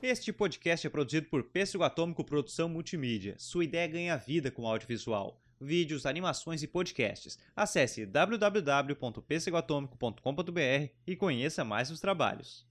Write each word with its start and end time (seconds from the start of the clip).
Este 0.00 0.32
podcast 0.32 0.86
é 0.86 0.90
produzido 0.90 1.26
por 1.26 1.42
Pêssego 1.42 1.82
Atômico 1.82 2.22
Produção 2.22 2.68
Multimídia. 2.68 3.34
Sua 3.36 3.64
ideia 3.64 3.88
ganha 3.88 4.16
vida 4.16 4.48
com 4.48 4.64
audiovisual, 4.64 5.42
vídeos, 5.60 6.06
animações 6.06 6.62
e 6.62 6.68
podcasts. 6.68 7.36
Acesse 7.56 8.06
www.pêssegoatômico.com.br 8.06 10.92
e 11.04 11.16
conheça 11.16 11.64
mais 11.64 11.90
os 11.90 11.98
trabalhos. 11.98 12.64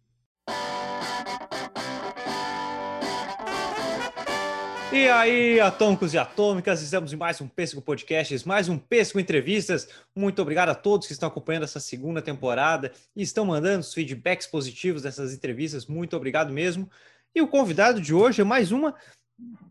E 4.89 5.09
aí, 5.09 5.59
atômicos 5.59 6.13
e 6.13 6.17
atômicas, 6.17 6.81
estamos 6.81 7.11
em 7.11 7.17
mais 7.17 7.41
um 7.41 7.47
Pêssego 7.47 7.81
Podcasts, 7.81 8.45
mais 8.45 8.69
um 8.69 8.77
Pêssego 8.77 9.19
Entrevistas. 9.19 9.89
Muito 10.15 10.41
obrigado 10.41 10.69
a 10.69 10.75
todos 10.75 11.07
que 11.07 11.13
estão 11.13 11.27
acompanhando 11.27 11.63
essa 11.63 11.81
segunda 11.81 12.21
temporada 12.21 12.93
e 13.13 13.21
estão 13.21 13.43
mandando 13.43 13.81
os 13.81 13.93
feedbacks 13.93 14.47
positivos 14.47 15.01
dessas 15.01 15.33
entrevistas. 15.33 15.87
Muito 15.87 16.15
obrigado 16.15 16.53
mesmo. 16.53 16.89
E 17.37 17.41
o 17.41 17.47
convidado 17.47 18.01
de 18.01 18.15
hoje 18.15 18.41
é 18.41 18.43
mais 18.43 18.71
uma 18.71 18.95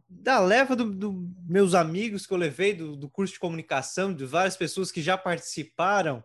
da 0.08 0.38
leva 0.38 0.76
dos 0.76 0.94
do 0.94 1.28
meus 1.48 1.74
amigos 1.74 2.24
que 2.24 2.32
eu 2.32 2.38
levei 2.38 2.72
do, 2.72 2.94
do 2.94 3.08
curso 3.08 3.32
de 3.32 3.40
comunicação, 3.40 4.14
de 4.14 4.24
várias 4.24 4.56
pessoas 4.56 4.92
que 4.92 5.02
já 5.02 5.18
participaram 5.18 6.22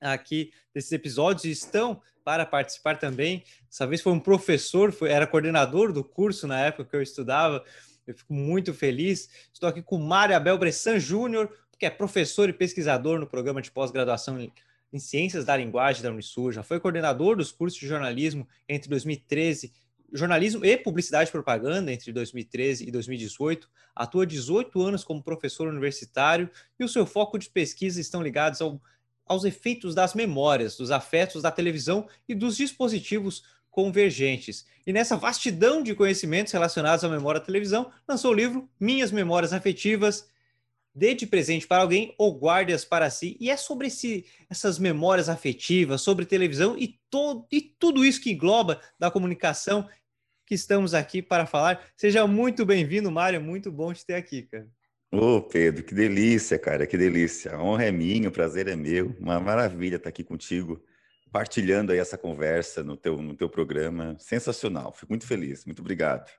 aqui 0.00 0.52
desses 0.74 0.90
episódios 0.90 1.44
e 1.44 1.52
estão 1.52 2.02
para 2.24 2.44
participar 2.44 2.98
também. 2.98 3.44
Dessa 3.70 3.86
vez 3.86 4.02
foi 4.02 4.12
um 4.12 4.18
professor, 4.18 4.90
foi, 4.90 5.08
era 5.08 5.24
coordenador 5.24 5.92
do 5.92 6.02
curso 6.02 6.48
na 6.48 6.58
época 6.58 6.90
que 6.90 6.96
eu 6.96 7.02
estudava, 7.02 7.64
eu 8.04 8.16
fico 8.16 8.34
muito 8.34 8.74
feliz. 8.74 9.30
Estou 9.52 9.68
aqui 9.68 9.80
com 9.80 9.98
Mário 9.98 10.34
Abel 10.34 10.58
Bressan 10.58 10.98
Júnior, 10.98 11.48
que 11.78 11.86
é 11.86 11.90
professor 11.90 12.48
e 12.48 12.52
pesquisador 12.52 13.20
no 13.20 13.26
programa 13.28 13.62
de 13.62 13.70
pós-graduação 13.70 14.50
em 14.92 14.98
Ciências 14.98 15.44
da 15.44 15.56
Linguagem 15.56 16.02
da 16.02 16.10
Unisul. 16.10 16.50
Já 16.50 16.64
foi 16.64 16.80
coordenador 16.80 17.36
dos 17.36 17.52
cursos 17.52 17.78
de 17.78 17.86
jornalismo 17.86 18.48
entre 18.68 18.90
2013, 18.90 19.72
jornalismo 20.12 20.64
e 20.64 20.76
publicidade 20.76 21.28
e 21.28 21.32
propaganda 21.32 21.92
entre 21.92 22.12
2013 22.12 22.86
e 22.86 22.90
2018. 22.90 23.68
Atua 23.94 24.26
18 24.26 24.80
anos 24.82 25.04
como 25.04 25.22
professor 25.22 25.68
universitário 25.68 26.50
e 26.78 26.84
o 26.84 26.88
seu 26.88 27.06
foco 27.06 27.38
de 27.38 27.50
pesquisa 27.50 28.00
estão 28.00 28.22
ligados 28.22 28.60
ao, 28.60 28.80
aos 29.26 29.44
efeitos 29.44 29.94
das 29.94 30.14
memórias, 30.14 30.76
dos 30.76 30.90
afetos 30.90 31.42
da 31.42 31.50
televisão 31.50 32.08
e 32.28 32.34
dos 32.34 32.56
dispositivos 32.56 33.42
convergentes. 33.70 34.66
E 34.86 34.92
nessa 34.92 35.16
vastidão 35.16 35.82
de 35.82 35.94
conhecimentos 35.94 36.52
relacionados 36.52 37.04
à 37.04 37.08
memória 37.08 37.40
da 37.40 37.46
televisão, 37.46 37.90
lançou 38.08 38.30
o 38.30 38.34
livro 38.34 38.68
Minhas 38.80 39.12
Memórias 39.12 39.52
Afetivas, 39.52 40.30
Dê 40.98 41.14
de 41.14 41.26
presente 41.26 41.66
para 41.66 41.82
alguém 41.82 42.14
ou 42.16 42.38
guarde-as 42.38 42.82
para 42.82 43.10
si. 43.10 43.36
E 43.38 43.50
é 43.50 43.56
sobre 43.58 43.88
esse, 43.88 44.24
essas 44.48 44.78
memórias 44.78 45.28
afetivas, 45.28 46.00
sobre 46.00 46.24
televisão 46.24 46.74
e, 46.78 46.98
todo, 47.10 47.46
e 47.52 47.60
tudo 47.60 48.02
isso 48.02 48.18
que 48.18 48.32
engloba 48.32 48.80
da 48.98 49.10
comunicação 49.10 49.86
que 50.46 50.54
estamos 50.54 50.94
aqui 50.94 51.20
para 51.20 51.44
falar. 51.44 51.84
Seja 51.98 52.26
muito 52.26 52.64
bem-vindo, 52.64 53.10
Mário. 53.10 53.42
Muito 53.42 53.70
bom 53.70 53.92
te 53.92 54.06
ter 54.06 54.14
aqui, 54.14 54.44
cara. 54.44 54.66
Ô, 55.12 55.42
Pedro, 55.42 55.84
que 55.84 55.94
delícia, 55.94 56.58
cara, 56.58 56.86
que 56.86 56.96
delícia. 56.96 57.54
A 57.54 57.62
honra 57.62 57.84
é 57.84 57.92
minha, 57.92 58.30
o 58.30 58.32
prazer 58.32 58.66
é 58.66 58.74
meu. 58.74 59.14
Uma 59.20 59.38
maravilha 59.38 59.96
estar 59.96 60.08
aqui 60.08 60.24
contigo 60.24 60.82
partilhando 61.30 61.92
aí 61.92 61.98
essa 61.98 62.16
conversa 62.16 62.82
no 62.82 62.96
teu, 62.96 63.20
no 63.20 63.36
teu 63.36 63.50
programa. 63.50 64.16
Sensacional, 64.18 64.94
fico 64.94 65.12
muito 65.12 65.26
feliz, 65.26 65.66
muito 65.66 65.80
obrigado. 65.80 66.30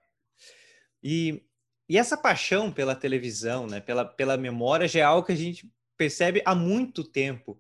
E, 1.03 1.44
e 1.89 1.97
essa 1.97 2.17
paixão 2.17 2.71
pela 2.71 2.95
televisão, 2.95 3.67
né, 3.67 3.80
pela, 3.80 4.05
pela 4.05 4.38
memória, 4.38 4.88
já 4.88 4.99
é 4.99 5.03
algo 5.03 5.25
que 5.25 5.33
a 5.33 5.38
gente 5.38 5.69
percebe 5.97 6.41
há 6.45 6.53
muito 6.53 7.03
tempo 7.03 7.59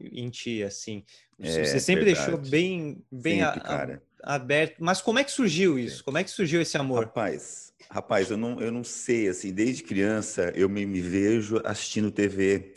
em 0.00 0.28
ti, 0.30 0.62
assim. 0.62 1.04
É, 1.40 1.64
Você 1.64 1.80
sempre 1.80 2.04
verdade. 2.04 2.30
deixou 2.30 2.50
bem, 2.50 3.02
bem 3.10 3.42
sempre, 3.42 3.60
a, 3.68 3.98
a, 4.22 4.34
aberto. 4.34 4.76
Mas 4.78 5.00
como 5.00 5.18
é 5.18 5.24
que 5.24 5.30
surgiu 5.30 5.78
isso? 5.78 6.04
Como 6.04 6.18
é 6.18 6.24
que 6.24 6.30
surgiu 6.30 6.60
esse 6.60 6.76
amor? 6.76 7.04
Rapaz, 7.04 7.72
rapaz, 7.90 8.30
eu 8.30 8.36
não, 8.36 8.60
eu 8.60 8.72
não 8.72 8.84
sei, 8.84 9.28
assim, 9.28 9.52
desde 9.52 9.82
criança 9.82 10.52
eu 10.54 10.68
me, 10.68 10.84
me 10.84 11.00
vejo 11.00 11.60
assistindo 11.64 12.10
TV. 12.10 12.74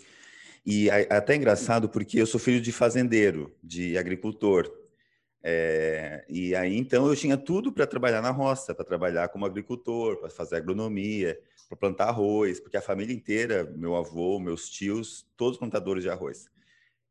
E 0.66 0.89
é 0.89 1.07
até 1.11 1.35
engraçado 1.35 1.90
porque 1.90 2.22
eu 2.22 2.28
sou 2.28 2.40
filho 2.40 2.61
de 2.61 2.72
fazendeiro, 2.72 3.51
de 3.63 3.97
agricultor. 3.97 4.72
É, 5.44 6.24
e 6.29 6.53
aí 6.56 6.78
então 6.78 7.07
eu 7.07 7.16
tinha 7.16 7.35
tudo 7.35 7.72
para 7.72 7.88
trabalhar 7.88 8.22
na 8.22 8.29
roça, 8.29 8.75
para 8.75 8.85
trabalhar 8.85 9.29
como 9.29 9.46
agricultor, 9.46 10.18
para 10.18 10.29
fazer 10.29 10.57
agronomia, 10.57 11.40
para 11.68 11.78
plantar 11.78 12.09
arroz, 12.09 12.59
porque 12.59 12.78
a 12.78 12.81
família 12.81 13.13
inteira, 13.13 13.63
meu 13.75 13.96
avô, 13.96 14.40
meus 14.40 14.69
tios, 14.69 15.28
todos 15.35 15.57
plantadores 15.57 16.03
de 16.03 16.09
arroz. 16.09 16.50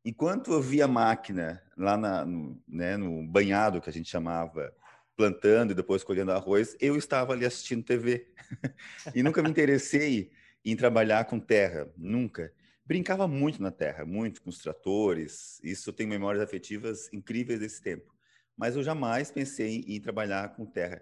Enquanto 0.03 0.53
eu 0.53 0.61
via 0.61 0.87
máquina 0.87 1.61
lá 1.77 1.97
na, 1.97 2.25
no, 2.25 2.59
né, 2.67 2.97
no 2.97 3.27
banhado 3.27 3.81
que 3.81 3.89
a 3.89 3.93
gente 3.93 4.09
chamava, 4.09 4.73
plantando 5.15 5.71
e 5.71 5.75
depois 5.75 6.03
colhendo 6.03 6.31
arroz, 6.31 6.75
eu 6.79 6.95
estava 6.95 7.33
ali 7.33 7.45
assistindo 7.45 7.83
TV. 7.83 8.27
e 9.13 9.21
nunca 9.21 9.43
me 9.43 9.49
interessei 9.49 10.31
em 10.63 10.75
trabalhar 10.75 11.25
com 11.25 11.39
terra, 11.39 11.87
nunca 11.97 12.51
brincava 12.91 13.25
muito 13.25 13.61
na 13.61 13.71
terra, 13.71 14.05
muito 14.05 14.41
com 14.41 14.49
os 14.49 14.57
tratores. 14.57 15.61
Isso 15.63 15.93
tem 15.93 16.05
memórias 16.05 16.43
afetivas 16.43 17.07
incríveis 17.13 17.59
desse 17.59 17.81
tempo. 17.81 18.13
Mas 18.61 18.75
eu 18.75 18.83
jamais 18.83 19.31
pensei 19.31 19.83
em, 19.87 19.99
trabalhar 19.99 20.55
com 20.55 20.67
terra. 20.67 21.01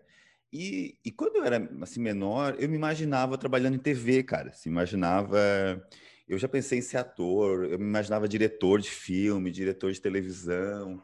E, 0.51 0.97
e, 1.03 1.11
quando 1.11 1.35
eu 1.35 1.43
era 1.43 1.69
assim 1.81 1.99
menor, 1.99 2.55
eu 2.57 2.69
me 2.69 2.77
imaginava 2.77 3.37
trabalhando 3.37 3.75
em 3.75 3.79
TV, 3.79 4.23
cara. 4.23 4.53
Se 4.53 4.69
imaginava, 4.69 5.37
eu 6.25 6.37
já 6.39 6.47
pensei 6.47 6.79
em 6.79 6.81
ser 6.81 6.95
ator, 6.99 7.65
eu 7.65 7.77
me 7.77 7.83
imaginava 7.83 8.29
diretor 8.29 8.79
de 8.79 8.89
filme, 8.89 9.51
diretor 9.51 9.91
de 9.91 9.99
televisão. 9.99 11.03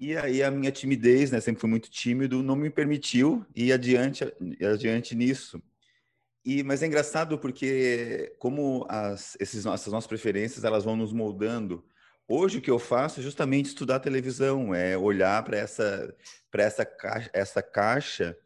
E 0.00 0.16
aí 0.16 0.42
a 0.42 0.50
minha 0.50 0.72
timidez, 0.72 1.30
né, 1.30 1.40
sempre 1.40 1.60
fui 1.60 1.68
muito 1.68 1.90
tímido, 1.90 2.42
não 2.42 2.56
me 2.56 2.70
permitiu 2.70 3.44
ir 3.54 3.70
adiante, 3.70 4.24
adiante 4.64 5.14
nisso. 5.14 5.62
E, 6.42 6.62
mas 6.62 6.82
é 6.82 6.86
engraçado 6.86 7.38
porque 7.38 8.34
como 8.38 8.86
as, 8.88 9.36
esses, 9.38 9.66
essas 9.66 9.92
nossas 9.92 10.08
preferências 10.08 10.64
elas 10.64 10.84
vão 10.84 10.96
nos 10.96 11.12
moldando. 11.12 11.84
Hoje 12.34 12.56
o 12.56 12.62
que 12.62 12.70
eu 12.70 12.78
faço 12.78 13.20
é 13.20 13.22
justamente 13.22 13.66
estudar 13.66 14.00
televisão, 14.00 14.74
é 14.74 14.96
olhar 14.96 15.44
para 15.44 15.58
essa 15.58 16.16
essa 16.54 16.82
caixa, 16.82 17.30
essa 17.30 17.62
caixa 17.62 18.38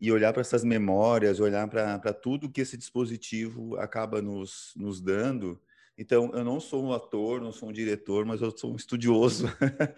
e 0.00 0.10
olhar 0.10 0.32
para 0.32 0.40
essas 0.40 0.64
memórias, 0.64 1.38
olhar 1.38 1.68
para 1.68 2.12
tudo 2.12 2.50
que 2.50 2.60
esse 2.60 2.76
dispositivo 2.76 3.76
acaba 3.76 4.20
nos, 4.20 4.72
nos 4.74 5.00
dando. 5.00 5.62
Então, 5.96 6.32
eu 6.34 6.42
não 6.42 6.58
sou 6.58 6.84
um 6.84 6.92
ator, 6.92 7.40
não 7.40 7.52
sou 7.52 7.68
um 7.68 7.72
diretor, 7.72 8.26
mas 8.26 8.42
eu 8.42 8.50
sou 8.50 8.72
um 8.72 8.76
estudioso 8.76 9.46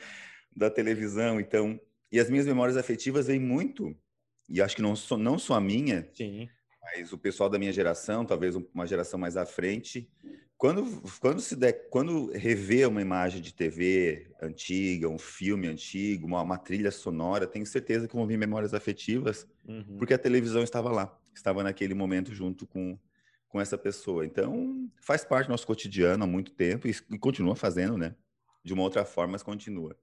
da 0.55 0.69
televisão. 0.69 1.41
Então, 1.41 1.81
e 2.13 2.21
as 2.21 2.29
minhas 2.29 2.45
memórias 2.45 2.77
afetivas 2.77 3.29
vêm 3.29 3.41
muito, 3.41 3.97
e 4.51 4.61
acho 4.61 4.77
que 4.77 4.83
não 4.83 4.95
sou, 4.95 5.17
não 5.17 5.39
só 5.39 5.55
a 5.55 5.61
minha, 5.63 6.07
Sim 6.13 6.47
mas 6.85 7.13
o 7.15 7.19
pessoal 7.19 7.49
da 7.49 7.59
minha 7.59 7.73
geração, 7.73 8.27
talvez 8.27 8.55
uma 8.55 8.87
geração 8.87 9.19
mais 9.19 9.39
à 9.39 9.47
frente, 9.47 10.07
quando, 10.57 11.03
quando 11.21 11.41
se 11.41 11.57
der, 11.57 11.89
quando 11.91 12.31
rever 12.33 12.89
uma 12.89 13.03
imagem 13.03 13.41
de 13.43 13.53
TV 13.53 14.31
antiga, 14.41 15.09
um 15.09 15.19
filme 15.19 15.67
antigo, 15.67 16.27
uma, 16.27 16.43
uma 16.43 16.59
trilha 16.59 16.91
sonora, 16.91 17.47
tenho 17.47 17.67
certeza 17.67 18.07
que 18.09 18.15
vão 18.15 18.27
vir 18.27 18.39
memórias 18.39 18.73
afetivas, 18.73 19.47
uhum. 19.67 19.97
porque 19.99 20.15
a 20.15 20.19
televisão 20.19 20.63
estava 20.63 20.91
lá, 20.91 21.19
estava 21.35 21.63
naquele 21.63 21.95
momento 21.95 22.33
junto 22.33 22.67
com, 22.67 22.99
com 23.49 23.61
essa 23.61 23.77
pessoa. 23.77 24.25
Então, 24.25 24.89
faz 25.01 25.25
parte 25.25 25.49
do 25.49 25.51
nosso 25.51 25.67
cotidiano 25.67 26.25
há 26.25 26.27
muito 26.27 26.53
tempo 26.53 26.89
e, 26.89 26.97
e 27.11 27.19
continua 27.19 27.57
fazendo, 27.57 27.99
né? 27.99 28.15
De 28.65 28.73
uma 28.73 28.83
outra 28.83 29.05
forma, 29.05 29.33
mas 29.33 29.43
continua. 29.43 29.97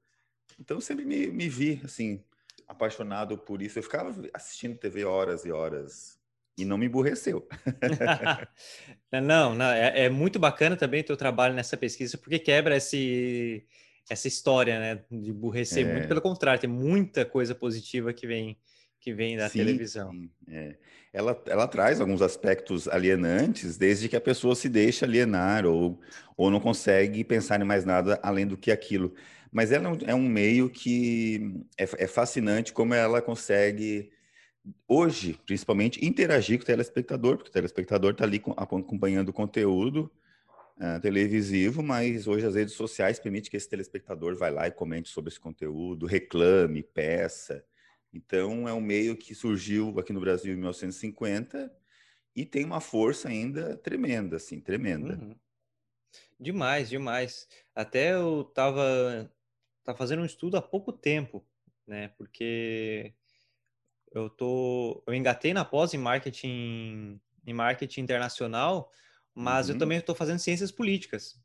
Então, 0.59 0.79
sempre 0.79 1.05
me, 1.05 1.27
me 1.27 1.49
vi, 1.49 1.81
assim, 1.83 2.23
apaixonado 2.67 3.37
por 3.37 3.61
isso. 3.61 3.79
Eu 3.79 3.83
ficava 3.83 4.13
assistindo 4.33 4.77
TV 4.77 5.05
horas 5.05 5.43
e 5.45 5.51
horas, 5.51 6.19
e 6.61 6.65
não 6.65 6.77
me 6.77 6.85
emburreceu. 6.85 7.47
não, 9.11 9.55
não 9.55 9.65
é, 9.65 10.05
é, 10.05 10.09
muito 10.09 10.39
bacana 10.39 10.75
também 10.75 11.01
o 11.01 11.05
teu 11.05 11.17
trabalho 11.17 11.53
nessa 11.53 11.75
pesquisa, 11.75 12.17
porque 12.17 12.39
quebra 12.39 12.77
esse, 12.77 13.65
essa 14.09 14.27
história, 14.27 14.79
né, 14.79 15.03
de 15.09 15.31
emburrecer. 15.31 15.87
É. 15.87 15.93
Muito 15.93 16.07
pelo 16.07 16.21
contrário, 16.21 16.61
tem 16.61 16.69
muita 16.69 17.25
coisa 17.25 17.55
positiva 17.55 18.13
que 18.13 18.27
vem 18.27 18.57
que 19.01 19.13
vem 19.15 19.35
da 19.35 19.49
sim, 19.49 19.57
televisão. 19.57 20.11
Sim, 20.11 20.29
é. 20.47 20.75
ela, 21.11 21.41
ela 21.47 21.67
traz 21.67 21.99
alguns 21.99 22.21
aspectos 22.21 22.87
alienantes, 22.87 23.75
desde 23.75 24.07
que 24.07 24.15
a 24.15 24.21
pessoa 24.21 24.53
se 24.53 24.69
deixa 24.69 25.07
alienar 25.07 25.65
ou, 25.65 25.99
ou 26.37 26.51
não 26.51 26.59
consegue 26.59 27.23
pensar 27.23 27.59
em 27.59 27.63
mais 27.63 27.83
nada 27.83 28.19
além 28.21 28.45
do 28.45 28.55
que 28.55 28.71
aquilo. 28.71 29.11
Mas 29.51 29.71
ela 29.71 29.97
é 30.05 30.13
um 30.13 30.29
meio 30.29 30.69
que 30.69 31.65
é, 31.75 32.03
é 32.03 32.07
fascinante 32.07 32.71
como 32.71 32.93
ela 32.93 33.23
consegue 33.23 34.11
hoje, 34.87 35.39
principalmente, 35.45 36.03
interagir 36.05 36.57
com 36.57 36.63
o 36.63 36.65
telespectador, 36.65 37.37
porque 37.37 37.49
o 37.49 37.53
telespectador 37.53 38.11
está 38.11 38.23
ali 38.23 38.41
acompanhando 38.57 39.29
o 39.29 39.33
conteúdo 39.33 40.11
uh, 40.77 40.99
televisivo, 41.01 41.81
mas 41.81 42.27
hoje 42.27 42.45
as 42.45 42.55
redes 42.55 42.73
sociais 42.73 43.19
permitem 43.19 43.49
que 43.49 43.57
esse 43.57 43.69
telespectador 43.69 44.35
vá 44.35 44.49
lá 44.49 44.67
e 44.67 44.71
comente 44.71 45.09
sobre 45.09 45.29
esse 45.29 45.39
conteúdo, 45.39 46.05
reclame, 46.05 46.83
peça. 46.83 47.65
Então, 48.13 48.67
é 48.67 48.73
um 48.73 48.81
meio 48.81 49.15
que 49.15 49.33
surgiu 49.33 49.97
aqui 49.99 50.11
no 50.11 50.19
Brasil 50.19 50.53
em 50.53 50.57
1950 50.57 51.73
e 52.35 52.45
tem 52.45 52.65
uma 52.65 52.81
força 52.81 53.29
ainda 53.29 53.77
tremenda, 53.77 54.35
assim, 54.35 54.59
tremenda. 54.59 55.15
Uhum. 55.15 55.35
Demais, 56.39 56.89
demais. 56.89 57.47
Até 57.73 58.13
eu 58.13 58.41
estava 58.41 59.31
tá 59.83 59.95
fazendo 59.95 60.21
um 60.21 60.25
estudo 60.25 60.57
há 60.57 60.61
pouco 60.61 60.91
tempo, 60.91 61.45
né? 61.87 62.09
Porque 62.17 63.13
eu 64.13 64.29
tô, 64.29 65.03
eu 65.07 65.13
engatei 65.13 65.53
na 65.53 65.63
pós 65.63 65.93
em 65.93 65.97
marketing, 65.97 67.19
em 67.45 67.53
marketing 67.53 68.01
internacional, 68.01 68.91
mas 69.33 69.67
uhum. 69.67 69.75
eu 69.75 69.79
também 69.79 69.97
estou 69.97 70.13
fazendo 70.13 70.39
ciências 70.39 70.71
políticas. 70.71 71.39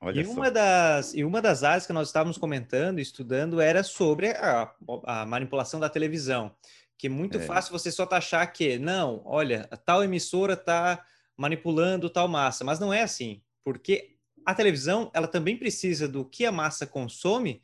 Olha 0.00 0.20
e 0.20 0.24
só. 0.24 0.32
uma 0.32 0.50
das 0.50 1.14
e 1.14 1.24
uma 1.24 1.40
das 1.40 1.62
áreas 1.62 1.86
que 1.86 1.92
nós 1.92 2.08
estávamos 2.08 2.36
comentando, 2.36 2.98
estudando, 2.98 3.60
era 3.60 3.82
sobre 3.82 4.30
a, 4.30 4.72
a 5.04 5.26
manipulação 5.26 5.80
da 5.80 5.88
televisão, 5.88 6.54
que 6.98 7.06
é 7.06 7.10
muito 7.10 7.38
é. 7.38 7.40
fácil 7.40 7.72
você 7.72 7.90
só 7.90 8.04
taxar 8.04 8.52
que 8.52 8.78
não, 8.78 9.22
olha, 9.24 9.68
tal 9.84 10.04
emissora 10.04 10.54
está 10.54 11.04
manipulando 11.36 12.10
tal 12.10 12.28
massa, 12.28 12.64
mas 12.64 12.78
não 12.78 12.92
é 12.92 13.02
assim, 13.02 13.42
porque 13.64 14.16
a 14.44 14.54
televisão 14.54 15.10
ela 15.12 15.26
também 15.26 15.56
precisa 15.56 16.06
do 16.06 16.24
que 16.24 16.46
a 16.46 16.52
massa 16.52 16.86
consome 16.86 17.62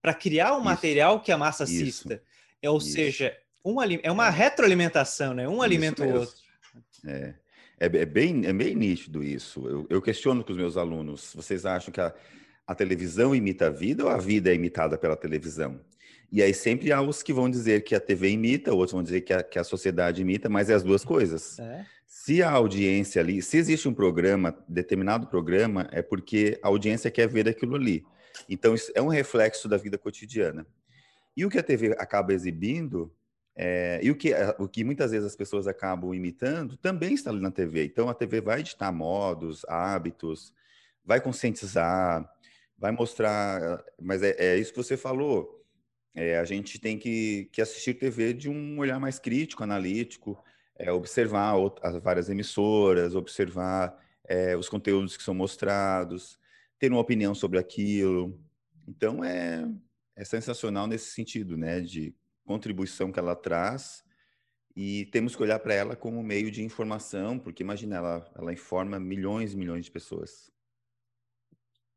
para 0.00 0.14
criar 0.14 0.52
um 0.54 0.56
isso, 0.56 0.64
material 0.64 1.20
que 1.20 1.32
a 1.32 1.38
massa 1.38 1.64
assista. 1.64 2.14
Isso, 2.14 2.72
Ou 2.72 2.78
isso. 2.78 2.92
seja, 2.92 3.36
um, 3.66 3.82
é 3.82 4.10
uma 4.10 4.28
é. 4.28 4.30
retroalimentação, 4.30 5.34
né? 5.34 5.48
Um 5.48 5.60
alimenta 5.60 6.04
o 6.04 6.20
outro. 6.20 6.34
É. 7.04 7.34
É, 7.78 7.86
é, 7.86 8.06
bem, 8.06 8.46
é 8.46 8.52
bem 8.52 8.74
nítido 8.74 9.22
isso. 9.22 9.66
Eu, 9.68 9.86
eu, 9.90 10.00
questiono 10.00 10.42
com 10.42 10.52
os 10.52 10.56
meus 10.56 10.76
alunos: 10.76 11.32
vocês 11.34 11.66
acham 11.66 11.92
que 11.92 12.00
a, 12.00 12.14
a 12.66 12.74
televisão 12.74 13.34
imita 13.34 13.66
a 13.66 13.70
vida 13.70 14.04
ou 14.04 14.10
a 14.10 14.16
vida 14.16 14.50
é 14.50 14.54
imitada 14.54 14.96
pela 14.96 15.16
televisão? 15.16 15.80
E 16.32 16.42
aí 16.42 16.54
sempre 16.54 16.90
há 16.90 17.00
os 17.00 17.22
que 17.22 17.32
vão 17.32 17.50
dizer 17.50 17.84
que 17.84 17.94
a 17.94 18.00
TV 18.00 18.30
imita, 18.30 18.72
outros 18.72 18.92
vão 18.92 19.02
dizer 19.02 19.20
que 19.20 19.32
a, 19.32 19.42
que 19.42 19.58
a 19.58 19.64
sociedade 19.64 20.22
imita, 20.22 20.48
mas 20.48 20.70
é 20.70 20.74
as 20.74 20.82
duas 20.82 21.04
coisas. 21.04 21.58
É. 21.58 21.84
Se 22.06 22.42
a 22.42 22.50
audiência 22.50 23.20
ali, 23.20 23.42
se 23.42 23.56
existe 23.56 23.88
um 23.88 23.94
programa, 23.94 24.56
determinado 24.68 25.26
programa, 25.26 25.88
é 25.92 26.02
porque 26.02 26.58
a 26.62 26.68
audiência 26.68 27.10
quer 27.10 27.28
ver 27.28 27.48
aquilo 27.48 27.76
ali. 27.76 28.04
Então, 28.48 28.74
isso 28.74 28.90
é 28.94 29.02
um 29.02 29.08
reflexo 29.08 29.68
da 29.68 29.76
vida 29.76 29.96
cotidiana. 29.96 30.66
E 31.36 31.44
o 31.44 31.50
que 31.50 31.58
a 31.58 31.62
TV 31.62 31.94
acaba 31.98 32.32
exibindo, 32.32 33.12
é, 33.56 34.00
e 34.02 34.10
o 34.10 34.14
que, 34.14 34.32
o 34.58 34.68
que 34.68 34.84
muitas 34.84 35.12
vezes 35.12 35.26
as 35.26 35.34
pessoas 35.34 35.66
acabam 35.66 36.14
imitando, 36.14 36.76
também 36.76 37.14
está 37.14 37.30
ali 37.30 37.40
na 37.40 37.50
TV. 37.50 37.86
Então, 37.86 38.08
a 38.08 38.14
TV 38.14 38.40
vai 38.42 38.60
editar 38.60 38.92
modos, 38.92 39.64
hábitos, 39.66 40.52
vai 41.02 41.20
conscientizar, 41.20 42.30
vai 42.78 42.92
mostrar. 42.92 43.82
Mas 44.00 44.22
é, 44.22 44.36
é 44.38 44.58
isso 44.58 44.72
que 44.72 44.76
você 44.76 44.96
falou. 44.96 45.64
É, 46.14 46.38
a 46.38 46.44
gente 46.44 46.78
tem 46.78 46.98
que, 46.98 47.48
que 47.50 47.62
assistir 47.62 47.94
TV 47.94 48.34
de 48.34 48.50
um 48.50 48.78
olhar 48.78 49.00
mais 49.00 49.18
crítico, 49.18 49.62
analítico, 49.62 50.38
observar 50.92 51.54
as 51.82 51.96
várias 51.96 52.28
emissoras, 52.28 53.14
observar 53.14 53.98
os 54.58 54.68
conteúdos 54.68 55.16
que 55.16 55.22
são 55.22 55.34
mostrados, 55.34 56.38
ter 56.78 56.90
uma 56.90 57.00
opinião 57.00 57.34
sobre 57.34 57.58
aquilo. 57.58 58.38
Então 58.88 59.24
é, 59.24 59.66
é 60.14 60.24
sensacional 60.24 60.86
nesse 60.86 61.10
sentido, 61.10 61.56
né, 61.56 61.80
de 61.80 62.14
contribuição 62.46 63.12
que 63.12 63.18
ela 63.18 63.36
traz 63.36 64.04
e 64.74 65.06
temos 65.06 65.34
que 65.34 65.42
olhar 65.42 65.58
para 65.58 65.74
ela 65.74 65.96
como 65.96 66.22
meio 66.22 66.50
de 66.50 66.62
informação, 66.62 67.38
porque 67.38 67.62
imagina, 67.62 67.96
ela, 67.96 68.30
ela 68.34 68.52
informa 68.52 69.00
milhões 69.00 69.52
e 69.52 69.56
milhões 69.56 69.86
de 69.86 69.90
pessoas. 69.90 70.50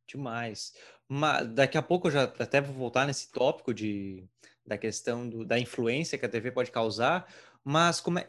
Demais. 0.07 0.73
Mas 1.07 1.47
daqui 1.47 1.77
a 1.77 1.81
pouco 1.81 2.07
eu 2.07 2.11
já 2.11 2.23
até 2.23 2.61
vou 2.61 2.73
voltar 2.73 3.05
nesse 3.05 3.31
tópico 3.31 3.73
de, 3.73 4.23
da 4.65 4.77
questão 4.77 5.27
do, 5.27 5.45
da 5.45 5.59
influência 5.59 6.17
que 6.17 6.25
a 6.25 6.29
TV 6.29 6.51
pode 6.51 6.71
causar, 6.71 7.27
mas 7.63 7.99
como 7.99 8.19
é, 8.19 8.27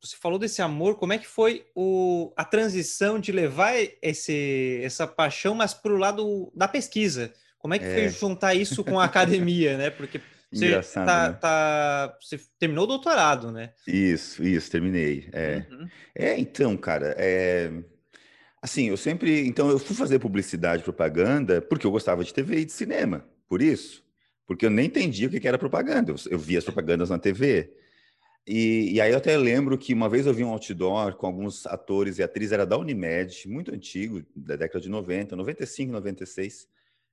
você 0.00 0.16
falou 0.16 0.38
desse 0.38 0.62
amor, 0.62 0.96
como 0.96 1.12
é 1.12 1.18
que 1.18 1.26
foi 1.26 1.66
o, 1.74 2.32
a 2.36 2.44
transição 2.44 3.18
de 3.18 3.32
levar 3.32 3.74
esse, 4.00 4.80
essa 4.82 5.06
paixão, 5.06 5.54
mas 5.54 5.74
para 5.74 5.92
o 5.92 5.98
lado 5.98 6.50
da 6.54 6.68
pesquisa? 6.68 7.32
Como 7.58 7.74
é 7.74 7.78
que 7.78 7.84
é. 7.84 7.94
foi 7.94 8.08
juntar 8.08 8.54
isso 8.54 8.82
com 8.82 8.98
a 8.98 9.04
academia, 9.04 9.76
né? 9.76 9.90
Porque 9.90 10.20
você, 10.52 10.82
tá, 10.94 11.28
né? 11.28 11.38
tá, 11.40 12.18
você 12.20 12.40
terminou 12.58 12.84
o 12.84 12.88
doutorado, 12.88 13.52
né? 13.52 13.72
Isso, 13.86 14.42
isso, 14.42 14.70
terminei. 14.70 15.28
É, 15.32 15.64
uhum. 15.70 15.88
é 16.14 16.38
então, 16.38 16.76
cara, 16.76 17.14
é... 17.16 17.70
assim, 18.60 18.88
eu 18.88 18.96
sempre. 18.96 19.46
Então, 19.46 19.70
eu 19.70 19.78
fui 19.78 19.94
fazer 19.94 20.18
publicidade, 20.18 20.82
propaganda, 20.82 21.62
porque 21.62 21.86
eu 21.86 21.90
gostava 21.90 22.24
de 22.24 22.34
TV 22.34 22.60
e 22.60 22.64
de 22.64 22.72
cinema, 22.72 23.24
por 23.48 23.62
isso. 23.62 24.04
Porque 24.46 24.66
eu 24.66 24.70
nem 24.70 24.86
entendia 24.86 25.28
o 25.28 25.30
que 25.30 25.46
era 25.46 25.56
propaganda. 25.56 26.10
Eu, 26.10 26.16
eu 26.32 26.38
via 26.38 26.58
as 26.58 26.64
propagandas 26.64 27.10
na 27.10 27.18
TV. 27.18 27.72
E, 28.46 28.94
e, 28.94 29.00
aí 29.00 29.12
eu 29.12 29.18
até 29.18 29.36
lembro 29.36 29.78
que 29.78 29.94
uma 29.94 30.08
vez 30.08 30.26
eu 30.26 30.34
vi 30.34 30.42
um 30.42 30.50
outdoor 30.50 31.14
com 31.14 31.26
alguns 31.26 31.66
atores 31.66 32.18
e 32.18 32.22
atrizes, 32.22 32.50
era 32.50 32.66
da 32.66 32.76
Unimed, 32.76 33.46
muito 33.48 33.72
antigo, 33.72 34.24
da 34.34 34.56
década 34.56 34.80
de 34.80 34.88
90, 34.88 35.36
95, 35.36 35.92
96. 35.92 36.66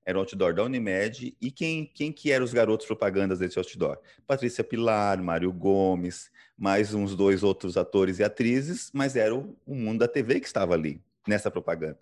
Era 0.07 0.18
um 0.18 0.21
outdoor 0.21 0.54
da 0.54 0.63
Unimed. 0.63 1.36
E 1.42 1.51
quem, 1.51 1.86
quem 1.86 2.13
que 2.13 2.31
eram 2.31 2.45
os 2.45 2.54
garotos 2.54 2.88
propagandas 2.88 3.39
desse 3.39 3.59
outdoor? 3.59 4.00
Patrícia 4.25 4.63
Pilar, 4.63 5.21
Mário 5.21 5.51
Gomes, 5.51 6.31
mais 6.57 6.94
uns 6.94 7.13
dois 7.13 7.44
outros 7.44 7.75
atores 7.75 8.19
e 8.19 8.24
atrizes, 8.24 8.89
mas 8.94 9.18
era 9.18 9.36
o, 9.36 9.54
o 9.65 9.75
mundo 9.75 10.00
da 10.00 10.07
TV 10.07 10.39
que 10.39 10.48
estava 10.48 10.74
ali, 10.74 11.01
nessa 11.27 11.51
propaganda. 11.51 12.00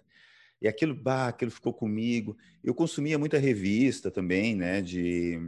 E 0.62 0.68
aquilo, 0.68 0.94
bah, 0.94 1.30
aquilo 1.30 1.50
ficou 1.50 1.74
comigo. 1.74 2.38
Eu 2.64 2.76
consumia 2.76 3.18
muita 3.18 3.40
revista 3.40 4.12
também, 4.12 4.56
né, 4.56 4.84
de, 4.84 5.42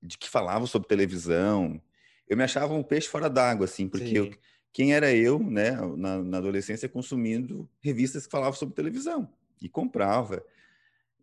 de 0.00 0.16
que 0.16 0.30
falavam 0.30 0.68
sobre 0.68 0.86
televisão, 0.86 1.82
eu 2.28 2.36
me 2.36 2.44
achava 2.44 2.72
um 2.72 2.82
peixe 2.82 3.08
fora 3.08 3.28
d'água, 3.28 3.64
assim, 3.64 3.88
porque 3.88 4.16
eu, 4.16 4.30
quem 4.72 4.94
era 4.94 5.12
eu, 5.12 5.38
né, 5.38 5.72
na, 5.96 6.22
na, 6.22 6.38
adolescência, 6.38 6.88
consumindo 6.88 7.68
revistas 7.82 8.24
que 8.24 8.30
falavam 8.30 8.54
sobre 8.54 8.74
televisão 8.74 9.28
e 9.60 9.68
comprava. 9.68 10.44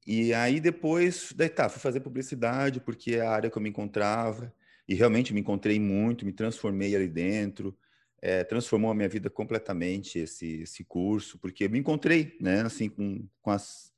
E 0.06 0.34
aí 0.34 0.60
depois, 0.60 1.32
daí 1.36 1.50
tá, 1.50 1.70
fui 1.70 1.80
fazer 1.80 2.00
publicidade 2.00 2.80
porque 2.80 3.16
é 3.16 3.22
a 3.22 3.32
área 3.32 3.50
que 3.50 3.58
eu 3.58 3.62
me 3.62 3.70
encontrava 3.70 4.54
e 4.88 4.96
realmente 4.96 5.34
me 5.34 5.40
encontrei 5.42 5.80
muito, 5.80 6.26
me 6.26 6.34
transformei 6.34 6.96
ali 6.96 7.08
dentro, 7.08 7.78
é, 8.22 8.44
transformou 8.44 8.92
a 8.92 8.96
minha 8.96 9.10
vida 9.10 9.30
completamente 9.30 10.20
esse, 10.20 10.62
esse 10.62 10.84
curso, 10.84 11.38
porque 11.40 11.68
me 11.68 11.80
encontrei, 11.80 12.38
né, 12.40 12.62
assim, 12.62 12.90
com, 12.90 13.28
com, 13.42 13.52
as, 13.52 13.92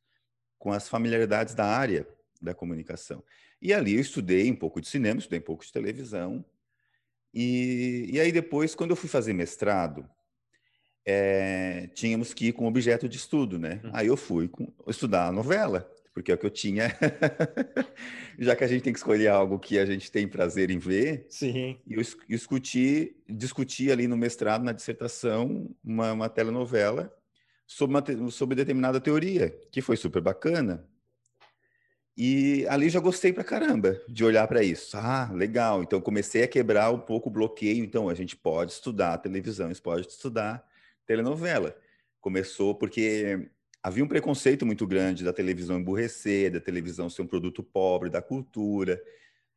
com 0.57 0.71
as 0.71 0.87
familiaridades 0.87 1.53
da 1.53 1.65
área 1.65 2.07
da 2.41 2.53
comunicação. 2.53 3.23
E 3.61 3.73
ali 3.73 3.95
eu 3.95 4.01
estudei 4.01 4.51
um 4.51 4.55
pouco 4.55 4.79
de 4.79 4.87
cinema, 4.87 5.19
estudei 5.19 5.39
um 5.39 5.43
pouco 5.43 5.65
de 5.65 5.71
televisão, 5.71 6.45
e, 7.33 8.09
e 8.11 8.19
aí 8.19 8.31
depois, 8.31 8.75
quando 8.75 8.91
eu 8.91 8.95
fui 8.95 9.09
fazer 9.09 9.33
mestrado, 9.33 10.07
é, 11.05 11.89
tínhamos 11.93 12.33
que 12.33 12.47
ir 12.47 12.53
com 12.53 12.67
objeto 12.67 13.09
de 13.09 13.17
estudo, 13.17 13.59
né? 13.59 13.81
Uhum. 13.83 13.91
Aí 13.93 14.07
eu 14.07 14.17
fui 14.17 14.47
com, 14.47 14.71
estudar 14.87 15.27
a 15.27 15.31
novela, 15.31 15.89
porque 16.13 16.31
é 16.31 16.35
o 16.35 16.37
que 16.37 16.45
eu 16.45 16.51
tinha. 16.51 16.95
Já 18.39 18.55
que 18.55 18.63
a 18.63 18.67
gente 18.67 18.83
tem 18.83 18.93
que 18.93 18.99
escolher 18.99 19.27
algo 19.27 19.59
que 19.59 19.77
a 19.77 19.85
gente 19.85 20.11
tem 20.11 20.27
prazer 20.27 20.69
em 20.69 20.77
ver, 20.77 21.25
Sim. 21.29 21.77
e 21.85 21.93
eu 21.93 22.03
discuti, 22.29 23.15
discuti 23.27 23.91
ali 23.91 24.07
no 24.07 24.17
mestrado, 24.17 24.63
na 24.63 24.71
dissertação, 24.71 25.69
uma, 25.83 26.13
uma 26.13 26.29
telenovela 26.29 27.13
sobre, 27.67 27.97
uma, 27.97 28.31
sobre 28.31 28.55
determinada 28.55 28.99
teoria, 28.99 29.49
que 29.71 29.81
foi 29.81 29.97
super 29.97 30.21
bacana. 30.21 30.87
E 32.15 32.65
ali 32.69 32.89
já 32.89 32.99
gostei 32.99 33.33
pra 33.33 33.43
caramba 33.43 33.99
de 34.07 34.23
olhar 34.23 34.47
para 34.47 34.61
isso. 34.61 34.95
Ah, 34.95 35.31
legal. 35.33 35.81
Então 35.81 35.99
comecei 35.99 36.43
a 36.43 36.47
quebrar 36.47 36.91
um 36.91 36.99
pouco 36.99 37.27
o 37.27 37.31
bloqueio. 37.31 37.83
Então 37.83 38.07
a 38.07 38.13
gente 38.13 38.35
pode 38.35 38.71
estudar 38.71 39.17
televisão, 39.17 39.65
a 39.65 39.69
gente 39.69 39.81
pode 39.81 40.07
estudar 40.07 40.63
telenovela. 41.13 41.75
Começou 42.19 42.73
porque 42.75 43.49
havia 43.81 44.03
um 44.03 44.07
preconceito 44.07 44.65
muito 44.65 44.87
grande 44.87 45.23
da 45.23 45.31
televisão 45.31 45.79
emburrecer, 45.79 46.51
da 46.51 46.59
televisão 46.59 47.09
ser 47.09 47.21
um 47.21 47.27
produto 47.27 47.61
pobre, 47.61 48.09
da 48.09 48.21
cultura. 48.21 49.01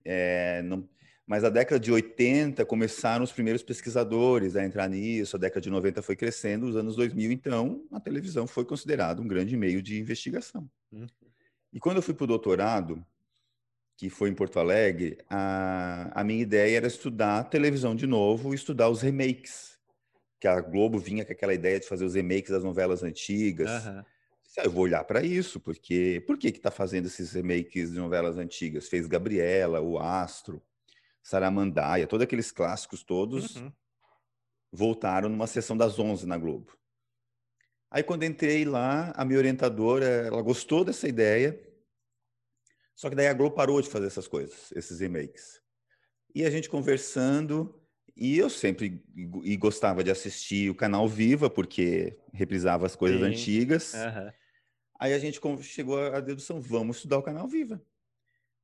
É, 0.04 0.62
não... 0.62 0.88
Mas 1.26 1.42
a 1.42 1.50
década 1.50 1.80
de 1.80 1.90
80 1.90 2.64
começaram 2.64 3.24
os 3.24 3.32
primeiros 3.32 3.62
pesquisadores 3.62 4.54
a 4.54 4.64
entrar 4.64 4.88
nisso, 4.88 5.34
a 5.34 5.38
década 5.38 5.60
de 5.60 5.70
90 5.70 6.00
foi 6.00 6.14
crescendo, 6.14 6.66
os 6.66 6.76
anos 6.76 6.94
2000, 6.94 7.32
então, 7.32 7.84
a 7.90 7.98
televisão 7.98 8.46
foi 8.46 8.64
considerada 8.64 9.20
um 9.20 9.26
grande 9.26 9.56
meio 9.56 9.82
de 9.82 9.98
investigação. 9.98 10.70
Uhum. 10.92 11.06
E 11.72 11.80
quando 11.80 11.96
eu 11.96 12.02
fui 12.02 12.14
para 12.14 12.24
o 12.24 12.28
doutorado, 12.28 13.04
que 13.96 14.08
foi 14.08 14.28
em 14.28 14.34
Porto 14.34 14.60
Alegre, 14.60 15.18
a, 15.28 16.20
a 16.20 16.22
minha 16.22 16.42
ideia 16.42 16.76
era 16.76 16.86
estudar 16.86 17.42
televisão 17.44 17.96
de 17.96 18.06
novo, 18.06 18.54
estudar 18.54 18.88
os 18.88 19.00
remakes. 19.00 19.75
Que 20.40 20.46
a 20.46 20.60
Globo 20.60 20.98
vinha 20.98 21.24
com 21.24 21.32
aquela 21.32 21.54
ideia 21.54 21.80
de 21.80 21.86
fazer 21.86 22.04
os 22.04 22.14
remakes 22.14 22.50
das 22.50 22.62
novelas 22.62 23.02
antigas. 23.02 23.86
Uhum. 23.86 24.04
Eu 24.64 24.70
vou 24.70 24.84
olhar 24.84 25.04
para 25.04 25.22
isso, 25.22 25.60
porque 25.60 26.22
por 26.26 26.38
que 26.38 26.48
está 26.48 26.70
fazendo 26.70 27.06
esses 27.06 27.32
remakes 27.32 27.92
de 27.92 27.98
novelas 27.98 28.38
antigas? 28.38 28.88
Fez 28.88 29.06
Gabriela, 29.06 29.80
O 29.80 29.98
Astro, 29.98 30.62
Saramandaia, 31.22 32.06
todos 32.06 32.24
aqueles 32.24 32.50
clássicos 32.50 33.02
todos 33.02 33.56
uhum. 33.56 33.72
voltaram 34.72 35.28
numa 35.28 35.46
sessão 35.46 35.76
das 35.76 35.98
11 35.98 36.26
na 36.26 36.38
Globo. 36.38 36.76
Aí 37.90 38.02
quando 38.02 38.24
entrei 38.24 38.64
lá, 38.64 39.12
a 39.16 39.24
minha 39.24 39.38
orientadora, 39.38 40.06
ela 40.06 40.40
gostou 40.40 40.84
dessa 40.84 41.08
ideia, 41.08 41.60
só 42.94 43.10
que 43.10 43.14
daí 43.14 43.26
a 43.26 43.34
Globo 43.34 43.54
parou 43.54 43.80
de 43.82 43.90
fazer 43.90 44.06
essas 44.06 44.26
coisas, 44.26 44.72
esses 44.72 45.00
remakes. 45.00 45.60
E 46.34 46.44
a 46.44 46.50
gente 46.50 46.68
conversando, 46.68 47.78
e 48.16 48.38
eu 48.38 48.48
sempre 48.48 49.04
e 49.44 49.56
gostava 49.56 50.02
de 50.02 50.10
assistir 50.10 50.70
o 50.70 50.74
canal 50.74 51.06
Viva, 51.06 51.50
porque 51.50 52.16
reprisava 52.32 52.86
as 52.86 52.96
coisas 52.96 53.20
Sim. 53.20 53.26
antigas. 53.26 53.92
Uhum. 53.92 54.32
Aí 54.98 55.12
a 55.12 55.18
gente 55.18 55.38
chegou 55.62 55.98
à 55.98 56.20
dedução, 56.20 56.60
vamos 56.60 56.96
estudar 56.96 57.18
o 57.18 57.22
canal 57.22 57.46
Viva. 57.46 57.82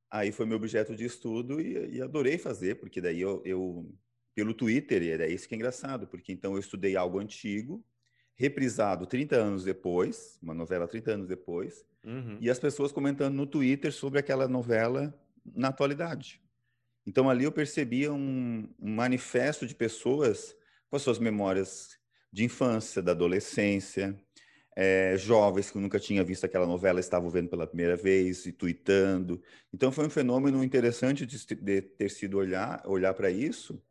Aí 0.09 0.31
foi 0.31 0.45
meu 0.45 0.57
objeto 0.57 0.95
de 0.95 1.05
estudo 1.05 1.61
e, 1.61 1.97
e 1.97 2.01
adorei 2.01 2.37
fazer, 2.37 2.75
porque 2.75 2.99
daí 2.99 3.21
eu, 3.21 3.41
eu, 3.45 3.91
pelo 4.33 4.53
Twitter, 4.53 5.03
e 5.03 5.11
é 5.11 5.29
isso 5.29 5.47
que 5.47 5.53
é 5.53 5.57
engraçado, 5.57 6.07
porque 6.07 6.31
então 6.31 6.53
eu 6.53 6.59
estudei 6.59 6.95
algo 6.95 7.19
antigo, 7.19 7.83
reprisado 8.35 9.05
30 9.05 9.35
anos 9.35 9.63
depois, 9.63 10.39
uma 10.41 10.53
novela 10.53 10.87
30 10.87 11.11
anos 11.11 11.27
depois, 11.27 11.85
uhum. 12.03 12.37
e 12.41 12.49
as 12.49 12.59
pessoas 12.59 12.91
comentando 12.91 13.35
no 13.35 13.45
Twitter 13.45 13.91
sobre 13.91 14.19
aquela 14.19 14.47
novela 14.47 15.13
na 15.45 15.69
atualidade. 15.69 16.42
Então 17.05 17.29
ali 17.29 17.43
eu 17.43 17.51
percebia 17.51 18.13
um, 18.13 18.69
um 18.79 18.95
manifesto 18.95 19.67
de 19.67 19.75
pessoas 19.75 20.55
com 20.89 20.95
as 20.95 21.01
suas 21.01 21.19
memórias 21.19 21.97
de 22.31 22.43
infância, 22.43 23.01
da 23.01 23.11
adolescência, 23.11 24.17
é, 24.75 25.15
jovens 25.17 25.69
que 25.69 25.77
nunca 25.77 25.99
tinham 25.99 26.25
visto 26.25 26.45
aquela 26.45 26.65
novela 26.65 26.99
estavam 26.99 27.29
vendo 27.29 27.49
pela 27.49 27.67
primeira 27.67 27.95
vez 27.95 28.45
e 28.45 28.51
tweetando. 28.51 29.41
Então 29.71 29.91
foi 29.91 30.05
um 30.05 30.09
fenômeno 30.09 30.63
interessante 30.63 31.25
de, 31.25 31.45
de 31.55 31.81
ter 31.81 32.09
sido 32.09 32.37
olhar 32.37 32.81
olhar 32.85 33.13
para 33.13 33.29
isso. 33.29 33.81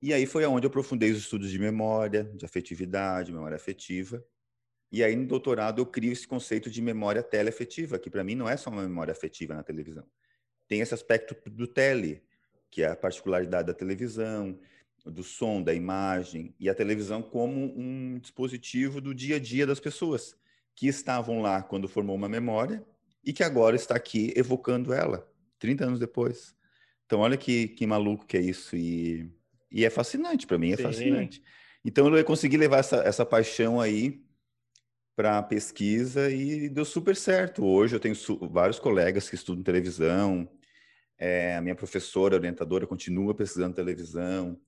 E 0.00 0.12
aí 0.12 0.26
foi 0.26 0.44
aonde 0.44 0.66
eu 0.66 0.68
aprofundei 0.68 1.10
os 1.10 1.18
estudos 1.18 1.50
de 1.50 1.58
memória, 1.58 2.24
de 2.34 2.44
afetividade, 2.44 3.32
memória 3.32 3.56
afetiva. 3.56 4.24
E 4.90 5.02
aí 5.02 5.16
no 5.16 5.26
doutorado 5.26 5.80
eu 5.80 5.86
crio 5.86 6.12
esse 6.12 6.26
conceito 6.26 6.70
de 6.70 6.80
memória 6.80 7.22
teleafetiva, 7.22 7.98
que 7.98 8.08
para 8.08 8.24
mim 8.24 8.34
não 8.34 8.48
é 8.48 8.56
só 8.56 8.70
uma 8.70 8.82
memória 8.82 9.12
afetiva 9.12 9.54
na 9.54 9.62
televisão. 9.62 10.06
Tem 10.68 10.80
esse 10.80 10.94
aspecto 10.94 11.36
do 11.50 11.66
tele, 11.66 12.22
que 12.76 12.82
é 12.82 12.88
a 12.88 12.94
particularidade 12.94 13.68
da 13.68 13.72
televisão, 13.72 14.58
do 15.06 15.22
som, 15.22 15.62
da 15.62 15.72
imagem, 15.72 16.54
e 16.60 16.68
a 16.68 16.74
televisão 16.74 17.22
como 17.22 17.72
um 17.74 18.18
dispositivo 18.18 19.00
do 19.00 19.14
dia 19.14 19.36
a 19.36 19.38
dia 19.38 19.66
das 19.66 19.80
pessoas 19.80 20.36
que 20.74 20.86
estavam 20.86 21.40
lá 21.40 21.62
quando 21.62 21.88
formou 21.88 22.14
uma 22.14 22.28
memória 22.28 22.84
e 23.24 23.32
que 23.32 23.42
agora 23.42 23.76
está 23.76 23.96
aqui 23.96 24.30
evocando 24.36 24.92
ela, 24.92 25.26
30 25.58 25.86
anos 25.86 25.98
depois. 25.98 26.54
Então, 27.06 27.20
olha 27.20 27.38
que, 27.38 27.68
que 27.68 27.86
maluco 27.86 28.26
que 28.26 28.36
é 28.36 28.42
isso. 28.42 28.76
E, 28.76 29.32
e 29.70 29.82
é 29.82 29.88
fascinante, 29.88 30.46
para 30.46 30.58
mim 30.58 30.72
é 30.72 30.76
Sim. 30.76 30.82
fascinante. 30.82 31.42
Então, 31.82 32.14
eu 32.14 32.24
consegui 32.26 32.58
levar 32.58 32.80
essa, 32.80 32.96
essa 32.96 33.24
paixão 33.24 33.80
aí 33.80 34.22
para 35.16 35.38
a 35.38 35.42
pesquisa 35.42 36.30
e 36.30 36.68
deu 36.68 36.84
super 36.84 37.16
certo. 37.16 37.64
Hoje 37.64 37.96
eu 37.96 38.00
tenho 38.00 38.14
vários 38.50 38.78
colegas 38.78 39.30
que 39.30 39.34
estudam 39.34 39.64
televisão, 39.64 40.46
é, 41.18 41.56
a 41.56 41.62
minha 41.62 41.74
professora, 41.74 42.36
orientadora, 42.36 42.86
continua 42.86 43.34
pesquisando 43.34 43.74
televisão. 43.74 44.58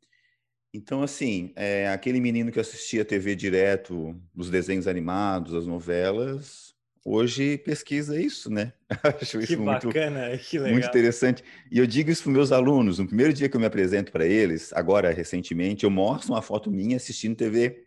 Então, 0.72 1.02
assim, 1.02 1.52
é, 1.56 1.88
aquele 1.88 2.20
menino 2.20 2.52
que 2.52 2.60
assistia 2.60 3.04
TV 3.04 3.34
direto, 3.34 4.14
os 4.36 4.50
desenhos 4.50 4.86
animados, 4.86 5.54
as 5.54 5.66
novelas, 5.66 6.74
hoje 7.04 7.56
pesquisa 7.58 8.20
isso, 8.20 8.50
né? 8.50 8.72
Acho 9.20 9.38
isso 9.38 9.46
que 9.46 9.56
bacana, 9.56 10.28
muito, 10.28 10.44
que 10.44 10.58
legal. 10.58 10.72
muito 10.72 10.88
interessante. 10.88 11.42
E 11.70 11.78
eu 11.78 11.86
digo 11.86 12.10
isso 12.10 12.22
para 12.22 12.32
meus 12.32 12.52
alunos, 12.52 12.98
no 12.98 13.06
primeiro 13.06 13.32
dia 13.32 13.48
que 13.48 13.56
eu 13.56 13.60
me 13.60 13.66
apresento 13.66 14.12
para 14.12 14.26
eles, 14.26 14.72
agora 14.74 15.10
recentemente, 15.10 15.84
eu 15.84 15.90
mostro 15.90 16.34
uma 16.34 16.42
foto 16.42 16.70
minha 16.70 16.96
assistindo 16.96 17.36
TV 17.36 17.86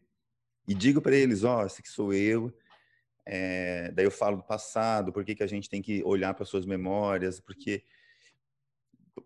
e 0.68 0.74
digo 0.74 1.02
para 1.02 1.16
eles, 1.16 1.44
ó, 1.44 1.62
oh, 1.62 1.66
esse 1.66 1.82
aqui 1.82 1.90
sou 1.90 2.14
eu. 2.14 2.52
É, 3.24 3.92
daí 3.92 4.06
eu 4.06 4.12
falo 4.12 4.38
do 4.38 4.44
passado, 4.44 5.14
por 5.14 5.24
que, 5.24 5.36
que 5.36 5.44
a 5.44 5.48
gente 5.48 5.70
tem 5.70 5.82
que 5.82 6.04
olhar 6.04 6.34
para 6.34 6.46
suas 6.46 6.66
memórias, 6.66 7.40
porque 7.40 7.84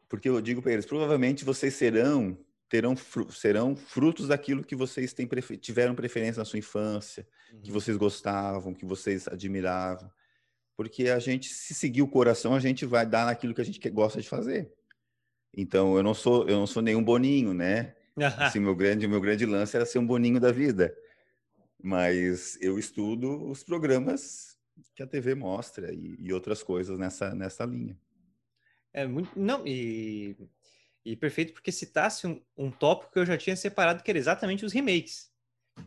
porque 0.07 0.29
eu 0.29 0.39
digo 0.41 0.61
para 0.61 0.73
eles, 0.73 0.85
provavelmente 0.85 1.45
vocês 1.45 1.73
serão 1.73 2.37
terão 2.67 2.95
serão 3.29 3.75
frutos 3.75 4.27
daquilo 4.27 4.63
que 4.63 4.75
vocês 4.75 5.13
têm 5.13 5.27
tiveram 5.59 5.95
preferência 5.95 6.39
na 6.39 6.45
sua 6.45 6.59
infância, 6.59 7.27
uhum. 7.53 7.61
que 7.61 7.71
vocês 7.71 7.95
gostavam, 7.95 8.73
que 8.73 8.85
vocês 8.85 9.27
admiravam. 9.27 10.11
Porque 10.75 11.09
a 11.09 11.19
gente, 11.19 11.47
se 11.47 11.73
seguir 11.73 12.01
o 12.01 12.07
coração, 12.07 12.53
a 12.53 12.59
gente 12.59 12.85
vai 12.85 13.05
dar 13.05 13.27
naquilo 13.27 13.53
que 13.53 13.61
a 13.61 13.65
gente 13.65 13.79
gosta 13.89 14.21
de 14.21 14.27
fazer. 14.27 14.71
Então, 15.55 15.95
eu 15.95 16.03
não 16.03 16.13
sou, 16.13 16.47
eu 16.49 16.57
não 16.57 16.67
sou 16.67 16.81
nenhum 16.81 17.03
boninho, 17.03 17.53
né? 17.53 17.95
assim, 18.37 18.59
meu 18.59 18.75
grande, 18.75 19.07
meu 19.07 19.21
grande 19.21 19.45
lance 19.45 19.75
era 19.75 19.85
ser 19.85 19.99
um 19.99 20.05
boninho 20.05 20.39
da 20.39 20.51
vida. 20.51 20.93
Mas 21.81 22.57
eu 22.61 22.77
estudo 22.77 23.49
os 23.49 23.63
programas 23.63 24.57
que 24.93 25.03
a 25.03 25.07
TV 25.07 25.33
mostra 25.33 25.93
e, 25.93 26.17
e 26.19 26.33
outras 26.33 26.61
coisas 26.61 26.99
nessa, 26.99 27.33
nessa 27.33 27.63
linha. 27.63 27.97
É 28.95 29.05
muito, 29.05 29.37
não, 29.37 29.65
e 29.67 30.35
e 31.05 31.15
perfeito 31.15 31.53
porque 31.53 31.71
citasse 31.71 32.25
um, 32.25 32.41
um 32.57 32.71
tópico 32.71 33.11
que 33.11 33.19
eu 33.19 33.25
já 33.25 33.37
tinha 33.37 33.55
separado, 33.55 34.01
que 34.01 34.09
era 34.09 34.17
exatamente 34.17 34.65
os 34.65 34.73
remakes. 34.73 35.29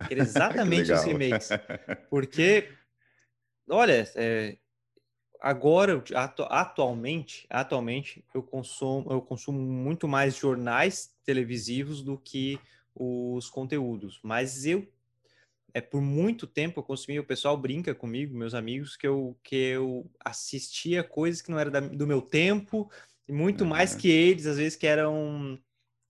Que 0.07 0.15
era 0.15 0.23
exatamente 0.23 0.93
os 0.93 1.03
remakes. 1.03 1.49
Porque, 2.09 2.69
olha, 3.69 4.09
é, 4.15 4.59
agora, 5.41 6.05
atu 6.15 6.45
atualmente, 6.45 7.47
atualmente, 7.51 8.25
eu 8.33 8.43
consumo, 8.43 9.11
eu 9.11 9.21
consumo 9.21 9.59
muito 9.59 10.07
mais 10.07 10.37
jornais 10.37 11.13
televisivos 11.25 12.01
do 12.01 12.17
que 12.17 12.61
os 12.95 13.51
conteúdos. 13.51 14.21
Mas 14.23 14.67
eu, 14.67 14.87
é 15.75 15.81
por 15.81 16.01
muito 16.01 16.47
tempo 16.47 16.81
eu 16.81 16.85
consumi, 16.85 17.19
o 17.19 17.25
pessoal 17.25 17.57
brinca 17.57 17.95
comigo, 17.95 18.37
meus 18.37 18.55
amigos, 18.55 18.97
que 18.97 19.07
eu, 19.07 19.39
que 19.43 19.55
eu 19.55 20.11
assistia 20.25 21.05
coisas 21.05 21.43
que 21.43 21.51
não 21.51 21.59
era 21.59 21.71
da, 21.71 21.81
do 21.81 22.07
meu 22.07 22.23
tempo, 22.23 22.91
e 23.29 23.33
muito 23.33 23.63
uhum. 23.63 23.71
mais 23.71 23.95
que 23.95 24.09
eles, 24.09 24.47
às 24.47 24.57
vezes, 24.57 24.77
que 24.77 24.87
eram, 24.87 25.59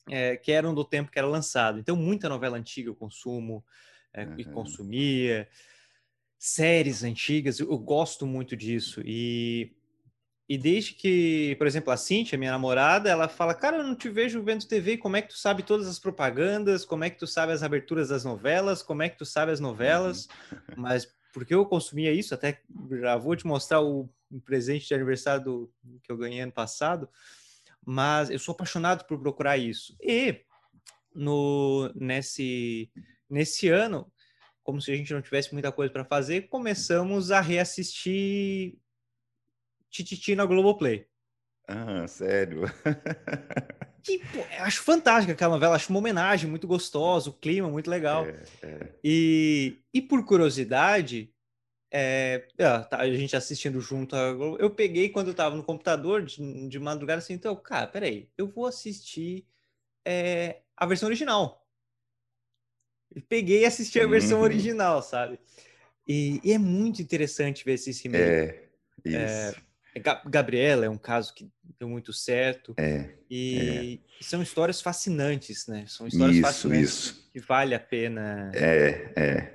é, 0.08 0.36
que 0.36 0.52
eram 0.52 0.74
do 0.74 0.84
tempo 0.84 1.10
que 1.10 1.18
era 1.18 1.26
lançado. 1.26 1.78
Então, 1.78 1.96
muita 1.96 2.28
novela 2.28 2.56
antiga 2.56 2.88
eu 2.88 2.94
consumo 2.94 3.64
é, 4.12 4.24
uhum. 4.24 4.34
e 4.38 4.44
consumia. 4.44 5.48
Séries 6.38 7.02
antigas, 7.02 7.58
eu, 7.58 7.70
eu 7.70 7.78
gosto 7.78 8.24
muito 8.24 8.56
disso. 8.56 9.02
E, 9.04 9.76
e 10.48 10.56
desde 10.56 10.94
que, 10.94 11.54
por 11.56 11.66
exemplo, 11.66 11.92
a 11.92 11.96
Cintia, 11.96 12.38
minha 12.38 12.52
namorada, 12.52 13.10
ela 13.10 13.28
fala: 13.28 13.54
Cara, 13.54 13.76
eu 13.76 13.84
não 13.84 13.94
te 13.94 14.08
vejo 14.08 14.42
vendo 14.42 14.66
TV, 14.66 14.96
como 14.96 15.16
é 15.16 15.22
que 15.22 15.28
tu 15.28 15.36
sabe 15.36 15.62
todas 15.62 15.86
as 15.86 15.98
propagandas? 15.98 16.86
Como 16.86 17.04
é 17.04 17.10
que 17.10 17.18
tu 17.18 17.26
sabe 17.26 17.52
as 17.52 17.62
aberturas 17.62 18.08
das 18.08 18.24
novelas? 18.24 18.82
Como 18.82 19.02
é 19.02 19.10
que 19.10 19.18
tu 19.18 19.26
sabe 19.26 19.52
as 19.52 19.60
novelas? 19.60 20.26
Uhum. 20.50 20.58
Mas 20.78 21.06
porque 21.34 21.54
eu 21.54 21.66
consumia 21.66 22.12
isso, 22.12 22.34
até 22.34 22.62
já 22.98 23.16
vou 23.16 23.36
te 23.36 23.46
mostrar 23.46 23.82
o 23.82 24.08
presente 24.46 24.88
de 24.88 24.94
aniversário 24.94 25.44
do, 25.44 25.72
que 26.02 26.10
eu 26.10 26.16
ganhei 26.16 26.40
ano 26.40 26.52
passado, 26.52 27.08
mas 27.84 28.30
eu 28.30 28.38
sou 28.38 28.52
apaixonado 28.52 29.04
por 29.04 29.20
procurar 29.20 29.58
isso. 29.58 29.94
E 30.00 30.40
no 31.14 31.92
nesse 31.94 32.90
nesse 33.28 33.68
ano, 33.68 34.10
como 34.62 34.80
se 34.80 34.90
a 34.90 34.96
gente 34.96 35.12
não 35.12 35.20
tivesse 35.20 35.52
muita 35.52 35.70
coisa 35.70 35.92
para 35.92 36.06
fazer, 36.06 36.48
começamos 36.48 37.30
a 37.30 37.42
reassistir 37.42 38.78
Tititi 39.90 40.34
na 40.34 40.44
Globoplay. 40.46 41.06
Ah, 41.66 42.06
sério? 42.08 42.62
que 44.02 44.18
pô, 44.18 44.42
acho 44.60 44.82
fantástica 44.82 45.34
aquela 45.34 45.54
novela, 45.54 45.76
acho 45.76 45.90
uma 45.90 45.98
homenagem 45.98 46.48
muito 46.48 46.66
gostosa, 46.66 47.28
o 47.28 47.34
clima 47.34 47.68
muito 47.68 47.90
legal. 47.90 48.24
É, 48.26 48.42
é. 48.62 48.88
E, 49.04 49.76
e 49.92 50.00
por 50.00 50.24
curiosidade, 50.24 51.30
é, 51.90 52.48
é, 52.56 52.78
tá, 52.80 52.98
a 52.98 53.14
gente 53.14 53.36
assistindo 53.36 53.80
junto, 53.80 54.16
a, 54.16 54.28
eu 54.58 54.70
peguei 54.70 55.10
quando 55.10 55.28
eu 55.28 55.34
tava 55.34 55.56
no 55.56 55.62
computador 55.62 56.22
de, 56.22 56.68
de 56.68 56.78
madrugada 56.78 57.18
assim, 57.18 57.34
então, 57.34 57.54
cara, 57.56 57.86
peraí, 57.86 58.30
eu 58.36 58.46
vou 58.46 58.66
assistir 58.66 59.46
é, 60.06 60.60
a 60.74 60.86
versão 60.86 61.06
original. 61.06 61.66
Peguei 63.28 63.60
e 63.62 63.64
assisti 63.66 64.00
a 64.00 64.06
versão 64.06 64.38
uhum. 64.38 64.44
original, 64.44 65.02
sabe? 65.02 65.38
E, 66.06 66.40
e, 66.42 66.52
é 66.52 66.58
muito 66.58 67.02
interessante 67.02 67.64
ver 67.64 67.74
esse 67.74 67.90
remake. 68.02 68.24
É, 68.24 68.68
é 69.04 69.48
isso. 69.50 69.67
Gabriela 70.26 70.84
é 70.84 70.88
um 70.88 70.98
caso 70.98 71.34
que 71.34 71.48
deu 71.78 71.88
muito 71.88 72.12
certo. 72.12 72.74
É, 72.76 73.10
e 73.30 74.00
é. 74.20 74.22
são 74.22 74.42
histórias 74.42 74.80
fascinantes, 74.80 75.66
né? 75.66 75.84
São 75.86 76.06
histórias 76.06 76.36
isso, 76.36 76.46
fascinantes 76.46 76.90
isso. 76.90 77.30
que 77.32 77.40
vale 77.40 77.74
a 77.74 77.80
pena. 77.80 78.50
É, 78.54 79.12
é. 79.16 79.54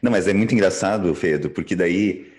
Não, 0.00 0.10
mas 0.10 0.28
é 0.28 0.32
muito 0.32 0.54
engraçado, 0.54 1.14
Pedro, 1.14 1.50
porque 1.50 1.74
daí 1.74 2.32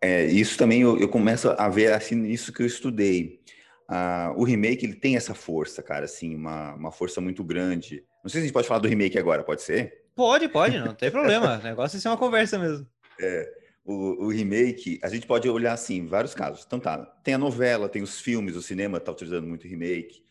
é, 0.00 0.24
isso 0.26 0.56
também 0.56 0.82
eu, 0.82 0.98
eu, 0.98 1.08
começo 1.08 1.50
a 1.50 1.68
ver 1.68 1.92
assim 1.92 2.24
isso 2.26 2.52
que 2.52 2.62
eu 2.62 2.66
estudei. 2.66 3.40
Ah, 3.88 4.34
o 4.36 4.44
remake 4.44 4.84
ele 4.84 4.94
tem 4.94 5.16
essa 5.16 5.34
força, 5.34 5.82
cara, 5.82 6.04
assim, 6.04 6.34
uma, 6.34 6.74
uma 6.74 6.92
força 6.92 7.20
muito 7.20 7.42
grande. 7.42 8.04
Não 8.22 8.28
sei 8.28 8.40
se 8.40 8.44
a 8.44 8.46
gente 8.46 8.52
pode 8.52 8.68
falar 8.68 8.80
do 8.80 8.88
remake 8.88 9.18
agora, 9.18 9.42
pode 9.42 9.62
ser? 9.62 10.04
Pode, 10.14 10.48
pode, 10.48 10.78
não 10.78 10.94
tem 10.94 11.10
problema. 11.10 11.58
o 11.58 11.62
negócio 11.62 11.96
é 11.96 12.00
ser 12.00 12.08
uma 12.08 12.16
conversa 12.16 12.58
mesmo. 12.58 12.86
É 13.20 13.57
o, 13.88 14.26
o, 14.26 14.28
remake, 14.28 15.00
a 15.02 15.08
gente 15.08 15.26
pode 15.26 15.48
olhar 15.48 15.72
assim, 15.72 16.06
vários 16.06 16.34
casos. 16.34 16.62
Então 16.66 16.78
tá, 16.78 16.98
tem 17.24 17.32
a 17.32 17.38
novela, 17.38 17.88
tem 17.88 18.02
os 18.02 18.20
filmes, 18.20 18.54
o 18.54 18.60
cinema 18.60 18.98
está 18.98 19.10
utilizando 19.10 19.46
muito 19.46 19.66
remake, 19.66 20.22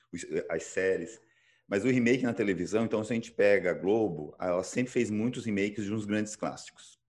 as 0.47 0.61
séries, 0.63 1.19
mas 1.67 1.83
o 1.83 1.89
remake 1.89 2.23
na 2.23 2.33
televisão, 2.33 2.85
então 2.85 3.03
se 3.03 3.11
a 3.11 3.15
gente 3.15 3.31
pega 3.31 3.71
a 3.71 3.73
Globo, 3.73 4.35
ela 4.39 4.63
sempre 4.63 4.91
fez 4.91 5.09
muitos 5.09 5.43
remakes 5.43 5.85
de 5.85 5.91
uns 5.91 6.05
grandes 6.05 6.35
clássicos. 6.35 6.99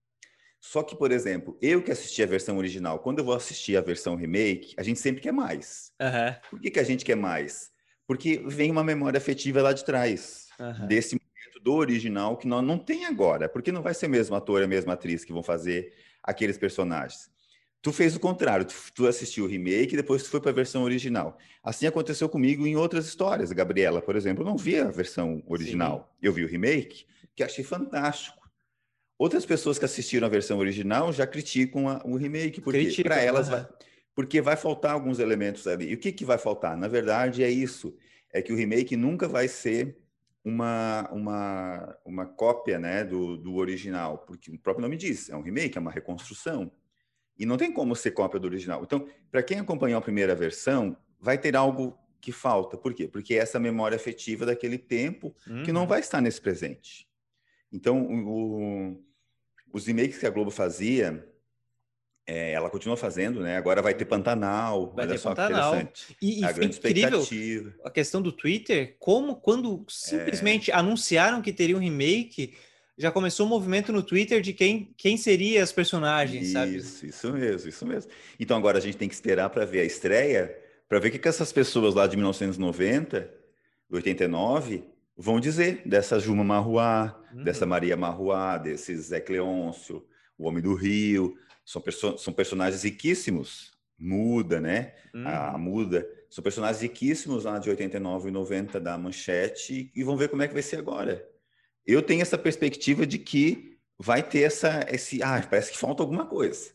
Só 0.59 0.81
que, 0.81 0.95
por 0.95 1.11
exemplo, 1.11 1.55
eu 1.61 1.83
que 1.83 1.91
assisti 1.91 2.23
a 2.23 2.25
versão 2.25 2.57
original, 2.57 2.97
quando 2.97 3.19
eu 3.19 3.25
vou 3.25 3.35
assistir 3.35 3.77
a 3.77 3.81
versão 3.81 4.15
remake, 4.15 4.73
a 4.75 4.81
gente 4.81 4.99
sempre 4.99 5.21
quer 5.21 5.31
mais. 5.31 5.93
Uhum. 6.01 6.35
Por 6.49 6.59
que, 6.59 6.71
que 6.71 6.79
a 6.79 6.83
gente 6.83 7.05
quer 7.05 7.15
mais? 7.15 7.71
Porque 8.07 8.43
vem 8.47 8.71
uma 8.71 8.83
memória 8.83 9.19
afetiva 9.19 9.61
lá 9.61 9.71
de 9.71 9.85
trás, 9.85 10.47
uhum. 10.59 10.87
desse 10.87 11.13
momento 11.15 11.63
do 11.63 11.75
original 11.75 12.35
que 12.37 12.47
nós 12.47 12.63
não 12.63 12.79
tem 12.79 13.05
agora, 13.05 13.47
porque 13.47 13.71
não 13.71 13.83
vai 13.83 13.93
ser 13.93 14.07
o 14.07 14.09
mesmo 14.09 14.35
ator 14.35 14.61
e 14.61 14.65
a 14.65 14.67
mesma 14.67 14.93
atriz 14.93 15.23
que 15.23 15.31
vão 15.31 15.43
fazer 15.43 15.93
aqueles 16.23 16.57
personagens. 16.57 17.29
Tu 17.81 17.93
fez 17.93 18.15
o 18.15 18.19
contrário, 18.19 18.65
tu, 18.65 18.75
tu 18.93 19.07
assistiu 19.07 19.45
o 19.45 19.47
remake 19.47 19.93
e 19.93 19.97
depois 19.97 20.23
tu 20.23 20.29
foi 20.29 20.41
para 20.41 20.51
a 20.51 20.53
versão 20.53 20.83
original. 20.83 21.37
Assim 21.63 21.87
aconteceu 21.87 22.27
comigo 22.27 22.67
em 22.67 22.75
outras 22.75 23.05
histórias. 23.05 23.51
A 23.51 23.53
Gabriela, 23.53 24.01
por 24.01 24.15
exemplo, 24.15 24.43
não 24.43 24.57
via 24.57 24.85
a 24.85 24.91
versão 24.91 25.41
original. 25.47 26.09
Sim. 26.11 26.27
Eu 26.27 26.33
vi 26.33 26.43
o 26.43 26.47
remake, 26.47 27.05
que 27.35 27.43
achei 27.43 27.63
fantástico. 27.63 28.37
Outras 29.17 29.45
pessoas 29.45 29.77
que 29.77 29.85
assistiram 29.85 30.27
a 30.27 30.29
versão 30.29 30.57
original 30.59 31.11
já 31.11 31.25
criticam 31.25 31.87
a, 31.87 32.01
o 32.05 32.15
remake, 32.15 32.61
porque 32.61 33.03
para 33.03 33.21
elas 33.21 33.49
vai, 33.49 33.67
porque 34.15 34.41
vai 34.41 34.55
faltar 34.55 34.91
alguns 34.91 35.19
elementos 35.19 35.67
ali. 35.67 35.89
E 35.89 35.93
o 35.93 35.97
que, 35.97 36.11
que 36.11 36.25
vai 36.25 36.37
faltar? 36.37 36.77
Na 36.77 36.87
verdade, 36.87 37.43
é 37.43 37.49
isso: 37.49 37.95
é 38.33 38.41
que 38.41 38.51
o 38.51 38.55
remake 38.55 38.95
nunca 38.95 39.27
vai 39.27 39.47
ser 39.47 39.97
uma, 40.49 41.09
uma, 41.11 41.97
uma 42.03 42.25
cópia 42.25 42.77
né, 42.77 43.03
do, 43.03 43.37
do 43.37 43.55
original, 43.55 44.19
porque 44.19 44.51
o 44.51 44.59
próprio 44.59 44.81
nome 44.81 44.97
diz, 44.97 45.29
é 45.29 45.35
um 45.35 45.41
remake, 45.41 45.77
é 45.77 45.81
uma 45.81 45.91
reconstrução. 45.91 46.71
E 47.37 47.45
não 47.45 47.55
tem 47.55 47.71
como 47.71 47.95
ser 47.95 48.11
cópia 48.11 48.39
do 48.39 48.45
original. 48.45 48.83
Então, 48.83 49.07
para 49.31 49.41
quem 49.41 49.59
acompanhou 49.59 49.97
a 49.97 50.01
primeira 50.01 50.35
versão, 50.35 50.97
vai 51.19 51.37
ter 51.37 51.55
algo 51.55 51.97
que 52.19 52.31
falta. 52.31 52.77
Por 52.77 52.93
quê? 52.93 53.07
Porque 53.07 53.33
é 53.33 53.37
essa 53.37 53.59
memória 53.59 53.95
afetiva 53.95 54.45
daquele 54.45 54.77
tempo 54.77 55.33
uhum. 55.47 55.63
que 55.63 55.71
não 55.71 55.81
uhum. 55.81 55.87
vai 55.87 56.01
estar 56.01 56.19
nesse 56.19 56.41
presente. 56.41 57.07
Então, 57.71 58.01
o, 58.03 59.01
os 59.71 59.85
remakes 59.85 60.17
que 60.17 60.25
a 60.25 60.29
Globo 60.29 60.51
fazia, 60.51 61.28
é, 62.31 62.51
ela 62.51 62.69
continua 62.69 62.95
fazendo, 62.95 63.41
né? 63.41 63.57
Agora 63.57 63.81
vai 63.81 63.95
ter 63.95 64.05
Pantanal. 64.05 64.93
Vai 64.95 65.07
ter 65.07 65.19
Pantanal. 65.19 65.81
E, 66.21 66.41
e 66.41 66.45
a 66.45 66.51
grande 66.51 66.77
incrível 66.77 67.21
expectativa. 67.21 67.73
a 67.83 67.89
questão 67.89 68.21
do 68.21 68.31
Twitter, 68.31 68.95
como 68.99 69.37
quando 69.37 69.83
simplesmente 69.89 70.69
é... 70.69 70.75
anunciaram 70.75 71.41
que 71.41 71.51
teria 71.51 71.75
um 71.75 71.79
remake, 71.79 72.53
já 72.95 73.09
começou 73.11 73.47
o 73.47 73.47
um 73.47 73.49
movimento 73.49 73.91
no 73.91 74.03
Twitter 74.03 74.41
de 74.41 74.53
quem, 74.53 74.93
quem 74.95 75.17
seria 75.17 75.63
as 75.63 75.71
personagens, 75.71 76.43
isso, 76.43 76.53
sabe? 76.53 76.75
Isso, 76.75 77.05
isso 77.07 77.33
mesmo, 77.33 77.69
isso 77.69 77.85
mesmo. 77.87 78.11
Então 78.39 78.55
agora 78.55 78.77
a 78.77 78.81
gente 78.81 78.97
tem 78.97 79.09
que 79.09 79.15
esperar 79.15 79.49
para 79.49 79.65
ver 79.65 79.79
a 79.79 79.85
estreia, 79.85 80.55
para 80.87 80.99
ver 80.99 81.07
o 81.07 81.11
que, 81.11 81.17
que 81.17 81.27
essas 81.27 81.51
pessoas 81.51 81.95
lá 81.95 82.05
de 82.05 82.15
1990, 82.15 83.27
89, 83.89 84.83
vão 85.17 85.39
dizer 85.39 85.81
dessa 85.83 86.19
Juma 86.19 86.43
Marruá, 86.43 87.19
uhum. 87.33 87.43
dessa 87.43 87.65
Maria 87.65 87.97
Marruá, 87.97 88.59
desse 88.59 88.95
Zé 88.95 89.19
Cleôncio, 89.19 90.05
o 90.37 90.47
Homem 90.47 90.61
do 90.61 90.75
Rio. 90.75 91.35
São, 91.71 91.81
perso 91.81 92.17
são 92.17 92.33
personagens 92.33 92.83
riquíssimos. 92.83 93.71
Muda, 93.97 94.61
né? 94.61 94.93
Uhum. 95.13 95.27
A, 95.27 95.55
a 95.55 95.57
Muda. 95.57 96.07
São 96.29 96.41
personagens 96.41 96.81
riquíssimos 96.81 97.43
lá 97.43 97.59
de 97.59 97.69
89 97.69 98.29
e 98.29 98.31
90 98.31 98.79
da 98.79 98.97
Manchete 98.97 99.91
e 99.93 100.03
vão 100.03 100.15
ver 100.15 100.29
como 100.29 100.41
é 100.41 100.47
que 100.47 100.53
vai 100.53 100.63
ser 100.63 100.77
agora 100.77 101.27
eu 101.91 102.03
tenho 102.03 102.21
essa 102.21 102.37
perspectiva 102.37 103.05
de 103.05 103.17
que 103.17 103.77
vai 103.97 104.21
ter 104.21 104.41
essa, 104.41 104.85
esse, 104.91 105.23
ah, 105.23 105.43
parece 105.49 105.71
que 105.71 105.77
falta 105.77 106.03
alguma 106.03 106.25
coisa. 106.25 106.71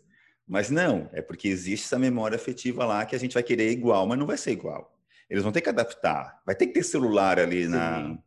Mas 0.47 0.71
não, 0.71 1.09
é 1.13 1.23
porque 1.23 1.47
existe 1.47 1.85
essa 1.85 1.99
memória 1.99 2.37
afetiva 2.37 2.85
lá 2.85 3.07
que 3.07 3.15
a 3.15 3.19
gente 3.19 3.33
vai 3.33 3.43
querer 3.43 3.71
igual, 3.71 4.07
mas 4.07 4.19
não 4.19 4.27
vai 4.27 4.37
ser 4.37 4.51
igual. 4.51 4.99
Eles 5.31 5.43
vão 5.43 5.53
ter 5.53 5.61
que 5.61 5.69
adaptar. 5.69 6.43
Vai 6.45 6.55
ter 6.55 6.67
que 6.67 6.75
ter 6.75 6.83
celular 6.83 7.39
ali 7.39 7.69
na, 7.69 8.19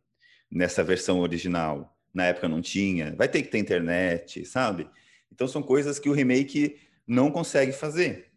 nessa 0.50 0.82
versão 0.82 1.20
original. 1.20 1.94
Na 2.12 2.24
época 2.24 2.48
não 2.48 2.62
tinha. 2.62 3.14
Vai 3.16 3.28
ter 3.28 3.42
que 3.42 3.48
ter 3.48 3.58
internet, 3.58 4.44
sabe? 4.46 4.88
Então 5.32 5.46
são 5.46 5.62
coisas 5.62 5.98
que 5.98 6.08
o 6.08 6.12
remake 6.12 6.76
não 7.06 7.30
consegue 7.30 7.72
fazer. 7.72 8.30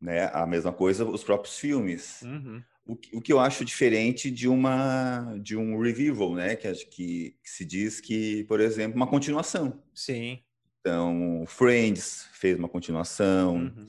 Né? 0.00 0.30
A 0.32 0.46
mesma 0.46 0.72
coisa 0.72 1.04
os 1.04 1.24
próprios 1.24 1.58
filmes. 1.58 2.22
Uhum 2.22 2.62
o, 2.90 2.98
o 3.18 3.20
que 3.20 3.32
eu 3.32 3.38
acho 3.38 3.64
diferente 3.64 4.30
de 4.30 4.48
uma 4.48 5.36
de 5.40 5.56
um 5.56 5.80
revival, 5.80 6.34
né? 6.34 6.56
Que, 6.56 6.72
que, 6.86 7.36
que 7.42 7.50
se 7.50 7.64
diz 7.64 8.00
que, 8.00 8.44
por 8.44 8.60
exemplo, 8.60 8.96
uma 8.96 9.06
continuação. 9.06 9.80
Sim. 9.94 10.40
Então, 10.80 11.44
Friends 11.46 12.28
fez 12.32 12.58
uma 12.58 12.68
continuação. 12.68 13.56
Uhum. 13.56 13.86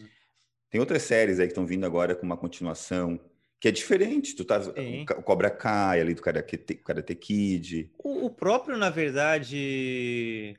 Tem 0.69 0.79
outras 0.79 1.01
séries 1.01 1.39
aí 1.39 1.47
que 1.47 1.51
estão 1.51 1.65
vindo 1.65 1.85
agora 1.85 2.15
com 2.15 2.25
uma 2.25 2.37
continuação 2.37 3.19
que 3.59 3.67
é 3.67 3.71
diferente. 3.71 4.35
Tu 4.35 4.45
tá 4.45 4.61
Sim. 4.61 5.05
o 5.17 5.23
Cobra 5.23 5.49
Kai 5.49 5.99
ali 5.99 6.13
do 6.13 6.21
Karate, 6.21 6.57
Karate 6.57 7.15
Kid. 7.15 7.91
O, 7.97 8.25
o 8.25 8.29
próprio, 8.29 8.77
na 8.77 8.89
verdade, 8.89 10.57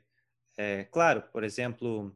é 0.57 0.83
claro, 0.85 1.23
por 1.31 1.43
exemplo, 1.43 2.15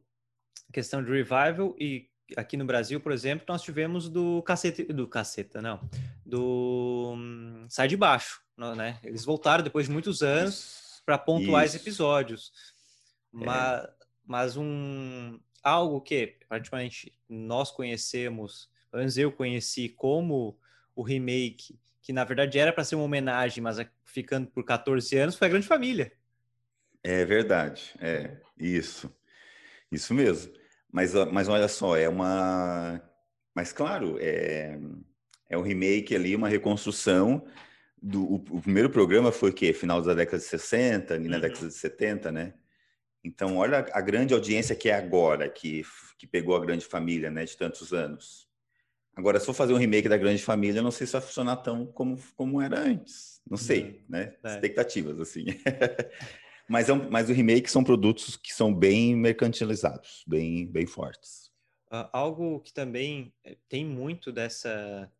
questão 0.72 1.02
de 1.02 1.10
revival 1.10 1.74
e 1.78 2.08
aqui 2.36 2.56
no 2.56 2.64
Brasil, 2.64 3.00
por 3.00 3.12
exemplo, 3.12 3.46
nós 3.48 3.62
tivemos 3.62 4.08
do 4.08 4.42
cacete, 4.42 4.84
do 4.84 5.06
caceta, 5.06 5.62
não, 5.62 5.80
do 6.24 7.14
hum, 7.16 7.66
Sai 7.68 7.88
de 7.88 7.96
Baixo, 7.96 8.42
né? 8.56 8.98
Eles 9.02 9.24
voltaram 9.24 9.64
depois 9.64 9.86
de 9.86 9.92
muitos 9.92 10.22
anos 10.22 11.02
para 11.04 11.16
pontuais 11.16 11.74
Isso. 11.74 11.82
episódios. 11.82 12.52
Mas, 13.32 13.84
é. 13.84 13.92
mas 14.26 14.56
um 14.56 15.38
algo 15.62 16.00
que 16.00 16.38
praticamente 16.48 17.12
nós 17.28 17.70
conhecemos, 17.70 18.70
pelo 18.90 19.00
menos 19.00 19.18
eu 19.18 19.32
conheci 19.32 19.88
como 19.88 20.58
o 20.94 21.02
remake, 21.02 21.78
que 22.02 22.12
na 22.12 22.24
verdade 22.24 22.58
era 22.58 22.72
para 22.72 22.84
ser 22.84 22.94
uma 22.94 23.04
homenagem, 23.04 23.62
mas 23.62 23.78
ficando 24.04 24.48
por 24.48 24.64
14 24.64 25.16
anos, 25.16 25.36
foi 25.36 25.46
a 25.46 25.50
Grande 25.50 25.66
Família. 25.66 26.12
É 27.02 27.24
verdade, 27.24 27.94
é 28.00 28.36
isso, 28.58 29.12
isso 29.90 30.12
mesmo. 30.12 30.52
Mas, 30.90 31.12
mas 31.32 31.48
olha 31.48 31.68
só, 31.68 31.96
é 31.96 32.08
uma. 32.08 33.00
Mas 33.54 33.72
claro, 33.72 34.16
é, 34.20 34.78
é 35.48 35.58
um 35.58 35.62
remake 35.62 36.14
ali, 36.14 36.34
uma 36.34 36.48
reconstrução. 36.48 37.46
Do, 38.00 38.24
o, 38.24 38.34
o 38.50 38.62
primeiro 38.62 38.90
programa 38.90 39.32
foi 39.32 39.50
o 39.50 39.52
quê? 39.52 39.72
Final 39.72 40.00
da 40.00 40.14
década 40.14 40.38
de 40.38 40.44
60, 40.44 41.16
e 41.16 41.18
na 41.20 41.36
uhum. 41.36 41.42
década 41.42 41.66
de 41.66 41.74
70, 41.74 42.32
né? 42.32 42.54
Então, 43.24 43.56
olha 43.56 43.86
a 43.92 44.00
grande 44.00 44.32
audiência 44.32 44.76
que 44.76 44.88
é 44.88 44.94
agora, 44.94 45.48
que, 45.48 45.84
que 46.16 46.26
pegou 46.26 46.56
a 46.56 46.60
grande 46.60 46.84
família, 46.84 47.30
né, 47.30 47.44
de 47.44 47.56
tantos 47.56 47.92
anos. 47.92 48.48
Agora, 49.18 49.40
se 49.40 49.46
for 49.46 49.52
fazer 49.52 49.72
um 49.72 49.78
remake 49.78 50.08
da 50.08 50.16
Grande 50.16 50.40
Família, 50.40 50.80
não 50.80 50.92
sei 50.92 51.04
se 51.04 51.12
vai 51.12 51.20
funcionar 51.20 51.56
tão 51.56 51.84
como, 51.86 52.16
como 52.36 52.62
era 52.62 52.78
antes. 52.78 53.40
Não 53.50 53.56
sei, 53.56 54.04
né? 54.08 54.32
É. 54.44 54.54
Expectativas, 54.54 55.18
assim. 55.18 55.46
Mas, 56.68 56.88
é 56.88 56.92
um, 56.92 57.10
mas 57.10 57.30
o 57.30 57.32
remake 57.32 57.70
são 57.70 57.82
produtos 57.82 58.36
que 58.36 58.52
são 58.52 58.74
bem 58.74 59.16
mercantilizados, 59.16 60.22
bem, 60.26 60.66
bem 60.66 60.86
fortes. 60.86 61.50
Uh, 61.90 62.06
algo 62.12 62.60
que 62.60 62.72
também 62.72 63.32
eh, 63.42 63.56
tem 63.66 63.84
muito 63.84 64.30
dessa 64.30 65.10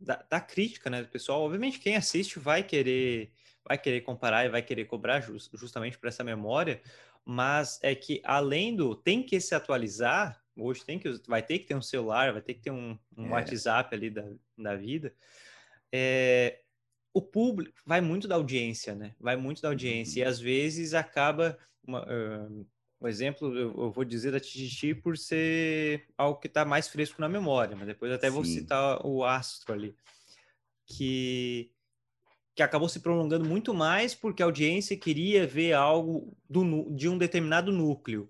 da, 0.00 0.24
da, 0.28 0.40
crítica, 0.40 0.90
né, 0.90 1.00
do 1.02 1.08
pessoal. 1.08 1.42
Obviamente, 1.42 1.78
quem 1.78 1.96
assiste 1.96 2.40
vai 2.40 2.62
querer 2.64 3.30
vai 3.64 3.76
querer 3.76 4.00
comparar 4.00 4.46
e 4.46 4.48
vai 4.48 4.62
querer 4.62 4.86
cobrar 4.86 5.20
just, 5.20 5.50
justamente 5.54 5.98
por 5.98 6.08
essa 6.08 6.24
memória, 6.24 6.80
mas 7.24 7.78
é 7.82 7.94
que 7.94 8.20
além 8.24 8.74
do 8.74 8.96
tem 8.96 9.22
que 9.22 9.38
se 9.40 9.54
atualizar, 9.54 10.42
hoje 10.56 10.84
tem 10.84 10.98
que 10.98 11.12
vai 11.28 11.42
ter 11.42 11.58
que 11.58 11.66
ter 11.66 11.74
um 11.74 11.82
celular, 11.82 12.32
vai 12.32 12.42
ter 12.42 12.54
que 12.54 12.62
ter 12.62 12.70
um, 12.70 12.98
um 13.16 13.26
é. 13.26 13.30
WhatsApp 13.30 13.94
ali 13.94 14.10
da, 14.10 14.24
da 14.56 14.74
vida. 14.74 15.14
É, 15.92 16.60
o 17.12 17.22
público 17.22 17.80
vai 17.84 18.00
muito 18.00 18.28
da 18.28 18.34
audiência, 18.34 18.94
né? 18.94 19.14
Vai 19.18 19.36
muito 19.36 19.62
da 19.62 19.68
audiência. 19.68 20.22
Uhum. 20.22 20.28
E 20.28 20.30
às 20.30 20.40
vezes 20.40 20.94
acaba. 20.94 21.58
Uma, 21.86 22.02
uh, 22.02 22.66
um 23.00 23.06
exemplo, 23.06 23.56
eu, 23.56 23.74
eu, 23.78 23.90
vou 23.92 24.04
dizer 24.04 24.32
da 24.32 24.40
Tititi 24.40 24.92
por 24.92 25.16
ser 25.16 26.06
algo 26.18 26.40
que 26.40 26.48
está 26.48 26.64
mais 26.64 26.88
fresco 26.88 27.20
na 27.20 27.28
memória, 27.28 27.76
mas 27.76 27.86
depois 27.86 28.10
até 28.10 28.28
Sim. 28.28 28.34
vou 28.34 28.44
citar 28.44 29.06
o 29.06 29.24
Astro 29.24 29.72
ali. 29.72 29.94
Que, 30.84 31.70
que 32.56 32.62
acabou 32.62 32.88
se 32.88 33.00
prolongando 33.00 33.48
muito 33.48 33.72
mais 33.72 34.14
porque 34.14 34.42
a 34.42 34.46
audiência 34.46 34.96
queria 34.96 35.46
ver 35.46 35.74
algo 35.74 36.36
do, 36.48 36.90
de 36.90 37.08
um 37.08 37.16
determinado 37.16 37.70
núcleo. 37.70 38.28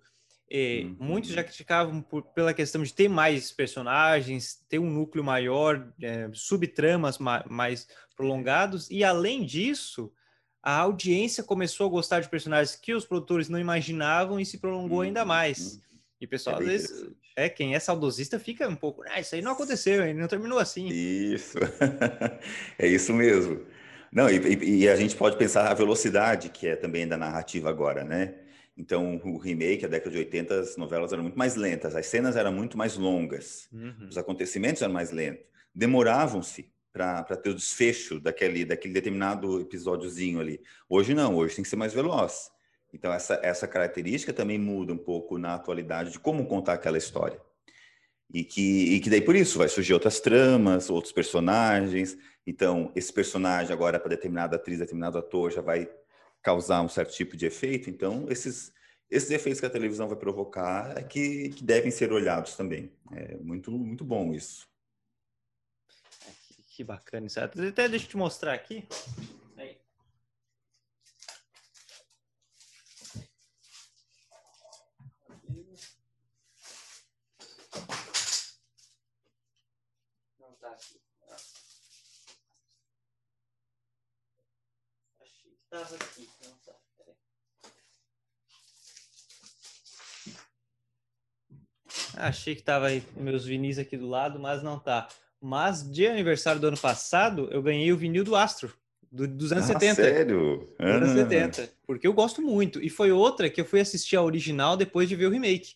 Uhum. 0.50 0.96
Muitos 0.98 1.30
já 1.30 1.44
criticavam 1.44 2.00
por, 2.00 2.22
pela 2.22 2.54
questão 2.54 2.82
de 2.82 2.92
ter 2.92 3.08
mais 3.08 3.52
personagens, 3.52 4.64
ter 4.68 4.78
um 4.78 4.90
núcleo 4.90 5.22
maior, 5.22 5.92
é, 6.00 6.28
subtramas 6.32 7.18
ma 7.18 7.44
mais 7.48 7.86
prolongados, 8.16 8.90
e 8.90 9.04
além 9.04 9.44
disso, 9.44 10.12
a 10.62 10.78
audiência 10.78 11.42
começou 11.42 11.86
a 11.86 11.90
gostar 11.90 12.20
de 12.20 12.28
personagens 12.28 12.74
que 12.76 12.94
os 12.94 13.04
produtores 13.04 13.48
não 13.48 13.58
imaginavam 13.58 14.40
e 14.40 14.46
se 14.46 14.58
prolongou 14.58 14.98
uhum. 14.98 15.04
ainda 15.04 15.24
mais. 15.24 15.74
Uhum. 15.74 15.80
E 16.20 16.24
o 16.26 16.28
pessoal, 16.28 16.56
é 16.56 16.58
às 16.60 16.66
vezes, 16.66 17.06
é, 17.36 17.48
quem 17.48 17.74
é 17.74 17.78
saudosista 17.78 18.40
fica 18.40 18.68
um 18.68 18.74
pouco, 18.74 19.02
ah, 19.06 19.20
isso 19.20 19.34
aí 19.34 19.42
não 19.42 19.52
aconteceu, 19.52 20.02
ele 20.02 20.18
não 20.18 20.26
terminou 20.26 20.58
assim. 20.58 20.88
Isso, 20.88 21.58
é 22.78 22.86
isso 22.88 23.12
mesmo. 23.12 23.64
Não, 24.10 24.28
e, 24.28 24.80
e, 24.80 24.88
a 24.88 24.96
gente 24.96 25.14
pode 25.14 25.36
pensar 25.36 25.70
a 25.70 25.74
velocidade, 25.74 26.48
que 26.48 26.66
é 26.66 26.74
também 26.74 27.06
da 27.06 27.16
narrativa 27.16 27.68
agora, 27.68 28.02
né? 28.02 28.34
Então, 28.78 29.20
o 29.24 29.36
remake, 29.38 29.84
a 29.84 29.88
década 29.88 30.12
de 30.12 30.18
80, 30.18 30.60
as 30.60 30.76
novelas 30.76 31.12
eram 31.12 31.24
muito 31.24 31.36
mais 31.36 31.56
lentas, 31.56 31.96
as 31.96 32.06
cenas 32.06 32.36
eram 32.36 32.52
muito 32.52 32.78
mais 32.78 32.96
longas, 32.96 33.68
uhum. 33.72 34.06
os 34.08 34.16
acontecimentos 34.16 34.80
eram 34.80 34.94
mais 34.94 35.10
lentos, 35.10 35.44
demoravam-se 35.74 36.70
para 36.92 37.24
ter 37.24 37.50
o 37.50 37.54
desfecho 37.54 38.20
daquele, 38.20 38.64
daquele 38.64 38.94
determinado 38.94 39.60
episódiozinho 39.60 40.40
ali. 40.40 40.60
Hoje 40.88 41.12
não, 41.12 41.34
hoje 41.34 41.56
tem 41.56 41.62
que 41.64 41.68
ser 41.68 41.76
mais 41.76 41.92
veloz. 41.92 42.50
Então, 42.92 43.12
essa, 43.12 43.38
essa 43.42 43.66
característica 43.66 44.32
também 44.32 44.58
muda 44.58 44.92
um 44.92 44.98
pouco 44.98 45.38
na 45.38 45.54
atualidade 45.54 46.12
de 46.12 46.20
como 46.20 46.46
contar 46.46 46.74
aquela 46.74 46.98
história. 46.98 47.40
E 48.32 48.44
que, 48.44 48.94
e 48.94 49.00
que 49.00 49.10
daí 49.10 49.20
por 49.20 49.34
isso 49.34 49.58
vai 49.58 49.68
surgir 49.68 49.94
outras 49.94 50.20
tramas, 50.20 50.88
outros 50.88 51.12
personagens. 51.12 52.16
Então, 52.46 52.92
esse 52.94 53.12
personagem 53.12 53.72
agora 53.72 53.98
para 53.98 54.10
determinada 54.10 54.56
atriz, 54.56 54.78
determinado 54.78 55.18
ator 55.18 55.50
já 55.50 55.60
vai 55.60 55.88
causar 56.42 56.82
um 56.82 56.88
certo 56.88 57.12
tipo 57.12 57.36
de 57.36 57.46
efeito. 57.46 57.90
Então, 57.90 58.26
esses, 58.28 58.72
esses 59.10 59.30
efeitos 59.30 59.60
que 59.60 59.66
a 59.66 59.70
televisão 59.70 60.08
vai 60.08 60.16
provocar 60.16 60.96
é 60.96 61.02
que, 61.02 61.50
que 61.50 61.64
devem 61.64 61.90
ser 61.90 62.12
olhados 62.12 62.56
também. 62.56 62.92
É 63.12 63.36
muito, 63.36 63.70
muito 63.70 64.04
bom 64.04 64.32
isso. 64.32 64.68
Que 66.66 66.84
bacana 66.84 67.26
isso. 67.26 67.40
Até 67.40 67.88
deixa 67.88 68.04
eu 68.06 68.10
te 68.10 68.16
mostrar 68.16 68.54
aqui. 68.54 68.86
Achei 85.70 85.96
que 85.96 85.96
tava 85.96 85.96
aqui. 85.96 86.28
Não 86.44 86.52
tá. 86.64 86.78
Achei 92.16 92.54
que 92.54 92.62
tava 92.62 92.86
aí 92.88 93.02
meus 93.16 93.44
vinis 93.44 93.78
aqui 93.78 93.96
do 93.96 94.08
lado, 94.08 94.38
mas 94.38 94.62
não 94.62 94.78
tá. 94.78 95.08
Mas 95.40 95.88
de 95.88 96.06
aniversário 96.06 96.60
do 96.60 96.66
ano 96.68 96.76
passado, 96.76 97.48
eu 97.50 97.62
ganhei 97.62 97.92
o 97.92 97.96
vinil 97.96 98.24
do 98.24 98.34
Astro, 98.34 98.74
do, 99.10 99.28
dos 99.28 99.52
anos 99.52 99.64
ah, 99.70 99.78
70. 99.78 99.94
Sério? 99.94 100.68
Dos 100.78 100.86
anos 100.86 101.10
70. 101.10 101.70
Porque 101.86 102.06
eu 102.06 102.12
gosto 102.12 102.42
muito. 102.42 102.82
E 102.82 102.90
foi 102.90 103.12
outra 103.12 103.48
que 103.48 103.60
eu 103.60 103.64
fui 103.64 103.80
assistir 103.80 104.16
a 104.16 104.22
original 104.22 104.76
depois 104.76 105.08
de 105.08 105.16
ver 105.16 105.26
o 105.26 105.30
remake. 105.30 105.74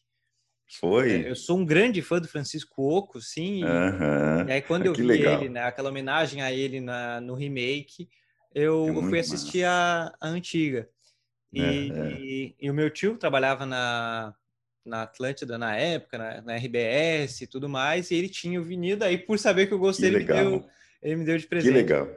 Foi. 0.80 1.12
É, 1.12 1.30
eu 1.30 1.36
sou 1.36 1.58
um 1.58 1.66
grande 1.66 2.00
fã 2.00 2.18
do 2.18 2.26
Francisco 2.26 2.82
Oco, 2.82 3.20
sim. 3.20 3.60
E, 3.60 3.64
uhum. 3.64 4.48
e 4.48 4.52
aí, 4.52 4.62
quando 4.62 4.86
eu 4.86 4.94
que 4.94 5.02
vi 5.02 5.06
legal. 5.06 5.40
ele, 5.40 5.48
né, 5.50 5.62
aquela 5.62 5.90
homenagem 5.90 6.42
a 6.42 6.50
ele 6.50 6.80
na, 6.80 7.20
no 7.20 7.34
remake, 7.34 8.08
eu, 8.54 8.86
é 8.86 8.90
eu 8.90 9.02
fui 9.02 9.18
assistir 9.18 9.64
a, 9.64 10.12
a, 10.20 10.28
antiga. 10.28 10.88
E, 11.52 11.60
e, 11.60 12.54
e, 12.60 12.70
o 12.70 12.74
meu 12.74 12.88
tio 12.90 13.18
trabalhava 13.18 13.66
na, 13.66 14.34
na 14.84 15.02
Atlântida 15.02 15.58
na 15.58 15.76
época, 15.76 16.16
na, 16.16 16.42
na, 16.42 16.56
RBS 16.56 17.42
e 17.42 17.46
tudo 17.46 17.68
mais, 17.68 18.10
e 18.10 18.14
ele 18.14 18.28
tinha 18.28 18.60
o 18.60 18.64
vinil, 18.64 18.96
daí 18.96 19.18
por 19.18 19.38
saber 19.38 19.66
que 19.66 19.74
eu 19.74 19.78
gostei, 19.78 20.10
que 20.10 20.16
ele, 20.16 20.24
me 20.24 20.32
deu, 20.32 20.66
ele 21.02 21.16
me 21.16 21.24
deu 21.24 21.36
de 21.36 21.46
presente. 21.46 21.72
Que 21.72 21.78
legal. 21.78 22.08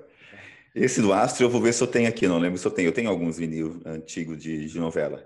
Esse 0.74 1.02
do 1.02 1.14
Astro 1.14 1.46
eu 1.46 1.50
vou 1.50 1.62
ver 1.62 1.74
se 1.74 1.82
eu 1.82 1.88
tenho 1.88 2.10
aqui, 2.10 2.28
não 2.28 2.38
lembro 2.38 2.58
se 2.58 2.68
eu 2.68 2.72
tenho. 2.72 2.90
Eu 2.90 2.94
tenho 2.94 3.10
alguns 3.10 3.38
vinil 3.38 3.82
antigos 3.86 4.42
de, 4.42 4.68
de 4.68 4.78
novela. 4.78 5.26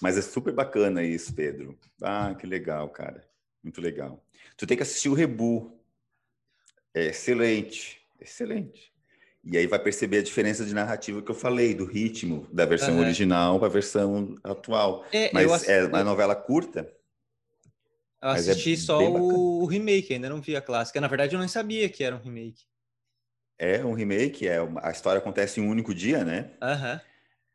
Mas 0.00 0.18
é 0.18 0.22
super 0.22 0.52
bacana 0.52 1.02
isso, 1.04 1.32
Pedro. 1.32 1.78
Ah, 2.02 2.34
que 2.34 2.44
legal, 2.44 2.88
cara. 2.88 3.24
Muito 3.62 3.80
legal. 3.80 4.24
Tu 4.56 4.66
tem 4.66 4.76
que 4.76 4.82
assistir 4.82 5.08
o 5.08 5.14
Rebu. 5.14 5.78
É 6.92 7.06
excelente, 7.06 8.00
excelente. 8.20 8.89
E 9.44 9.56
aí 9.56 9.66
vai 9.66 9.78
perceber 9.78 10.18
a 10.18 10.22
diferença 10.22 10.64
de 10.64 10.74
narrativa 10.74 11.22
que 11.22 11.30
eu 11.30 11.34
falei, 11.34 11.74
do 11.74 11.86
ritmo 11.86 12.46
da 12.52 12.66
versão 12.66 12.94
uhum. 12.94 13.00
original 13.00 13.58
para 13.58 13.68
a 13.68 13.70
versão 13.70 14.34
atual. 14.44 15.06
É, 15.12 15.30
mas 15.32 15.50
assisti... 15.50 15.72
é 15.72 15.84
uma 15.84 16.04
novela 16.04 16.34
curta. 16.34 16.92
Eu 18.22 18.28
é 18.28 18.32
assisti 18.32 18.74
é 18.74 18.76
só 18.76 18.98
o 19.00 19.64
remake, 19.64 20.12
ainda 20.12 20.28
não 20.28 20.42
vi 20.42 20.54
a 20.54 20.60
clássica. 20.60 21.00
Na 21.00 21.08
verdade, 21.08 21.34
eu 21.34 21.40
não 21.40 21.48
sabia 21.48 21.88
que 21.88 22.04
era 22.04 22.14
um 22.14 22.20
remake. 22.20 22.64
É 23.58 23.84
um 23.84 23.94
remake, 23.94 24.46
é 24.46 24.60
uma... 24.60 24.86
a 24.86 24.90
história 24.90 25.18
acontece 25.18 25.58
em 25.58 25.64
um 25.64 25.70
único 25.70 25.94
dia, 25.94 26.22
né? 26.22 26.50
Uhum. 26.62 27.00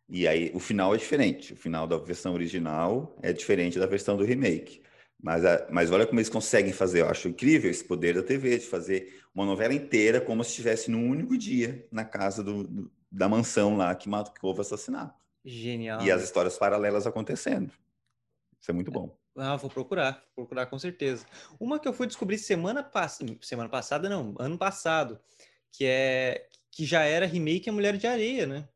E 0.09 0.27
aí 0.27 0.51
o 0.53 0.59
final 0.59 0.93
é 0.93 0.97
diferente. 0.97 1.53
O 1.53 1.55
final 1.55 1.87
da 1.87 1.97
versão 1.97 2.33
original 2.33 3.15
é 3.21 3.31
diferente 3.31 3.77
da 3.77 3.85
versão 3.85 4.17
do 4.17 4.23
remake. 4.23 4.81
Mas, 5.25 5.41
mas 5.71 5.89
olha 5.89 6.05
como 6.05 6.19
eles 6.19 6.29
conseguem 6.29 6.71
fazer. 6.71 7.01
Eu 7.01 7.09
acho 7.09 7.27
incrível 7.27 7.71
esse 7.71 7.83
poder 7.83 8.13
da 8.13 8.21
TV, 8.21 8.59
de 8.59 8.67
fazer 8.67 9.23
uma 9.33 9.43
novela 9.43 9.73
inteira 9.73 10.21
como 10.21 10.43
se 10.43 10.51
estivesse 10.51 10.91
num 10.91 11.09
único 11.09 11.35
dia 11.35 11.87
na 11.91 12.05
casa 12.05 12.43
do, 12.43 12.63
do, 12.63 12.91
da 13.11 13.27
mansão 13.27 13.75
lá 13.75 13.95
que, 13.95 14.07
mata, 14.07 14.31
que 14.31 14.45
houve 14.45 14.61
assassinato. 14.61 15.19
Genial. 15.43 15.99
E 16.03 16.11
as 16.11 16.21
histórias 16.21 16.59
paralelas 16.59 17.07
acontecendo. 17.07 17.73
Isso 18.61 18.69
é 18.69 18.73
muito 18.75 18.91
bom. 18.91 19.17
Ah, 19.35 19.55
vou 19.55 19.67
procurar, 19.67 20.23
vou 20.35 20.45
procurar 20.45 20.67
com 20.67 20.77
certeza. 20.77 21.25
Uma 21.59 21.79
que 21.79 21.87
eu 21.87 21.93
fui 21.93 22.05
descobrir 22.05 22.37
semana 22.37 22.83
passada, 22.83 23.35
semana 23.41 23.67
passada 23.67 24.07
não, 24.07 24.35
ano 24.37 24.59
passado, 24.59 25.19
que 25.71 25.85
é 25.85 26.47
que 26.69 26.85
já 26.85 27.03
era 27.03 27.25
remake 27.25 27.67
a 27.67 27.73
Mulher 27.73 27.97
de 27.97 28.05
Areia, 28.05 28.45
né? 28.45 28.69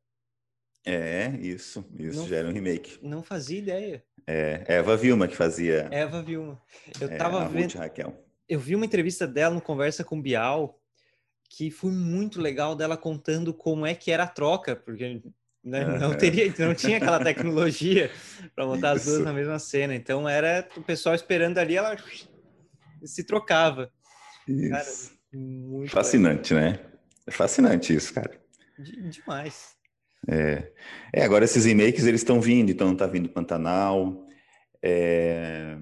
É, 0.84 1.28
isso, 1.42 1.86
isso 1.96 2.22
não, 2.22 2.28
já 2.28 2.38
era 2.38 2.48
um 2.48 2.54
remake. 2.54 2.98
Não 3.04 3.22
fazia 3.22 3.60
ideia. 3.60 4.04
É, 4.32 4.64
Eva 4.68 4.96
Vilma 4.96 5.28
que 5.28 5.36
fazia. 5.36 5.88
Eva 5.90 6.22
Vilma. 6.22 6.62
Eu 7.02 7.10
é, 7.10 7.18
tava 7.18 7.50
vendo. 7.50 7.74
Raquel. 7.74 8.14
Eu 8.48 8.60
vi 8.60 8.76
uma 8.76 8.86
entrevista 8.86 9.26
dela 9.26 9.56
no 9.56 9.62
Conversa 9.62 10.04
com 10.04 10.22
Bial, 10.22 10.80
que 11.50 11.72
foi 11.72 11.92
muito 11.92 12.40
legal 12.40 12.76
dela 12.76 12.96
contando 12.96 13.52
como 13.52 13.88
é 13.88 13.96
que 13.96 14.12
era 14.12 14.26
a 14.26 14.28
troca, 14.28 14.76
porque 14.76 15.20
né, 15.64 15.84
não 15.98 16.16
teria, 16.16 16.54
não 16.60 16.76
tinha 16.76 16.98
aquela 16.98 17.24
tecnologia 17.24 18.12
para 18.56 18.68
montar 18.68 18.96
Isso. 18.96 19.10
as 19.10 19.16
duas 19.16 19.26
na 19.26 19.34
mesma 19.34 19.58
cena. 19.58 19.96
Então 19.96 20.30
era 20.30 20.68
o 20.78 20.84
pessoal 20.84 21.16
esperando 21.16 21.58
ali, 21.58 21.76
ela 21.76 21.98
se 23.04 23.24
trocava. 23.24 23.92
Isso. 24.48 24.70
Cara, 24.70 25.90
Fascinante, 25.90 26.54
legal. 26.54 26.72
né? 26.74 26.80
É 27.26 27.32
fascinante 27.32 27.96
isso, 27.96 28.14
cara. 28.14 28.40
De, 28.78 29.10
demais. 29.10 29.76
É. 30.28 30.72
é, 31.14 31.24
agora 31.24 31.46
esses 31.46 31.66
remakes 31.66 32.06
eles 32.06 32.22
estão 32.22 32.42
vindo, 32.42 32.70
então 32.70 32.96
tá 32.96 33.08
vindo 33.08 33.30
Pantanal. 33.30 34.26
É... 34.82 35.78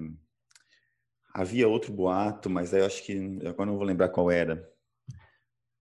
Havia 1.34 1.68
outro 1.68 1.92
boato, 1.92 2.48
mas 2.48 2.72
eu 2.72 2.84
acho 2.84 3.04
que 3.04 3.38
agora 3.46 3.66
não 3.66 3.76
vou 3.76 3.86
lembrar 3.86 4.08
qual 4.08 4.30
era. 4.30 4.68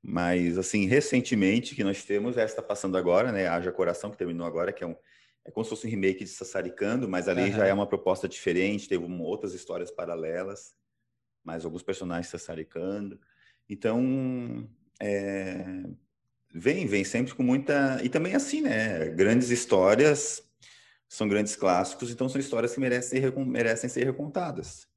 Mas 0.04 0.58
assim, 0.58 0.86
recentemente 0.86 1.76
que 1.76 1.84
nós 1.84 2.04
temos, 2.04 2.38
essa 2.38 2.54
está 2.54 2.62
passando 2.62 2.98
agora, 2.98 3.32
né? 3.32 3.48
Haja 3.48 3.72
Coração, 3.72 4.12
que 4.12 4.18
terminou 4.18 4.46
agora, 4.46 4.72
que 4.72 4.84
é 4.84 4.88
um 4.88 4.96
é 5.48 5.52
como 5.52 5.64
se 5.64 5.70
fosse 5.70 5.88
um 5.88 5.90
remake 5.90 6.26
de 6.26 6.30
Sassaricando, 6.30 7.08
mas 7.08 7.30
ali 7.30 7.44
uhum. 7.44 7.52
já 7.54 7.66
é 7.66 7.74
uma 7.74 7.88
proposta 7.88 8.28
diferente, 8.28 8.90
teve 8.90 9.06
uma, 9.06 9.24
outras 9.24 9.54
histórias 9.54 9.90
paralelas, 9.90 10.76
mais 11.42 11.64
alguns 11.64 11.82
personagens 11.82 12.28
sassaricando. 12.28 13.18
Então, 13.70 14.70
é, 15.02 15.84
Vem, 16.54 16.86
vem 16.88 17.04
sempre 17.04 17.34
com 17.36 17.44
muita. 17.44 18.00
E 18.04 18.10
também 18.10 18.34
assim, 18.34 18.62
né? 18.62 19.10
Grandes 19.10 19.50
histórias 19.50 20.44
são 21.08 21.28
grandes 21.28 21.56
clássicos, 21.56 22.12
então 22.12 22.28
são 22.28 22.40
histórias 22.40 22.74
que 22.74 22.80
merecem 22.80 23.22
ser, 23.22 23.36
merecem 23.38 23.90
ser 23.90 24.04
recontadas. 24.04 24.88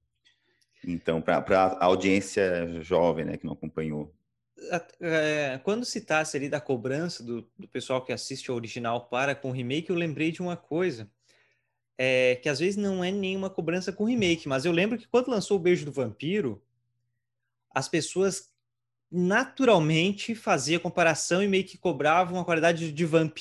Então, 0.85 1.21
para 1.21 1.39
a 1.39 1.85
audiência 1.85 2.83
jovem, 2.83 3.25
né, 3.25 3.37
que 3.37 3.45
não 3.45 3.53
acompanhou. 3.53 4.13
É, 5.01 5.61
quando 5.63 5.85
citasse 5.85 6.37
ali 6.37 6.49
da 6.49 6.61
cobrança 6.61 7.23
do, 7.23 7.49
do 7.59 7.69
pessoal 7.69 8.05
que 8.05 8.13
assiste 8.13 8.51
o 8.51 8.55
original 8.55 9.09
para 9.09 9.35
com 9.35 9.51
o 9.51 9.53
remake, 9.53 9.91
eu 9.91 9.97
lembrei 9.97 10.33
de 10.33 10.41
uma 10.41 10.57
coisa. 10.57 11.11
É, 11.97 12.37
que 12.37 12.49
às 12.49 12.59
vezes 12.59 12.77
não 12.77 13.05
é 13.05 13.11
nenhuma 13.11 13.51
cobrança 13.51 13.93
com 13.93 14.05
remake, 14.05 14.49
mas 14.49 14.65
eu 14.65 14.73
lembro 14.73 14.99
que 14.99 15.07
quando 15.07 15.29
lançou 15.29 15.59
o 15.59 15.61
Beijo 15.61 15.85
do 15.85 15.93
Vampiro, 15.93 16.63
as 17.75 17.89
pessoas 17.89 18.50
naturalmente 19.11 20.35
fazia 20.35 20.79
comparação 20.79 21.43
e 21.43 21.49
meio 21.49 21.65
que 21.65 21.77
cobrava 21.77 22.33
uma 22.33 22.45
qualidade 22.45 22.93
de 22.93 23.05
Vamp. 23.05 23.39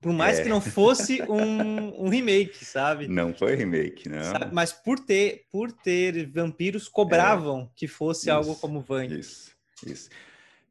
Por 0.00 0.12
mais 0.12 0.40
é. 0.40 0.42
que 0.42 0.48
não 0.48 0.60
fosse 0.60 1.22
um, 1.30 2.04
um, 2.04 2.08
remake, 2.08 2.64
sabe? 2.64 3.06
Não 3.06 3.32
foi 3.32 3.54
remake, 3.54 4.08
não. 4.08 4.22
Sabe? 4.24 4.52
Mas 4.52 4.72
por 4.72 4.98
ter, 4.98 5.46
por 5.50 5.70
ter 5.70 6.28
vampiros, 6.28 6.88
cobravam 6.88 7.62
é. 7.62 7.68
que 7.76 7.86
fosse 7.86 8.22
isso, 8.22 8.32
algo 8.32 8.56
como 8.56 8.80
Vamp. 8.80 9.12
Isso, 9.12 9.52
isso. 9.86 10.10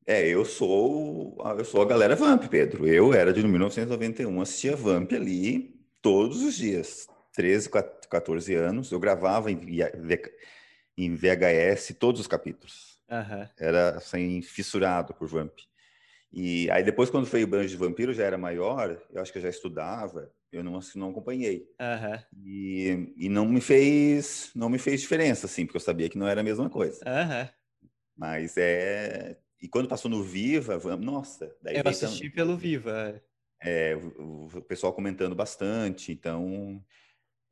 É, 0.05 0.27
eu 0.27 0.43
sou, 0.43 1.37
eu 1.57 1.63
sou 1.63 1.81
a 1.81 1.85
galera 1.85 2.15
Vamp, 2.15 2.43
Pedro. 2.49 2.85
Eu 2.85 3.13
era 3.13 3.31
de 3.31 3.41
1991, 3.41 4.41
assistia 4.41 4.75
Vamp 4.75 5.13
ali 5.13 5.79
todos 6.01 6.41
os 6.43 6.55
dias. 6.55 7.07
13, 7.33 7.69
14 8.09 8.53
anos. 8.55 8.91
Eu 8.91 8.99
gravava 8.99 9.49
em, 9.49 9.57
em 10.97 11.15
VHS 11.15 11.95
todos 11.97 12.19
os 12.19 12.27
capítulos. 12.27 12.90
Uhum. 13.11 13.47
Era 13.59 13.97
assim, 13.97 14.41
fissurado 14.41 15.13
por 15.13 15.27
Vamp. 15.27 15.59
E 16.31 16.71
aí 16.71 16.81
depois, 16.81 17.09
quando 17.09 17.25
foi 17.25 17.43
o 17.43 17.47
Banjo 17.47 17.67
de 17.67 17.75
Vampiro, 17.75 18.13
já 18.13 18.23
era 18.23 18.37
maior, 18.37 18.97
eu 19.11 19.21
acho 19.21 19.33
que 19.33 19.37
eu 19.37 19.41
já 19.41 19.49
estudava, 19.49 20.31
eu 20.49 20.63
não, 20.63 20.77
assim, 20.77 20.97
não 20.97 21.09
acompanhei. 21.09 21.67
Uhum. 21.79 22.23
E, 22.45 23.13
e 23.17 23.29
não 23.29 23.45
me 23.45 23.59
fez 23.59 24.49
não 24.55 24.69
me 24.69 24.79
fez 24.79 25.01
diferença, 25.01 25.45
assim, 25.45 25.65
porque 25.65 25.75
eu 25.75 25.81
sabia 25.81 26.07
que 26.07 26.17
não 26.17 26.27
era 26.27 26.39
a 26.39 26.43
mesma 26.43 26.69
coisa. 26.69 26.99
Uhum. 27.05 27.49
Mas 28.15 28.55
é... 28.57 29.37
E 29.61 29.67
quando 29.67 29.89
passou 29.89 30.09
no 30.09 30.23
Viva, 30.23 30.79
nossa... 30.97 31.53
Daí 31.61 31.75
eu 31.75 31.83
assisti 31.85 32.29
pelo 32.29 32.55
Viva. 32.57 33.21
É, 33.61 33.95
o, 33.95 34.47
o 34.47 34.61
pessoal 34.61 34.93
comentando 34.93 35.35
bastante, 35.35 36.11
então... 36.13 36.83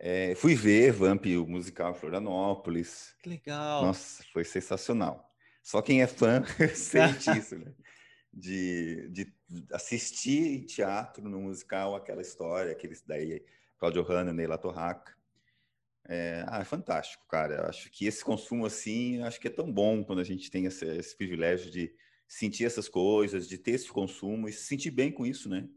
É, 0.02 0.34
fui 0.36 0.56
ver 0.56 0.94
Vamp, 0.94 1.26
o 1.26 1.46
musical 1.46 1.94
Florianópolis. 1.94 3.14
Que 3.22 3.28
legal. 3.28 3.84
Nossa, 3.84 4.24
foi 4.32 4.46
sensacional. 4.46 5.29
Só 5.70 5.84
quem 5.84 6.02
é 6.02 6.08
fã 6.08 6.44
sente 6.74 7.30
isso, 7.38 7.56
né? 7.56 7.72
De, 8.34 9.08
de 9.10 9.32
assistir 9.72 10.66
teatro 10.66 11.30
no 11.30 11.40
musical, 11.40 11.96
aquela 11.96 12.24
história, 12.24 12.72
aqueles 12.72 13.04
daí, 13.06 13.46
Claudio 13.78 14.02
Hanna, 14.02 14.34
Neila 14.34 14.58
Torraca. 14.58 15.16
É, 16.08 16.44
ah, 16.48 16.60
é 16.60 16.64
fantástico, 16.64 17.24
cara. 17.28 17.58
Eu 17.58 17.66
acho 17.66 17.92
que 17.92 18.08
esse 18.08 18.26
consumo 18.26 18.66
assim, 18.66 19.22
acho 19.22 19.40
que 19.40 19.48
é 19.48 19.52
tão 19.52 19.72
bom 19.72 20.04
quando 20.04 20.22
a 20.22 20.24
gente 20.24 20.50
tem 20.50 20.66
esse, 20.66 20.86
esse 20.86 21.16
privilégio 21.16 21.70
de 21.70 21.94
sentir 22.28 22.66
essas 22.66 22.90
coisas, 22.90 23.48
de 23.48 23.60
ter 23.60 23.74
esse 23.74 23.90
consumo 23.90 24.50
e 24.50 24.54
se 24.54 24.64
sentir 24.64 24.90
bem 24.90 25.12
com 25.12 25.24
isso, 25.24 25.48
né? 25.48 25.70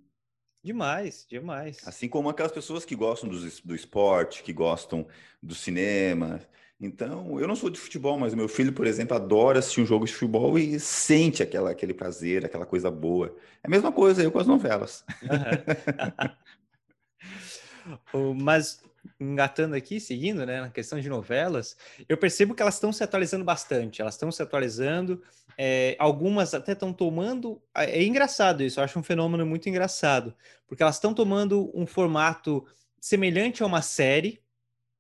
Demais, 0.65 1.27
demais. 1.29 1.87
Assim 1.87 2.09
como 2.09 2.31
aquelas 2.31 2.53
pessoas 2.53 2.87
que 2.87 2.97
gostam 2.97 3.29
do, 3.29 3.39
do 3.39 3.75
esporte, 3.75 4.43
que 4.43 4.55
gostam 4.55 5.07
do 5.43 5.55
cinema. 5.55 6.41
Então, 6.83 7.39
eu 7.39 7.47
não 7.47 7.55
sou 7.55 7.71
de 7.71 7.79
futebol, 7.79 8.19
mas 8.19 8.35
meu 8.35 8.49
filho, 8.49 8.73
por 8.73 8.89
exemplo, 8.89 9.17
adora 9.17 9.61
assistir 9.61 9.81
um 9.81 9.87
jogo 9.87 10.05
de 10.05 10.13
futebol 10.13 10.59
e 10.59 10.81
sente 10.81 11.41
aquela, 11.41 11.71
aquele 11.71 11.95
prazer, 11.95 12.45
aquela 12.45 12.67
coisa 12.67 12.91
boa. 12.91 13.37
É 13.63 13.69
a 13.69 13.71
mesma 13.71 13.93
coisa 13.93 14.21
eu 14.21 14.33
com 14.33 14.41
as 14.41 14.49
novelas. 14.49 15.05
Uhum. 18.13 18.35
mas 18.43 18.83
engatando 19.21 19.77
aqui, 19.77 20.01
seguindo, 20.01 20.45
né, 20.45 20.61
na 20.61 20.71
questão 20.71 20.99
de 20.99 21.09
novelas, 21.09 21.77
eu 22.09 22.17
percebo 22.17 22.53
que 22.53 22.63
elas 22.63 22.75
estão 22.75 22.93
se 22.93 23.05
atualizando 23.05 23.45
bastante. 23.45 24.03
Elas 24.03 24.15
estão 24.15 24.33
se 24.33 24.43
atualizando. 24.43 25.23
É, 25.57 25.95
algumas 26.01 26.53
até 26.53 26.73
estão 26.73 26.93
tomando. 26.93 27.63
É 27.77 28.03
engraçado 28.03 28.65
isso. 28.65 28.81
Eu 28.81 28.85
acho 28.85 28.99
um 28.99 29.05
fenômeno 29.05 29.47
muito 29.47 29.69
engraçado, 29.69 30.35
porque 30.67 30.83
elas 30.83 30.97
estão 30.97 31.15
tomando 31.15 31.71
um 31.73 31.87
formato 31.87 32.67
semelhante 33.01 33.63
a 33.63 33.67
uma 33.67 33.83
série, 33.83 34.42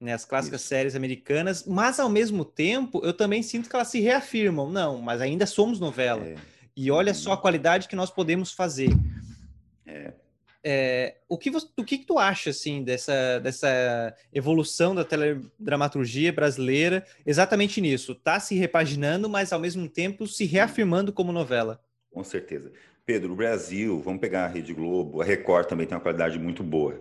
né, 0.02 0.12
as 0.12 0.24
clássicas 0.24 0.60
isso. 0.60 0.68
séries 0.68 0.96
americanas, 0.96 1.64
mas 1.64 2.00
ao 2.00 2.08
mesmo 2.08 2.44
tempo 2.44 3.00
eu 3.04 3.12
também 3.12 3.42
sinto 3.42 3.70
que 3.70 3.76
elas 3.76 3.88
se 3.88 4.00
reafirmam. 4.00 4.68
Não, 4.68 5.00
mas 5.00 5.20
ainda 5.20 5.46
somos 5.46 5.78
novela. 5.78 6.26
É. 6.26 6.34
E 6.76 6.90
olha 6.90 7.14
só 7.14 7.32
a 7.32 7.34
uhum. 7.34 7.40
qualidade 7.40 7.86
que 7.86 7.94
nós 7.94 8.10
podemos 8.10 8.52
fazer. 8.52 8.90
É. 9.86 10.12
É, 10.64 11.16
o 11.28 11.36
que 11.36 11.50
você, 11.50 11.66
o 11.76 11.84
que, 11.84 11.98
que 11.98 12.06
tu 12.06 12.18
acha 12.18 12.50
assim 12.50 12.84
dessa, 12.84 13.40
dessa 13.40 14.14
evolução 14.32 14.94
da 14.94 15.04
teledramaturgia 15.04 16.32
brasileira 16.32 17.04
exatamente 17.26 17.80
nisso? 17.80 18.14
Tá 18.14 18.38
se 18.38 18.54
repaginando, 18.54 19.28
mas 19.28 19.52
ao 19.52 19.58
mesmo 19.58 19.88
tempo 19.88 20.26
se 20.26 20.44
reafirmando 20.44 21.12
como 21.12 21.32
novela. 21.32 21.80
Com 22.12 22.22
certeza. 22.22 22.70
Pedro, 23.04 23.32
o 23.32 23.36
Brasil, 23.36 24.00
vamos 24.00 24.20
pegar 24.20 24.44
a 24.44 24.48
Rede 24.48 24.72
Globo, 24.72 25.20
a 25.20 25.24
Record 25.24 25.66
também 25.66 25.86
tem 25.86 25.96
uma 25.96 26.02
qualidade 26.02 26.38
muito 26.38 26.62
boa. 26.62 27.00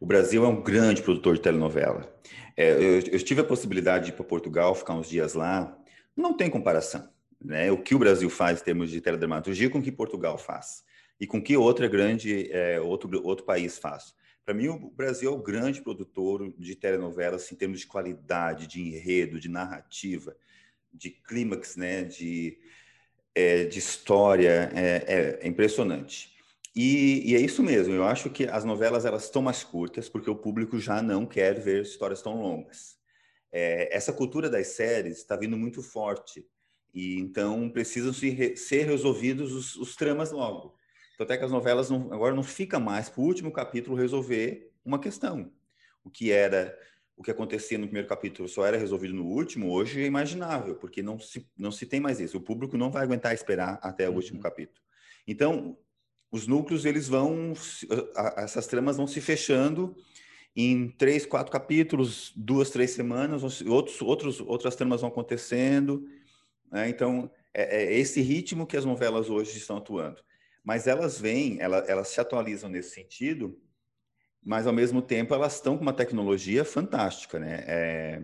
O 0.00 0.06
Brasil 0.06 0.44
é 0.44 0.48
um 0.48 0.62
grande 0.62 1.02
produtor 1.02 1.34
de 1.34 1.40
telenovela. 1.40 2.12
É, 2.56 2.72
eu, 2.72 3.00
eu 3.00 3.24
tive 3.24 3.40
a 3.40 3.44
possibilidade 3.44 4.06
de 4.06 4.10
ir 4.10 4.14
para 4.14 4.24
Portugal, 4.24 4.74
ficar 4.74 4.94
uns 4.94 5.08
dias 5.08 5.34
lá. 5.34 5.76
Não 6.16 6.36
tem 6.36 6.50
comparação. 6.50 7.08
Né? 7.44 7.70
O 7.70 7.78
que 7.78 7.94
o 7.94 7.98
Brasil 7.98 8.30
faz 8.30 8.60
em 8.60 8.64
termos 8.64 8.90
de 8.90 9.00
teledramaturgia 9.00 9.68
com 9.68 9.78
o 9.78 9.82
que 9.82 9.92
Portugal 9.92 10.38
faz 10.38 10.82
e 11.20 11.26
com 11.26 11.42
que 11.42 11.56
outra 11.56 11.86
grande 11.86 12.50
é, 12.50 12.80
outro 12.80 13.22
outro 13.24 13.44
país 13.44 13.78
faz. 13.78 14.14
Para 14.44 14.54
mim, 14.54 14.68
o 14.68 14.90
Brasil 14.90 15.30
é 15.30 15.34
o 15.34 15.42
grande 15.42 15.80
produtor 15.80 16.52
de 16.58 16.74
telenovelas 16.74 17.50
em 17.50 17.56
termos 17.56 17.80
de 17.80 17.86
qualidade, 17.86 18.66
de 18.66 18.80
enredo, 18.80 19.40
de 19.40 19.48
narrativa, 19.48 20.36
de 20.92 21.10
clímax, 21.10 21.76
né, 21.76 22.04
de, 22.04 22.58
é, 23.34 23.64
de 23.64 23.78
história, 23.78 24.70
é, 24.74 25.40
é 25.42 25.48
impressionante. 25.48 26.33
E, 26.74 27.30
e, 27.30 27.36
é 27.36 27.40
isso 27.40 27.62
mesmo. 27.62 27.94
Eu 27.94 28.04
acho 28.04 28.28
que 28.30 28.44
as 28.46 28.64
novelas 28.64 29.04
elas 29.04 29.24
estão 29.24 29.40
mais 29.40 29.62
curtas 29.62 30.08
porque 30.08 30.28
o 30.28 30.36
público 30.36 30.78
já 30.78 31.00
não 31.00 31.24
quer 31.24 31.60
ver 31.60 31.82
histórias 31.82 32.20
tão 32.20 32.40
longas. 32.40 32.96
É, 33.52 33.94
essa 33.94 34.12
cultura 34.12 34.50
das 34.50 34.68
séries 34.68 35.18
está 35.18 35.36
vindo 35.36 35.56
muito 35.56 35.80
forte 35.80 36.44
e 36.92 37.18
então 37.20 37.70
precisam 37.70 38.12
se, 38.12 38.56
ser 38.56 38.86
resolvidos 38.86 39.52
os, 39.52 39.76
os 39.76 39.94
tramas 39.94 40.32
logo. 40.32 40.76
Tanto 41.16 41.32
é 41.32 41.38
que 41.38 41.44
as 41.44 41.52
novelas 41.52 41.88
não, 41.88 42.12
agora 42.12 42.34
não 42.34 42.42
fica 42.42 42.80
mais 42.80 43.08
para 43.08 43.20
o 43.20 43.24
último 43.24 43.52
capítulo 43.52 43.96
resolver 43.96 44.72
uma 44.84 44.98
questão. 44.98 45.52
O 46.02 46.10
que 46.10 46.32
era, 46.32 46.76
o 47.16 47.22
que 47.22 47.30
acontecia 47.30 47.78
no 47.78 47.86
primeiro 47.86 48.08
capítulo 48.08 48.48
só 48.48 48.66
era 48.66 48.76
resolvido 48.76 49.14
no 49.14 49.24
último, 49.24 49.70
hoje 49.70 50.02
é 50.02 50.06
imaginável, 50.06 50.74
porque 50.74 51.02
não 51.02 51.20
se, 51.20 51.48
não 51.56 51.70
se 51.70 51.86
tem 51.86 52.00
mais 52.00 52.18
isso. 52.18 52.38
O 52.38 52.40
público 52.40 52.76
não 52.76 52.90
vai 52.90 53.04
aguentar 53.04 53.32
esperar 53.32 53.78
até 53.80 54.08
o 54.08 54.10
uhum. 54.10 54.16
último 54.16 54.40
capítulo. 54.40 54.82
Então, 55.26 55.78
os 56.34 56.46
núcleos, 56.46 56.84
eles 56.84 57.08
vão, 57.08 57.52
essas 58.36 58.66
tramas 58.66 58.96
vão 58.96 59.06
se 59.06 59.20
fechando 59.20 59.96
em 60.56 60.88
três, 60.88 61.26
quatro 61.26 61.52
capítulos, 61.52 62.32
duas, 62.34 62.70
três 62.70 62.90
semanas, 62.90 63.42
outros, 63.62 64.00
outros, 64.02 64.40
outras 64.40 64.76
tramas 64.76 65.00
vão 65.00 65.10
acontecendo. 65.10 66.08
Né? 66.70 66.88
Então, 66.88 67.30
é, 67.52 67.84
é 67.84 67.98
esse 67.98 68.20
ritmo 68.20 68.66
que 68.66 68.76
as 68.76 68.84
novelas 68.84 69.30
hoje 69.30 69.56
estão 69.56 69.76
atuando 69.76 70.22
mas 70.64 70.86
elas 70.86 71.20
vêm, 71.20 71.58
elas, 71.60 71.86
elas 71.88 72.08
se 72.08 72.18
atualizam 72.18 72.70
nesse 72.70 72.94
sentido, 72.94 73.60
mas 74.42 74.66
ao 74.66 74.72
mesmo 74.72 75.02
tempo 75.02 75.34
elas 75.34 75.56
estão 75.56 75.76
com 75.76 75.82
uma 75.82 75.92
tecnologia 75.92 76.64
fantástica, 76.64 77.38
né? 77.38 77.64
É, 77.66 78.22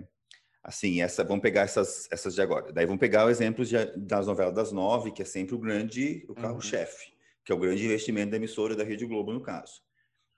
assim, 0.64 1.02
essa, 1.02 1.22
vamos 1.22 1.42
pegar 1.42 1.62
essas, 1.62 2.08
essas 2.10 2.34
de 2.34 2.40
agora. 2.40 2.72
Daí 2.72 2.86
vamos 2.86 2.98
pegar 2.98 3.26
o 3.26 3.30
exemplo 3.30 3.64
de, 3.64 3.76
das 3.98 4.26
novelas 4.26 4.54
das 4.54 4.72
nove, 4.72 5.12
que 5.12 5.20
é 5.20 5.24
sempre 5.24 5.54
o 5.54 5.58
grande, 5.58 6.24
o 6.28 6.34
carro-chefe, 6.34 7.09
uhum. 7.09 7.09
Que 7.44 7.52
é 7.52 7.54
o 7.54 7.58
grande 7.58 7.84
investimento 7.84 8.30
da 8.30 8.36
emissora 8.36 8.76
da 8.76 8.84
Rede 8.84 9.06
Globo, 9.06 9.32
no 9.32 9.40
caso. 9.40 9.82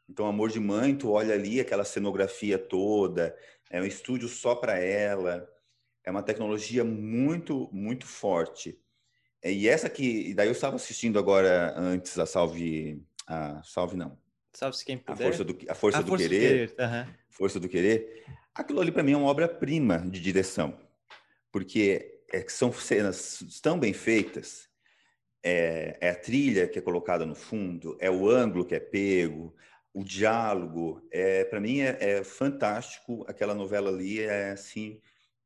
Então, 0.09 0.27
Amor 0.27 0.51
de 0.51 0.61
Mãe, 0.61 0.95
tu 0.95 1.11
olha 1.11 1.35
ali 1.35 1.61
aquela 1.61 1.85
cenografia 1.85 2.59
toda, 2.59 3.37
é 3.71 3.81
um 3.81 3.87
estúdio 3.87 4.29
só 4.29 4.55
para 4.55 4.79
ela, 4.79 5.49
é 6.05 6.11
uma 6.11 6.23
tecnologia 6.23 6.85
muito, 6.85 7.69
muito 7.73 8.07
forte. 8.07 8.79
É, 9.43 9.53
e 9.53 9.69
essa 9.69 9.88
que, 9.88 10.35
daí 10.35 10.49
eu 10.49 10.53
estava 10.53 10.77
assistindo 10.77 11.19
agora 11.19 11.75
antes 11.77 12.19
a 12.19 12.27
Salve, 12.27 13.03
a 13.27 13.62
Salve 13.62 13.97
não. 13.97 14.19
Salve-se 14.53 14.85
quem 14.85 14.99
puder. 14.99 15.25
A 15.25 15.27
Força 15.27 15.45
do, 15.45 15.59
a 15.69 15.75
força 15.75 15.99
a 15.99 16.03
do 16.03 16.09
força 16.09 16.29
Querer. 16.29 16.69
Do 16.69 16.75
querer. 16.75 16.88
Uhum. 16.88 17.15
Força 17.31 17.61
do 17.61 17.69
Querer. 17.69 18.25
Aquilo 18.55 18.81
ali 18.81 18.93
para 18.93 19.03
mim 19.03 19.12
é 19.12 19.17
uma 19.17 19.31
obra-prima 19.31 19.99
de 19.99 20.21
direção, 20.21 20.79
porque 21.51 22.21
é, 22.31 22.47
são 22.49 22.71
cenas 22.73 23.43
tão 23.62 23.79
bem 23.79 23.95
feitas, 23.95 24.69
é, 25.43 25.99
é, 26.01 26.11
a 26.11 26.15
trilha 26.15 26.69
que 26.69 26.79
é 26.79 26.83
colocada 26.83 27.27
no 27.27 27.35
fundo, 27.35 27.97
é 28.01 28.11
o 28.11 28.29
ângulo 28.29 28.65
que 28.65 28.75
é 28.75 28.81
pego, 28.81 29.55
o 29.93 30.05
diálogo, 30.05 31.07
é, 31.11 31.45
para 31.45 31.61
mim 31.61 31.81
é, 31.81 31.97
é, 32.01 32.25
fantástico. 32.25 33.25
Aquela 33.29 33.55
novela 33.55 33.91
ali 33.91 34.21
é 34.21 34.51
assim 34.51 35.01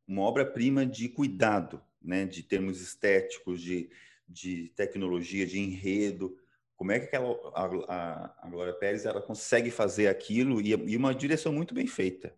uma 0.07 0.23
obra-prima 0.23 0.87
de 0.87 1.09
cuidado 1.09 1.83
né, 2.01 2.25
de 2.25 2.43
termos 2.43 2.81
estéticos, 2.81 3.61
de, 3.61 3.91
de 4.29 4.69
tecnologia, 4.77 5.47
de 5.47 5.59
enredo. 5.59 6.37
Como 6.77 6.93
é 6.93 7.01
que 7.01 7.07
aquela, 7.07 7.35
a, 7.55 8.47
a 8.47 8.49
Glória 8.49 8.75
Pérez 8.75 9.05
ela 9.05 9.21
consegue 9.21 9.71
fazer 9.71 10.07
aquilo 10.07 10.61
e, 10.61 10.71
e 10.71 10.97
uma 10.97 11.15
direção 11.15 11.53
muito 11.53 11.75
bem 11.75 11.87
feita. 11.87 12.35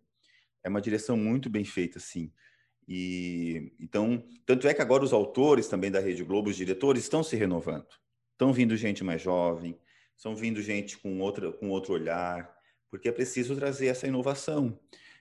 É 0.62 0.68
uma 0.68 0.80
direção 0.80 1.16
muito 1.16 1.50
bem 1.50 1.64
feita, 1.64 2.00
sim. 2.00 2.32
E 2.88 3.70
então, 3.78 4.24
tanto 4.46 4.66
é 4.66 4.72
que 4.72 4.80
agora 4.80 5.04
os 5.04 5.12
autores 5.12 5.68
também 5.68 5.90
da 5.90 6.00
Rede 6.00 6.24
Globo, 6.24 6.48
os 6.48 6.56
diretores 6.56 7.02
estão 7.02 7.22
se 7.22 7.36
renovando. 7.36 7.86
Estão 8.32 8.50
vindo 8.50 8.76
gente 8.76 9.04
mais 9.04 9.20
jovem, 9.20 9.78
estão 10.16 10.34
vindo 10.34 10.62
gente 10.62 10.96
com 10.96 11.20
outra 11.20 11.52
com 11.52 11.68
outro 11.68 11.92
olhar, 11.92 12.50
porque 12.90 13.08
é 13.08 13.12
preciso 13.12 13.54
trazer 13.54 13.88
essa 13.88 14.06
inovação, 14.06 14.80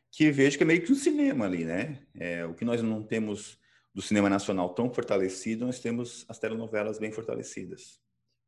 que 0.10 0.32
vejo 0.32 0.58
que 0.58 0.64
é 0.64 0.66
meio 0.66 0.82
que 0.82 0.94
um 0.94 0.96
cinema 0.96 1.46
ali, 1.46 1.66
né? 1.66 2.00
É, 2.16 2.46
o 2.46 2.54
que 2.54 2.64
nós 2.64 2.82
não 2.82 3.04
temos 3.04 3.60
do 3.94 4.02
cinema 4.02 4.30
nacional 4.30 4.70
tão 4.74 4.90
fortalecido, 4.94 5.66
nós 5.66 5.80
temos 5.80 6.26
as 6.30 6.40
telenovelas 6.40 7.00
bem 7.00 7.12
fortalecidas. 7.12 8.00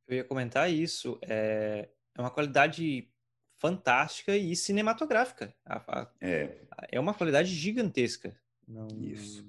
Eu 0.07 0.17
ia 0.17 0.23
comentar 0.23 0.71
isso. 0.71 1.19
É, 1.23 1.89
é 2.15 2.21
uma 2.21 2.31
qualidade 2.31 3.11
fantástica 3.57 4.37
e 4.37 4.55
cinematográfica. 4.55 5.53
A, 5.65 6.01
a, 6.01 6.11
é. 6.21 6.57
é 6.91 6.99
uma 6.99 7.13
qualidade 7.13 7.53
gigantesca. 7.53 8.39
Não, 8.69 8.87
isso. 9.01 9.43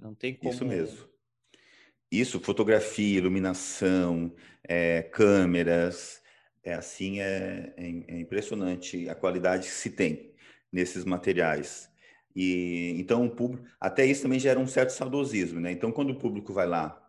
Não 0.00 0.14
tem 0.14 0.34
como. 0.34 0.52
Isso 0.52 0.64
mesmo. 0.64 1.08
Isso, 2.10 2.40
fotografia, 2.40 3.18
iluminação, 3.18 4.32
é, 4.62 5.02
câmeras, 5.02 6.22
é 6.62 6.72
assim, 6.72 7.20
é, 7.20 7.74
é, 7.76 7.86
é 8.14 8.20
impressionante 8.20 9.08
a 9.08 9.14
qualidade 9.14 9.64
que 9.64 9.74
se 9.74 9.90
tem 9.90 10.32
nesses 10.72 11.04
materiais. 11.04 11.90
E 12.34 12.94
então 12.98 13.26
o 13.26 13.30
público, 13.30 13.66
até 13.80 14.06
isso 14.06 14.22
também 14.22 14.38
gera 14.38 14.60
um 14.60 14.66
certo 14.66 14.90
saudosismo, 14.90 15.58
né? 15.60 15.72
Então 15.72 15.90
quando 15.90 16.10
o 16.10 16.18
público 16.18 16.52
vai 16.52 16.66
lá 16.66 17.04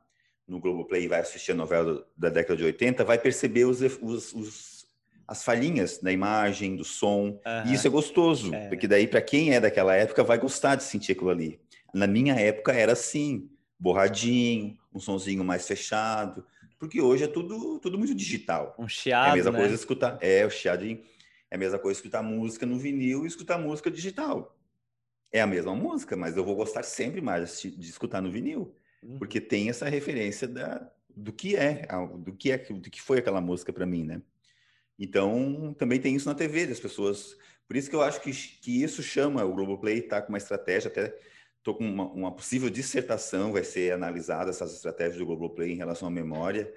no 0.47 0.59
Globoplay 0.59 1.03
e 1.03 1.07
vai 1.07 1.19
assistir 1.19 1.51
a 1.51 1.55
novela 1.55 2.05
da 2.17 2.29
década 2.29 2.57
de 2.57 2.63
80, 2.63 3.05
vai 3.05 3.19
perceber 3.19 3.65
os, 3.65 3.81
os, 4.01 4.33
os 4.33 4.78
as 5.29 5.43
falhinhas 5.43 5.99
da 5.99 6.11
imagem, 6.11 6.75
do 6.75 6.83
som, 6.83 7.39
uhum. 7.45 7.65
e 7.67 7.73
isso 7.73 7.85
é 7.87 7.89
gostoso, 7.89 8.53
é. 8.53 8.67
porque 8.67 8.87
daí 8.87 9.07
para 9.07 9.21
quem 9.21 9.53
é 9.53 9.59
daquela 9.59 9.95
época 9.95 10.23
vai 10.23 10.37
gostar 10.37 10.75
de 10.75 10.83
sentir 10.83 11.11
aquilo 11.11 11.29
ali. 11.29 11.59
Na 11.93 12.07
minha 12.07 12.33
época 12.33 12.73
era 12.73 12.93
assim, 12.93 13.49
borradinho, 13.79 14.77
um 14.93 14.99
sonzinho 14.99 15.43
mais 15.43 15.67
fechado, 15.67 16.45
porque 16.77 16.99
hoje 17.01 17.23
é 17.23 17.27
tudo 17.27 17.79
tudo 17.79 17.97
muito 17.97 18.15
digital. 18.15 18.75
Um 18.79 18.87
chiado, 18.87 19.27
É 19.27 19.31
a 19.31 19.35
mesma 19.35 19.51
né? 19.51 19.59
coisa 19.59 19.75
escutar, 19.75 20.17
é 20.21 20.45
o 20.45 20.49
chiadinho, 20.49 21.01
é 21.51 21.55
a 21.55 21.59
mesma 21.59 21.77
coisa 21.77 21.97
escutar 21.97 22.23
música 22.23 22.65
no 22.65 22.77
vinil 22.77 23.23
e 23.23 23.27
escutar 23.27 23.57
música 23.57 23.91
digital 23.91 24.55
é 25.31 25.41
a 25.41 25.47
mesma 25.47 25.75
música, 25.75 26.15
mas 26.15 26.35
eu 26.35 26.43
vou 26.43 26.55
gostar 26.55 26.83
sempre 26.83 27.21
mais 27.21 27.61
de, 27.61 27.89
escutar 27.89 28.21
no 28.21 28.31
vinil, 28.31 28.75
uhum. 29.03 29.19
porque 29.19 29.39
tem 29.39 29.69
essa 29.69 29.87
referência 29.87 30.47
da, 30.47 30.89
do 31.15 31.31
que 31.31 31.55
é, 31.55 31.87
do 32.17 32.33
que 32.33 32.51
é, 32.51 32.57
do 32.57 32.89
que 32.89 33.01
foi 33.01 33.19
aquela 33.19 33.41
música 33.41 33.71
para 33.71 33.85
mim, 33.85 34.03
né? 34.03 34.21
Então, 34.99 35.73
também 35.77 35.99
tem 35.99 36.13
isso 36.13 36.27
na 36.27 36.35
TV, 36.35 36.67
das 36.67 36.79
pessoas. 36.79 37.37
Por 37.65 37.77
isso 37.77 37.89
que 37.89 37.95
eu 37.95 38.01
acho 38.01 38.21
que, 38.21 38.31
que 38.31 38.83
isso 38.83 39.01
chama 39.01 39.45
o 39.45 39.53
Globoplay, 39.53 40.01
tá 40.01 40.21
com 40.21 40.29
uma 40.29 40.37
estratégia, 40.37 40.89
até 40.89 41.17
estou 41.57 41.75
com 41.75 41.85
uma, 41.85 42.05
uma, 42.11 42.35
possível 42.35 42.69
dissertação, 42.69 43.53
vai 43.53 43.63
ser 43.63 43.93
analisada 43.93 44.49
essas 44.49 44.73
estratégias 44.73 45.17
do 45.17 45.25
Globoplay 45.25 45.71
em 45.71 45.77
relação 45.77 46.07
à 46.07 46.11
memória, 46.11 46.73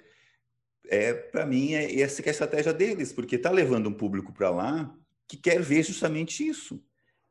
é 0.87 1.13
para 1.13 1.45
mim 1.45 1.73
é 1.73 2.01
essa 2.01 2.21
é 2.21 2.27
a 2.27 2.31
estratégia 2.31 2.73
deles, 2.73 3.11
porque 3.11 3.35
está 3.35 3.49
levando 3.49 3.87
um 3.87 3.93
público 3.93 4.33
para 4.33 4.49
lá 4.49 4.95
que 5.27 5.37
quer 5.37 5.61
ver 5.61 5.83
justamente 5.83 6.45
isso. 6.45 6.83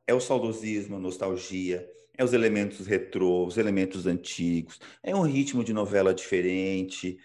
É 0.07 0.15
o 0.15 0.21
saudosismo, 0.21 0.97
a 0.97 0.99
nostalgia, 0.99 1.89
é 2.17 2.25
os 2.25 2.33
elementos 2.33 2.87
retrô, 2.87 3.47
os 3.47 3.57
elementos 3.57 4.07
antigos, 4.07 4.81
é 5.03 5.15
um 5.15 5.23
ritmo 5.23 5.63
de 5.63 5.73
novela 5.73 6.13
diferente, 6.13 7.19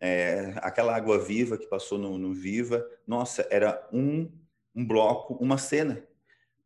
é, 0.00 0.54
aquela 0.56 0.94
água 0.94 1.18
viva 1.18 1.56
que 1.56 1.66
passou 1.66 1.98
no, 1.98 2.18
no 2.18 2.32
Viva, 2.32 2.86
nossa, 3.06 3.46
era 3.50 3.88
um, 3.92 4.30
um 4.74 4.86
bloco, 4.86 5.34
uma 5.34 5.58
cena, 5.58 6.02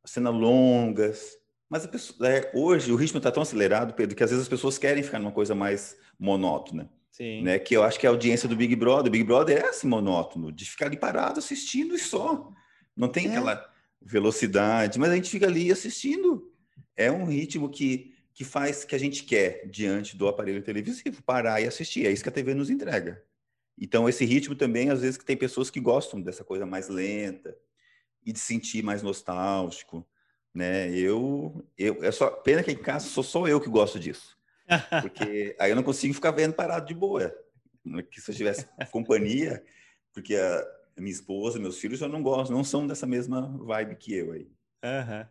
cena 0.05 0.31
longas, 0.31 1.39
mas 1.69 1.87
pessoa, 1.87 2.29
é, 2.29 2.51
hoje 2.55 2.91
o 2.91 2.97
ritmo 2.97 3.19
está 3.19 3.31
tão 3.31 3.43
acelerado, 3.43 3.93
Pedro, 3.93 4.17
que 4.17 4.25
às 4.25 4.31
vezes 4.31 4.45
as 4.45 4.49
pessoas 4.49 4.79
querem 4.79 5.03
ficar 5.03 5.19
numa 5.19 5.33
coisa 5.33 5.55
mais 5.55 5.97
monótona. 6.19 6.91
Sim. 7.11 7.43
Né? 7.43 7.59
Que 7.59 7.77
eu 7.77 7.83
acho 7.83 7.99
que 7.99 8.07
é 8.07 8.09
a 8.09 8.13
audiência 8.13 8.49
do 8.49 8.57
Big 8.57 8.75
Brother. 8.75 9.09
O 9.09 9.11
Big 9.11 9.25
Brother 9.25 9.59
é 9.59 9.69
assim 9.69 9.87
monótono, 9.87 10.51
de 10.51 10.65
ficar 10.65 10.87
ali 10.87 10.97
parado 10.97 11.39
assistindo 11.39 11.95
e 11.95 11.99
só. 11.99 12.51
Não 12.97 13.09
tem 13.09 13.27
é. 13.27 13.31
aquela 13.31 13.71
velocidade, 14.01 14.99
mas 14.99 15.11
a 15.11 15.17
gente 15.17 15.31
fica 15.31 15.47
ali 15.47 15.71
assistindo. 15.71 16.51
É 16.97 17.13
um 17.13 17.25
ritmo 17.25 17.69
que, 17.69 18.15
que 18.39 18.45
faz 18.45 18.85
que 18.85 18.95
a 18.95 18.99
gente 18.99 19.25
quer 19.25 19.67
diante 19.67 20.17
do 20.17 20.29
aparelho 20.29 20.63
televisivo, 20.63 21.21
parar 21.25 21.61
e 21.61 21.67
assistir. 21.67 22.07
É 22.07 22.13
isso 22.13 22.23
que 22.23 22.29
a 22.29 22.33
TV 22.33 22.55
nos 22.55 22.71
entrega. 22.71 23.21
Então, 23.77 24.09
esse 24.09 24.25
ritmo 24.25 24.55
também, 24.55 24.91
às 24.91 25.01
vezes, 25.01 25.17
que 25.17 25.25
tem 25.25 25.37
pessoas 25.37 25.71
que 25.71 25.81
gostam 25.81 26.21
dessa 26.21 26.45
coisa 26.45 26.65
mais 26.65 26.89
lenta 26.89 27.57
e 28.25 28.33
de 28.33 28.39
sentir 28.39 28.81
mais 28.81 29.03
nostálgico, 29.03 30.07
né? 30.55 30.89
Eu, 30.97 31.67
eu 31.77 32.05
é 32.05 32.13
só 32.13 32.31
pena 32.31 32.63
que 32.63 32.71
em 32.71 32.77
casa 32.77 33.09
sou 33.09 33.25
só 33.25 33.49
eu 33.49 33.61
que 33.61 33.69
gosto 33.69 33.99
disso, 33.99 34.39
porque 35.03 35.57
aí 35.59 35.73
eu 35.73 35.77
não 35.77 35.83
consigo 35.83 36.15
ficar 36.15 36.31
vendo 36.31 36.55
parado 36.55 36.87
de 36.87 36.95
boa. 36.95 37.37
Que 38.09 38.21
se 38.21 38.31
eu 38.31 38.37
tivesse 38.37 38.69
companhia, 38.93 39.65
porque 40.13 40.37
a, 40.37 40.65
minha 40.97 41.11
esposa, 41.11 41.59
meus 41.59 41.81
filhos 41.81 41.99
já 41.99 42.07
não 42.07 42.23
gostam, 42.23 42.57
não 42.57 42.63
são 42.63 42.87
dessa 42.87 43.05
mesma 43.05 43.49
vibe 43.65 43.97
que 43.97 44.15
eu 44.15 44.31
aí. 44.31 44.49
Uhum. 44.85 45.27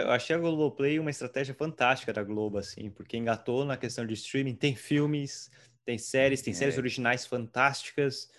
Eu 0.00 0.10
achei 0.10 0.34
a 0.34 0.38
Globoplay 0.38 0.98
uma 0.98 1.10
estratégia 1.10 1.54
fantástica 1.54 2.12
da 2.12 2.22
Globo, 2.22 2.58
assim, 2.58 2.90
porque 2.90 3.16
engatou 3.16 3.64
na 3.64 3.76
questão 3.76 4.06
de 4.06 4.14
streaming, 4.14 4.54
tem 4.54 4.74
filmes, 4.74 5.50
tem 5.84 5.98
séries, 5.98 6.40
tem 6.40 6.52
é. 6.52 6.56
séries 6.56 6.78
originais 6.78 7.26
fantásticas, 7.26 8.30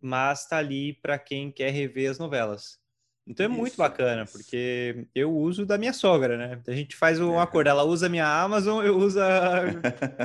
mas 0.00 0.46
tá 0.46 0.58
ali 0.58 0.92
para 0.92 1.18
quem 1.18 1.50
quer 1.50 1.70
rever 1.70 2.10
as 2.10 2.18
novelas. 2.18 2.78
Então 3.26 3.46
é 3.46 3.48
isso, 3.48 3.58
muito 3.58 3.76
bacana, 3.76 4.26
porque 4.26 5.06
eu 5.14 5.34
uso 5.34 5.64
da 5.64 5.78
minha 5.78 5.94
sogra, 5.94 6.36
né? 6.36 6.60
A 6.66 6.72
gente 6.72 6.94
faz 6.94 7.18
um 7.18 7.40
acordo, 7.40 7.68
ela 7.68 7.82
usa 7.82 8.06
a 8.06 8.10
minha 8.10 8.26
Amazon, 8.26 8.84
eu 8.84 8.98
uso 8.98 9.18
a, 9.18 9.62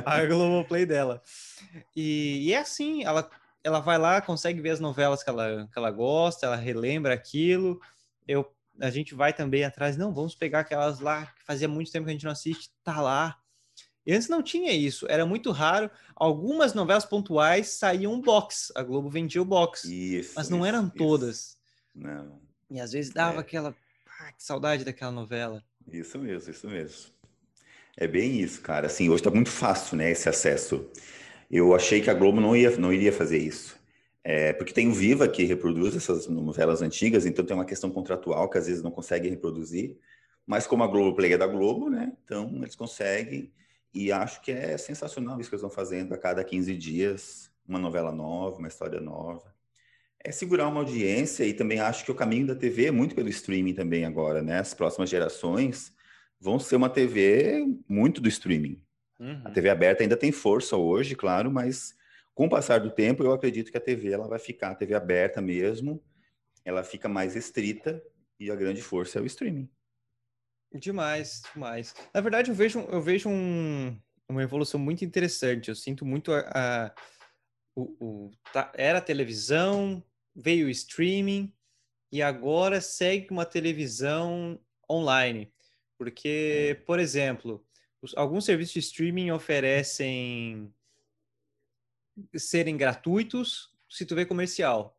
a 0.04 0.26
Globoplay 0.26 0.84
dela. 0.84 1.22
E, 1.96 2.48
e, 2.48 2.52
é 2.52 2.58
assim, 2.58 3.02
ela, 3.02 3.28
ela 3.64 3.80
vai 3.80 3.96
lá, 3.96 4.20
consegue 4.20 4.60
ver 4.60 4.70
as 4.70 4.80
novelas 4.80 5.22
que 5.22 5.30
ela, 5.30 5.66
que 5.72 5.78
ela 5.78 5.90
gosta, 5.90 6.44
ela 6.44 6.56
relembra 6.56 7.14
aquilo. 7.14 7.80
Eu, 8.28 8.52
a 8.80 8.90
gente 8.90 9.14
vai 9.14 9.32
também 9.32 9.64
atrás, 9.64 9.96
não, 9.96 10.12
vamos 10.12 10.34
pegar 10.34 10.60
aquelas 10.60 11.00
lá 11.00 11.26
que 11.26 11.44
fazia 11.44 11.68
muito 11.68 11.92
tempo 11.92 12.04
que 12.04 12.10
a 12.10 12.14
gente 12.14 12.24
não 12.24 12.32
assiste, 12.32 12.70
tá 12.82 13.00
lá. 13.00 13.38
E 14.06 14.12
antes 14.12 14.28
não 14.28 14.42
tinha 14.42 14.72
isso, 14.72 15.06
era 15.08 15.26
muito 15.26 15.50
raro. 15.50 15.90
Algumas 16.16 16.72
novelas 16.72 17.04
pontuais 17.04 17.68
saíam 17.68 18.12
um 18.14 18.20
box, 18.20 18.72
a 18.74 18.82
Globo 18.82 19.10
vendia 19.10 19.42
o 19.42 19.44
box, 19.44 19.84
isso, 19.84 20.32
mas 20.34 20.48
não 20.48 20.58
isso, 20.58 20.66
eram 20.66 20.88
todas. 20.88 21.36
Isso. 21.36 21.56
Não. 21.94 22.40
E 22.70 22.80
às 22.80 22.92
vezes 22.92 23.12
dava 23.12 23.36
é. 23.36 23.40
aquela. 23.40 23.74
Ah, 24.20 24.32
que 24.32 24.42
saudade 24.42 24.84
daquela 24.84 25.10
novela. 25.12 25.62
Isso 25.90 26.18
mesmo, 26.18 26.50
isso 26.50 26.68
mesmo. 26.68 27.10
É 27.96 28.06
bem 28.06 28.40
isso, 28.40 28.60
cara. 28.60 28.86
Assim, 28.86 29.08
hoje 29.08 29.20
está 29.20 29.30
muito 29.30 29.50
fácil, 29.50 29.96
né, 29.96 30.10
esse 30.10 30.28
acesso. 30.28 30.88
Eu 31.50 31.74
achei 31.74 32.00
que 32.00 32.08
a 32.08 32.14
Globo 32.14 32.40
não, 32.40 32.56
ia, 32.56 32.76
não 32.76 32.92
iria 32.92 33.12
fazer 33.12 33.38
isso. 33.38 33.79
É, 34.22 34.52
porque 34.52 34.72
tem 34.72 34.88
o 34.88 34.92
Viva 34.92 35.26
que 35.26 35.44
reproduz 35.44 35.96
essas 35.96 36.26
novelas 36.26 36.82
antigas, 36.82 37.24
então 37.24 37.44
tem 37.44 37.56
uma 37.56 37.64
questão 37.64 37.90
contratual 37.90 38.48
que 38.50 38.58
às 38.58 38.66
vezes 38.66 38.82
não 38.82 38.90
consegue 38.90 39.28
reproduzir. 39.28 39.96
Mas 40.46 40.66
como 40.66 40.84
a 40.84 40.86
Globo 40.86 41.16
Play 41.16 41.32
é 41.32 41.38
da 41.38 41.46
Globo, 41.46 41.88
né? 41.88 42.12
Então 42.24 42.50
eles 42.56 42.76
conseguem. 42.76 43.52
E 43.92 44.12
acho 44.12 44.40
que 44.42 44.52
é 44.52 44.76
sensacional 44.76 45.40
isso 45.40 45.48
que 45.48 45.56
eles 45.56 45.64
estão 45.64 45.74
fazendo 45.74 46.14
a 46.14 46.18
cada 46.18 46.44
15 46.44 46.76
dias, 46.76 47.50
uma 47.66 47.78
novela 47.78 48.12
nova, 48.12 48.58
uma 48.58 48.68
história 48.68 49.00
nova 49.00 49.50
é 50.22 50.30
segurar 50.30 50.68
uma 50.68 50.80
audiência 50.80 51.44
e 51.44 51.54
também 51.54 51.80
acho 51.80 52.04
que 52.04 52.12
o 52.12 52.14
caminho 52.14 52.46
da 52.46 52.54
TV 52.54 52.86
é 52.86 52.90
muito 52.90 53.14
pelo 53.14 53.28
streaming 53.28 53.72
também 53.72 54.04
agora, 54.04 54.42
né? 54.42 54.58
As 54.58 54.74
próximas 54.74 55.08
gerações 55.08 55.92
vão 56.38 56.58
ser 56.58 56.76
uma 56.76 56.90
TV 56.90 57.66
muito 57.88 58.20
do 58.20 58.28
streaming. 58.28 58.82
Uhum. 59.18 59.40
A 59.44 59.50
TV 59.50 59.70
aberta 59.70 60.02
ainda 60.02 60.16
tem 60.16 60.30
força 60.30 60.76
hoje, 60.76 61.14
claro, 61.14 61.50
mas 61.50 61.94
com 62.40 62.46
o 62.46 62.48
passar 62.48 62.80
do 62.80 62.90
tempo 62.90 63.22
eu 63.22 63.34
acredito 63.34 63.70
que 63.70 63.76
a 63.76 63.80
TV 63.82 64.12
ela 64.12 64.26
vai 64.26 64.38
ficar, 64.38 64.70
a 64.70 64.74
TV 64.74 64.94
aberta 64.94 65.42
mesmo, 65.42 66.02
ela 66.64 66.82
fica 66.82 67.06
mais 67.06 67.36
estrita 67.36 68.02
e 68.38 68.50
a 68.50 68.56
grande 68.56 68.80
força 68.80 69.18
é 69.18 69.22
o 69.22 69.26
streaming. 69.26 69.68
Demais, 70.72 71.42
demais. 71.52 71.94
Na 72.14 72.20
verdade, 72.22 72.50
eu 72.50 72.54
vejo, 72.54 72.80
eu 72.90 73.02
vejo 73.02 73.28
um, 73.28 73.94
uma 74.26 74.42
evolução 74.42 74.80
muito 74.80 75.04
interessante. 75.04 75.68
Eu 75.68 75.74
sinto 75.74 76.06
muito 76.06 76.32
a, 76.32 76.40
a 76.54 76.94
o, 77.76 77.82
o, 78.00 78.30
tá, 78.54 78.72
era 78.74 79.02
televisão, 79.02 80.02
veio 80.34 80.66
o 80.66 80.70
streaming 80.70 81.52
e 82.10 82.22
agora 82.22 82.80
segue 82.80 83.28
uma 83.30 83.44
televisão 83.44 84.58
online. 84.90 85.52
Porque, 85.98 86.82
por 86.86 86.98
exemplo, 86.98 87.62
os, 88.00 88.16
alguns 88.16 88.46
serviços 88.46 88.72
de 88.72 88.78
streaming 88.78 89.30
oferecem 89.30 90.72
serem 92.36 92.76
gratuitos 92.76 93.70
se 93.88 94.06
tu 94.06 94.14
vê 94.14 94.24
comercial. 94.24 94.96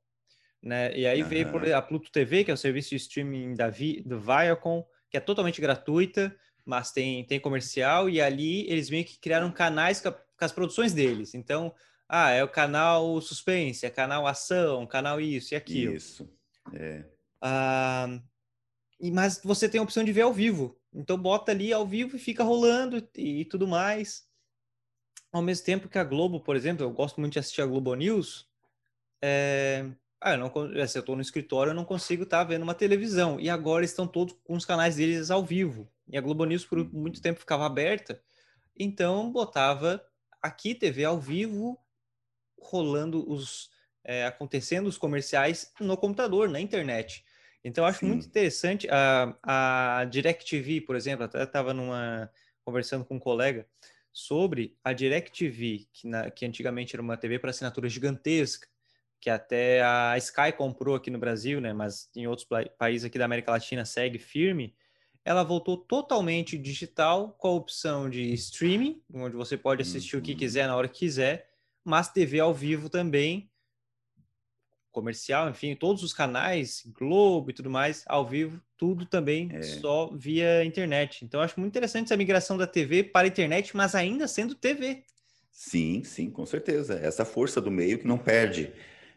Né? 0.62 0.96
E 0.98 1.08
aí 1.08 1.24
uhum. 1.24 1.30
veio 1.30 1.52
por, 1.52 1.72
a 1.72 1.82
Pluto 1.82 2.12
TV, 2.12 2.44
que 2.44 2.52
é 2.52 2.54
o 2.54 2.58
serviço 2.58 2.90
de 2.90 2.98
streaming 2.98 3.56
da 3.56 3.70
Vi, 3.70 4.02
do 4.02 4.20
Viacom, 4.20 4.86
que 5.10 5.18
é 5.18 5.20
totalmente 5.20 5.60
gratuita, 5.60 6.36
mas 6.66 6.92
tem, 6.92 7.26
tem 7.26 7.40
comercial, 7.40 8.10
e 8.10 8.22
ali 8.22 8.70
eles 8.70 8.90
meio 8.90 9.04
que 9.04 9.20
criaram 9.20 9.52
canais 9.52 10.00
com, 10.00 10.14
as 10.40 10.52
produções 10.52 10.94
deles. 10.94 11.34
Então, 11.34 11.74
ah, 12.08 12.32
é 12.32 12.44
o 12.44 12.48
canal 12.48 13.20
suspense, 13.22 13.86
é 13.86 13.90
canal 13.90 14.28
ação, 14.28 14.86
canal 14.86 15.20
isso 15.20 15.54
e 15.54 15.58
aquilo. 15.58 15.96
Isso. 15.96 16.30
É. 16.74 17.06
Ah, 17.42 18.20
mas 19.12 19.42
você 19.44 19.68
tem 19.68 19.80
a 19.80 19.84
opção 19.84 20.04
de 20.04 20.12
ver 20.12 20.22
ao 20.22 20.34
vivo. 20.34 20.80
Então 20.94 21.18
bota 21.18 21.52
ali 21.52 21.72
ao 21.72 21.88
vivo 21.88 22.16
e 22.16 22.20
fica 22.20 22.44
rolando 22.44 22.98
e, 23.16 23.42
e 23.42 23.46
tudo 23.46 23.68
mais. 23.68 24.26
Ao 25.32 25.42
mesmo 25.42 25.66
tempo 25.66 25.88
que 25.88 25.98
a 25.98 26.04
Globo, 26.04 26.40
por 26.40 26.56
exemplo, 26.56 26.84
eu 26.84 26.92
gosto 26.92 27.20
muito 27.20 27.34
de 27.34 27.40
assistir 27.40 27.62
a 27.62 27.66
Globo 27.66 27.94
News. 27.96 28.48
É... 29.22 29.86
Ah, 30.20 30.34
eu 30.34 30.38
não, 30.38 30.88
se 30.88 30.98
eu 30.98 31.00
estou 31.00 31.16
no 31.16 31.22
escritório, 31.22 31.72
eu 31.72 31.76
não 31.76 31.86
consigo 31.86 32.24
estar 32.24 32.40
tá 32.40 32.44
vendo 32.44 32.62
uma 32.64 32.76
televisão. 32.76 33.40
E 33.40 33.50
agora 33.50 33.84
estão 33.84 34.06
todos 34.06 34.36
com 34.44 34.56
os 34.56 34.66
canais 34.66 34.98
deles 34.98 35.32
ao 35.32 35.44
vivo. 35.44 35.90
E 36.08 36.18
a 36.18 36.22
Globo 36.22 36.46
News 36.46 36.66
por 36.66 36.80
uhum. 36.80 36.90
muito 36.94 37.22
tempo 37.22 37.40
ficava 37.40 37.66
aberta. 37.66 38.22
Então 38.78 39.32
botava 39.32 40.04
aqui 40.42 40.76
TV 40.76 41.06
ao 41.06 41.20
vivo 41.20 41.80
rolando 42.60 43.28
os 43.32 43.70
é, 44.04 44.26
acontecendo 44.26 44.88
os 44.88 44.98
comerciais 44.98 45.72
no 45.80 45.96
computador, 45.98 46.50
na 46.50 46.60
internet. 46.60 47.24
Então, 47.64 47.84
eu 47.84 47.88
acho 47.88 48.00
Sim. 48.00 48.08
muito 48.08 48.26
interessante 48.26 48.88
a, 48.90 49.36
a 49.44 50.06
DirecTV, 50.06 50.82
por 50.82 50.96
exemplo, 50.96 51.26
até 51.26 51.44
estava 51.44 51.74
numa 51.74 52.30
conversando 52.64 53.06
com 53.06 53.16
um 53.16 53.20
colega 53.20 53.68
sobre 54.14 54.76
a 54.84 54.94
DirecTV, 54.94 55.88
que, 55.94 56.08
na, 56.08 56.30
que 56.30 56.46
antigamente 56.46 56.96
era 56.96 57.02
uma 57.02 57.18
TV 57.18 57.40
para 57.40 57.50
assinatura 57.50 57.88
gigantesca, 57.88 58.68
que 59.20 59.30
até 59.30 59.84
a 59.84 60.18
Sky 60.18 60.52
comprou 60.58 60.96
aqui 60.96 61.12
no 61.12 61.20
Brasil, 61.20 61.62
né, 61.62 61.74
mas 61.74 62.10
em 62.16 62.26
outros 62.26 62.48
países 62.78 63.06
aqui 63.06 63.20
da 63.20 63.26
América 63.26 63.52
Latina 63.52 63.86
segue 63.86 64.18
firme. 64.18 64.76
Ela 65.24 65.44
voltou 65.44 65.78
totalmente 65.78 66.58
digital 66.58 67.36
com 67.38 67.48
a 67.48 67.52
opção 67.52 68.10
de 68.10 68.34
streaming, 68.34 69.04
onde 69.14 69.36
você 69.36 69.56
pode 69.56 69.84
assistir 69.84 70.16
uhum. 70.16 70.22
o 70.22 70.26
que 70.26 70.32
uhum. 70.32 70.38
quiser 70.40 70.66
na 70.66 70.76
hora 70.76 70.88
que 70.88 71.00
quiser, 71.00 71.48
mas 71.86 72.10
TV 72.10 72.40
ao 72.40 72.54
vivo 72.54 72.90
também, 72.90 73.51
comercial, 74.92 75.50
enfim, 75.50 75.76
todos 75.76 76.04
os 76.04 76.14
canais, 76.14 76.84
Globo 76.98 77.50
e 77.50 77.54
tudo 77.54 77.70
mais, 77.70 78.04
ao 78.08 78.28
vivo, 78.28 78.62
tudo 78.78 79.06
também 79.06 79.50
é. 79.54 79.62
só 79.62 80.12
via 80.14 80.64
internet. 80.64 81.24
Então, 81.24 81.42
acho 81.42 81.60
muito 81.60 81.72
interessante 81.72 82.06
essa 82.06 82.18
migração 82.18 82.58
da 82.58 82.68
TV 82.68 83.04
para 83.04 83.28
a 83.28 83.30
internet, 83.30 83.76
mas 83.76 83.96
ainda 83.96 84.28
sendo 84.28 84.56
TV. 84.56 85.04
Sim, 85.52 86.04
sim, 86.04 86.30
com 86.30 86.46
certeza. 86.46 86.96
Essa 86.96 87.26
força 87.26 87.62
do 87.62 87.70
meio 87.70 88.00
que 88.00 88.08
não 88.08 88.18
perde. 88.18 88.72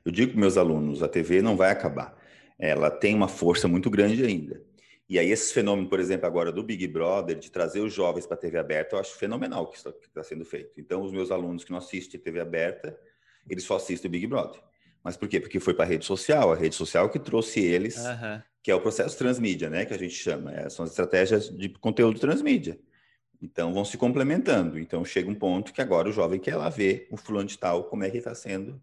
Eu 0.05 0.13
digo 0.13 0.33
para 0.33 0.41
meus 0.41 0.57
alunos, 0.57 1.03
a 1.03 1.09
TV 1.09 1.41
não 1.41 1.57
vai 1.57 1.71
acabar. 1.71 2.17
Ela 2.59 2.91
tem 2.91 3.15
uma 3.15 3.29
força 3.29 3.67
muito 3.67 3.89
grande 3.91 4.25
ainda. 4.25 4.63
E 5.09 5.19
aí, 5.19 5.31
esse 5.31 5.53
fenômeno, 5.53 5.89
por 5.89 6.01
exemplo, 6.01 6.27
agora 6.27 6.51
do 6.51 6.63
Big 6.63 6.87
Brother, 6.87 7.39
de 7.39 7.51
trazer 7.51 7.81
os 7.81 7.93
jovens 7.93 8.27
para 8.27 8.37
a 8.37 8.41
TV 8.41 8.59
aberta, 8.59 8.97
eu 8.97 9.01
acho 9.01 9.15
fenomenal 9.17 9.67
que 9.69 9.77
está 9.77 9.93
tá 10.13 10.23
sendo 10.23 10.45
feito. 10.45 10.81
Então, 10.81 11.03
os 11.03 11.13
meus 11.13 11.31
alunos 11.31 11.63
que 11.63 11.71
não 11.71 11.79
assistem 11.79 12.19
TV 12.19 12.41
aberta, 12.41 12.99
eles 13.49 13.65
só 13.65 13.77
assistem 13.77 14.09
o 14.09 14.13
Big 14.13 14.27
Brother. 14.27 14.61
Mas 15.05 15.19
por 15.19 15.29
quê? 15.29 15.39
Porque 15.39 15.61
foi 15.61 15.75
para 15.75 15.85
a 15.85 15.89
rede 15.89 16.07
social, 16.07 16.51
a 16.51 16.57
rede 16.57 16.75
social 16.75 17.11
que 17.11 17.19
trouxe 17.19 17.61
eles, 17.61 17.99
uhum. 17.99 18.41
que 18.63 18.71
é 18.71 18.75
o 18.75 18.81
processo 18.81 19.19
transmídia, 19.19 19.69
né? 19.69 19.85
Que 19.85 19.93
a 19.93 19.99
gente 19.99 20.15
chama. 20.15 20.51
É, 20.55 20.71
são 20.71 20.83
as 20.83 20.91
estratégias 20.93 21.51
de 21.51 21.69
conteúdo 21.69 22.19
transmídia. 22.19 22.79
Então, 23.43 23.75
vão 23.75 23.85
se 23.85 23.99
complementando. 23.99 24.79
Então, 24.79 25.05
chega 25.05 25.31
um 25.31 25.35
ponto 25.35 25.75
que 25.75 25.83
agora 25.83 26.09
o 26.09 26.13
jovem 26.13 26.41
quer 26.41 26.57
lá 26.57 26.71
ver 26.71 27.07
o 27.11 27.17
fulano 27.19 27.47
de 27.47 27.59
tal, 27.59 27.85
como 27.85 28.03
é 28.03 28.11
que 28.11 28.17
está 28.17 28.35
sendo 28.35 28.83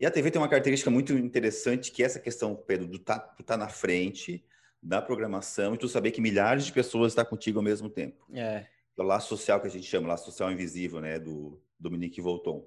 E 0.00 0.06
a 0.06 0.10
TV 0.10 0.30
tem 0.30 0.40
uma 0.40 0.48
característica 0.48 0.90
muito 0.90 1.12
interessante, 1.12 1.92
que 1.92 2.02
é 2.02 2.06
essa 2.06 2.18
questão, 2.18 2.56
Pedro, 2.56 2.86
do 2.86 2.98
tá, 2.98 3.18
do 3.18 3.44
tá 3.44 3.54
na 3.54 3.68
frente 3.68 4.42
da 4.82 5.02
programação 5.02 5.74
e 5.74 5.78
tu 5.78 5.86
saber 5.86 6.10
que 6.10 6.20
milhares 6.22 6.64
de 6.64 6.72
pessoas 6.72 7.12
estão 7.12 7.24
contigo 7.26 7.58
ao 7.58 7.62
mesmo 7.62 7.90
tempo. 7.90 8.26
É. 8.32 8.64
O 8.96 9.02
laço 9.02 9.28
social 9.28 9.60
que 9.60 9.66
a 9.66 9.70
gente 9.70 9.86
chama, 9.86 10.08
laço 10.08 10.24
social 10.24 10.50
invisível, 10.50 11.00
né, 11.00 11.18
do 11.18 11.62
Dominique 11.78 12.20
Volton. 12.20 12.66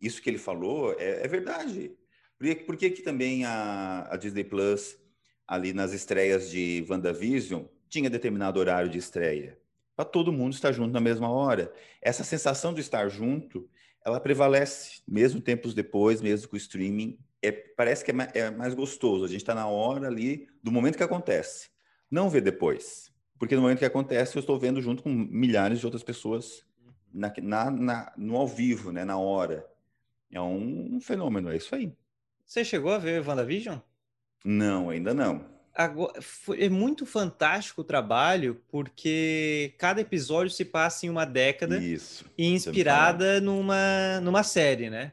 Isso 0.00 0.20
que 0.22 0.30
ele 0.30 0.38
falou 0.38 0.94
é, 0.98 1.24
é 1.24 1.28
verdade. 1.28 1.94
Por 2.66 2.76
que, 2.76 2.90
que, 2.90 3.02
também 3.02 3.44
a, 3.44 4.08
a 4.10 4.16
Disney 4.16 4.44
Plus, 4.44 4.96
ali 5.46 5.72
nas 5.72 5.92
estreias 5.92 6.50
de 6.50 6.84
WandaVision, 6.88 7.64
tinha 7.88 8.10
determinado 8.10 8.58
horário 8.58 8.90
de 8.90 8.98
estreia? 8.98 9.58
Para 9.96 10.04
todo 10.04 10.32
mundo 10.32 10.52
estar 10.52 10.72
junto 10.72 10.92
na 10.92 11.00
mesma 11.00 11.30
hora. 11.30 11.72
Essa 12.02 12.24
sensação 12.24 12.74
de 12.74 12.80
estar 12.80 13.08
junto, 13.08 13.68
ela 14.04 14.20
prevalece, 14.20 15.02
mesmo 15.06 15.40
tempos 15.40 15.72
depois, 15.72 16.20
mesmo 16.20 16.48
com 16.48 16.56
o 16.56 16.58
streaming. 16.58 17.18
É, 17.40 17.52
parece 17.52 18.04
que 18.04 18.10
é 18.10 18.14
mais, 18.14 18.34
é 18.34 18.50
mais 18.50 18.74
gostoso. 18.74 19.24
A 19.24 19.28
gente 19.28 19.42
está 19.42 19.54
na 19.54 19.66
hora 19.66 20.08
ali, 20.08 20.48
do 20.62 20.72
momento 20.72 20.96
que 20.96 21.02
acontece. 21.02 21.70
Não 22.10 22.28
vê 22.28 22.40
depois. 22.40 23.12
Porque 23.38 23.54
no 23.54 23.62
momento 23.62 23.78
que 23.78 23.84
acontece, 23.84 24.36
eu 24.36 24.40
estou 24.40 24.58
vendo 24.58 24.80
junto 24.80 25.02
com 25.02 25.10
milhares 25.10 25.78
de 25.78 25.86
outras 25.86 26.02
pessoas 26.02 26.64
na, 27.12 27.32
na, 27.40 27.70
na 27.70 28.12
no 28.16 28.36
ao 28.36 28.46
vivo, 28.46 28.90
né, 28.90 29.04
na 29.04 29.18
hora. 29.18 29.66
É 30.30 30.40
um, 30.40 30.96
um 30.96 31.00
fenômeno, 31.00 31.50
é 31.50 31.56
isso 31.56 31.74
aí. 31.74 31.92
Você 32.44 32.64
chegou 32.64 32.92
a 32.92 32.98
ver 32.98 33.26
WandaVision? 33.26 33.78
Não, 34.44 34.90
ainda 34.90 35.14
não. 35.14 35.44
Agora, 35.74 36.12
é 36.56 36.68
muito 36.68 37.04
fantástico 37.04 37.80
o 37.80 37.84
trabalho, 37.84 38.62
porque 38.68 39.74
cada 39.76 40.00
episódio 40.00 40.52
se 40.52 40.64
passa 40.64 41.04
em 41.04 41.10
uma 41.10 41.24
década 41.24 41.78
Isso, 41.78 42.24
e 42.38 42.46
inspirada 42.46 43.40
numa, 43.40 44.20
numa 44.20 44.44
série, 44.44 44.88
né? 44.88 45.12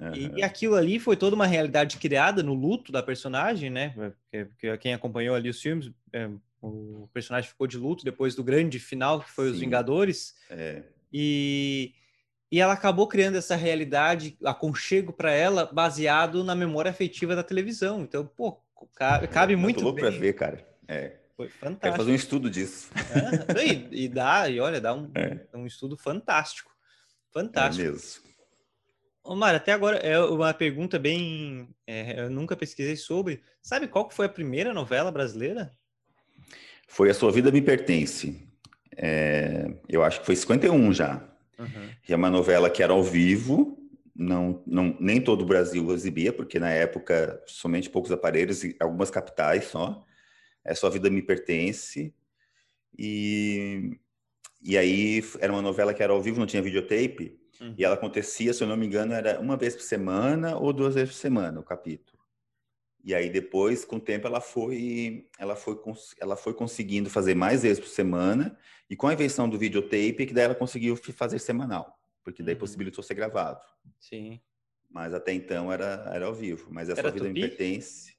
Uhum. 0.00 0.38
E, 0.38 0.42
aquilo 0.42 0.74
ali 0.74 0.98
foi 0.98 1.16
toda 1.16 1.36
uma 1.36 1.46
realidade 1.46 1.98
criada 1.98 2.42
no 2.42 2.54
luto 2.54 2.90
da 2.90 3.00
personagem, 3.00 3.70
né? 3.70 3.90
Porque, 3.90 4.44
porque 4.46 4.78
quem 4.78 4.94
acompanhou 4.94 5.36
ali 5.36 5.48
os 5.48 5.60
filmes, 5.60 5.92
é, 6.12 6.28
o 6.60 7.08
personagem 7.12 7.48
ficou 7.48 7.68
de 7.68 7.78
luto 7.78 8.04
depois 8.04 8.34
do 8.34 8.42
grande 8.42 8.80
final, 8.80 9.20
que 9.20 9.30
foi 9.30 9.46
Sim. 9.46 9.52
Os 9.52 9.60
Vingadores. 9.60 10.34
É. 10.50 10.82
E 11.12 11.94
e 12.52 12.60
ela 12.60 12.74
acabou 12.74 13.06
criando 13.06 13.36
essa 13.38 13.56
realidade, 13.56 14.36
aconchego 14.44 15.10
para 15.10 15.32
ela, 15.32 15.64
baseado 15.72 16.44
na 16.44 16.54
memória 16.54 16.90
afetiva 16.90 17.34
da 17.34 17.42
televisão. 17.42 18.02
Então, 18.02 18.26
pô, 18.26 18.60
cabe, 18.94 19.26
cabe 19.26 19.56
muito 19.56 19.82
louco 19.82 19.98
para 19.98 20.10
ver, 20.10 20.34
cara. 20.34 20.68
É. 20.86 21.16
Foi 21.34 21.48
fantástico. 21.48 21.80
Quero 21.80 21.96
fazer 21.96 22.12
um 22.12 22.14
estudo 22.14 22.50
disso. 22.50 22.90
É, 23.56 23.64
e, 23.64 24.04
e, 24.04 24.08
dá, 24.08 24.50
e 24.50 24.60
olha, 24.60 24.82
dá 24.82 24.92
um, 24.92 25.10
é. 25.14 25.40
um 25.54 25.66
estudo 25.66 25.96
fantástico. 25.96 26.70
Fantástico. 27.32 27.88
É 27.88 27.90
mesmo. 27.90 28.22
Ô, 29.24 29.34
Mara, 29.34 29.56
até 29.56 29.72
agora 29.72 29.96
é 29.96 30.20
uma 30.20 30.52
pergunta 30.52 30.98
bem. 30.98 31.70
É, 31.86 32.20
eu 32.20 32.28
nunca 32.28 32.54
pesquisei 32.54 32.96
sobre. 32.96 33.42
Sabe 33.62 33.88
qual 33.88 34.10
foi 34.10 34.26
a 34.26 34.28
primeira 34.28 34.74
novela 34.74 35.10
brasileira? 35.10 35.72
Foi 36.86 37.08
A 37.08 37.14
Sua 37.14 37.32
Vida 37.32 37.50
Me 37.50 37.62
Pertence. 37.62 38.46
É, 38.94 39.72
eu 39.88 40.04
acho 40.04 40.20
que 40.20 40.26
foi 40.26 40.36
51 40.36 40.92
já. 40.92 41.31
Uhum. 41.62 41.90
é 42.08 42.16
uma 42.16 42.30
novela 42.30 42.68
que 42.68 42.82
era 42.82 42.92
ao 42.92 43.02
vivo, 43.02 43.78
não, 44.14 44.62
não, 44.66 44.96
nem 45.00 45.20
todo 45.20 45.42
o 45.42 45.46
Brasil 45.46 45.90
exibia, 45.92 46.32
porque 46.32 46.58
na 46.58 46.70
época 46.70 47.42
somente 47.46 47.88
poucos 47.88 48.12
aparelhos 48.12 48.62
e 48.62 48.76
algumas 48.78 49.10
capitais 49.10 49.64
só. 49.64 50.04
É 50.64 50.74
Sua 50.74 50.90
Vida 50.90 51.10
Me 51.10 51.22
Pertence. 51.22 52.14
E, 52.96 53.98
e 54.62 54.76
aí 54.76 55.24
era 55.40 55.52
uma 55.52 55.62
novela 55.62 55.94
que 55.94 56.02
era 56.02 56.12
ao 56.12 56.22
vivo, 56.22 56.38
não 56.38 56.46
tinha 56.46 56.62
videotape. 56.62 57.40
Uhum. 57.60 57.74
E 57.76 57.84
ela 57.84 57.94
acontecia, 57.94 58.52
se 58.52 58.62
eu 58.62 58.68
não 58.68 58.76
me 58.76 58.86
engano, 58.86 59.12
era 59.12 59.40
uma 59.40 59.56
vez 59.56 59.74
por 59.74 59.82
semana 59.82 60.56
ou 60.56 60.72
duas 60.72 60.94
vezes 60.94 61.10
por 61.10 61.20
semana 61.20 61.58
o 61.58 61.64
capítulo. 61.64 62.11
E 63.04 63.14
aí 63.14 63.28
depois, 63.28 63.84
com 63.84 63.96
o 63.96 64.00
tempo, 64.00 64.26
ela 64.26 64.40
foi, 64.40 65.26
ela 65.38 65.56
foi, 65.56 65.76
ela 66.20 66.36
foi 66.36 66.54
conseguindo 66.54 67.10
fazer 67.10 67.34
mais 67.34 67.62
vezes 67.62 67.80
por 67.80 67.88
semana. 67.88 68.56
E 68.88 68.94
com 68.94 69.08
a 69.08 69.12
invenção 69.12 69.48
do 69.48 69.58
videotape, 69.58 70.26
que 70.26 70.32
daí 70.32 70.44
ela 70.44 70.54
conseguiu 70.54 70.94
fazer 70.96 71.38
semanal, 71.38 71.98
porque 72.22 72.42
daí 72.42 72.54
uhum. 72.54 72.60
possibilitou 72.60 73.02
ser 73.02 73.14
gravado. 73.14 73.60
Sim. 73.98 74.40
Mas 74.88 75.14
até 75.14 75.32
então 75.32 75.72
era, 75.72 76.10
era 76.14 76.26
ao 76.26 76.34
vivo. 76.34 76.68
Mas 76.70 76.88
essa 76.88 77.10
vida 77.10 77.26
tupi? 77.26 77.32
me 77.32 77.40
pertence. 77.40 78.14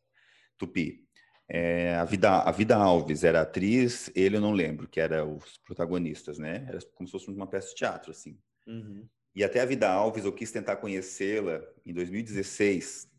Tupi. 0.57 1.03
É, 1.47 1.95
a, 1.95 2.05
vida, 2.05 2.39
a 2.39 2.51
Vida 2.51 2.75
Alves 2.75 3.23
era 3.23 3.41
atriz, 3.41 4.09
ele 4.15 4.37
eu 4.37 4.41
não 4.41 4.53
lembro, 4.53 4.87
que 4.87 4.99
era 4.99 5.25
os 5.25 5.57
protagonistas, 5.59 6.39
né? 6.39 6.65
Era 6.67 6.79
como 6.95 7.07
se 7.07 7.11
fosse 7.11 7.29
uma 7.29 7.47
peça 7.47 7.69
de 7.69 7.75
teatro, 7.75 8.11
assim. 8.11 8.39
Uhum. 8.65 9.07
E 9.35 9.43
até 9.43 9.61
a 9.61 9.65
Vida 9.65 9.89
Alves, 9.89 10.25
eu 10.25 10.33
quis 10.33 10.51
tentar 10.51 10.77
conhecê-la 10.77 11.61
em 11.85 11.93
2016 11.93 13.12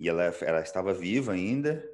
e 0.00 0.08
ela, 0.08 0.24
ela 0.40 0.60
estava 0.62 0.94
viva 0.94 1.32
ainda, 1.32 1.86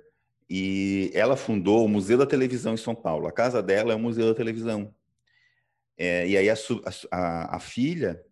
e 0.49 1.11
ela 1.13 1.37
fundou 1.37 1.85
o 1.85 1.89
Museu 1.89 2.17
da 2.17 2.25
Televisão 2.25 2.75
em 2.75 2.79
São 2.79 2.95
Paulo. 2.95 3.27
A 3.27 3.33
casa 3.33 3.61
dela 3.61 3.93
é 3.93 3.97
o 3.97 3.99
Museu 3.99 4.29
da 4.29 4.35
Televisão. 4.35 4.95
É, 5.99 6.29
e 6.29 6.37
aí 6.37 6.49
a, 6.49 6.55
a, 7.11 7.57
a, 7.57 7.59
filha 7.59 8.25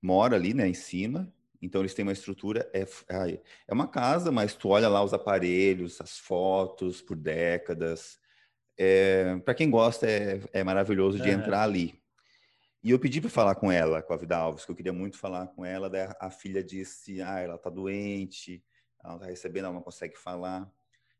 mora 0.00 0.36
ali, 0.36 0.54
né, 0.54 0.66
em 0.66 0.74
cima. 0.74 1.30
Então 1.60 1.82
eles 1.82 1.92
têm 1.92 2.04
uma 2.04 2.12
estrutura 2.12 2.68
é, 2.72 2.86
é 3.68 3.72
uma 3.72 3.86
casa, 3.86 4.32
mas 4.32 4.54
tu 4.54 4.70
olha 4.70 4.88
lá 4.88 5.04
os 5.04 5.12
aparelhos, 5.12 6.00
as 6.00 6.18
fotos 6.18 7.02
por 7.02 7.16
décadas. 7.16 8.18
É, 8.78 9.36
para 9.44 9.54
quem 9.54 9.68
gosta 9.68 10.08
é, 10.08 10.40
é 10.54 10.64
maravilhoso 10.64 11.20
de 11.20 11.28
entrar 11.28 11.64
ali. 11.64 12.00
E 12.82 12.90
eu 12.90 12.98
pedi 12.98 13.20
para 13.20 13.30
falar 13.30 13.54
com 13.56 13.70
ela, 13.70 14.02
com 14.02 14.14
a 14.14 14.16
Vida 14.16 14.36
Alves, 14.36 14.64
que 14.64 14.70
eu 14.70 14.74
queria 14.74 14.92
muito 14.92 15.18
falar 15.18 15.48
com 15.48 15.64
ela. 15.64 15.90
Daí 15.90 16.08
a 16.18 16.30
filha 16.30 16.64
disse: 16.64 17.20
"Ah, 17.20 17.38
ela 17.40 17.56
está 17.56 17.68
doente, 17.68 18.64
ela 19.02 19.14
não 19.14 19.16
está 19.16 19.26
recebendo, 19.26 19.64
ela 19.64 19.74
não 19.74 19.82
consegue 19.82 20.16
falar. 20.16 20.72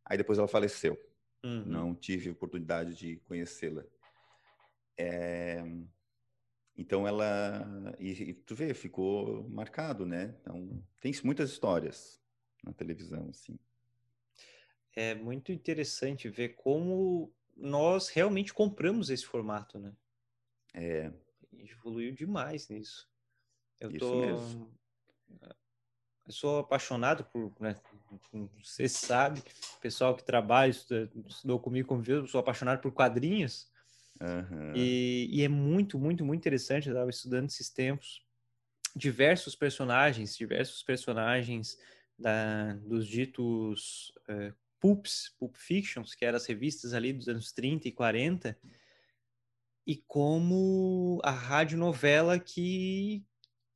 Aí 0.05 0.17
depois 0.17 0.39
ela 0.39 0.49
faleceu. 0.49 0.99
Uhum. 1.45 1.65
Não 1.65 1.95
tive 1.95 2.31
oportunidade 2.31 2.95
de 2.95 3.17
conhecê-la. 3.21 3.85
É... 4.97 5.63
Então 6.77 7.07
ela. 7.07 7.95
E, 7.99 8.11
e, 8.11 8.35
tu 8.35 8.55
vê, 8.55 8.73
ficou 8.73 9.49
marcado, 9.49 10.07
né? 10.07 10.35
Então, 10.41 10.83
tem 11.01 11.13
muitas 11.25 11.51
histórias 11.51 12.21
na 12.65 12.73
televisão, 12.73 13.29
assim. 13.29 13.59
É 14.95 15.15
muito 15.15 15.53
interessante 15.53 16.29
ver 16.29 16.51
como 16.51 17.35
nós 17.57 18.09
realmente 18.09 18.55
compramos 18.55 19.11
esse 19.11 19.27
formato, 19.27 19.79
né? 19.79 19.93
É. 20.75 21.13
A 21.53 21.57
gente 21.57 21.73
evoluiu 21.73 22.13
demais 22.13 22.69
nisso. 22.69 23.11
Eu 23.81 23.91
Isso 23.91 23.99
tô. 23.99 24.21
Mesmo 24.21 24.83
eu 26.27 26.33
sou 26.33 26.61
apaixonado 26.61 27.25
por, 27.25 27.53
né, 27.61 27.77
você 28.63 28.89
sabe, 28.89 29.43
pessoal 29.81 30.15
que 30.15 30.25
trabalha, 30.25 30.71
estudou 30.71 31.59
comigo, 31.59 31.89
conviveu, 31.89 32.27
sou 32.27 32.41
apaixonado 32.41 32.81
por 32.81 32.93
quadrinhos. 32.93 33.71
Uhum. 34.21 34.73
E, 34.75 35.29
e, 35.31 35.43
é 35.43 35.49
muito, 35.49 35.99
muito, 35.99 36.25
muito 36.25 36.41
interessante. 36.41 36.89
Eu 36.89 36.95
estava 36.95 37.11
estudando 37.11 37.49
esses 37.49 37.69
tempos. 37.71 38.23
Diversos 38.95 39.57
personagens, 39.57 40.37
diversos 40.37 40.83
personagens 40.83 41.79
da, 42.19 42.75
dos 42.75 43.07
ditos 43.07 44.13
uh, 44.29 44.55
pulps, 44.79 45.35
pulp 45.39 45.57
fictions, 45.57 46.15
que 46.15 46.25
eram 46.25 46.37
as 46.37 46.47
revistas 46.47 46.95
ali 46.95 47.13
dos 47.13 47.29
anos 47.29 47.53
30 47.53 47.89
e 47.89 47.93
40, 47.93 48.59
e 49.87 49.97
como 49.97 51.21
a 51.25 51.31
radionovela 51.31 52.39
que, 52.39 53.25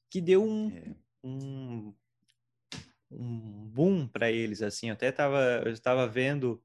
que 0.09 0.21
deu 0.21 0.45
um, 0.45 0.71
é. 0.71 0.95
um 1.25 1.95
um 3.11 3.69
boom 3.69 4.07
para 4.07 4.31
eles 4.31 4.63
assim. 4.63 4.89
Eu 4.89 4.95
até 4.95 5.09
estava 5.09 5.63
eu 5.65 5.73
estava 5.73 6.07
vendo 6.07 6.63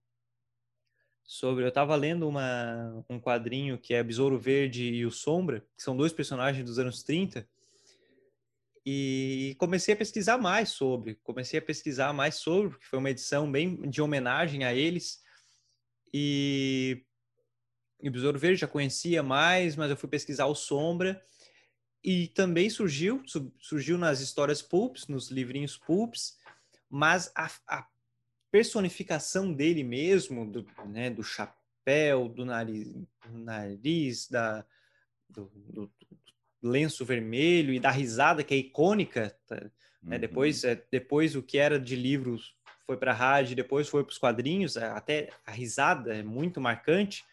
sobre, 1.23 1.63
eu 1.63 1.69
estava 1.69 1.95
lendo 1.95 2.27
uma, 2.27 3.05
um 3.09 3.19
quadrinho 3.19 3.77
que 3.77 3.93
é 3.93 4.03
Besouro 4.03 4.37
Verde 4.37 4.83
e 4.83 5.05
o 5.05 5.11
Sombra, 5.11 5.61
que 5.77 5.83
são 5.83 5.95
dois 5.95 6.11
personagens 6.11 6.65
dos 6.65 6.77
anos 6.77 7.03
30. 7.03 7.47
E 8.85 9.55
comecei 9.59 9.93
a 9.93 9.97
pesquisar 9.97 10.37
mais 10.37 10.69
sobre, 10.69 11.15
comecei 11.23 11.59
a 11.59 11.61
pesquisar 11.61 12.13
mais 12.13 12.35
sobre, 12.35 12.71
porque 12.71 12.85
foi 12.85 12.99
uma 12.99 13.11
edição 13.11 13.49
bem 13.49 13.89
de 13.89 14.01
homenagem 14.01 14.63
a 14.63 14.73
eles. 14.73 15.21
E, 16.13 17.05
e 18.01 18.09
o 18.09 18.11
Besouro 18.11 18.39
Verde 18.39 18.59
já 18.59 18.67
conhecia 18.67 19.21
mais, 19.21 19.75
mas 19.75 19.89
eu 19.89 19.95
fui 19.95 20.09
pesquisar 20.09 20.47
o 20.47 20.55
Sombra 20.55 21.21
e 22.03 22.27
também 22.29 22.69
surgiu, 22.69 23.23
surgiu 23.59 23.97
nas 23.97 24.21
histórias 24.21 24.61
pulps, 24.61 25.07
nos 25.07 25.29
livrinhos 25.29 25.77
pulps, 25.77 26.37
mas 26.89 27.31
a, 27.35 27.49
a 27.67 27.87
personificação 28.51 29.53
dele 29.53 29.83
mesmo, 29.83 30.49
do, 30.49 30.65
né, 30.87 31.09
do 31.09 31.23
chapéu, 31.23 32.27
do 32.27 32.43
nariz, 32.43 32.91
do 33.25 33.37
nariz 33.37 34.27
da, 34.27 34.65
do, 35.29 35.51
do, 35.55 35.91
lenço 36.61 37.03
vermelho 37.03 37.73
e 37.73 37.79
da 37.79 37.89
risada 37.89 38.43
que 38.43 38.53
é 38.53 38.57
icônica, 38.57 39.35
tá, 39.47 39.55
né? 39.55 40.15
uhum. 40.15 40.19
depois, 40.19 40.63
é, 40.63 40.83
depois 40.91 41.35
o 41.35 41.41
que 41.41 41.57
era 41.57 41.79
de 41.79 41.95
livros 41.95 42.55
foi 42.85 42.97
para 42.97 43.11
a 43.11 43.15
rádio, 43.15 43.55
depois 43.55 43.87
foi 43.87 44.03
para 44.03 44.11
os 44.11 44.17
quadrinhos, 44.17 44.75
até 44.77 45.29
a 45.45 45.51
risada 45.51 46.15
é 46.15 46.21
muito 46.21 46.59
marcante 46.59 47.23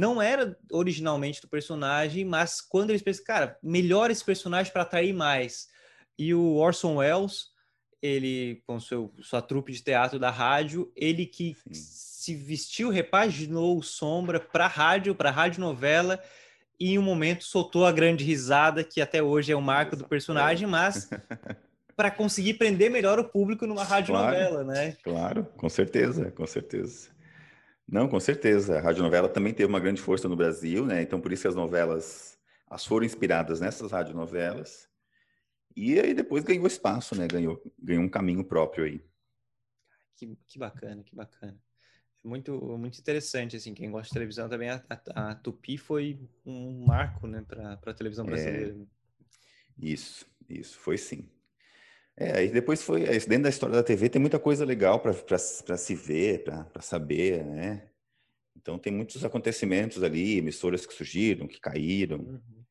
não 0.00 0.20
era 0.20 0.56
originalmente 0.72 1.42
do 1.42 1.48
personagem, 1.48 2.24
mas 2.24 2.62
quando 2.62 2.88
eles 2.88 3.02
pensam, 3.02 3.22
cara, 3.22 3.58
melhor 3.62 4.10
esse 4.10 4.24
personagem 4.24 4.72
para 4.72 4.80
atrair 4.80 5.12
mais. 5.12 5.68
E 6.18 6.32
o 6.32 6.54
Orson 6.54 6.96
Welles, 6.96 7.48
ele, 8.00 8.62
com 8.66 8.80
seu, 8.80 9.12
sua 9.20 9.42
trupe 9.42 9.72
de 9.72 9.82
teatro 9.82 10.18
da 10.18 10.30
rádio, 10.30 10.90
ele 10.96 11.26
que 11.26 11.54
Sim. 11.54 11.74
se 11.74 12.34
vestiu, 12.34 12.88
repaginou 12.88 13.82
Sombra 13.82 14.40
para 14.40 14.66
rádio, 14.66 15.14
para 15.14 15.30
rádio 15.30 15.60
novela, 15.60 16.18
e 16.78 16.94
em 16.94 16.98
um 16.98 17.02
momento 17.02 17.44
soltou 17.44 17.84
a 17.84 17.92
grande 17.92 18.24
risada, 18.24 18.82
que 18.82 19.02
até 19.02 19.22
hoje 19.22 19.52
é 19.52 19.56
o 19.56 19.60
marco 19.60 19.96
do 19.96 20.08
personagem, 20.08 20.66
mas 20.66 21.10
para 21.94 22.10
conseguir 22.10 22.54
prender 22.54 22.90
melhor 22.90 23.18
o 23.18 23.24
público 23.28 23.66
numa 23.66 23.84
rádio 23.84 24.14
novela, 24.14 24.64
claro, 24.64 24.66
né? 24.66 24.96
Claro, 25.02 25.44
com 25.58 25.68
certeza, 25.68 26.30
com 26.30 26.46
certeza. 26.46 27.10
Não, 27.90 28.08
com 28.08 28.20
certeza. 28.20 28.78
A 28.78 28.80
radionovela 28.80 29.28
também 29.28 29.52
teve 29.52 29.68
uma 29.68 29.80
grande 29.80 30.00
força 30.00 30.28
no 30.28 30.36
Brasil, 30.36 30.86
né? 30.86 31.02
Então, 31.02 31.20
por 31.20 31.32
isso 31.32 31.48
as 31.48 31.56
novelas, 31.56 32.38
as 32.68 32.86
foram 32.86 33.04
inspiradas 33.04 33.60
nessas 33.60 33.90
radionovelas. 33.90 34.88
E 35.76 35.98
aí 35.98 36.14
depois 36.14 36.44
ganhou 36.44 36.68
espaço, 36.68 37.16
né? 37.16 37.26
Ganhou, 37.26 37.60
ganhou 37.76 38.04
um 38.04 38.08
caminho 38.08 38.44
próprio 38.44 38.84
aí. 38.84 39.04
Que, 40.14 40.38
que 40.46 40.58
bacana, 40.58 41.02
que 41.02 41.16
bacana. 41.16 41.58
Muito, 42.22 42.52
muito 42.78 43.00
interessante, 43.00 43.56
assim, 43.56 43.72
quem 43.72 43.90
gosta 43.90 44.08
de 44.08 44.12
televisão 44.12 44.48
também, 44.48 44.68
a, 44.68 44.84
a, 45.14 45.30
a 45.30 45.34
Tupi 45.34 45.78
foi 45.78 46.20
um 46.44 46.84
marco, 46.84 47.26
né, 47.26 47.42
para 47.48 47.72
a 47.72 47.94
televisão 47.94 48.26
é. 48.26 48.28
brasileira. 48.28 48.76
É, 48.78 48.86
isso, 49.78 50.26
isso, 50.46 50.78
foi 50.78 50.98
sim. 50.98 51.26
É, 52.16 52.44
e 52.44 52.48
depois 52.48 52.82
foi, 52.82 53.06
dentro 53.06 53.44
da 53.44 53.48
história 53.48 53.74
da 53.74 53.82
TV 53.82 54.08
tem 54.08 54.20
muita 54.20 54.38
coisa 54.38 54.64
legal 54.64 55.00
para 55.00 55.38
se 55.38 55.94
ver, 55.94 56.44
para 56.44 56.82
saber, 56.82 57.44
né? 57.44 57.88
Então 58.54 58.78
tem 58.78 58.92
muitos 58.92 59.24
acontecimentos 59.24 60.02
ali, 60.02 60.36
emissoras 60.36 60.84
que 60.84 60.92
surgiram, 60.92 61.48
que 61.48 61.58
caíram, 61.58 62.18
uhum. 62.18 62.64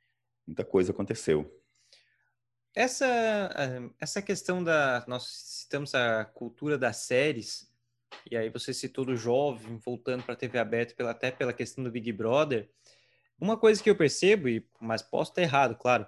muita 0.45 0.63
coisa 0.63 0.91
aconteceu. 0.91 1.59
Essa, 2.75 3.05
eh, 3.57 3.89
essa 3.99 4.21
questão 4.21 4.63
da. 4.63 5.03
Nós 5.07 5.23
citamos 5.27 5.95
a 5.95 6.25
cultura 6.25 6.77
das 6.77 6.97
séries, 6.97 7.67
e 8.29 8.37
aí 8.37 8.49
você 8.49 8.73
citou 8.73 9.03
do 9.03 9.15
jovem 9.15 9.77
voltando 9.77 10.23
para 10.23 10.33
a 10.33 10.37
TV 10.37 10.59
aberta, 10.59 10.93
pela, 10.93 11.11
até 11.11 11.31
pela 11.31 11.53
questão 11.53 11.83
do 11.83 11.91
Big 11.91 12.11
Brother. 12.11 12.69
Uma 13.39 13.57
coisa 13.57 13.81
que 13.81 13.89
eu 13.89 13.95
percebo, 13.95 14.47
e, 14.47 14.65
mas 14.79 15.01
posso 15.01 15.31
estar 15.31 15.41
errado, 15.41 15.75
claro, 15.75 16.05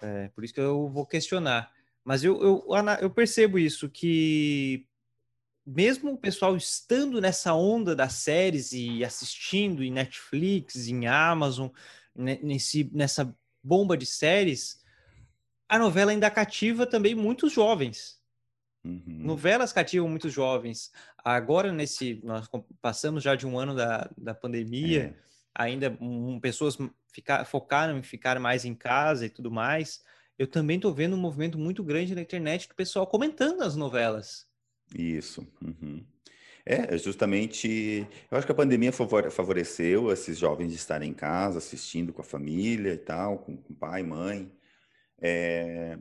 é, 0.00 0.28
por 0.28 0.44
isso 0.44 0.54
que 0.54 0.60
eu 0.60 0.88
vou 0.88 1.04
questionar. 1.04 1.72
Mas 2.08 2.24
eu, 2.24 2.40
eu, 2.42 2.66
eu 3.02 3.10
percebo 3.10 3.58
isso, 3.58 3.86
que 3.86 4.86
mesmo 5.66 6.12
o 6.12 6.16
pessoal 6.16 6.56
estando 6.56 7.20
nessa 7.20 7.52
onda 7.52 7.94
das 7.94 8.14
séries 8.14 8.72
e 8.72 9.04
assistindo 9.04 9.84
em 9.84 9.92
Netflix, 9.92 10.88
em 10.88 11.06
Amazon, 11.06 11.68
nesse, 12.16 12.90
nessa 12.94 13.36
bomba 13.62 13.94
de 13.94 14.06
séries, 14.06 14.82
a 15.68 15.78
novela 15.78 16.10
ainda 16.10 16.30
cativa 16.30 16.86
também 16.86 17.14
muitos 17.14 17.52
jovens. 17.52 18.18
Uhum. 18.82 19.02
Novelas 19.06 19.70
cativam 19.70 20.08
muitos 20.08 20.32
jovens. 20.32 20.90
Agora, 21.18 21.70
nesse. 21.70 22.22
Nós 22.24 22.48
passamos 22.80 23.22
já 23.22 23.34
de 23.34 23.46
um 23.46 23.58
ano 23.58 23.74
da, 23.74 24.08
da 24.16 24.34
pandemia, 24.34 25.14
é. 25.14 25.22
ainda 25.54 25.94
um, 26.00 26.40
pessoas 26.40 26.78
ficar, 27.12 27.44
focaram 27.44 27.98
em 27.98 28.02
ficar 28.02 28.40
mais 28.40 28.64
em 28.64 28.74
casa 28.74 29.26
e 29.26 29.28
tudo 29.28 29.50
mais. 29.50 30.02
Eu 30.38 30.46
também 30.46 30.76
estou 30.76 30.94
vendo 30.94 31.16
um 31.16 31.20
movimento 31.20 31.58
muito 31.58 31.82
grande 31.82 32.14
na 32.14 32.20
internet 32.20 32.68
do 32.68 32.74
pessoal 32.74 33.06
comentando 33.06 33.62
as 33.62 33.74
novelas. 33.74 34.46
Isso. 34.94 35.46
Uhum. 35.62 36.04
É, 36.64 36.96
justamente. 36.98 38.06
Eu 38.30 38.38
acho 38.38 38.46
que 38.46 38.52
a 38.52 38.54
pandemia 38.54 38.92
favoreceu 38.92 40.12
esses 40.12 40.38
jovens 40.38 40.68
de 40.68 40.76
estarem 40.76 41.10
em 41.10 41.14
casa, 41.14 41.58
assistindo 41.58 42.12
com 42.12 42.20
a 42.20 42.24
família 42.24 42.92
e 42.92 42.98
tal, 42.98 43.38
com, 43.38 43.56
com 43.56 43.74
pai, 43.74 44.02
mãe. 44.02 44.52
É, 45.20 45.98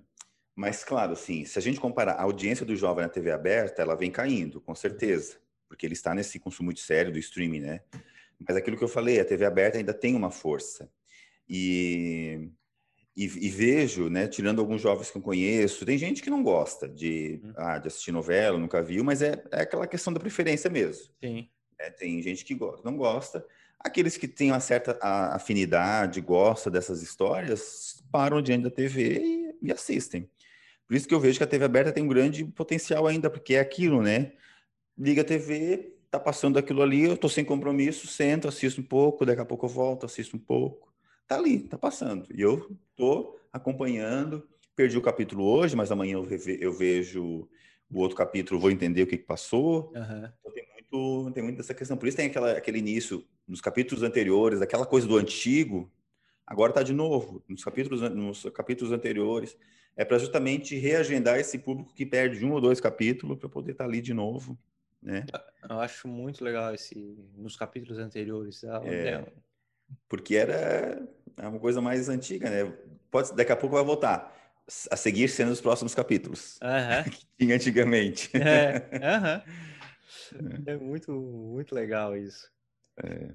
mas, 0.56 0.84
claro, 0.84 1.14
assim, 1.14 1.46
se 1.46 1.58
a 1.58 1.62
gente 1.62 1.80
comparar 1.80 2.14
a 2.14 2.24
audiência 2.24 2.66
do 2.66 2.76
jovem 2.76 3.04
na 3.04 3.10
TV 3.10 3.32
aberta, 3.32 3.82
ela 3.82 3.96
vem 3.96 4.12
caindo, 4.12 4.60
com 4.60 4.76
certeza, 4.76 5.38
porque 5.68 5.86
ele 5.86 5.94
está 5.94 6.14
nesse 6.14 6.40
consumo 6.40 6.74
de 6.74 6.82
série 6.82 7.12
do 7.12 7.20
streaming, 7.20 7.62
né? 7.62 7.82
Mas 8.40 8.58
aquilo 8.58 8.76
que 8.76 8.84
eu 8.84 8.88
falei, 8.88 9.20
a 9.20 9.26
TV 9.26 9.46
aberta 9.46 9.78
ainda 9.78 9.94
tem 9.94 10.16
uma 10.16 10.32
força. 10.32 10.92
E, 11.48 12.50
e, 13.18 13.24
e 13.24 13.50
vejo, 13.50 14.10
né, 14.10 14.28
tirando 14.28 14.60
alguns 14.60 14.80
jovens 14.80 15.10
que 15.10 15.18
eu 15.18 15.22
conheço, 15.24 15.84
tem 15.84 15.98
gente 15.98 16.22
que 16.22 16.30
não 16.30 16.44
gosta 16.44 16.88
de, 16.88 17.42
uhum. 17.44 17.54
ah, 17.58 17.80
de 17.80 17.88
assistir 17.88 18.12
novela, 18.12 18.60
nunca 18.60 18.84
viu, 18.84 19.04
mas 19.04 19.24
é, 19.24 19.44
é 19.52 19.62
aquela 19.64 19.88
questão 19.88 20.14
da 20.14 20.20
preferência 20.20 20.70
mesmo. 20.70 21.12
Sim. 21.20 21.50
É, 21.80 21.90
tem 21.90 22.22
gente 22.22 22.46
que 22.46 22.54
gosta, 22.54 22.88
não 22.88 22.96
gosta. 22.96 23.44
Aqueles 23.80 24.18
que 24.18 24.28
têm 24.28 24.52
uma 24.52 24.60
certa 24.60 25.00
afinidade, 25.02 26.22
gostam 26.22 26.72
dessas 26.72 27.02
histórias, 27.02 28.04
param 28.12 28.40
diante 28.40 28.66
da 28.66 28.70
TV 28.70 29.20
e, 29.20 29.56
e, 29.64 29.72
assistem. 29.72 30.30
Por 30.88 30.96
isso 30.96 31.08
que 31.08 31.14
eu 31.14 31.20
vejo 31.20 31.40
que 31.40 31.44
a 31.44 31.48
TV 31.48 31.66
aberta 31.66 31.92
tem 31.92 32.04
um 32.04 32.08
grande 32.08 32.46
potencial 32.46 33.08
ainda, 33.08 33.32
porque 33.32 33.56
é 33.56 33.60
aquilo, 33.60 34.02
né? 34.02 34.34
Liga 34.96 35.24
a 35.24 35.26
TV, 35.26 35.96
tá 36.12 36.20
passando 36.20 36.60
aquilo 36.60 36.84
ali, 36.84 37.06
eu 37.06 37.18
tô 37.18 37.28
sem 37.28 37.44
compromisso, 37.44 38.06
sento, 38.06 38.48
assisto 38.48 38.80
um 38.80 38.84
pouco, 38.84 39.26
daqui 39.26 39.42
a 39.42 39.46
pouco 39.46 39.66
eu 39.66 39.70
volto, 39.70 40.06
assisto 40.06 40.38
um 40.38 40.40
pouco. 40.40 40.87
Tá 41.28 41.36
ali, 41.36 41.60
tá 41.60 41.78
passando. 41.78 42.28
E 42.34 42.42
eu 42.42 42.76
tô 42.96 43.38
acompanhando. 43.52 44.48
Perdi 44.76 44.98
o 44.98 45.02
capítulo 45.02 45.44
hoje, 45.44 45.76
mas 45.76 45.92
amanhã 45.92 46.18
eu, 46.18 46.28
eu 46.60 46.72
vejo 46.72 47.48
o 47.90 48.00
outro 48.00 48.16
capítulo, 48.16 48.60
vou 48.60 48.72
entender 48.72 49.04
o 49.04 49.08
que, 49.08 49.18
que 49.18 49.26
passou. 49.26 49.92
Uhum. 49.96 50.30
Então 50.40 50.52
tem 50.54 50.68
muito, 50.74 51.32
tem 51.34 51.44
muito 51.44 51.58
dessa 51.58 51.74
questão. 51.74 51.98
Por 51.98 52.08
isso 52.08 52.18
tem 52.18 52.28
aquela, 52.28 52.52
aquele 52.52 52.80
início 52.80 53.26
nos 53.48 53.60
capítulos 53.60 54.04
anteriores, 54.04 54.62
aquela 54.62 54.86
coisa 54.86 55.08
do 55.08 55.18
antigo, 55.18 55.92
agora 56.46 56.72
está 56.72 56.84
de 56.84 56.94
novo, 56.94 57.44
nos 57.48 57.64
capítulos, 57.64 58.02
nos 58.12 58.44
capítulos 58.54 58.94
anteriores. 58.94 59.58
É 59.96 60.06
para 60.06 60.20
justamente 60.20 60.76
reagendar 60.78 61.40
esse 61.40 61.58
público 61.58 61.94
que 61.94 62.06
perde 62.06 62.46
um 62.46 62.52
ou 62.52 62.62
dois 62.62 62.80
capítulos 62.80 63.40
para 63.40 63.50
poder 63.50 63.72
estar 63.72 63.84
tá 63.84 63.90
ali 63.90 64.00
de 64.00 64.14
novo. 64.14 64.58
Né? 65.02 65.26
Eu 65.68 65.80
acho 65.80 66.08
muito 66.08 66.44
legal 66.44 66.74
esse 66.74 67.18
nos 67.36 67.56
capítulos 67.56 67.98
anteriores. 67.98 68.64
É, 68.64 68.68
é, 68.68 69.34
porque 70.08 70.36
era 70.36 71.02
é 71.38 71.48
uma 71.48 71.60
coisa 71.60 71.82
mais 71.82 72.10
antiga, 72.10 72.50
né? 72.50 72.74
Pode, 73.12 73.36
daqui 73.36 73.52
a 73.52 73.56
pouco 73.56 73.76
vai 73.76 73.84
voltar 73.84 74.36
a 74.92 74.98
seguir 74.98 75.30
sendo 75.30 75.52
os 75.52 75.62
próximos 75.62 75.96
capítulos 75.96 76.60
que 77.12 77.26
tinha 77.40 77.56
antigamente. 77.56 78.30
É, 78.36 79.44
é 80.66 80.78
muito, 80.78 81.12
muito 81.12 81.74
legal 81.74 82.18
isso. 82.18 82.52
É. 83.02 83.30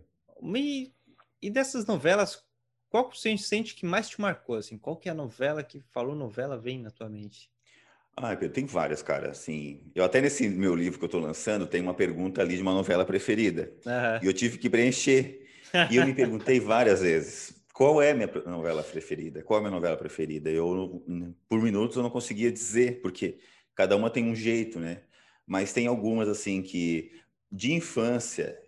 E, 0.57 0.93
e 1.41 1.51
dessas 1.51 1.87
novelas, 1.87 2.45
qual 2.91 3.11
você 3.11 3.37
sente 3.39 3.75
que 3.75 3.87
mais 3.87 4.09
te 4.09 4.21
marcou? 4.21 4.57
Assim, 4.57 4.77
qual 4.77 4.97
que 4.97 5.09
é 5.09 5.13
a 5.13 5.15
novela 5.15 5.63
que 5.63 5.81
falou 5.91 6.15
novela 6.15 6.59
vem 6.59 6.79
na 6.79 6.91
tua 6.91 7.09
mente? 7.09 7.51
Ah, 8.17 8.37
tem 8.37 8.67
várias, 8.67 9.03
cara. 9.03 9.31
Assim, 9.31 9.81
eu 9.95 10.05
até 10.05 10.21
nesse 10.21 10.49
meu 10.49 10.75
livro 10.75 10.99
que 10.99 11.05
eu 11.05 11.07
estou 11.07 11.21
lançando 11.21 11.67
tem 11.67 11.81
uma 11.81 11.95
pergunta 11.95 12.43
ali 12.43 12.57
de 12.57 12.63
uma 12.63 12.75
novela 12.75 13.07
preferida 13.07 13.73
uhum. 13.87 14.23
e 14.23 14.27
eu 14.27 14.33
tive 14.35 14.59
que 14.59 14.69
preencher. 14.69 15.42
E 15.91 15.97
eu 15.97 16.07
me 16.07 16.15
perguntei 16.15 16.61
várias 16.61 17.01
vezes 17.01 17.55
qual 17.73 18.03
é 18.03 18.11
a 18.11 18.15
minha 18.15 18.31
novela 18.47 18.83
preferida, 18.83 19.43
qual 19.43 19.59
é 19.59 19.61
a 19.61 19.63
minha 19.63 19.75
novela 19.75 19.97
preferida. 19.97 20.51
Eu 20.51 21.03
por 21.49 21.61
minutos 21.61 21.97
eu 21.97 22.03
não 22.03 22.11
conseguia 22.11 22.53
dizer 22.53 23.01
porque 23.01 23.39
cada 23.75 23.97
uma 23.97 24.11
tem 24.11 24.25
um 24.25 24.35
jeito, 24.35 24.79
né? 24.79 25.03
Mas 25.47 25.73
tem 25.73 25.87
algumas 25.87 26.29
assim 26.29 26.63
que 26.63 27.13
de 27.51 27.73
infância 27.73 28.59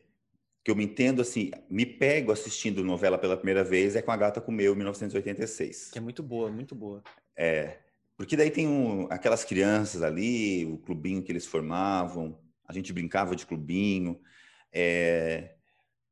que 0.64 0.70
eu 0.70 0.74
me 0.74 0.84
entendo 0.84 1.20
assim, 1.20 1.50
me 1.68 1.84
pego 1.84 2.32
assistindo 2.32 2.82
novela 2.82 3.18
pela 3.18 3.36
primeira 3.36 3.62
vez 3.62 3.94
é 3.94 4.00
com 4.00 4.10
a 4.10 4.16
Gata 4.16 4.40
Comeu, 4.40 4.74
1986. 4.74 5.90
Que 5.90 5.98
é 5.98 6.00
muito 6.00 6.22
boa, 6.22 6.50
muito 6.50 6.74
boa. 6.74 7.02
É, 7.36 7.78
porque 8.16 8.34
daí 8.34 8.50
tem 8.50 8.66
um, 8.66 9.06
aquelas 9.10 9.44
crianças 9.44 10.02
ali, 10.02 10.64
o 10.64 10.78
clubinho 10.78 11.22
que 11.22 11.30
eles 11.30 11.44
formavam, 11.44 12.38
a 12.66 12.72
gente 12.72 12.94
brincava 12.94 13.36
de 13.36 13.44
clubinho, 13.44 14.18
é, 14.72 15.53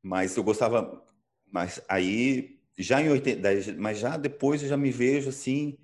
mas 0.03 0.37
eu 0.37 0.43
gostava, 0.43 1.05
mas 1.51 1.81
aí 1.89 2.59
já 2.79 3.01
em 3.01 3.09
80, 3.09 3.75
mas 3.79 3.99
já 3.99 4.17
depois 4.17 4.63
eu 4.63 4.69
já 4.69 4.77
me 4.77 4.91
vejo 4.91 5.29
assim 5.29 5.79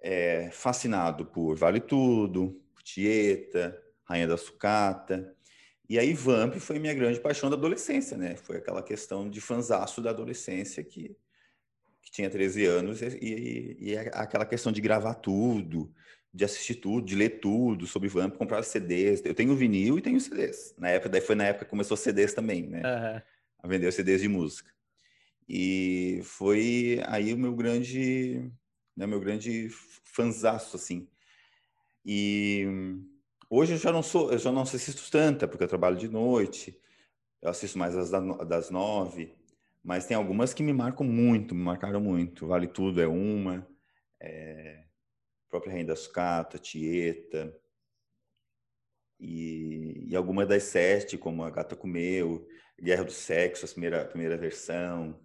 é, 0.00 0.50
fascinado 0.50 1.26
por 1.26 1.56
Vale 1.56 1.80
Tudo, 1.80 2.60
por 2.74 2.82
Tieta, 2.82 3.76
Rainha 4.04 4.28
da 4.28 4.36
Sucata, 4.36 5.34
e 5.88 5.98
aí 5.98 6.12
Vamp 6.12 6.56
foi 6.56 6.78
minha 6.78 6.92
grande 6.92 7.18
paixão 7.18 7.48
da 7.48 7.56
adolescência, 7.56 8.16
né? 8.16 8.36
Foi 8.36 8.58
aquela 8.58 8.82
questão 8.82 9.28
de 9.28 9.40
fanzaço 9.40 10.02
da 10.02 10.10
adolescência 10.10 10.84
que, 10.84 11.16
que 12.02 12.10
tinha 12.10 12.28
13 12.28 12.66
anos 12.66 13.00
e, 13.00 13.06
e, 13.06 13.76
e, 13.80 13.94
é 13.94 14.10
aquela 14.12 14.44
questão 14.44 14.70
de 14.70 14.82
gravar 14.82 15.14
tudo, 15.14 15.90
de 16.32 16.44
assistir 16.44 16.74
tudo, 16.74 17.06
de 17.06 17.16
ler 17.16 17.40
tudo 17.40 17.86
sobre 17.86 18.06
Vamp, 18.06 18.36
comprar 18.36 18.62
CDs. 18.64 19.24
Eu 19.24 19.34
tenho 19.34 19.56
vinil 19.56 19.98
e 19.98 20.02
tenho 20.02 20.20
CDs. 20.20 20.74
Na 20.76 20.90
época, 20.90 21.08
daí 21.08 21.22
foi 21.22 21.34
na 21.34 21.44
época 21.44 21.64
que 21.64 21.70
começou 21.70 21.96
CDs 21.96 22.34
também, 22.34 22.66
né? 22.66 22.82
Uhum. 22.84 23.22
A 23.58 23.68
vender 23.68 23.92
CDs 23.92 24.20
de 24.20 24.28
música. 24.28 24.72
E 25.48 26.20
foi 26.24 27.02
aí 27.06 27.32
o 27.32 27.38
meu 27.38 27.54
grande, 27.54 28.50
né, 28.96 29.06
meu 29.06 29.20
grande 29.20 29.68
fanzaço, 30.04 30.76
assim. 30.76 31.08
E 32.04 32.66
Hoje 33.50 33.72
eu 33.72 33.78
já 33.78 33.90
não 33.90 34.02
sou, 34.02 34.30
eu 34.30 34.38
já 34.38 34.52
não 34.52 34.60
assisto 34.60 35.10
tanta, 35.10 35.48
porque 35.48 35.64
eu 35.64 35.68
trabalho 35.68 35.96
de 35.96 36.06
noite, 36.06 36.78
eu 37.40 37.48
assisto 37.48 37.78
mais 37.78 37.96
as 37.96 38.10
das 38.46 38.68
nove, 38.68 39.34
mas 39.82 40.04
tem 40.04 40.14
algumas 40.14 40.52
que 40.52 40.62
me 40.62 40.72
marcam 40.72 41.06
muito, 41.06 41.54
me 41.54 41.62
marcaram 41.62 41.98
muito. 41.98 42.46
Vale 42.46 42.66
Tudo 42.66 43.00
é 43.00 43.06
uma, 43.06 43.66
é, 44.20 44.84
própria 45.48 45.72
Rainha 45.72 45.86
da 45.86 45.96
Sucata, 45.96 46.58
Tieta, 46.58 47.58
e, 49.18 50.04
e 50.10 50.14
alguma 50.14 50.44
das 50.44 50.64
sete, 50.64 51.16
como 51.16 51.42
A 51.42 51.48
Gata 51.48 51.74
Comeu, 51.74 52.46
Guerra 52.80 53.04
do 53.04 53.12
Sexo, 53.12 53.64
a 53.64 53.68
primeira, 53.68 54.02
a 54.02 54.04
primeira 54.04 54.36
versão, 54.36 55.18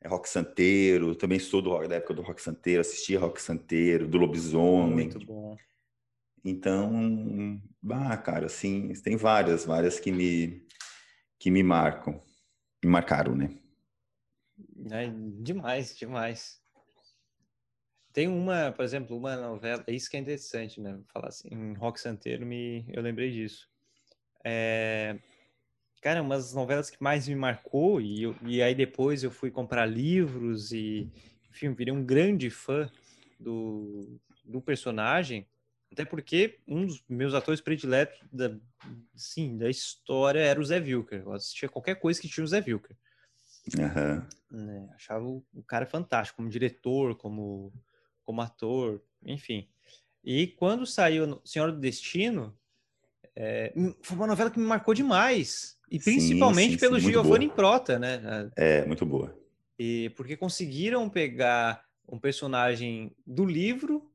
é 0.00 0.06
Rock 0.06 0.28
Santeiro, 0.28 1.14
também 1.14 1.38
sou 1.38 1.60
do, 1.60 1.86
da 1.88 1.96
época 1.96 2.14
do 2.14 2.22
Rock 2.22 2.40
Santeiro, 2.40 2.80
assistia 2.80 3.18
Rock 3.18 3.42
Santeiro, 3.42 4.06
do 4.06 4.18
Lobisomem. 4.18 5.08
Muito 5.08 5.26
bom. 5.26 5.56
Então, 6.44 7.60
ah, 7.90 8.16
cara, 8.16 8.46
assim, 8.46 8.92
tem 9.02 9.16
várias, 9.16 9.64
várias 9.64 9.98
que 9.98 10.12
me, 10.12 10.64
que 11.38 11.50
me 11.50 11.62
marcam, 11.62 12.22
me 12.82 12.90
marcaram, 12.90 13.34
né? 13.34 13.58
É, 14.90 15.10
demais, 15.42 15.96
demais. 15.96 16.60
Tem 18.12 18.28
uma, 18.28 18.72
por 18.72 18.84
exemplo, 18.84 19.16
uma 19.16 19.36
novela, 19.36 19.82
é 19.86 19.92
isso 19.92 20.08
que 20.08 20.16
é 20.16 20.20
interessante, 20.20 20.80
né? 20.80 21.00
Falar 21.12 21.28
assim, 21.28 21.48
em 21.52 21.74
Rock 21.74 22.00
Santeiro, 22.00 22.46
me, 22.46 22.84
eu 22.88 23.02
lembrei 23.02 23.32
disso. 23.32 23.68
É, 24.44 25.18
cara, 26.00 26.22
umas 26.22 26.54
novelas 26.54 26.90
que 26.90 27.02
mais 27.02 27.28
me 27.28 27.34
marcou, 27.34 28.00
e, 28.00 28.22
eu, 28.22 28.36
e 28.42 28.62
aí 28.62 28.74
depois 28.74 29.22
eu 29.22 29.30
fui 29.30 29.50
comprar 29.50 29.86
livros 29.86 30.72
e, 30.72 31.10
enfim, 31.50 31.72
virei 31.72 31.92
um 31.92 32.04
grande 32.04 32.50
fã 32.50 32.90
do, 33.38 34.20
do 34.44 34.60
personagem, 34.60 35.46
até 35.92 36.04
porque 36.04 36.58
um 36.66 36.86
dos 36.86 37.02
meus 37.08 37.34
atores 37.34 37.60
prediletos 37.60 38.18
da, 38.32 38.54
sim, 39.14 39.56
da 39.56 39.70
história 39.70 40.40
era 40.40 40.60
o 40.60 40.64
Zé 40.64 40.78
Vilker. 40.78 41.22
Eu 41.22 41.32
assistia 41.32 41.68
qualquer 41.68 41.96
coisa 41.96 42.20
que 42.20 42.28
tinha 42.28 42.44
o 42.44 42.48
Zé 42.48 42.60
Vilker. 42.60 42.96
Uhum. 43.76 44.26
Né? 44.50 44.88
Achava 44.94 45.24
o, 45.24 45.44
o 45.52 45.62
cara 45.62 45.86
fantástico, 45.86 46.36
como 46.36 46.50
diretor, 46.50 47.16
como, 47.16 47.72
como 48.22 48.40
ator, 48.40 49.02
enfim. 49.22 49.68
E 50.22 50.48
quando 50.48 50.86
saiu 50.86 51.40
Senhora 51.44 51.72
do 51.72 51.80
Destino, 51.80 52.56
é, 53.34 53.72
foi 54.02 54.16
uma 54.16 54.26
novela 54.26 54.50
que 54.50 54.58
me 54.58 54.66
marcou 54.66 54.92
demais. 54.92 55.77
E 55.90 55.98
principalmente 55.98 56.72
sim, 56.72 56.74
sim, 56.74 56.78
pelo 56.78 57.00
sim, 57.00 57.10
Giovanni 57.10 57.48
Prota, 57.48 57.98
né? 57.98 58.50
É, 58.56 58.84
muito 58.84 59.06
boa. 59.06 59.34
E 59.78 60.10
porque 60.16 60.36
conseguiram 60.36 61.08
pegar 61.08 61.82
um 62.08 62.18
personagem 62.18 63.12
do 63.26 63.44
livro, 63.44 64.10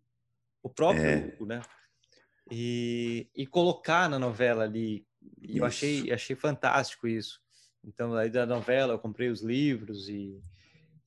o 0.61 0.69
próprio, 0.69 1.03
é. 1.03 1.45
né? 1.45 1.61
E, 2.51 3.27
e 3.35 3.45
colocar 3.45 4.09
na 4.09 4.19
novela 4.19 4.63
ali. 4.63 5.05
E 5.41 5.57
eu 5.57 5.65
achei, 5.65 6.11
achei 6.11 6.35
fantástico 6.35 7.07
isso. 7.07 7.41
Então, 7.83 8.13
aí 8.15 8.29
da 8.29 8.45
novela, 8.45 8.93
eu 8.93 8.99
comprei 8.99 9.29
os 9.29 9.41
livros 9.41 10.09
e. 10.09 10.41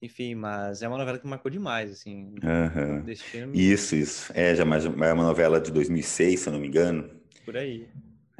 Enfim, 0.01 0.35
mas 0.35 0.83
é 0.83 0.89
uma 0.89 0.99
novela 0.99 1.19
que 1.19 1.27
marcou 1.27 1.51
demais, 1.51 1.91
assim. 1.91 2.35
Uhum. 2.43 3.03
Destino... 3.03 3.55
Isso, 3.55 3.97
isso. 3.97 4.31
É, 4.35 4.55
já 4.55 4.63
é 4.63 5.13
uma 5.13 5.25
novela 5.25 5.59
de 5.59 5.73
2006, 5.73 6.41
se 6.41 6.49
eu 6.49 6.53
não 6.53 6.61
me 6.61 6.69
engano. 6.69 7.11
Por 7.45 7.57
aí. 7.57 7.89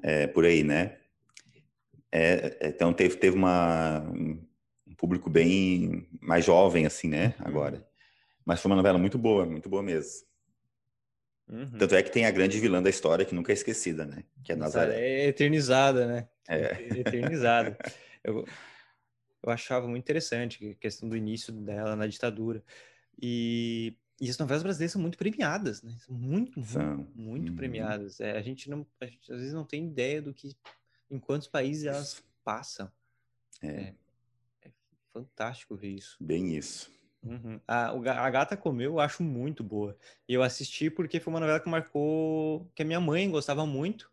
É, 0.03 0.27
por 0.27 0.45
aí, 0.45 0.63
né? 0.63 0.99
É, 2.17 2.57
é, 2.61 2.69
então 2.69 2.95
teve, 2.95 3.17
teve 3.17 3.37
uma, 3.37 4.01
um 4.11 4.95
público 4.97 5.29
bem 5.29 6.09
mais 6.19 6.47
jovem, 6.47 6.87
assim, 6.87 7.09
né? 7.09 7.35
Uhum. 7.39 7.47
Agora. 7.47 7.87
Mas 8.43 8.61
foi 8.61 8.71
uma 8.71 8.77
novela 8.77 8.97
muito 8.97 9.19
boa, 9.19 9.45
muito 9.45 9.69
boa 9.69 9.83
mesmo. 9.83 10.27
Uhum. 11.47 11.79
Tanto 11.79 11.95
é 11.95 12.03
que 12.03 12.11
tem 12.11 12.25
a 12.25 12.31
grande 12.31 12.59
vilã 12.59 12.83
da 12.83 12.89
história 12.89 13.25
que 13.25 13.35
nunca 13.35 13.53
é 13.53 13.55
esquecida, 13.55 14.07
né? 14.07 14.25
Que 14.43 14.53
é 14.53 14.57
Nazaré. 14.57 14.99
É 14.99 15.27
eternizada, 15.27 16.07
né? 16.07 16.29
É. 16.49 17.01
Eternizada. 17.01 17.77
eu, 18.25 18.47
eu 19.43 19.51
achava 19.51 19.87
muito 19.87 20.03
interessante 20.03 20.71
a 20.71 20.75
questão 20.75 21.09
do 21.09 21.17
início 21.17 21.53
dela 21.53 21.95
na 21.95 22.07
ditadura. 22.07 22.65
E, 23.21 23.95
e 24.19 24.31
as 24.31 24.39
novelas 24.39 24.63
brasileiras 24.63 24.93
são 24.93 25.03
muito 25.03 25.19
premiadas, 25.19 25.83
né? 25.83 25.95
São 25.99 26.15
muito, 26.15 26.63
são. 26.63 26.97
muito, 26.97 27.13
muito 27.15 27.51
uhum. 27.51 27.57
premiadas. 27.57 28.21
É, 28.21 28.39
a 28.39 28.43
gente 28.43 28.71
não, 28.71 28.87
a 29.01 29.07
gente, 29.07 29.31
às 29.31 29.39
vezes 29.39 29.53
não 29.53 29.65
tem 29.65 29.87
ideia 29.87 30.23
do 30.23 30.33
que 30.33 30.57
em 31.11 31.19
quantos 31.19 31.49
países 31.49 31.85
elas 31.85 32.25
passam. 32.45 32.91
É. 33.63 33.69
é, 33.69 33.95
é 34.63 34.71
fantástico 35.13 35.77
ver 35.77 35.91
isso. 35.91 36.17
Bem 36.21 36.57
isso. 36.57 36.91
Uhum. 37.23 37.61
A, 37.67 37.91
a 37.91 38.31
Gata 38.31 38.57
Comeu 38.57 38.93
eu 38.93 39.01
acho 39.01 39.23
muito 39.23 39.65
boa. 39.65 39.97
E 40.29 40.35
eu 40.35 40.43
assisti 40.43 40.89
porque 40.89 41.19
foi 41.19 41.33
uma 41.33 41.41
novela 41.41 41.61
que 41.61 41.69
marcou, 41.69 42.71
que 42.75 42.83
a 42.83 42.85
minha 42.85 43.01
mãe 43.01 43.31
gostava 43.31 43.67
muito. 43.67 44.11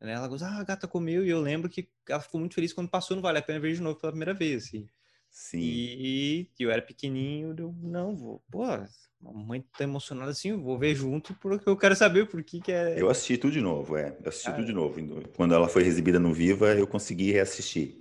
Né? 0.00 0.12
Ela 0.12 0.28
gostou, 0.28 0.48
ah, 0.48 0.58
a 0.58 0.64
Gata 0.64 0.86
Comeu, 0.86 1.24
e 1.24 1.30
eu 1.30 1.40
lembro 1.40 1.70
que 1.70 1.88
ela 2.08 2.20
ficou 2.20 2.38
muito 2.38 2.54
feliz 2.54 2.72
quando 2.72 2.90
passou 2.90 3.16
no 3.16 3.22
Vale 3.22 3.38
a 3.38 3.42
Pena 3.42 3.60
Ver 3.60 3.74
de 3.74 3.80
novo 3.80 3.98
pela 3.98 4.12
primeira 4.12 4.34
vez. 4.34 4.64
Assim. 4.64 4.86
Sim. 5.34 5.58
E, 5.60 6.48
eu 6.60 6.70
era 6.70 6.80
pequenininho, 6.80 7.56
eu, 7.58 7.74
não, 7.82 8.14
vou, 8.14 8.40
pô, 8.52 8.62
a 8.62 8.86
mãe 9.20 9.64
tá 9.76 9.82
emocionada 9.82 10.30
assim, 10.30 10.56
vou 10.56 10.78
ver 10.78 10.94
junto 10.94 11.34
porque 11.34 11.68
eu 11.68 11.76
quero 11.76 11.96
saber 11.96 12.28
por 12.28 12.40
que 12.44 12.60
que 12.60 12.70
é... 12.70 13.00
Eu 13.02 13.10
assisti 13.10 13.36
tudo 13.36 13.52
de 13.52 13.60
novo, 13.60 13.96
é, 13.96 14.16
eu 14.22 14.28
assisti 14.28 14.48
ah, 14.48 14.52
tudo 14.52 14.64
de 14.64 14.72
novo. 14.72 15.00
Quando 15.36 15.52
ela 15.52 15.68
foi 15.68 15.82
exibida 15.82 16.20
no 16.20 16.32
Viva, 16.32 16.72
eu 16.74 16.86
consegui 16.86 17.32
reassistir. 17.32 17.98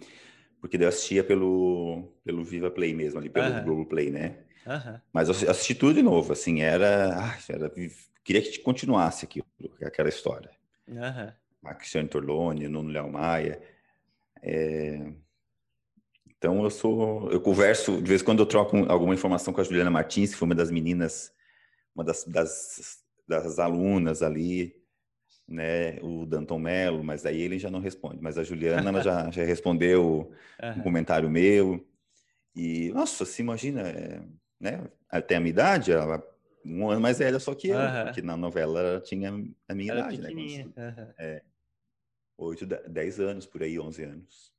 Porque 0.62 0.78
eu 0.78 0.88
assistia 0.88 1.24
pelo, 1.24 2.14
pelo 2.24 2.44
Viva 2.44 2.70
Play 2.70 2.94
mesmo, 2.94 3.18
ali 3.18 3.32
pelo. 3.32 3.64
Globo 3.64 3.88
Play, 3.88 4.12
né? 4.12 4.38
Mas 5.12 5.28
eu 5.28 5.50
assisti 5.50 5.74
tudo 5.74 5.96
de 5.96 6.04
novo, 6.04 6.34
assim, 6.34 6.62
era, 6.62 7.36
era 7.50 7.72
queria 8.24 8.44
que 8.44 8.60
continuasse 8.60 9.26
aquilo, 9.26 9.48
aquela 9.82 10.10
história. 10.10 10.52
Uhum. 10.88 11.32
A 11.66 11.74
Cristiane 11.74 12.08
Torlone, 12.08 12.68
Nuno 12.68 12.92
Léo 12.92 13.12
Maia. 13.12 13.60
É... 14.40 15.12
Então 16.44 16.62
eu 16.62 16.70
sou, 16.70 17.32
eu 17.32 17.40
converso, 17.40 18.02
de 18.02 18.10
vez 18.10 18.22
em 18.22 18.26
quando 18.26 18.40
eu 18.40 18.46
troco 18.46 18.76
alguma 18.92 19.14
informação 19.14 19.54
com 19.54 19.62
a 19.62 19.64
Juliana 19.64 19.90
Martins, 19.90 20.32
que 20.32 20.36
foi 20.36 20.46
uma 20.46 20.54
das 20.54 20.70
meninas, 20.70 21.32
uma 21.96 22.04
das, 22.04 22.26
das, 22.26 22.98
das 23.26 23.60
alunas 23.60 24.22
ali, 24.22 24.76
né, 25.48 26.02
o 26.02 26.26
Danton 26.26 26.60
Mello, 26.60 27.02
mas 27.02 27.26
aí 27.26 27.42
ele 27.42 27.58
já 27.58 27.72
não 27.72 27.80
responde. 27.80 28.22
Mas 28.22 28.38
a 28.38 28.44
Juliana 28.44 28.90
ela 28.90 29.02
já, 29.02 29.32
já 29.32 29.46
respondeu 29.46 30.34
uhum. 30.62 30.80
um 30.80 30.82
comentário 30.82 31.30
meu. 31.30 31.88
E, 32.54 32.92
nossa, 32.92 33.24
se 33.24 33.42
imagina, 33.42 33.80
é, 33.88 34.22
né, 34.60 34.86
até 35.10 35.38
a 35.38 35.40
minha 35.40 35.52
idade, 35.52 35.94
ela 35.94 36.22
um 36.66 36.90
ano 36.90 37.00
mais 37.00 37.20
velha 37.20 37.40
só 37.40 37.56
que 37.56 37.70
eu, 37.70 37.78
uhum. 37.78 38.04
porque 38.04 38.22
na 38.22 38.36
novela 38.36 38.82
ela 38.82 39.00
tinha 39.00 39.30
a 39.30 39.74
minha 39.74 39.94
idade, 39.94 40.20
né? 40.20 40.30
Uhum. 40.30 41.14
É, 41.18 41.42
8, 42.38 42.66
10 42.66 43.20
anos, 43.22 43.46
por 43.46 43.64
aí, 43.64 43.80
11 43.80 44.04
anos. 44.04 44.54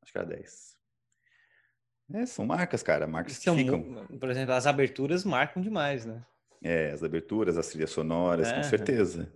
Acho 0.00 0.10
que 0.10 0.18
era 0.18 0.26
10. 0.26 0.80
É, 2.14 2.26
são 2.26 2.44
marcas, 2.46 2.82
cara, 2.82 3.06
marcas 3.06 3.38
que 3.38 3.50
ficam. 3.50 4.06
Por 4.18 4.30
exemplo, 4.30 4.54
as 4.54 4.66
aberturas 4.66 5.24
marcam 5.24 5.62
demais, 5.62 6.04
né? 6.04 6.22
É, 6.62 6.90
as 6.90 7.02
aberturas, 7.02 7.56
as 7.56 7.68
trilhas 7.68 7.90
sonoras, 7.90 8.52
com 8.52 8.62
certeza. 8.62 9.32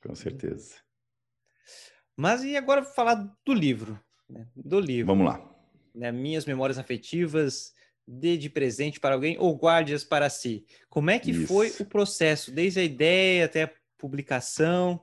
Com 0.00 0.14
certeza. 0.14 0.76
Mas 2.16 2.44
e 2.44 2.56
agora 2.56 2.84
falar 2.84 3.14
do 3.44 3.52
livro? 3.52 4.00
Né? 4.28 4.46
Do 4.54 4.78
livro. 4.78 5.06
Vamos 5.06 5.26
lá. 5.26 5.56
Né? 5.94 6.12
Minhas 6.12 6.46
memórias 6.46 6.78
afetivas, 6.78 7.72
dê 8.06 8.36
de 8.36 8.48
presente 8.48 9.00
para 9.00 9.14
alguém 9.14 9.36
ou 9.38 9.56
guarde-as 9.56 10.04
para 10.04 10.30
si. 10.30 10.64
Como 10.88 11.10
é 11.10 11.18
que 11.18 11.32
Isso. 11.32 11.46
foi 11.46 11.72
o 11.80 11.84
processo, 11.84 12.52
desde 12.52 12.80
a 12.80 12.84
ideia 12.84 13.44
até 13.44 13.64
a 13.64 13.70
publicação? 13.98 15.00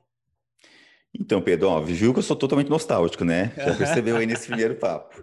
Então, 1.12 1.40
Pedro, 1.40 1.68
ó, 1.68 1.80
viu 1.80 2.12
que 2.12 2.18
eu 2.18 2.22
sou 2.22 2.34
totalmente 2.34 2.70
nostálgico, 2.70 3.24
né? 3.24 3.52
Já 3.56 3.76
percebeu 3.76 4.16
aí 4.16 4.26
nesse 4.26 4.46
primeiro 4.46 4.74
papo. 4.76 5.22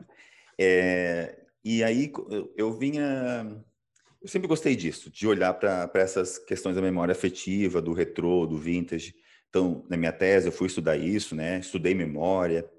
É, 0.57 1.41
e 1.64 1.84
aí 1.84 2.12
eu, 2.30 2.53
eu 2.57 2.74
vinha 2.74 3.64
eu 4.22 4.28
sempre 4.28 4.47
gostei 4.47 4.76
disso, 4.76 5.09
de 5.09 5.28
olhar 5.28 5.51
para 5.55 5.89
essas 5.95 6.38
questões 6.38 6.76
da 6.76 6.82
memória 6.82 7.12
afetiva, 7.12 7.82
do 7.82 7.91
retrô, 7.91 8.45
do 8.45 8.55
vintage. 8.55 9.16
Então, 9.49 9.84
na 9.89 9.97
minha 9.97 10.12
tese, 10.12 10.47
eu 10.47 10.51
fui 10.51 10.68
estudar 10.68 10.95
isso, 10.95 11.36
né? 11.36 11.57
Estudei 11.57 11.95
memória. 11.95 12.70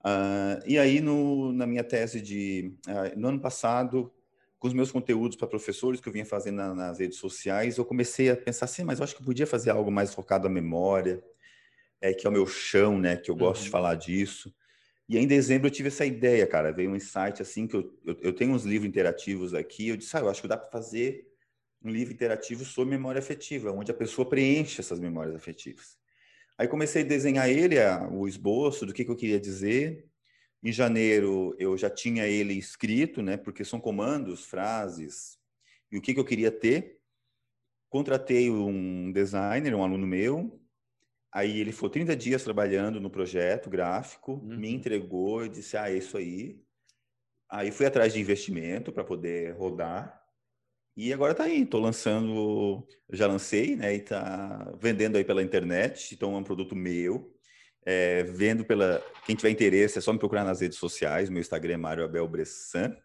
Uh, 0.00 0.60
e 0.66 0.76
aí, 0.76 1.00
no, 1.00 1.52
na 1.52 1.66
minha 1.66 1.84
tese 1.84 2.20
de... 2.20 2.74
Uh, 2.88 3.18
no 3.18 3.28
ano 3.28 3.40
passado, 3.40 4.12
com 4.58 4.66
os 4.66 4.74
meus 4.74 4.90
conteúdos 4.90 5.36
para 5.36 5.46
professores 5.46 6.00
que 6.00 6.08
eu 6.08 6.12
vinha 6.12 6.26
fazendo 6.26 6.56
na, 6.56 6.74
nas 6.74 6.98
redes 6.98 7.18
sociais, 7.18 7.78
eu 7.78 7.84
comecei 7.84 8.28
a 8.28 8.36
pensar 8.36 8.64
assim, 8.64 8.82
mas 8.82 8.98
eu 8.98 9.04
acho 9.04 9.14
que 9.14 9.22
eu 9.22 9.26
podia 9.26 9.46
fazer 9.46 9.70
algo 9.70 9.90
mais 9.90 10.12
focado 10.12 10.48
na 10.48 10.54
memória, 10.54 11.22
é, 12.00 12.12
que 12.12 12.26
é 12.26 12.30
o 12.30 12.32
meu 12.32 12.46
chão, 12.46 12.98
né? 12.98 13.16
Que 13.16 13.30
eu 13.30 13.36
gosto 13.36 13.60
uhum. 13.60 13.66
de 13.66 13.70
falar 13.70 13.94
disso. 13.94 14.52
E 15.08 15.16
aí, 15.16 15.22
em 15.22 15.26
dezembro 15.26 15.68
eu 15.68 15.70
tive 15.70 15.88
essa 15.88 16.04
ideia, 16.04 16.46
cara. 16.46 16.72
Veio 16.72 16.90
um 16.90 16.96
insight 16.96 17.40
assim 17.40 17.66
que 17.66 17.76
eu, 17.76 17.96
eu, 18.04 18.16
eu 18.20 18.32
tenho 18.32 18.52
uns 18.52 18.64
livros 18.64 18.88
interativos 18.88 19.54
aqui. 19.54 19.88
Eu 19.88 19.96
disse, 19.96 20.16
ah, 20.16 20.20
eu 20.20 20.28
acho 20.28 20.42
que 20.42 20.48
dá 20.48 20.56
para 20.56 20.70
fazer 20.70 21.26
um 21.82 21.90
livro 21.90 22.12
interativo 22.12 22.64
sobre 22.64 22.96
memória 22.96 23.18
afetiva, 23.20 23.70
onde 23.70 23.90
a 23.90 23.94
pessoa 23.94 24.28
preenche 24.28 24.80
essas 24.80 24.98
memórias 24.98 25.36
afetivas. 25.36 25.96
Aí 26.58 26.66
comecei 26.66 27.02
a 27.02 27.06
desenhar 27.06 27.48
ele, 27.48 27.76
o 28.10 28.26
esboço 28.26 28.86
do 28.86 28.92
que, 28.92 29.04
que 29.04 29.10
eu 29.10 29.16
queria 29.16 29.38
dizer. 29.38 30.06
Em 30.62 30.72
janeiro 30.72 31.54
eu 31.58 31.76
já 31.76 31.90
tinha 31.90 32.26
ele 32.26 32.54
escrito, 32.54 33.22
né? 33.22 33.36
Porque 33.36 33.64
são 33.64 33.78
comandos, 33.78 34.44
frases 34.44 35.38
e 35.92 35.98
o 35.98 36.02
que, 36.02 36.14
que 36.14 36.20
eu 36.20 36.24
queria 36.24 36.50
ter. 36.50 36.98
Contratei 37.88 38.50
um 38.50 39.12
designer, 39.12 39.74
um 39.74 39.84
aluno 39.84 40.06
meu. 40.06 40.60
Aí 41.36 41.60
ele 41.60 41.70
ficou 41.70 41.90
30 41.90 42.16
dias 42.16 42.42
trabalhando 42.42 42.98
no 42.98 43.10
projeto 43.10 43.68
gráfico, 43.68 44.40
uhum. 44.42 44.56
me 44.56 44.72
entregou 44.72 45.44
e 45.44 45.50
disse: 45.50 45.76
Ah, 45.76 45.90
é 45.90 45.98
isso 45.98 46.16
aí. 46.16 46.58
Aí 47.50 47.70
fui 47.70 47.84
atrás 47.84 48.14
de 48.14 48.20
investimento 48.20 48.90
para 48.90 49.04
poder 49.04 49.52
rodar 49.52 50.18
E 50.96 51.12
agora 51.12 51.34
tá 51.34 51.44
aí, 51.44 51.66
tô 51.66 51.78
lançando, 51.78 52.88
já 53.12 53.26
lancei, 53.26 53.76
né? 53.76 53.94
E 53.96 54.00
tá 54.00 54.74
vendendo 54.80 55.16
aí 55.16 55.24
pela 55.24 55.42
internet, 55.42 56.14
então 56.14 56.34
é 56.34 56.38
um 56.38 56.42
produto 56.42 56.74
meu. 56.74 57.30
É, 57.84 58.22
vendo 58.22 58.64
pela. 58.64 59.04
Quem 59.26 59.36
tiver 59.36 59.50
interesse, 59.50 59.98
é 59.98 60.00
só 60.00 60.14
me 60.14 60.18
procurar 60.18 60.42
nas 60.42 60.62
redes 60.62 60.78
sociais. 60.78 61.28
Meu 61.28 61.42
Instagram 61.42 61.74
é 61.74 61.76
Mário 61.76 62.04
Abel 62.04 62.26
Bressan. 62.26 62.96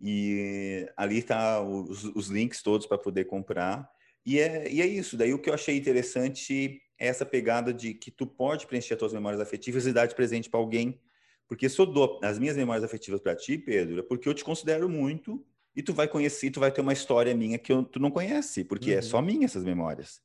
E 0.00 0.90
ali 0.96 1.22
tá 1.22 1.60
os, 1.60 2.04
os 2.04 2.28
links 2.28 2.62
todos 2.62 2.86
para 2.86 2.96
poder 2.96 3.26
comprar. 3.26 3.86
E 4.24 4.40
é, 4.40 4.72
e 4.72 4.80
é 4.80 4.86
isso. 4.86 5.14
Daí 5.14 5.34
o 5.34 5.38
que 5.38 5.50
eu 5.50 5.54
achei 5.54 5.76
interessante 5.76 6.80
essa 7.04 7.24
pegada 7.26 7.72
de 7.72 7.94
que 7.94 8.10
tu 8.10 8.26
pode 8.26 8.66
preencher 8.66 8.94
as 8.94 8.98
tuas 8.98 9.12
memórias 9.12 9.40
afetivas 9.40 9.86
e 9.86 9.92
dar 9.92 10.06
de 10.06 10.14
presente 10.14 10.50
para 10.50 10.60
alguém. 10.60 11.00
Porque 11.46 11.68
se 11.68 11.78
eu 11.78 11.86
dou 11.86 12.18
as 12.22 12.38
minhas 12.38 12.56
memórias 12.56 12.84
afetivas 12.84 13.20
para 13.20 13.36
ti, 13.36 13.58
Pedro, 13.58 14.00
é 14.00 14.02
porque 14.02 14.28
eu 14.28 14.34
te 14.34 14.42
considero 14.42 14.88
muito 14.88 15.44
e 15.76 15.82
tu 15.82 15.92
vai 15.92 16.08
conhecer, 16.08 16.50
tu 16.50 16.60
vai 16.60 16.70
ter 16.70 16.80
uma 16.80 16.92
história 16.92 17.34
minha 17.34 17.58
que 17.58 17.72
eu, 17.72 17.82
tu 17.82 17.98
não 17.98 18.10
conhece, 18.10 18.64
porque 18.64 18.92
uhum. 18.92 18.98
é 18.98 19.02
só 19.02 19.20
minha 19.20 19.44
essas 19.44 19.64
memórias. 19.64 20.22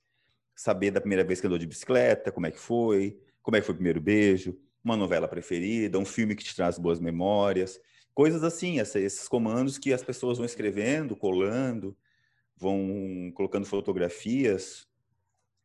Saber 0.56 0.92
da 0.92 1.02
primeira 1.02 1.24
vez 1.24 1.42
que 1.42 1.48
andou 1.48 1.58
de 1.58 1.66
bicicleta, 1.66 2.32
como 2.32 2.48
é 2.48 2.52
que 2.52 2.60
foi, 2.60 3.20
como 3.42 3.58
é 3.58 3.60
que 3.60 3.66
foi 3.66 3.74
o 3.74 3.78
primeiro 3.78 4.00
beijo, 4.00 4.58
uma 4.84 4.96
novela 4.96 5.28
preferida, 5.28 5.98
um 5.98 6.06
filme 6.06 6.36
que 6.36 6.44
te 6.44 6.56
traz 6.56 6.78
boas 6.78 7.00
memórias, 7.00 7.80
coisas 8.14 8.44
assim, 8.44 8.80
essa, 8.80 9.00
esses 9.00 9.28
comandos 9.28 9.78
que 9.78 9.94
as 9.94 10.04
pessoas 10.04 10.38
vão 10.38 10.46
escrevendo, 10.46 11.16
colando, 11.16 11.98
vão 12.56 13.32
colocando 13.34 13.66
fotografias, 13.66 14.88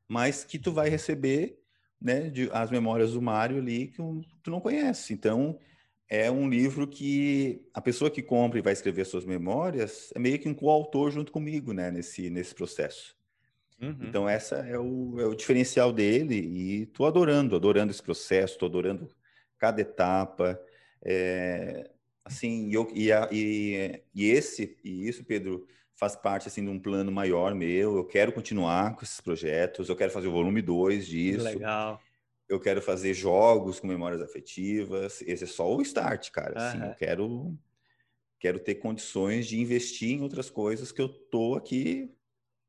mas 0.09 0.45
que 0.45 0.59
tu 0.59 0.73
vai 0.73 0.89
receber, 0.89 1.59
né, 2.01 2.29
de, 2.29 2.51
as 2.53 2.71
memórias 2.71 3.13
do 3.13 3.23
Mário 3.23 3.59
ali 3.59 3.89
que 3.89 3.97
tu 4.43 4.51
não 4.51 4.61
conhece. 4.61 5.13
Então, 5.13 5.59
é 6.09 6.31
um 6.31 6.49
livro 6.49 6.87
que 6.87 7.67
a 7.73 7.81
pessoa 7.81 8.11
que 8.11 8.23
compra 8.23 8.59
e 8.59 8.63
vai 8.63 8.73
escrever 8.73 9.07
suas 9.07 9.25
memórias 9.25 10.13
é 10.15 10.19
meio 10.19 10.39
que 10.39 10.49
um 10.49 10.55
coautor 10.55 11.11
junto 11.11 11.33
comigo, 11.33 11.73
né, 11.73 11.91
nesse, 11.91 12.29
nesse 12.31 12.55
processo. 12.55 13.17
Uhum. 13.81 13.97
Então, 14.03 14.29
essa 14.29 14.57
é 14.57 14.79
o, 14.79 15.21
é 15.21 15.27
o 15.27 15.35
diferencial 15.35 15.93
dele 15.93 16.37
e 16.37 16.87
tô 16.87 17.07
adorando, 17.07 17.57
adorando 17.57 17.91
esse 17.91 18.03
processo, 18.03 18.59
tô 18.59 18.67
adorando 18.67 19.09
cada 19.59 19.81
etapa. 19.81 20.61
É, 21.03 21.91
assim, 22.25 22.73
eu, 22.73 22.91
e, 22.95 23.11
a, 23.11 23.29
e, 23.33 24.03
e 24.15 24.27
esse, 24.27 24.77
e 24.85 25.09
isso, 25.09 25.25
Pedro, 25.25 25.67
faz 25.97 26.16
parte, 26.16 26.49
assim, 26.49 26.64
de 26.64 26.70
um 26.70 26.78
plano 26.78 27.11
maior 27.11 27.55
meu. 27.55 27.97
Eu 27.97 28.05
quero 28.05 28.32
continuar 28.32 28.95
com 28.95 29.05
esses 29.05 29.20
projetos, 29.20 29.88
eu 29.88 29.97
quero 29.97 30.12
fazer 30.12 30.28
o 30.28 30.32
volume 30.32 30.61
2 30.61 31.07
disso. 31.07 31.45
Legal 31.45 32.01
eu 32.49 32.61
quero 32.61 32.82
fazer 32.82 33.14
jogos 33.14 33.80
com 33.80 33.86
memórias 33.86 34.20
afetivas. 34.20 35.22
Esse 35.22 35.45
é 35.45 35.47
só 35.47 35.74
o 35.74 35.82
start, 35.82 36.30
cara. 36.30 36.55
Assim, 36.57 36.78
uhum. 36.78 36.86
eu 36.86 36.95
quero, 36.95 37.59
quero 38.38 38.59
ter 38.59 38.76
condições 38.76 39.47
de 39.47 39.59
investir 39.59 40.11
em 40.11 40.22
outras 40.22 40.51
coisas 40.51 40.92
que 40.92 41.01
eu 41.01 41.09
tô 41.09 41.55
aqui 41.55 42.12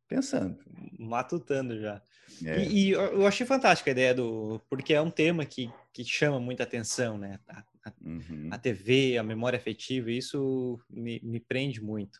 pensando. 0.08 0.58
Matutando 0.98 1.80
já. 1.80 2.02
É. 2.44 2.64
E, 2.64 2.88
e, 2.88 2.92
eu 2.92 3.26
achei 3.28 3.46
fantástica 3.46 3.90
a 3.90 3.94
ideia 3.94 4.14
do. 4.14 4.62
Porque 4.70 4.94
é 4.94 5.02
um 5.02 5.12
tema 5.12 5.46
que, 5.46 5.72
que 5.94 6.04
chama 6.04 6.40
muita 6.40 6.64
atenção, 6.64 7.18
né? 7.18 7.40
A, 7.48 7.64
a, 7.86 7.94
uhum. 8.04 8.50
a 8.52 8.58
TV, 8.58 9.18
a 9.18 9.24
memória 9.24 9.58
afetiva, 9.58 10.10
isso 10.12 10.80
me, 10.90 11.20
me 11.24 11.40
prende 11.40 11.82
muito. 11.82 12.20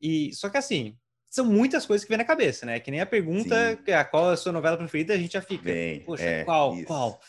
E 0.00 0.32
só 0.34 0.48
que 0.48 0.56
assim, 0.56 0.96
são 1.30 1.44
muitas 1.44 1.86
coisas 1.86 2.04
que 2.04 2.08
vem 2.08 2.18
na 2.18 2.24
cabeça, 2.24 2.66
né? 2.66 2.80
Que 2.80 2.90
nem 2.90 3.00
a 3.00 3.06
pergunta, 3.06 3.78
que 3.84 3.92
a 3.92 4.04
qual 4.04 4.30
é 4.30 4.34
a 4.34 4.36
sua 4.36 4.52
novela 4.52 4.76
preferida, 4.76 5.14
a 5.14 5.18
gente 5.18 5.32
já 5.32 5.42
fica. 5.42 5.64
Bem, 5.64 6.00
Poxa, 6.00 6.24
é, 6.24 6.44
qual? 6.44 6.74
Isso. 6.74 6.86
Qual? 6.86 7.20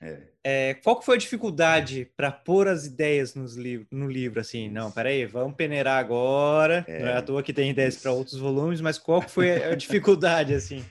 É. 0.00 0.18
É, 0.44 0.74
qual 0.82 0.98
que 0.98 1.04
foi 1.04 1.14
a 1.14 1.18
dificuldade 1.18 2.10
para 2.16 2.32
pôr 2.32 2.66
as 2.66 2.86
ideias 2.86 3.34
nos 3.34 3.54
liv 3.54 3.86
no 3.90 4.10
livro? 4.10 4.40
Assim, 4.40 4.68
não, 4.68 4.90
peraí, 4.90 5.24
vamos 5.26 5.54
peneirar 5.54 5.98
agora. 5.98 6.84
É, 6.88 6.98
não 6.98 7.08
é 7.08 7.16
à 7.16 7.22
toa 7.22 7.42
que 7.42 7.52
tem 7.52 7.70
ideias 7.70 7.96
para 7.96 8.10
outros 8.10 8.38
volumes, 8.38 8.80
mas 8.80 8.98
qual 8.98 9.22
que 9.22 9.30
foi 9.30 9.62
a 9.62 9.74
dificuldade, 9.76 10.54
assim? 10.54 10.84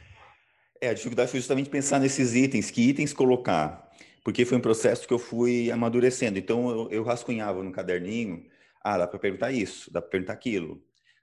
É, 0.79 0.89
a 0.89 0.93
dificuldade 0.93 1.29
foi 1.29 1.39
justamente 1.39 1.69
pensar 1.69 1.99
nesses 1.99 2.33
itens, 2.33 2.71
que 2.71 2.81
itens 2.89 3.11
colocar, 3.11 3.91
porque 4.23 4.45
foi 4.45 4.57
um 4.57 4.61
processo 4.61 5.05
que 5.05 5.13
eu 5.13 5.19
fui 5.19 5.69
amadurecendo. 5.69 6.39
Então, 6.39 6.69
eu, 6.69 6.89
eu 6.89 7.03
rascunhava 7.03 7.61
no 7.61 7.71
caderninho, 7.71 8.45
ah, 8.81 8.99
dá 8.99 9.07
para 9.07 9.19
perguntar 9.19 9.51
isso, 9.51 9.91
dá 9.91 10.01
para 10.01 10.09
perguntar 10.09 10.33
aquilo, 10.33 10.81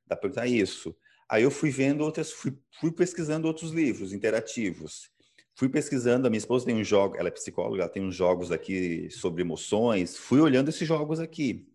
dá 0.08 0.16
para 0.16 0.22
perguntar 0.22 0.46
isso. 0.46 0.96
Aí 1.28 1.42
eu 1.42 1.50
fui 1.50 1.70
vendo 1.70 2.02
outras, 2.02 2.32
fui, 2.32 2.56
fui 2.80 2.90
pesquisando 2.90 3.46
outros 3.46 3.70
livros 3.72 4.12
interativos. 4.12 5.10
Fui 5.54 5.68
pesquisando, 5.68 6.26
a 6.26 6.30
minha 6.30 6.38
esposa 6.38 6.64
tem 6.66 6.74
um 6.76 6.84
jogo, 6.84 7.16
ela 7.16 7.28
é 7.28 7.32
psicóloga, 7.32 7.82
ela 7.82 7.90
tem 7.90 8.04
uns 8.04 8.14
jogos 8.14 8.52
aqui 8.52 9.10
sobre 9.10 9.42
emoções. 9.42 10.16
Fui 10.16 10.40
olhando 10.40 10.68
esses 10.68 10.86
jogos 10.86 11.18
aqui. 11.20 11.68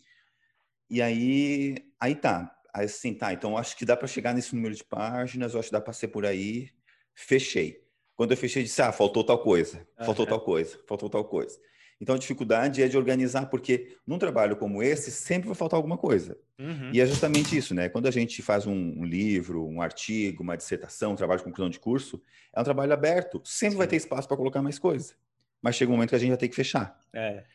E 0.90 1.02
aí, 1.02 1.76
aí 2.00 2.16
tá. 2.16 2.56
Aí 2.74 2.86
assim, 2.86 3.14
tá, 3.14 3.32
então 3.34 3.58
acho 3.58 3.78
que 3.78 3.86
dá 3.86 3.96
para 3.96 4.08
chegar 4.08 4.34
nesse 4.34 4.56
número 4.56 4.74
de 4.74 4.84
páginas, 4.84 5.56
acho 5.56 5.68
que 5.68 5.74
dá 5.74 5.82
para 5.82 5.94
ser 5.94 6.08
por 6.08 6.26
aí. 6.26 6.70
Fechei. 7.14 7.84
Quando 8.16 8.32
eu 8.32 8.38
fechei, 8.38 8.64
disse: 8.64 8.82
"Ah, 8.82 8.92
faltou 8.92 9.24
tal 9.24 9.40
coisa, 9.44 9.88
faltou 10.02 10.26
tal 10.26 10.42
coisa, 10.42 10.80
faltou 10.88 11.10
tal 11.10 11.26
coisa". 11.26 11.60
Então, 12.04 12.16
a 12.16 12.18
dificuldade 12.18 12.84
é 12.84 12.88
de 12.90 12.98
organizar, 12.98 13.46
porque 13.46 13.96
num 14.06 14.20
trabalho 14.20 14.58
como 14.58 14.84
esse, 14.84 15.10
sempre 15.10 15.48
vai 15.48 15.56
faltar 15.56 15.78
alguma 15.78 15.98
coisa. 15.98 16.38
Uhum. 16.60 16.92
E 16.92 17.00
é 17.00 17.06
justamente 17.06 17.56
isso, 17.56 17.74
né? 17.74 17.88
Quando 17.88 18.08
a 18.08 18.12
gente 18.12 18.42
faz 18.42 18.68
um, 18.68 18.74
um, 18.74 19.06
livro, 19.06 19.66
um 19.66 19.82
artigo, 19.82 20.44
uma 20.44 20.58
dissertação, 20.58 21.14
um 21.14 21.16
trabalho 21.16 21.38
de 21.38 21.46
conclusão 21.46 21.70
de 21.70 21.80
curso, 21.80 22.22
é 22.54 22.60
um 22.60 22.64
trabalho 22.66 22.92
aberto. 22.92 23.42
Sempre 23.46 23.72
Sim. 23.72 23.78
vai 23.78 23.88
ter 23.88 23.96
espaço 23.96 24.28
para 24.28 24.36
colocar 24.36 24.62
mais 24.62 24.78
coisa. 24.78 25.14
Mas 25.62 25.78
chega 25.78 25.94
um 25.94 25.96
momento 25.96 26.10
que 26.10 26.16
a 26.16 26.20
gente 26.20 26.28
vai 26.28 26.38
ter 26.38 26.50
que 26.50 26.56
fechar. 26.58 27.00
É. 27.14 27.46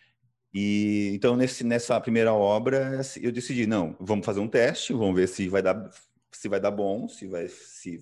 E 0.55 1.11
então, 1.13 1.37
nesse, 1.37 1.63
nessa 1.63 2.01
primeira 2.01 2.33
obra, 2.33 3.03
eu 3.21 3.31
decidi, 3.31 3.67
não, 3.67 3.95
vamos 4.01 4.25
fazer 4.25 4.41
um 4.41 4.49
teste, 4.49 4.95
vamos 4.95 5.15
ver 5.15 5.29
se 5.29 5.47
vai 5.47 5.61
dar, 5.61 5.91
se 6.33 6.49
vai 6.49 6.59
dar 6.59 6.71
bom, 6.71 7.07
se, 7.07 7.27
vai, 7.27 7.49
se 7.49 7.99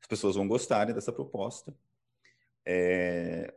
as 0.00 0.06
pessoas 0.08 0.34
vão 0.34 0.48
gostarem 0.48 0.94
dessa 0.94 1.12
proposta. 1.12 1.74
É, 2.64 3.52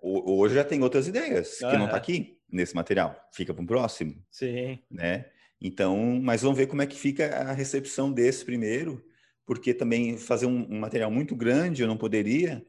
hoje 0.53 0.59
já 0.59 0.63
tem 0.63 0.81
outras 0.81 1.07
ideias 1.07 1.57
que 1.57 1.77
não 1.77 1.85
está 1.85 1.97
aqui 1.97 2.37
nesse 2.49 2.75
material. 2.75 3.19
Fica 3.33 3.53
para 3.53 3.63
um 3.63 3.65
próximo. 3.65 4.23
Sim. 4.29 4.79
Né? 4.89 5.25
Então, 5.59 5.97
mas 6.21 6.43
vamos 6.43 6.57
ver 6.57 6.67
como 6.67 6.81
é 6.81 6.85
que 6.85 6.95
fica 6.95 7.27
a 7.37 7.51
recepção 7.51 8.11
desse 8.11 8.45
primeiro, 8.45 9.03
porque 9.45 9.73
também 9.73 10.17
fazer 10.17 10.45
um, 10.45 10.67
um 10.69 10.79
material 10.79 11.09
muito 11.09 11.35
grande 11.35 11.81
eu 11.81 11.87
não 11.87 11.97
poderia, 11.97 12.63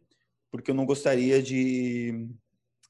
porque 0.51 0.71
eu 0.71 0.75
não 0.75 0.87
gostaria 0.87 1.43
de. 1.43 2.29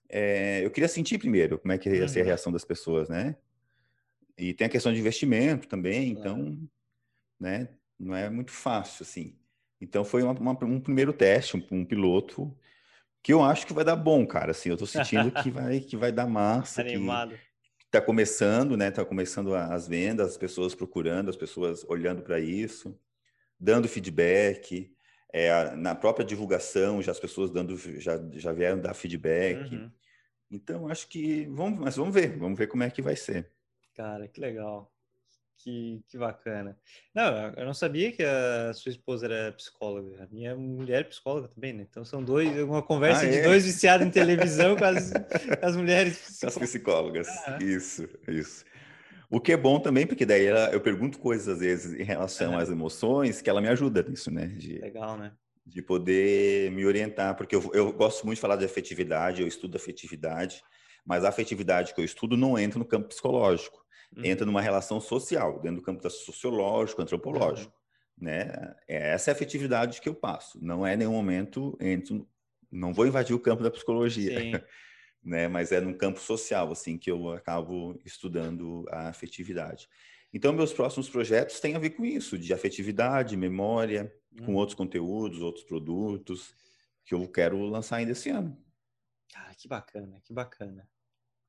É, 0.08 0.64
eu 0.64 0.70
queria 0.70 0.88
sentir 0.88 1.18
primeiro 1.18 1.58
como 1.58 1.72
é 1.72 1.78
que 1.78 1.88
ia 1.88 2.06
ser 2.06 2.20
a 2.20 2.22
uhum. 2.22 2.28
reação 2.28 2.52
das 2.52 2.64
pessoas, 2.64 3.08
né? 3.08 3.36
E 4.36 4.52
tem 4.52 4.66
a 4.66 4.70
questão 4.70 4.92
de 4.92 5.00
investimento 5.00 5.66
também, 5.66 6.10
então, 6.10 6.58
né? 7.40 7.68
Não 7.98 8.14
é 8.14 8.28
muito 8.28 8.50
fácil 8.50 9.02
assim. 9.02 9.34
Então 9.80 10.04
foi 10.04 10.22
uma, 10.22 10.32
uma, 10.32 10.64
um 10.64 10.80
primeiro 10.80 11.12
teste, 11.12 11.56
um, 11.56 11.62
um 11.70 11.84
piloto 11.84 12.54
que 13.24 13.32
eu 13.32 13.42
acho 13.42 13.66
que 13.66 13.72
vai 13.72 13.82
dar 13.82 13.96
bom, 13.96 14.26
cara. 14.26 14.50
Assim, 14.50 14.68
eu 14.68 14.76
tô 14.76 14.84
sentindo 14.84 15.32
que 15.32 15.48
vai, 15.50 15.80
que 15.80 15.96
vai 15.96 16.12
dar 16.12 16.26
massa. 16.26 16.82
Animado. 16.82 17.34
Que 17.78 17.86
tá 17.90 17.98
começando, 17.98 18.76
né? 18.76 18.90
Tá 18.90 19.02
começando 19.02 19.54
as 19.54 19.88
vendas, 19.88 20.32
as 20.32 20.36
pessoas 20.36 20.74
procurando, 20.74 21.30
as 21.30 21.36
pessoas 21.36 21.84
olhando 21.88 22.22
para 22.22 22.38
isso, 22.38 22.94
dando 23.58 23.88
feedback. 23.88 24.94
É, 25.32 25.74
na 25.74 25.94
própria 25.94 26.24
divulgação, 26.24 27.00
já 27.00 27.12
as 27.12 27.18
pessoas 27.18 27.50
dando, 27.50 27.76
já, 27.98 28.22
já 28.34 28.52
vieram 28.52 28.78
dar 28.78 28.92
feedback. 28.92 29.74
Uhum. 29.74 29.90
Então, 30.50 30.86
acho 30.86 31.08
que 31.08 31.46
vamos, 31.46 31.80
mas 31.80 31.96
vamos 31.96 32.14
ver, 32.14 32.36
vamos 32.36 32.58
ver 32.58 32.66
como 32.66 32.82
é 32.82 32.90
que 32.90 33.00
vai 33.00 33.16
ser. 33.16 33.50
Cara, 33.94 34.28
que 34.28 34.38
legal. 34.38 34.93
Que, 35.58 36.02
que 36.08 36.18
bacana. 36.18 36.76
Não, 37.14 37.54
eu 37.56 37.64
não 37.64 37.72
sabia 37.72 38.12
que 38.12 38.22
a 38.22 38.72
sua 38.74 38.90
esposa 38.90 39.24
era 39.24 39.52
psicóloga. 39.52 40.24
A 40.24 40.26
minha 40.26 40.54
mulher 40.54 41.00
é 41.00 41.04
psicóloga 41.04 41.48
também, 41.48 41.72
né? 41.72 41.86
Então 41.88 42.04
são 42.04 42.22
dois, 42.22 42.58
uma 42.62 42.82
conversa 42.82 43.24
ah, 43.24 43.30
de 43.30 43.38
é? 43.38 43.42
dois 43.42 43.64
viciados 43.64 44.06
em 44.06 44.10
televisão 44.10 44.76
com 44.76 44.84
as, 44.84 45.10
as 45.62 45.74
mulheres 45.74 46.18
psicólogas. 46.20 46.56
As 46.56 46.70
psicólogas, 46.70 47.28
ah. 47.46 47.58
isso, 47.62 48.06
isso. 48.28 48.64
O 49.30 49.40
que 49.40 49.52
é 49.52 49.56
bom 49.56 49.80
também, 49.80 50.06
porque 50.06 50.26
daí 50.26 50.46
ela, 50.46 50.70
eu 50.70 50.80
pergunto 50.80 51.18
coisas 51.18 51.48
às 51.48 51.60
vezes 51.60 51.98
em 51.98 52.04
relação 52.04 52.58
às 52.58 52.68
emoções, 52.68 53.40
que 53.40 53.48
ela 53.48 53.60
me 53.60 53.68
ajuda 53.68 54.02
nisso, 54.02 54.30
né? 54.30 54.46
De, 54.46 54.78
Legal, 54.78 55.16
né? 55.16 55.32
De 55.64 55.82
poder 55.82 56.70
me 56.72 56.84
orientar, 56.84 57.34
porque 57.36 57.56
eu, 57.56 57.70
eu 57.72 57.92
gosto 57.92 58.26
muito 58.26 58.36
de 58.36 58.42
falar 58.42 58.56
de 58.56 58.64
afetividade, 58.64 59.40
eu 59.40 59.48
estudo 59.48 59.76
afetividade, 59.76 60.62
mas 61.06 61.24
a 61.24 61.30
afetividade 61.30 61.94
que 61.94 62.00
eu 62.00 62.04
estudo 62.04 62.36
não 62.36 62.58
entra 62.58 62.78
no 62.78 62.84
campo 62.84 63.08
psicológico 63.08 63.83
uhum. 64.16 64.24
entra 64.24 64.46
numa 64.46 64.60
relação 64.60 65.00
social, 65.00 65.60
dentro 65.60 65.76
do 65.76 65.82
campo 65.82 66.08
sociológico, 66.08 67.02
antropológico. 67.02 67.72
Uhum. 68.18 68.26
Né? 68.26 68.74
É 68.86 69.12
essa 69.12 69.30
é 69.30 69.32
a 69.32 69.34
afetividade 69.34 70.00
que 70.00 70.08
eu 70.08 70.14
passo. 70.14 70.58
Não 70.62 70.86
é 70.86 70.96
nenhum 70.96 71.12
momento, 71.12 71.76
entro, 71.80 72.28
não 72.70 72.92
vou 72.92 73.06
invadir 73.06 73.34
o 73.34 73.40
campo 73.40 73.62
da 73.62 73.70
psicologia. 73.70 74.38
né? 75.22 75.48
Mas 75.48 75.72
é 75.72 75.80
no 75.80 75.96
campo 75.96 76.20
social, 76.20 76.70
assim, 76.70 76.98
que 76.98 77.10
eu 77.10 77.30
acabo 77.30 78.00
estudando 78.04 78.84
a 78.90 79.08
afetividade. 79.08 79.88
Então, 80.32 80.52
meus 80.52 80.72
próximos 80.72 81.08
projetos 81.08 81.60
têm 81.60 81.76
a 81.76 81.78
ver 81.78 81.90
com 81.90 82.04
isso, 82.04 82.36
de 82.36 82.52
afetividade, 82.52 83.36
memória, 83.36 84.12
uhum. 84.38 84.46
com 84.46 84.54
outros 84.54 84.74
conteúdos, 84.74 85.40
outros 85.40 85.64
produtos, 85.64 86.54
que 87.04 87.14
eu 87.14 87.28
quero 87.28 87.58
lançar 87.66 87.96
ainda 87.96 88.12
esse 88.12 88.30
ano. 88.30 88.56
Ah, 89.34 89.52
que 89.56 89.68
bacana, 89.68 90.20
que 90.24 90.32
bacana. 90.32 90.88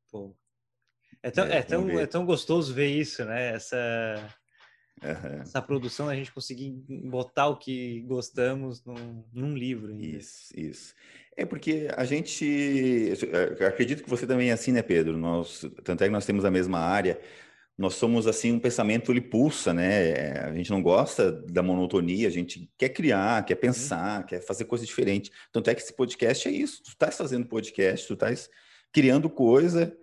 Pô, 0.09 0.35
é 1.25 1.31
tão, 1.31 1.45
é, 1.45 1.57
é 1.57 1.63
tão, 1.63 1.89
é 1.99 2.05
tão 2.05 2.25
gostoso 2.25 2.71
ver 2.73 2.87
isso, 2.87 3.25
né? 3.25 3.53
Essa, 3.53 4.29
Uhum. 5.03 5.41
Essa 5.41 5.61
produção, 5.61 6.07
a 6.07 6.15
gente 6.15 6.31
conseguir 6.31 6.71
botar 6.87 7.47
o 7.47 7.57
que 7.57 8.01
gostamos 8.01 8.83
num, 8.85 9.25
num 9.33 9.53
livro. 9.55 9.91
Ainda. 9.91 10.05
Isso, 10.05 10.47
isso. 10.55 10.95
É 11.35 11.45
porque 11.45 11.89
a 11.97 12.05
gente, 12.05 13.11
acredito 13.67 14.03
que 14.03 14.09
você 14.09 14.25
também 14.25 14.51
é 14.51 14.53
assim, 14.53 14.71
né, 14.71 14.81
Pedro? 14.81 15.17
Nós, 15.17 15.65
tanto 15.83 16.03
é 16.03 16.07
que 16.07 16.13
nós 16.13 16.25
temos 16.25 16.45
a 16.45 16.51
mesma 16.51 16.79
área. 16.79 17.19
Nós 17.77 17.95
somos 17.95 18.25
assim 18.25 18.53
um 18.53 18.59
pensamento 18.59 19.11
ele 19.11 19.19
pulsa, 19.19 19.73
né? 19.73 20.39
A 20.39 20.53
gente 20.53 20.71
não 20.71 20.81
gosta 20.81 21.29
da 21.29 21.61
monotonia, 21.61 22.27
a 22.27 22.31
gente 22.31 22.71
quer 22.77 22.89
criar, 22.89 23.43
quer 23.43 23.55
pensar, 23.55 24.21
uhum. 24.21 24.27
quer 24.27 24.41
fazer 24.41 24.63
coisa 24.63 24.85
diferente. 24.85 25.29
Tanto 25.51 25.69
é 25.69 25.75
que 25.75 25.81
esse 25.81 25.93
podcast 25.93 26.47
é 26.47 26.51
isso. 26.51 26.81
Tu 26.83 26.91
estás 26.91 27.17
fazendo 27.17 27.47
podcast, 27.47 28.07
tu 28.07 28.13
estás 28.13 28.49
criando 28.93 29.29
coisa 29.29 29.93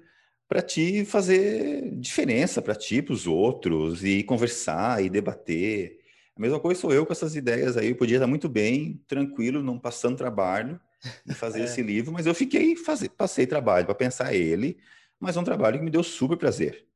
para 0.52 0.60
te 0.60 1.02
fazer 1.06 1.96
diferença 1.96 2.60
para 2.60 2.74
ti, 2.74 3.00
para 3.00 3.14
os 3.14 3.26
outros, 3.26 4.04
e 4.04 4.22
conversar 4.22 5.02
e 5.02 5.08
debater. 5.08 5.98
A 6.36 6.40
mesma 6.42 6.60
coisa 6.60 6.78
sou 6.78 6.92
eu 6.92 7.06
com 7.06 7.12
essas 7.12 7.34
ideias 7.34 7.74
aí. 7.74 7.88
Eu 7.88 7.96
podia 7.96 8.16
estar 8.16 8.26
muito 8.26 8.50
bem, 8.50 9.00
tranquilo, 9.08 9.62
não 9.62 9.78
passando 9.78 10.18
trabalho 10.18 10.78
de 11.24 11.34
fazer 11.34 11.60
é. 11.62 11.64
esse 11.64 11.80
livro, 11.80 12.12
mas 12.12 12.26
eu 12.26 12.34
fiquei, 12.34 12.76
fazer, 12.76 13.08
passei 13.08 13.46
trabalho 13.46 13.86
para 13.86 13.94
pensar 13.94 14.34
ele, 14.34 14.76
mas 15.18 15.38
é 15.38 15.40
um 15.40 15.44
trabalho 15.44 15.78
que 15.78 15.84
me 15.86 15.90
deu 15.90 16.02
super 16.02 16.36
prazer. 16.36 16.86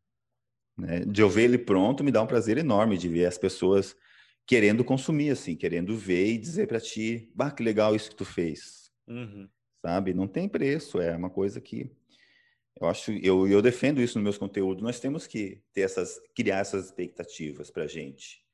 Né? 0.77 1.01
De 1.07 1.23
eu 1.23 1.31
ver 1.31 1.45
ele 1.45 1.57
pronto, 1.57 2.05
me 2.05 2.13
dá 2.13 2.21
um 2.21 2.27
prazer 2.27 2.59
enorme 2.59 2.99
de 2.99 3.09
ver 3.09 3.25
as 3.25 3.39
pessoas 3.39 3.97
querendo 4.45 4.85
consumir, 4.85 5.31
assim, 5.31 5.57
querendo 5.57 5.97
ver 5.97 6.27
e 6.27 6.37
dizer 6.37 6.69
para 6.69 6.79
ti, 6.79 7.33
bah, 7.35 7.51
que 7.51 7.63
legal 7.63 7.97
isso 7.97 8.11
que 8.11 8.17
tu 8.17 8.27
fez. 8.27 8.93
Uhum. 9.09 9.49
Sabe? 9.81 10.13
Não 10.13 10.29
tem 10.29 10.47
preço, 10.47 11.01
é 11.01 11.17
uma 11.17 11.31
coisa 11.31 11.59
que 11.59 11.91
eu 12.81 12.89
acho, 12.89 13.11
eu, 13.13 13.49
eu 13.49 13.63
defendo 13.63 14.03
isso 14.03 14.19
nos 14.19 14.25
meus 14.25 14.39
conteúdos. 14.39 14.83
Nós 14.83 15.01
temos 15.01 15.27
que 15.27 15.63
ter 15.73 15.81
essas, 15.83 16.21
criar 16.35 16.59
essas 16.59 16.87
expectativas 16.87 17.71
para 17.71 17.85
a 17.85 17.87
gente. 17.87 18.45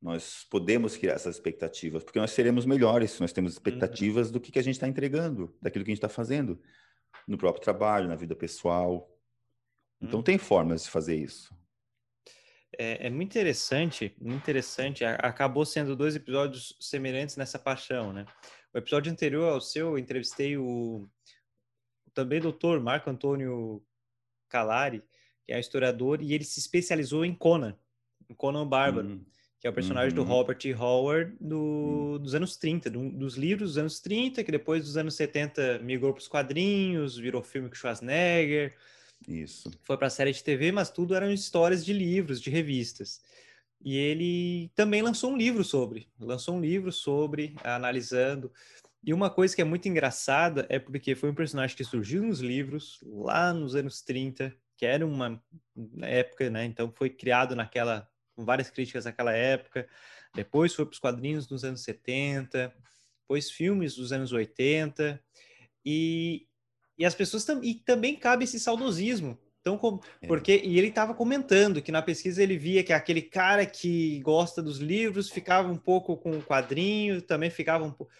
Nós 0.00 0.46
podemos 0.50 0.96
criar 0.96 1.14
essas 1.14 1.36
expectativas, 1.36 2.02
porque 2.02 2.18
nós 2.18 2.30
seremos 2.30 2.64
melhores 2.64 3.12
se 3.12 3.20
nós 3.20 3.32
temos 3.32 3.52
uhum. 3.52 3.56
expectativas 3.56 4.28
uhum. 4.28 4.32
do 4.34 4.40
que, 4.40 4.50
que 4.50 4.58
a 4.58 4.62
gente 4.62 4.76
está 4.76 4.88
entregando, 4.88 5.54
daquilo 5.60 5.84
que 5.84 5.90
a 5.90 5.94
gente 5.94 5.98
está 5.98 6.08
fazendo 6.08 6.60
no 7.28 7.36
próprio 7.36 7.62
trabalho, 7.62 8.08
na 8.08 8.16
vida 8.16 8.34
pessoal. 8.34 9.10
Então, 10.00 10.20
uhum. 10.20 10.24
tem 10.24 10.38
formas 10.38 10.84
de 10.84 10.90
fazer 10.90 11.16
isso. 11.16 11.54
É, 12.78 13.06
é, 13.06 13.10
muito 13.10 13.30
interessante, 13.30 14.14
muito 14.20 14.42
interessante. 14.42 15.04
Acabou 15.04 15.64
sendo 15.64 15.94
dois 15.94 16.16
episódios 16.16 16.76
semelhantes 16.80 17.36
nessa 17.36 17.58
paixão, 17.58 18.12
né? 18.12 18.26
O 18.72 18.78
episódio 18.78 19.10
anterior 19.10 19.52
ao 19.52 19.60
seu, 19.60 19.88
eu 19.88 19.98
entrevistei 19.98 20.56
o 20.56 21.08
também 22.16 22.40
doutor 22.40 22.80
Marco 22.80 23.10
Antônio 23.10 23.82
Calari, 24.48 25.02
que 25.44 25.52
é 25.52 25.60
historiador, 25.60 26.22
e 26.22 26.32
ele 26.32 26.44
se 26.44 26.58
especializou 26.58 27.24
em 27.24 27.34
Conan, 27.34 27.76
em 28.28 28.34
Conan 28.34 28.66
Bárbaro, 28.66 29.06
uhum. 29.06 29.24
que 29.60 29.66
é 29.66 29.70
o 29.70 29.72
personagem 29.72 30.16
uhum. 30.16 30.24
do 30.24 30.28
Robert 30.28 30.58
E. 30.64 30.72
Howard 30.72 31.36
do, 31.38 31.58
uhum. 31.58 32.18
dos 32.18 32.34
anos 32.34 32.56
30, 32.56 32.90
do, 32.90 33.10
dos 33.10 33.36
livros 33.36 33.70
dos 33.70 33.78
anos 33.78 34.00
30, 34.00 34.42
que 34.42 34.50
depois 34.50 34.82
dos 34.82 34.96
anos 34.96 35.14
70 35.14 35.80
migrou 35.80 36.14
para 36.14 36.22
os 36.22 36.26
quadrinhos, 36.26 37.18
virou 37.18 37.42
filme 37.42 37.68
com 37.68 37.74
Schwarzenegger. 37.74 38.74
Isso. 39.28 39.70
Foi 39.82 39.98
para 39.98 40.06
a 40.06 40.10
série 40.10 40.32
de 40.32 40.42
TV, 40.42 40.72
mas 40.72 40.90
tudo 40.90 41.14
eram 41.14 41.30
histórias 41.30 41.84
de 41.84 41.92
livros, 41.92 42.40
de 42.40 42.48
revistas. 42.48 43.20
E 43.84 43.94
ele 43.94 44.70
também 44.74 45.02
lançou 45.02 45.30
um 45.30 45.36
livro 45.36 45.62
sobre, 45.62 46.08
lançou 46.18 46.56
um 46.56 46.60
livro 46.60 46.90
sobre, 46.90 47.54
analisando 47.62 48.50
e 49.06 49.14
uma 49.14 49.30
coisa 49.30 49.54
que 49.54 49.62
é 49.62 49.64
muito 49.64 49.88
engraçada 49.88 50.66
é 50.68 50.80
porque 50.80 51.14
foi 51.14 51.30
um 51.30 51.34
personagem 51.34 51.76
que 51.76 51.84
surgiu 51.84 52.24
nos 52.24 52.40
livros 52.40 52.98
lá 53.04 53.54
nos 53.54 53.76
anos 53.76 54.02
30, 54.02 54.52
que 54.76 54.84
era 54.84 55.06
uma 55.06 55.40
época, 56.02 56.50
né? 56.50 56.64
Então 56.64 56.92
foi 56.92 57.08
criado 57.08 57.54
naquela 57.54 58.10
com 58.34 58.44
várias 58.44 58.68
críticas 58.68 59.04
naquela 59.04 59.32
época. 59.32 59.88
Depois 60.34 60.74
foi 60.74 60.84
para 60.84 60.92
os 60.92 60.98
quadrinhos 60.98 61.46
dos 61.46 61.62
anos 61.62 61.84
70, 61.84 62.74
depois 63.20 63.48
filmes 63.48 63.94
dos 63.94 64.10
anos 64.10 64.32
80. 64.32 65.22
E, 65.84 66.48
e 66.98 67.04
as 67.04 67.14
pessoas 67.14 67.44
tam, 67.44 67.62
e 67.62 67.74
também 67.76 68.16
cabe 68.16 68.42
esse 68.42 68.58
saudosismo. 68.58 69.38
Então, 69.60 69.78
com, 69.78 70.00
é. 70.20 70.26
porque 70.26 70.60
e 70.64 70.78
ele 70.78 70.88
estava 70.88 71.14
comentando 71.14 71.80
que 71.80 71.92
na 71.92 72.02
pesquisa 72.02 72.42
ele 72.42 72.58
via 72.58 72.84
que 72.84 72.92
aquele 72.92 73.22
cara 73.22 73.64
que 73.64 74.20
gosta 74.20 74.60
dos 74.60 74.78
livros 74.78 75.30
ficava 75.30 75.68
um 75.68 75.76
pouco 75.76 76.16
com 76.16 76.32
o 76.32 76.42
quadrinho, 76.42 77.22
também 77.22 77.50
ficava 77.50 77.84
um 77.84 77.90
pouco 77.92 78.12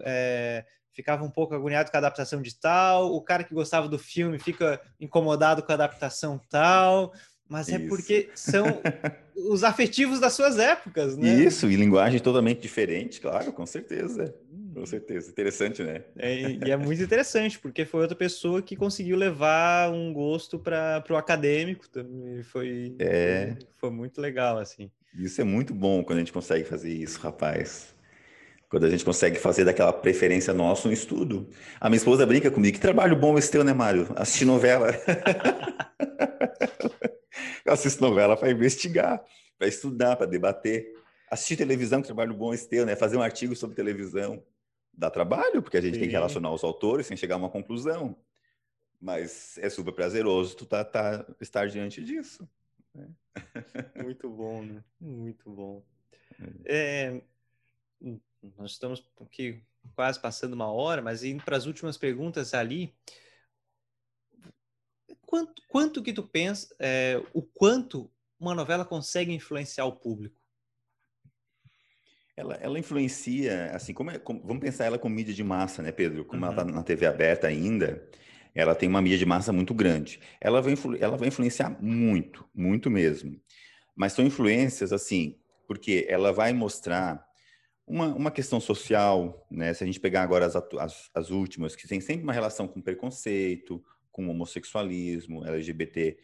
é, 0.00 0.64
ficava 0.92 1.24
um 1.24 1.30
pouco 1.30 1.54
agoniado 1.54 1.90
com 1.90 1.96
a 1.96 1.98
adaptação 1.98 2.40
de 2.40 2.58
tal, 2.58 3.14
o 3.14 3.20
cara 3.20 3.44
que 3.44 3.54
gostava 3.54 3.88
do 3.88 3.98
filme 3.98 4.38
fica 4.38 4.80
incomodado 5.00 5.62
com 5.62 5.72
a 5.72 5.74
adaptação 5.74 6.40
tal, 6.48 7.12
mas 7.48 7.68
é 7.68 7.76
Isso. 7.76 7.84
é 7.84 7.88
porque 7.88 8.28
são 8.34 8.64
os 9.50 9.64
afetivos 9.64 10.20
das 10.20 10.32
suas 10.32 10.58
épocas, 10.58 11.16
né? 11.16 11.28
Isso, 11.28 11.68
e 11.68 11.76
linguagem 11.76 12.20
totalmente 12.20 12.60
diferente, 12.60 13.20
claro, 13.20 13.52
com 13.52 13.66
certeza. 13.66 14.34
Com 14.72 14.80
uhum. 14.80 14.86
certeza. 14.86 15.30
Interessante, 15.30 15.82
né? 15.82 16.02
É, 16.16 16.50
e 16.66 16.70
é 16.70 16.76
muito 16.76 17.00
interessante, 17.00 17.58
porque 17.58 17.84
foi 17.84 18.00
outra 18.00 18.16
pessoa 18.16 18.60
que 18.60 18.74
conseguiu 18.74 19.16
levar 19.16 19.90
um 19.92 20.12
gosto 20.12 20.58
para 20.58 21.04
o 21.10 21.16
acadêmico 21.16 21.88
também. 21.88 22.42
Foi, 22.42 22.94
é... 22.98 23.54
foi, 23.56 23.68
foi 23.78 23.90
muito 23.90 24.20
legal, 24.20 24.58
assim. 24.58 24.90
Isso 25.14 25.40
é 25.40 25.44
muito 25.44 25.72
bom 25.72 26.02
quando 26.02 26.16
a 26.18 26.20
gente 26.22 26.32
consegue 26.32 26.64
fazer 26.64 26.92
isso, 26.92 27.20
rapaz. 27.20 27.93
Quando 28.74 28.86
a 28.86 28.90
gente 28.90 29.04
consegue 29.04 29.38
fazer 29.38 29.64
daquela 29.64 29.92
preferência 29.92 30.52
nossa 30.52 30.88
um 30.88 30.90
estudo. 30.90 31.48
A 31.80 31.88
minha 31.88 31.96
esposa 31.96 32.26
brinca 32.26 32.50
comigo, 32.50 32.74
que 32.74 32.80
trabalho 32.80 33.14
bom 33.14 33.38
esse 33.38 33.48
teu, 33.48 33.62
né, 33.62 33.72
Mário? 33.72 34.12
Assistir 34.16 34.44
novela. 34.44 34.88
Eu 37.64 37.72
assisto 37.72 38.02
novela 38.02 38.36
para 38.36 38.50
investigar, 38.50 39.22
para 39.56 39.68
estudar, 39.68 40.16
para 40.16 40.26
debater. 40.26 40.92
Assistir 41.30 41.56
televisão, 41.56 42.00
que 42.00 42.08
trabalho 42.08 42.34
bom 42.34 42.52
esse 42.52 42.68
teu, 42.68 42.84
né? 42.84 42.96
Fazer 42.96 43.16
um 43.16 43.22
artigo 43.22 43.54
sobre 43.54 43.76
televisão. 43.76 44.42
Dá 44.92 45.08
trabalho, 45.08 45.62
porque 45.62 45.76
a 45.76 45.80
gente 45.80 45.94
Sim. 45.94 46.00
tem 46.00 46.08
que 46.08 46.14
relacionar 46.16 46.50
os 46.50 46.64
autores 46.64 47.06
sem 47.06 47.16
chegar 47.16 47.36
a 47.36 47.38
uma 47.38 47.50
conclusão. 47.50 48.16
Mas 49.00 49.56
é 49.58 49.70
super 49.70 49.92
prazeroso 49.92 50.56
tu 50.56 50.66
tá, 50.66 50.84
tá, 50.84 51.24
estar 51.40 51.68
diante 51.68 52.02
disso. 52.02 52.44
Né? 52.92 53.06
Muito 54.02 54.28
bom, 54.28 54.64
né? 54.64 54.82
Muito 55.00 55.48
bom. 55.48 55.80
É, 56.64 57.22
nós 58.56 58.72
estamos 58.72 59.02
aqui 59.20 59.62
quase 59.94 60.20
passando 60.20 60.54
uma 60.54 60.70
hora, 60.70 61.02
mas 61.02 61.22
indo 61.24 61.44
para 61.44 61.56
as 61.56 61.66
últimas 61.66 61.96
perguntas 61.96 62.54
ali, 62.54 62.94
quanto, 65.26 65.62
quanto 65.68 66.02
que 66.02 66.12
tu 66.12 66.22
pensa, 66.22 66.74
é, 66.78 67.22
o 67.32 67.42
quanto 67.42 68.10
uma 68.38 68.54
novela 68.54 68.84
consegue 68.84 69.32
influenciar 69.32 69.84
o 69.84 69.96
público? 69.96 70.40
Ela, 72.36 72.54
ela 72.54 72.78
influencia, 72.78 73.70
assim, 73.72 73.92
como, 73.92 74.10
é, 74.10 74.18
como, 74.18 74.40
vamos 74.44 74.60
pensar 74.60 74.84
ela 74.84 74.98
como 74.98 75.14
mídia 75.14 75.32
de 75.32 75.44
massa, 75.44 75.82
né, 75.82 75.92
Pedro? 75.92 76.24
Como 76.24 76.44
uhum. 76.44 76.52
ela 76.52 76.62
está 76.62 76.72
na 76.72 76.82
TV 76.82 77.06
aberta 77.06 77.46
ainda, 77.46 78.08
ela 78.54 78.74
tem 78.74 78.88
uma 78.88 79.00
mídia 79.00 79.18
de 79.18 79.26
massa 79.26 79.52
muito 79.52 79.72
grande. 79.72 80.20
Ela 80.40 80.60
vai, 80.60 80.74
ela 81.00 81.16
vai 81.16 81.28
influenciar 81.28 81.80
muito, 81.80 82.44
muito 82.54 82.90
mesmo. 82.90 83.40
Mas 83.94 84.12
são 84.12 84.24
influências, 84.24 84.92
assim, 84.92 85.38
porque 85.66 86.06
ela 86.08 86.32
vai 86.32 86.52
mostrar 86.52 87.23
uma, 87.86 88.14
uma 88.14 88.30
questão 88.30 88.60
social, 88.60 89.46
né? 89.50 89.74
Se 89.74 89.84
a 89.84 89.86
gente 89.86 90.00
pegar 90.00 90.22
agora 90.22 90.46
as, 90.46 90.56
as, 90.56 91.10
as 91.14 91.30
últimas, 91.30 91.76
que 91.76 91.86
tem 91.86 92.00
sempre 92.00 92.22
uma 92.22 92.32
relação 92.32 92.66
com 92.66 92.80
preconceito, 92.80 93.84
com 94.10 94.28
homossexualismo, 94.28 95.44
LGBT, 95.44 96.16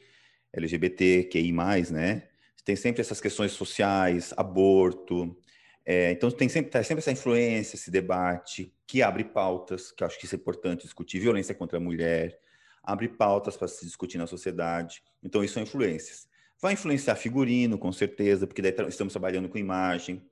LGBTQI+, 0.53 1.53
né? 1.91 2.29
Tem 2.65 2.77
sempre 2.77 3.01
essas 3.01 3.21
questões 3.21 3.53
sociais, 3.53 4.33
aborto. 4.37 5.37
É, 5.85 6.13
então 6.13 6.31
tem 6.31 6.49
sempre, 6.49 6.71
tá 6.71 6.83
sempre 6.83 7.01
essa 7.01 7.13
influência, 7.13 7.77
esse 7.77 7.91
debate, 7.91 8.75
que 8.87 9.03
abre 9.03 9.25
pautas, 9.25 9.91
que 9.91 10.03
eu 10.03 10.07
acho 10.07 10.19
que 10.19 10.27
isso 10.27 10.35
é 10.35 10.39
importante 10.39 10.83
discutir, 10.83 11.19
violência 11.19 11.55
contra 11.55 11.79
a 11.79 11.81
mulher, 11.81 12.39
abre 12.83 13.09
pautas 13.09 13.57
para 13.57 13.69
se 13.69 13.85
discutir 13.85 14.19
na 14.19 14.27
sociedade. 14.27 15.03
Então 15.23 15.43
isso 15.43 15.55
são 15.55 15.63
influências. 15.63 16.29
Vai 16.61 16.75
influenciar 16.75 17.17
figurino, 17.17 17.79
com 17.79 17.91
certeza, 17.91 18.47
porque 18.47 18.61
daí 18.61 18.75
estamos 18.89 19.13
trabalhando 19.13 19.49
com 19.49 19.57
imagem. 19.57 20.23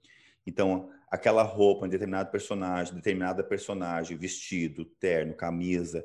Então, 0.47 0.91
aquela 1.11 1.43
roupa, 1.43 1.87
um 1.87 1.89
determinado 1.89 2.31
personagem, 2.31 2.95
determinada 2.95 3.43
personagem, 3.43 4.17
vestido, 4.17 4.85
terno, 4.85 5.35
camisa, 5.35 6.05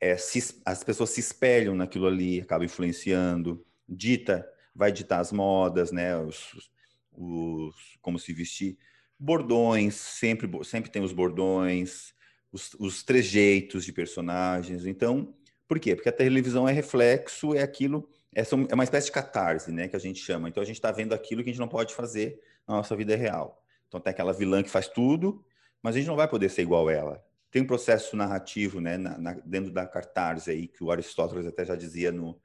é, 0.00 0.16
se, 0.16 0.60
as 0.64 0.82
pessoas 0.82 1.10
se 1.10 1.20
espelham 1.20 1.74
naquilo 1.74 2.06
ali, 2.06 2.40
acaba 2.40 2.64
influenciando, 2.64 3.64
dita, 3.86 4.48
vai 4.74 4.90
ditar 4.90 5.20
as 5.20 5.30
modas, 5.30 5.92
né, 5.92 6.16
os, 6.16 6.70
os, 7.12 7.74
como 8.00 8.18
se 8.18 8.32
vestir, 8.32 8.78
bordões, 9.18 9.94
sempre, 9.94 10.48
sempre 10.64 10.90
tem 10.90 11.02
os 11.02 11.12
bordões, 11.12 12.14
os, 12.50 12.74
os 12.74 13.02
trejeitos 13.02 13.84
de 13.84 13.92
personagens, 13.92 14.86
então, 14.86 15.34
por 15.68 15.78
quê? 15.78 15.94
Porque 15.94 16.08
a 16.08 16.12
televisão 16.12 16.66
é 16.66 16.72
reflexo, 16.72 17.54
é 17.54 17.62
aquilo, 17.62 18.08
é, 18.34 18.40
é 18.40 18.74
uma 18.74 18.84
espécie 18.84 19.06
de 19.08 19.12
catarse, 19.12 19.70
né, 19.70 19.86
que 19.86 19.96
a 19.96 20.00
gente 20.00 20.20
chama, 20.20 20.48
então 20.48 20.62
a 20.62 20.66
gente 20.66 20.76
está 20.76 20.90
vendo 20.90 21.12
aquilo 21.12 21.42
que 21.42 21.50
a 21.50 21.52
gente 21.52 21.60
não 21.60 21.68
pode 21.68 21.94
fazer 21.94 22.40
na 22.66 22.76
nossa 22.76 22.96
vida 22.96 23.14
real. 23.14 23.59
Então 23.90 24.00
tem 24.00 24.12
aquela 24.12 24.32
vilã 24.32 24.62
que 24.62 24.70
faz 24.70 24.86
tudo, 24.86 25.44
mas 25.82 25.96
a 25.96 25.98
gente 25.98 26.06
não 26.06 26.14
vai 26.14 26.28
poder 26.28 26.48
ser 26.48 26.62
igual 26.62 26.88
ela. 26.88 27.20
Tem 27.50 27.60
um 27.60 27.66
processo 27.66 28.14
narrativo, 28.14 28.80
né, 28.80 28.96
na, 28.96 29.18
na, 29.18 29.32
dentro 29.44 29.72
da 29.72 29.84
cartaz 29.84 30.46
aí, 30.46 30.68
que 30.68 30.84
o 30.84 30.92
Aristóteles 30.92 31.44
até 31.44 31.64
já 31.64 31.74
dizia 31.74 32.12
no, 32.12 32.40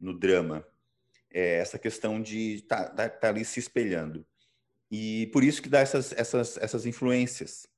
no 0.00 0.18
drama, 0.18 0.66
é, 1.30 1.58
essa 1.58 1.78
questão 1.78 2.20
de 2.20 2.62
tá, 2.62 2.88
tá, 2.88 3.08
tá 3.08 3.28
ali 3.28 3.44
se 3.44 3.60
espelhando. 3.60 4.26
E 4.90 5.28
por 5.32 5.44
isso 5.44 5.62
que 5.62 5.68
dá 5.68 5.78
essas, 5.78 6.12
essas, 6.12 6.56
essas 6.56 6.84
influências. 6.84 7.68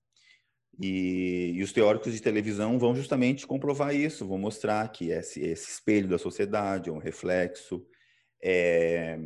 E, 0.80 1.52
e, 1.54 1.62
os 1.62 1.70
teóricos 1.70 2.14
de 2.14 2.22
televisão 2.22 2.78
vão 2.78 2.94
justamente 2.94 3.46
comprovar 3.46 3.94
isso, 3.94 4.26
vão 4.26 4.38
mostrar 4.38 4.90
que 4.90 5.10
esse, 5.10 5.40
esse 5.40 5.70
espelho 5.70 6.08
da 6.08 6.16
sociedade 6.16 6.88
é 6.88 6.92
um 6.92 6.96
reflexo, 6.96 7.86
é, 8.42 9.18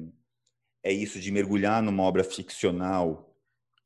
é 0.82 0.92
isso 0.92 1.20
de 1.20 1.30
mergulhar 1.30 1.80
numa 1.80 2.02
obra 2.02 2.24
ficcional, 2.24 3.35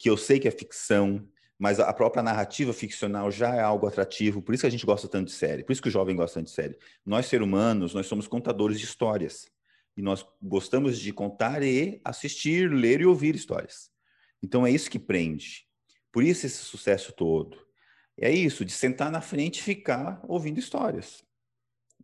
que 0.01 0.09
eu 0.09 0.17
sei 0.17 0.41
que 0.41 0.49
é 0.49 0.51
ficção, 0.51 1.29
mas 1.59 1.79
a 1.79 1.93
própria 1.93 2.23
narrativa 2.23 2.73
ficcional 2.73 3.31
já 3.31 3.55
é 3.55 3.61
algo 3.61 3.87
atrativo, 3.87 4.41
por 4.41 4.55
isso 4.55 4.63
que 4.63 4.67
a 4.67 4.71
gente 4.71 4.87
gosta 4.87 5.07
tanto 5.07 5.27
de 5.27 5.35
série, 5.35 5.63
por 5.63 5.73
isso 5.73 5.83
que 5.83 5.89
o 5.89 5.93
jovem 5.93 6.17
gosta 6.17 6.41
tanto 6.41 6.47
de 6.47 6.55
série. 6.55 6.79
Nós, 7.05 7.27
seres 7.27 7.47
humanos, 7.47 7.93
nós 7.93 8.07
somos 8.07 8.27
contadores 8.27 8.79
de 8.79 8.87
histórias, 8.87 9.47
e 9.95 10.01
nós 10.01 10.25
gostamos 10.41 10.99
de 10.99 11.13
contar 11.13 11.63
e 11.63 12.01
assistir, 12.03 12.73
ler 12.73 13.03
e 13.03 13.05
ouvir 13.05 13.35
histórias. 13.35 13.91
Então 14.43 14.67
é 14.67 14.71
isso 14.71 14.91
que 14.91 14.99
prende. 14.99 15.67
Por 16.11 16.25
isso 16.25 16.47
esse 16.47 16.65
sucesso 16.65 17.13
todo. 17.13 17.59
É 18.19 18.31
isso, 18.31 18.65
de 18.65 18.73
sentar 18.73 19.11
na 19.11 19.21
frente 19.21 19.59
e 19.59 19.63
ficar 19.63 20.23
ouvindo 20.27 20.59
histórias. 20.59 21.23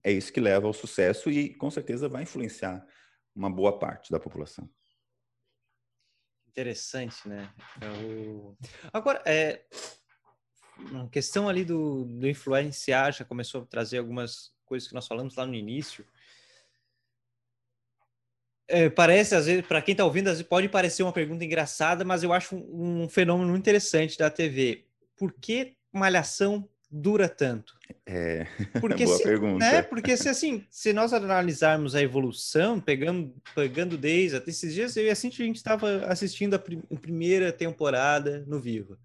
É 0.04 0.12
isso 0.12 0.30
que 0.30 0.40
leva 0.40 0.66
ao 0.66 0.74
sucesso 0.74 1.30
e 1.30 1.54
com 1.54 1.70
certeza 1.70 2.10
vai 2.10 2.24
influenciar 2.24 2.86
uma 3.34 3.48
boa 3.48 3.78
parte 3.78 4.10
da 4.10 4.20
população. 4.20 4.68
Interessante, 6.56 7.28
né? 7.28 7.52
Eu... 7.82 8.56
Agora, 8.90 9.22
é, 9.26 9.60
uma 10.90 11.06
questão 11.10 11.50
ali 11.50 11.66
do, 11.66 12.06
do 12.06 12.26
influenciar 12.26 13.10
já 13.12 13.26
começou 13.26 13.60
a 13.60 13.66
trazer 13.66 13.98
algumas 13.98 14.54
coisas 14.64 14.88
que 14.88 14.94
nós 14.94 15.06
falamos 15.06 15.36
lá 15.36 15.44
no 15.44 15.54
início. 15.54 16.02
É, 18.66 18.88
parece, 18.88 19.34
às 19.34 19.44
vezes, 19.44 19.66
para 19.66 19.82
quem 19.82 19.92
está 19.92 20.06
ouvindo, 20.06 20.28
às 20.28 20.38
vezes 20.38 20.48
pode 20.48 20.66
parecer 20.66 21.02
uma 21.02 21.12
pergunta 21.12 21.44
engraçada, 21.44 22.06
mas 22.06 22.22
eu 22.22 22.32
acho 22.32 22.56
um, 22.56 23.02
um 23.02 23.08
fenômeno 23.08 23.54
interessante 23.54 24.16
da 24.16 24.30
TV. 24.30 24.86
Por 25.14 25.34
que 25.34 25.76
Malhação 25.92 26.66
dura 26.90 27.28
tanto? 27.28 27.74
É, 28.04 28.46
Porque 28.80 29.04
boa 29.04 29.16
se, 29.16 29.22
pergunta. 29.22 29.64
Né? 29.64 29.82
Porque 29.82 30.16
se 30.16 30.28
assim, 30.28 30.64
se 30.70 30.92
nós 30.92 31.12
analisarmos 31.12 31.94
a 31.94 32.02
evolução, 32.02 32.80
pegando, 32.80 33.34
pegando 33.54 33.96
desde 33.96 34.36
até 34.36 34.50
esses 34.50 34.74
dias, 34.74 34.96
eu 34.96 35.04
e 35.04 35.10
assim 35.10 35.28
a 35.28 35.30
gente 35.30 35.56
estava 35.56 36.06
assistindo 36.06 36.54
a, 36.54 36.58
prim, 36.58 36.82
a, 36.92 36.96
primeira 36.96 37.52
temporada 37.52 38.44
no 38.46 38.60
Vivo. 38.60 38.96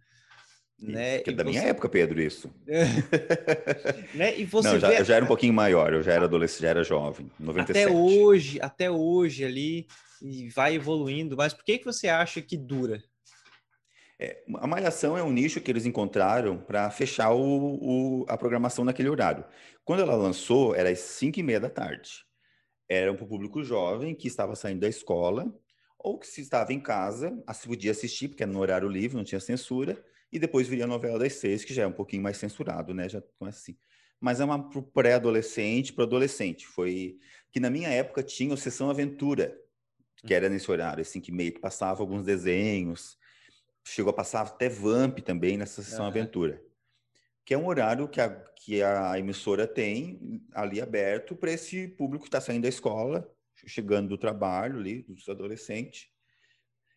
Né? 0.80 1.20
Que 1.20 1.30
é 1.30 1.34
da 1.34 1.44
você... 1.44 1.50
minha 1.50 1.64
época, 1.64 1.88
Pedro, 1.88 2.20
isso. 2.20 2.50
né? 4.16 4.38
E 4.40 4.46
você 4.46 4.70
Não, 4.70 4.80
já, 4.80 4.92
eu 4.92 5.06
já 5.06 5.16
era 5.16 5.26
um 5.26 5.28
pouquinho 5.28 5.54
maior, 5.54 5.94
eu 5.94 6.02
já 6.02 6.14
era 6.14 6.26
adolescente, 6.26 6.64
já 6.64 6.70
era 6.70 6.84
jovem, 6.84 7.30
97. 7.40 7.86
Até 7.86 7.96
hoje, 7.96 8.60
até 8.62 8.90
hoje 8.90 9.46
ali, 9.46 9.88
e 10.22 10.50
vai 10.50 10.76
evoluindo, 10.76 11.38
mas 11.38 11.54
por 11.54 11.64
que, 11.64 11.78
que 11.78 11.86
você 11.86 12.08
acha 12.08 12.42
que 12.42 12.58
dura? 12.58 13.04
É, 14.24 14.44
a 14.60 14.68
Malhação 14.68 15.18
é 15.18 15.24
um 15.24 15.32
nicho 15.32 15.60
que 15.60 15.72
eles 15.72 15.84
encontraram 15.84 16.60
para 16.60 16.92
fechar 16.92 17.32
o, 17.32 18.20
o, 18.22 18.26
a 18.30 18.38
programação 18.38 18.86
naquele 18.86 19.10
horário. 19.10 19.44
Quando 19.84 20.04
ela 20.04 20.16
lançou, 20.16 20.76
era 20.76 20.92
às 20.92 21.00
5 21.00 21.40
e 21.40 21.44
meia 21.44 21.60
da 21.60 21.72
tarde. 21.72 22.24
Era 22.88 23.12
para 23.16 23.26
o 23.26 23.28
público 23.28 23.64
jovem 23.64 24.14
que 24.14 24.28
estava 24.28 24.56
saindo 24.56 24.82
da 24.82 24.88
escola 24.88 25.52
ou 25.98 26.20
que 26.20 26.28
se 26.28 26.40
estava 26.42 26.72
em 26.72 26.80
casa, 26.80 27.36
se 27.52 27.68
podia 27.68 27.90
assistir, 27.90 28.28
porque 28.28 28.44
era 28.44 28.52
no 28.52 28.60
horário 28.60 28.88
livre, 28.88 29.18
não 29.18 29.24
tinha 29.24 29.40
censura, 29.40 30.04
e 30.32 30.38
depois 30.38 30.68
viria 30.68 30.84
a 30.84 30.88
novela 30.88 31.18
das 31.18 31.34
seis, 31.34 31.66
que 31.66 31.74
já 31.74 31.84
é 31.84 31.88
um 31.88 31.92
pouquinho 31.92 32.22
mais 32.22 32.38
censurado, 32.38 32.94
né? 32.94 33.10
Já 33.10 33.22
começa 33.40 33.58
assim. 33.58 33.76
Mas 34.20 34.40
é 34.40 34.46
uma 34.46 34.70
pré-adolescente 34.94 35.94
para 35.94 36.04
adolescente. 36.04 36.68
Foi 36.68 37.18
que 37.52 37.60
na 37.60 37.72
minha 37.72 37.90
época 37.90 38.22
tinha 38.22 38.54
o 38.54 38.58
Sessão 38.58 38.90
Aventura, 38.90 39.58
que 40.26 40.34
era 40.34 40.48
nesse 40.48 40.70
horário, 40.70 41.02
assim, 41.02 41.20
que 41.20 41.32
meio 41.32 41.54
que 41.54 41.60
passava 41.60 42.02
alguns 42.02 42.24
desenhos, 42.24 43.20
chegou 43.84 44.12
a 44.12 44.16
passar 44.16 44.42
até 44.42 44.70
Vamp 44.70 45.20
também 45.20 45.58
nessa 45.58 45.82
sessão 45.82 46.02
uhum. 46.02 46.12
aventura, 46.12 46.62
que 47.46 47.54
é 47.54 47.58
um 47.58 47.68
horário 47.68 48.08
que 48.08 48.22
a, 48.22 48.30
que 48.56 48.82
a 48.82 49.18
emissora 49.18 49.68
tem 49.68 50.42
ali 50.54 50.80
aberto 50.80 51.36
para 51.36 51.52
esse 51.52 51.88
público 51.88 52.24
que 52.24 52.30
está 52.30 52.40
saindo 52.40 52.64
da 52.64 52.70
escola, 52.70 53.30
chegando 53.66 54.10
do 54.10 54.18
trabalho 54.18 54.80
ali, 54.80 55.02
dos 55.04 55.28
adolescentes. 55.28 56.10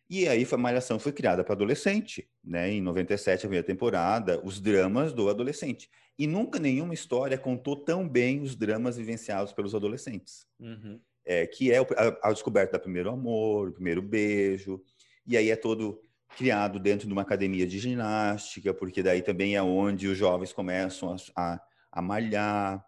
E 0.09 0.27
aí 0.27 0.47
a 0.49 0.57
Malhação 0.57 0.99
foi 0.99 1.11
criada 1.11 1.43
para 1.43 1.53
adolescente, 1.53 2.29
né? 2.43 2.71
Em 2.71 2.81
97, 2.81 3.39
a 3.39 3.41
primeira 3.41 3.65
temporada, 3.65 4.39
os 4.43 4.59
dramas 4.59 5.11
do 5.11 5.29
adolescente. 5.29 5.89
E 6.17 6.27
nunca 6.27 6.59
nenhuma 6.59 6.93
história 6.93 7.37
contou 7.37 7.75
tão 7.75 8.07
bem 8.07 8.41
os 8.41 8.55
dramas 8.55 8.97
vivenciados 8.97 9.51
pelos 9.51 9.73
adolescentes. 9.73 10.45
Uhum. 10.59 10.99
É, 11.25 11.47
que 11.47 11.71
é 11.71 11.79
a, 11.79 12.29
a 12.29 12.31
descoberta 12.31 12.77
do 12.77 12.83
primeiro 12.83 13.09
amor, 13.09 13.69
o 13.69 13.73
primeiro 13.73 14.01
beijo, 14.01 14.79
e 15.25 15.35
aí 15.35 15.49
é 15.49 15.55
todo 15.55 15.99
criado 16.37 16.79
dentro 16.79 17.07
de 17.07 17.13
uma 17.13 17.21
academia 17.21 17.65
de 17.65 17.79
ginástica, 17.79 18.73
porque 18.73 19.01
daí 19.01 19.21
também 19.21 19.55
é 19.55 19.61
onde 19.61 20.07
os 20.07 20.17
jovens 20.17 20.51
começam 20.51 21.15
a, 21.35 21.53
a, 21.53 21.61
a 21.91 22.01
malhar. 22.01 22.85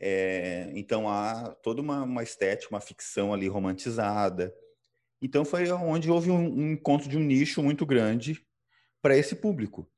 É, 0.00 0.72
então 0.74 1.08
há 1.08 1.54
toda 1.62 1.80
uma, 1.80 2.02
uma, 2.02 2.22
estética, 2.22 2.74
uma 2.74 2.80
ficção 2.80 3.32
ali 3.32 3.46
romantizada. 3.48 4.54
Então 5.20 5.44
foi 5.44 5.70
onde 5.70 6.10
houve 6.10 6.30
um, 6.30 6.40
um 6.40 6.72
encontro 6.72 7.08
de 7.08 7.16
um 7.16 7.22
nicho 7.22 7.62
muito 7.62 7.86
grande 7.86 8.44
para 9.00 9.16
esse 9.16 9.36
público. 9.36 9.88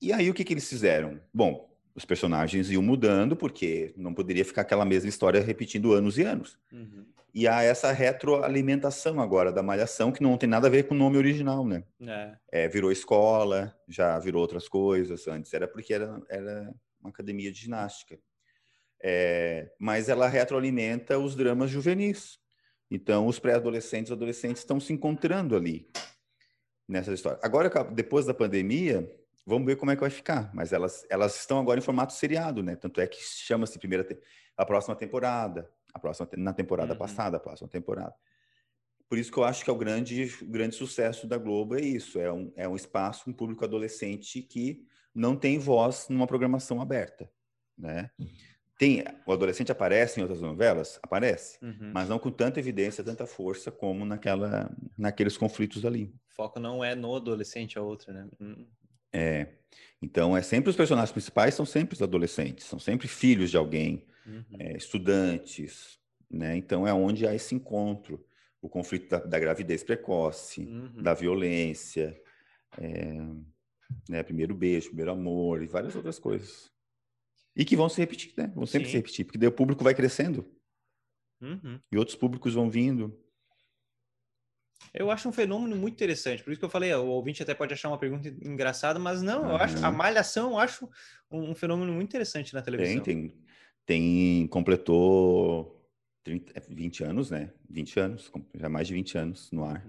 E 0.00 0.12
aí 0.12 0.30
o 0.30 0.34
que, 0.34 0.44
que 0.44 0.52
eles 0.52 0.68
fizeram? 0.68 1.20
Bom, 1.32 1.69
os 2.00 2.04
personagens 2.06 2.70
iam 2.70 2.82
mudando, 2.82 3.36
porque 3.36 3.92
não 3.96 4.14
poderia 4.14 4.44
ficar 4.44 4.62
aquela 4.62 4.84
mesma 4.84 5.08
história 5.08 5.40
repetindo 5.40 5.92
anos 5.92 6.16
e 6.16 6.22
anos. 6.22 6.58
Uhum. 6.72 7.04
E 7.32 7.46
há 7.46 7.62
essa 7.62 7.92
retroalimentação 7.92 9.20
agora 9.20 9.52
da 9.52 9.62
Malhação, 9.62 10.10
que 10.10 10.22
não 10.22 10.36
tem 10.36 10.48
nada 10.48 10.66
a 10.66 10.70
ver 10.70 10.84
com 10.84 10.94
o 10.94 10.98
nome 10.98 11.18
original, 11.18 11.64
né? 11.64 11.84
É. 12.00 12.36
É, 12.50 12.68
virou 12.68 12.90
escola, 12.90 13.76
já 13.86 14.18
virou 14.18 14.40
outras 14.40 14.66
coisas. 14.66 15.28
Antes 15.28 15.52
era 15.52 15.68
porque 15.68 15.92
era, 15.92 16.20
era 16.28 16.74
uma 16.98 17.10
academia 17.10 17.52
de 17.52 17.60
ginástica. 17.60 18.18
É, 19.02 19.70
mas 19.78 20.08
ela 20.08 20.26
retroalimenta 20.26 21.18
os 21.18 21.36
dramas 21.36 21.70
juvenis. 21.70 22.38
Então, 22.90 23.26
os 23.26 23.38
pré-adolescentes 23.38 24.10
e 24.10 24.12
adolescentes 24.12 24.62
estão 24.62 24.80
se 24.80 24.92
encontrando 24.92 25.54
ali 25.54 25.88
nessa 26.88 27.12
história. 27.12 27.38
Agora, 27.42 27.70
depois 27.84 28.26
da 28.26 28.34
pandemia, 28.34 29.08
vamos 29.46 29.66
ver 29.66 29.76
como 29.76 29.90
é 29.90 29.94
que 29.94 30.00
vai 30.00 30.10
ficar. 30.10 30.50
Mas 30.54 30.72
elas, 30.72 31.04
elas 31.10 31.38
estão 31.38 31.58
agora 31.58 31.78
em 31.78 31.82
formato 31.82 32.12
seriado, 32.12 32.62
né? 32.62 32.76
Tanto 32.76 33.00
é 33.00 33.06
que 33.06 33.18
chama-se 33.22 33.78
primeira 33.78 34.06
a 34.56 34.64
próxima 34.64 34.94
temporada, 34.94 35.70
a 35.92 35.98
próxima 35.98 36.28
na 36.36 36.52
temporada 36.52 36.92
uhum. 36.92 36.98
passada, 36.98 37.36
a 37.36 37.40
próxima 37.40 37.68
temporada. 37.68 38.14
Por 39.08 39.18
isso 39.18 39.32
que 39.32 39.38
eu 39.38 39.44
acho 39.44 39.64
que 39.64 39.70
é 39.70 39.72
o 39.72 39.76
grande, 39.76 40.26
grande 40.42 40.76
sucesso 40.76 41.26
da 41.26 41.36
Globo 41.36 41.74
é 41.76 41.80
isso, 41.80 42.20
é 42.20 42.32
um, 42.32 42.52
é 42.54 42.68
um 42.68 42.76
espaço, 42.76 43.28
um 43.28 43.32
público 43.32 43.64
adolescente 43.64 44.40
que 44.40 44.86
não 45.12 45.34
tem 45.34 45.58
voz 45.58 46.06
numa 46.08 46.28
programação 46.28 46.80
aberta, 46.80 47.28
né? 47.76 48.10
Tem, 48.78 49.04
o 49.26 49.32
adolescente 49.32 49.72
aparece 49.72 50.18
em 50.18 50.22
outras 50.22 50.40
novelas? 50.40 50.98
Aparece, 51.02 51.58
uhum. 51.60 51.90
mas 51.92 52.08
não 52.08 52.18
com 52.18 52.30
tanta 52.30 52.60
evidência, 52.60 53.04
tanta 53.04 53.26
força 53.26 53.70
como 53.70 54.04
naquela, 54.04 54.70
naqueles 54.96 55.36
conflitos 55.36 55.84
ali. 55.84 56.14
O 56.30 56.34
foco 56.34 56.60
não 56.60 56.82
é 56.82 56.94
no 56.94 57.14
adolescente, 57.14 57.76
é 57.76 57.80
outro, 57.80 58.12
né? 58.12 58.28
Hum. 58.40 58.64
É, 59.12 59.48
então 60.00 60.36
é 60.36 60.42
sempre 60.42 60.70
os 60.70 60.76
personagens 60.76 61.12
principais 61.12 61.54
são 61.54 61.66
sempre 61.66 61.94
os 61.94 62.02
adolescentes, 62.02 62.66
são 62.66 62.78
sempre 62.78 63.08
filhos 63.08 63.50
de 63.50 63.56
alguém, 63.56 64.06
uhum. 64.26 64.44
é, 64.58 64.76
estudantes, 64.76 65.98
né? 66.30 66.56
Então 66.56 66.86
é 66.86 66.94
onde 66.94 67.26
há 67.26 67.34
esse 67.34 67.54
encontro, 67.54 68.24
o 68.62 68.68
conflito 68.68 69.08
da, 69.08 69.18
da 69.18 69.38
gravidez 69.38 69.82
precoce, 69.82 70.62
uhum. 70.62 71.02
da 71.02 71.12
violência, 71.12 72.20
é, 72.78 73.14
né? 74.08 74.22
Primeiro 74.22 74.54
beijo, 74.54 74.88
primeiro 74.88 75.10
amor 75.10 75.62
e 75.62 75.66
várias 75.66 75.94
outras 75.96 76.18
coisas. 76.18 76.70
E 77.54 77.64
que 77.64 77.76
vão 77.76 77.88
se 77.88 78.00
repetir, 78.00 78.32
né? 78.36 78.52
Vão 78.54 78.64
sempre 78.64 78.86
Sim. 78.86 78.92
se 78.92 78.96
repetir, 78.96 79.24
porque 79.24 79.38
daí 79.38 79.48
o 79.48 79.52
público 79.52 79.84
vai 79.84 79.94
crescendo. 79.94 80.48
Uhum. 81.40 81.80
E 81.90 81.98
outros 81.98 82.16
públicos 82.16 82.54
vão 82.54 82.70
vindo. 82.70 83.18
Eu 84.92 85.10
acho 85.10 85.28
um 85.28 85.32
fenômeno 85.32 85.76
muito 85.76 85.94
interessante, 85.94 86.42
por 86.42 86.50
isso 86.50 86.58
que 86.58 86.64
eu 86.64 86.70
falei, 86.70 86.92
o 86.94 87.06
ouvinte 87.06 87.42
até 87.42 87.54
pode 87.54 87.72
achar 87.72 87.88
uma 87.88 87.98
pergunta 87.98 88.28
engraçada, 88.28 88.98
mas 88.98 89.22
não, 89.22 89.42
uhum. 89.42 89.50
eu 89.50 89.56
acho 89.56 89.84
a 89.84 89.90
malhação, 89.90 90.52
eu 90.52 90.58
acho 90.58 90.88
um, 91.30 91.54
fenômeno 91.54 91.92
muito 91.92 92.08
interessante 92.08 92.52
na 92.54 92.62
televisão. 92.62 93.00
Tem, 93.00 93.28
tem, 93.28 93.34
tem 93.86 94.46
completou 94.48 95.80
30, 96.24 96.62
20 96.68 97.02
é, 97.02 97.06
anos, 97.06 97.30
né? 97.30 97.52
20 97.68 98.00
anos, 98.00 98.32
já 98.54 98.68
mais 98.68 98.88
de 98.88 98.94
20 98.94 99.18
anos 99.18 99.50
no 99.52 99.64
ar. 99.64 99.86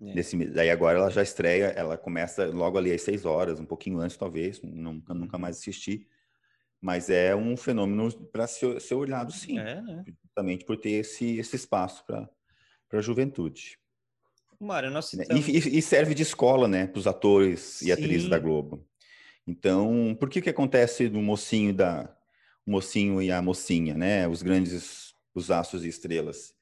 Uhum. 0.00 0.10
É. 0.10 0.14
Desse, 0.14 0.36
daí 0.46 0.70
agora 0.70 0.98
ela 0.98 1.10
já 1.10 1.22
estreia, 1.22 1.66
ela 1.66 1.98
começa 1.98 2.46
logo 2.46 2.78
ali 2.78 2.92
às 2.92 3.02
6 3.02 3.26
horas, 3.26 3.60
um 3.60 3.66
pouquinho 3.66 3.98
antes 3.98 4.16
talvez, 4.16 4.62
nunca, 4.62 5.12
nunca 5.12 5.36
uhum. 5.36 5.42
mais 5.42 5.58
assisti. 5.58 6.06
Mas 6.80 7.10
é 7.10 7.36
um 7.36 7.58
fenômeno 7.58 8.10
para 8.28 8.46
ser, 8.46 8.80
ser, 8.80 8.94
olhado 8.94 9.32
sim, 9.32 9.58
é, 9.58 9.82
né? 9.82 10.02
justamente 10.24 10.64
por 10.64 10.78
ter 10.78 10.92
esse, 10.92 11.38
esse 11.38 11.54
espaço 11.56 12.06
para 12.06 12.30
a 12.90 13.00
juventude. 13.02 13.79
Mário, 14.60 14.90
nós 14.90 15.12
né, 15.14 15.24
e, 15.30 15.78
e, 15.78 15.82
serve 15.82 16.14
de 16.14 16.22
escola, 16.22 16.68
né, 16.68 16.86
para 16.86 16.98
os 16.98 17.06
atores 17.06 17.60
Sim. 17.60 17.88
e 17.88 17.92
atrizes 17.92 18.28
da 18.28 18.38
Globo. 18.38 18.86
Então, 19.46 20.16
por 20.20 20.28
que 20.28 20.42
que 20.42 20.50
acontece 20.50 21.08
do 21.08 21.20
mocinho 21.20 21.74
da 21.74 22.14
o 22.66 22.70
mocinho 22.70 23.22
e 23.22 23.32
a 23.32 23.40
mocinha, 23.40 23.94
né, 23.94 24.28
os 24.28 24.42
grandes 24.42 25.14
os 25.34 25.50
astros 25.50 25.84
e 25.84 25.88
estrelas? 25.88 26.54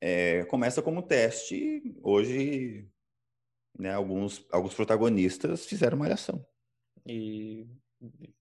é, 0.00 0.44
começa 0.46 0.80
como 0.80 1.02
teste. 1.02 1.82
Hoje, 2.02 2.88
né, 3.78 3.92
alguns, 3.92 4.44
alguns 4.50 4.74
protagonistas 4.74 5.66
fizeram 5.66 5.98
malhação. 5.98 6.44
E, 7.06 7.66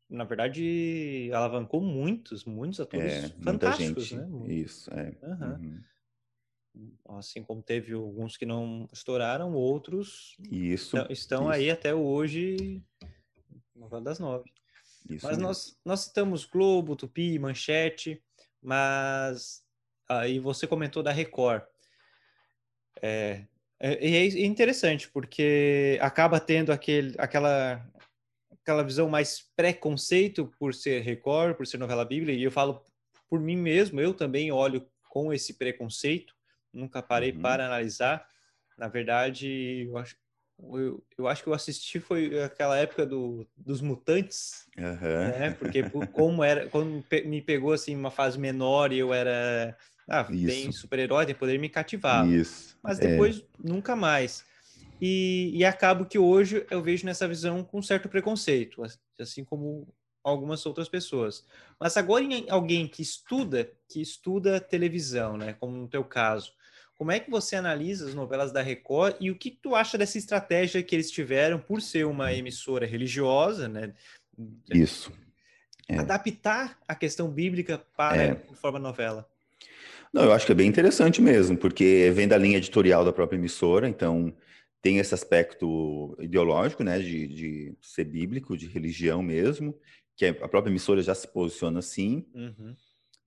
na 0.10 0.24
verdade, 0.24 1.30
alavancou 1.34 1.82
muitos, 1.82 2.46
muitos 2.46 2.80
atores 2.80 3.26
é, 3.26 3.30
fantásticos, 3.44 4.06
gente, 4.06 4.22
né? 4.22 4.54
Isso, 4.54 4.92
é. 4.94 5.18
Uhum. 5.22 5.52
Uhum. 5.52 5.84
Assim 7.08 7.44
como 7.44 7.62
teve 7.62 7.94
alguns 7.94 8.38
que 8.38 8.46
não 8.46 8.88
estouraram, 8.92 9.54
outros 9.54 10.36
isso, 10.52 10.98
estão, 10.98 11.12
estão 11.12 11.42
isso. 11.44 11.52
aí 11.52 11.70
até 11.70 11.94
hoje, 11.94 12.82
novela 13.76 14.02
das 14.02 14.20
nove. 14.20 14.52
Isso 15.10 15.26
mas 15.26 15.38
nós, 15.38 15.78
nós 15.84 16.02
citamos 16.02 16.46
Globo, 16.46 16.96
Tupi, 16.96 17.40
Manchete, 17.40 18.22
mas 18.62 19.64
aí 20.08 20.40
você 20.40 20.68
comentou 20.68 21.02
da 21.02 21.12
Record. 21.12 21.64
É, 23.02 23.46
é, 23.80 24.08
é 24.08 24.46
interessante, 24.46 25.10
porque 25.10 25.98
acaba 26.02 26.40
tendo 26.40 26.72
aquele, 26.72 27.16
aquela, 27.18 27.86
aquela 28.52 28.84
visão 28.84 29.10
mais 29.10 29.50
preconceito 29.56 30.52
por 30.60 30.74
ser 30.74 31.02
Record, 31.02 31.56
por 31.56 31.66
ser 31.66 31.78
novela 31.78 32.04
bíblica, 32.06 32.34
e 32.38 32.44
eu 32.44 32.52
falo 32.52 32.84
por 33.30 33.40
mim 33.40 33.56
mesmo, 33.56 34.02
eu 34.02 34.14
também 34.14 34.52
olho 34.52 34.86
com 35.10 35.34
esse 35.34 35.54
preconceito, 35.54 36.36
nunca 36.74 37.02
parei 37.02 37.32
uhum. 37.32 37.42
para 37.42 37.66
analisar. 37.66 38.28
Na 38.78 38.88
verdade, 38.88 39.88
eu 39.88 39.98
acho, 39.98 40.16
eu, 40.74 41.04
eu, 41.18 41.28
acho 41.28 41.44
que 41.44 41.50
eu 41.50 41.54
assisti 41.54 42.00
foi 42.00 42.42
aquela 42.42 42.78
época 42.78 43.06
do, 43.06 43.48
dos 43.58 43.82
mutantes, 43.82 44.68
uhum. 44.78 44.84
né? 44.84 45.52
Porque 45.52 45.84
por, 45.84 46.08
como 46.08 46.44
era, 46.44 46.68
quando 46.70 47.04
me 47.26 47.42
pegou 47.42 47.74
assim 47.74 47.96
uma 47.96 48.12
fase 48.12 48.40
menor 48.40 48.92
e 48.92 49.00
eu 49.00 49.14
era 49.14 49.78
ah, 50.10 50.24
tem 50.24 50.72
super-herói, 50.72 51.26
tem 51.26 51.36
poder 51.36 51.60
me 51.60 51.70
cativava. 51.70 52.28
Isso. 52.28 52.78
Mas 52.82 53.00
é. 53.00 53.08
depois 53.08 53.40
é. 53.40 53.44
nunca 53.60 53.96
mais. 53.96 54.44
E, 55.00 55.52
e 55.54 55.64
acabo 55.64 56.06
que 56.06 56.18
hoje 56.18 56.66
eu 56.70 56.82
vejo 56.82 57.06
nessa 57.06 57.28
visão 57.28 57.64
com 57.64 57.82
certo 57.82 58.10
preconceito, 58.10 58.82
assim 59.20 59.46
como 59.46 59.88
algumas 60.24 60.66
outras 60.66 60.90
pessoas. 60.90 61.46
Mas 61.80 61.96
agora 61.96 62.24
em 62.24 62.50
alguém 62.50 62.88
que 62.88 63.02
estuda, 63.02 63.72
que 63.88 64.02
estuda 64.02 64.60
televisão, 64.60 65.38
né, 65.38 65.54
como 65.54 65.78
no 65.78 65.88
teu 65.88 66.04
caso, 66.04 66.52
como 67.00 67.14
é 67.14 67.20
que 67.20 67.32
você 67.32 67.56
analisa 67.56 68.06
as 68.06 68.14
novelas 68.14 68.52
da 68.52 68.62
Record 68.62 69.16
e 69.22 69.32
o 69.32 69.36
que 69.36 69.50
tu 69.50 69.74
acha 69.74 69.98
dessa 69.98 70.18
estratégia 70.18 70.84
que 70.84 70.94
eles 70.94 71.10
tiveram 71.10 71.58
por 71.58 71.82
ser 71.82 72.06
uma 72.06 72.34
emissora 72.34 72.86
religiosa, 72.86 73.70
né? 73.70 73.94
Isso. 74.70 75.10
É. 75.88 75.98
Adaptar 75.98 76.78
a 76.86 76.94
questão 76.94 77.32
bíblica 77.32 77.82
para 77.96 78.22
é. 78.22 78.36
forma 78.56 78.78
novela. 78.78 79.26
Não, 80.12 80.26
eu 80.26 80.34
acho 80.34 80.46
que 80.46 80.52
é 80.52 80.56
bem 80.56 80.68
interessante 80.68 81.22
mesmo, 81.22 81.56
porque 81.58 82.12
vem 82.14 82.28
da 82.28 82.38
linha 82.38 82.58
editorial 82.58 83.06
da 83.06 83.14
própria 83.14 83.38
emissora, 83.38 83.88
então 83.88 84.36
tem 84.82 84.98
esse 84.98 85.14
aspecto 85.14 86.18
ideológico, 86.20 86.84
né, 86.84 87.00
de, 87.00 87.28
de 87.28 87.78
ser 87.82 88.04
bíblico, 88.04 88.58
de 88.58 88.68
religião 88.68 89.24
mesmo, 89.24 89.74
que 90.18 90.26
a 90.26 90.50
própria 90.50 90.70
emissora 90.70 91.02
já 91.02 91.16
se 91.16 91.30
posiciona 91.30 91.80
assim. 91.80 92.26
Uhum. 92.36 92.76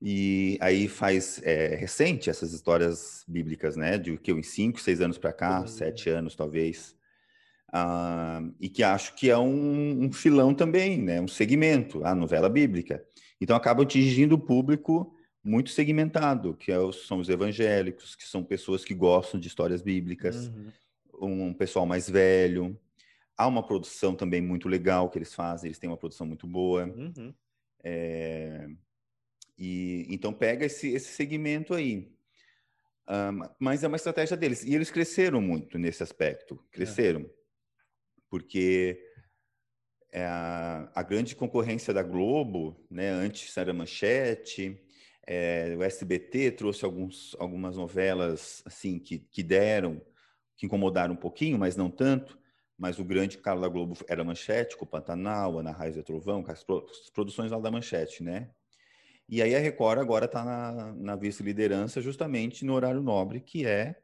E 0.04 0.58
aí 0.60 0.88
faz 0.88 1.40
é, 1.44 1.76
recente 1.76 2.28
essas 2.28 2.52
histórias 2.52 3.24
bíblicas, 3.28 3.76
né? 3.76 3.96
De 3.96 4.18
que 4.18 4.32
uns 4.32 4.48
cinco, 4.48 4.80
seis 4.80 5.00
anos 5.00 5.16
para 5.16 5.32
cá, 5.32 5.60
uhum. 5.60 5.66
sete 5.68 6.10
anos 6.10 6.34
talvez. 6.34 6.96
Ah, 7.72 8.42
e 8.60 8.68
que 8.68 8.82
acho 8.82 9.14
que 9.14 9.30
é 9.30 9.38
um, 9.38 10.06
um, 10.06 10.12
filão 10.12 10.52
também, 10.52 11.00
né? 11.00 11.20
Um 11.20 11.28
segmento, 11.28 12.04
a 12.04 12.16
novela 12.16 12.48
bíblica. 12.48 13.04
Então 13.40 13.54
acaba 13.54 13.84
atingindo 13.84 14.34
o 14.34 14.40
público 14.40 15.16
muito 15.42 15.70
segmentado, 15.70 16.54
que 16.54 16.72
é 16.72 16.76
são 17.06 17.20
os 17.20 17.28
evangélicos, 17.28 18.16
que 18.16 18.26
são 18.26 18.42
pessoas 18.42 18.84
que 18.84 18.94
gostam 18.94 19.38
de 19.38 19.46
histórias 19.46 19.82
bíblicas, 19.82 20.48
uhum. 21.20 21.48
um 21.48 21.54
pessoal 21.54 21.86
mais 21.86 22.10
velho. 22.10 22.76
Há 23.36 23.46
uma 23.46 23.64
produção 23.64 24.16
também 24.16 24.40
muito 24.40 24.68
legal 24.68 25.08
que 25.08 25.18
eles 25.18 25.32
fazem, 25.32 25.68
eles 25.68 25.78
têm 25.78 25.88
uma 25.88 25.96
produção 25.96 26.26
muito 26.26 26.46
boa. 26.46 26.86
Uhum. 26.86 27.32
É, 27.84 28.68
e 29.58 30.06
então 30.08 30.32
pega 30.32 30.66
esse, 30.66 30.88
esse 30.88 31.12
segmento 31.12 31.74
aí. 31.74 32.12
Um, 33.08 33.48
mas 33.58 33.82
é 33.84 33.88
uma 33.88 33.96
estratégia 33.96 34.36
deles. 34.36 34.64
E 34.64 34.74
eles 34.74 34.90
cresceram 34.90 35.40
muito 35.40 35.78
nesse 35.78 36.02
aspecto. 36.02 36.56
Cresceram. 36.70 37.20
É. 37.20 37.30
Porque 38.30 38.98
é 40.10 40.24
a, 40.24 40.90
a, 40.94 41.02
grande 41.02 41.34
concorrência 41.34 41.92
da 41.92 42.02
Globo, 42.02 42.84
né, 42.90 43.10
antes 43.10 43.56
era 43.56 43.72
Manchete, 43.72 44.80
é, 45.26 45.74
o 45.76 45.82
SBT 45.82 46.52
trouxe 46.52 46.84
alguns, 46.84 47.36
algumas 47.38 47.76
novelas 47.76 48.62
assim 48.66 48.98
que, 48.98 49.18
que 49.18 49.42
deram, 49.42 50.00
que 50.56 50.66
incomodaram 50.66 51.14
um 51.14 51.16
pouquinho, 51.16 51.58
mas 51.58 51.76
não 51.76 51.90
tanto. 51.90 52.38
Mas 52.76 52.98
o 52.98 53.04
grande 53.04 53.38
cara 53.38 53.60
da 53.60 53.68
Globo 53.68 53.96
era 54.08 54.24
Manchete, 54.24 54.76
com 54.76 54.84
o 54.84 54.88
Pantanal, 54.88 55.58
Ana 55.58 55.70
Raiz 55.70 55.96
e 55.96 56.02
Trovão, 56.02 56.44
as 56.48 56.64
produções 57.10 57.50
lá 57.52 57.58
da 57.58 57.70
Manchete, 57.70 58.22
né? 58.24 58.50
E 59.28 59.40
aí 59.40 59.54
a 59.54 59.58
Record 59.58 59.98
agora 59.98 60.26
está 60.26 60.44
na, 60.44 60.92
na 60.92 61.16
vice-liderança 61.16 62.00
justamente 62.00 62.64
no 62.64 62.74
horário 62.74 63.02
nobre, 63.02 63.40
que 63.40 63.66
é 63.66 63.96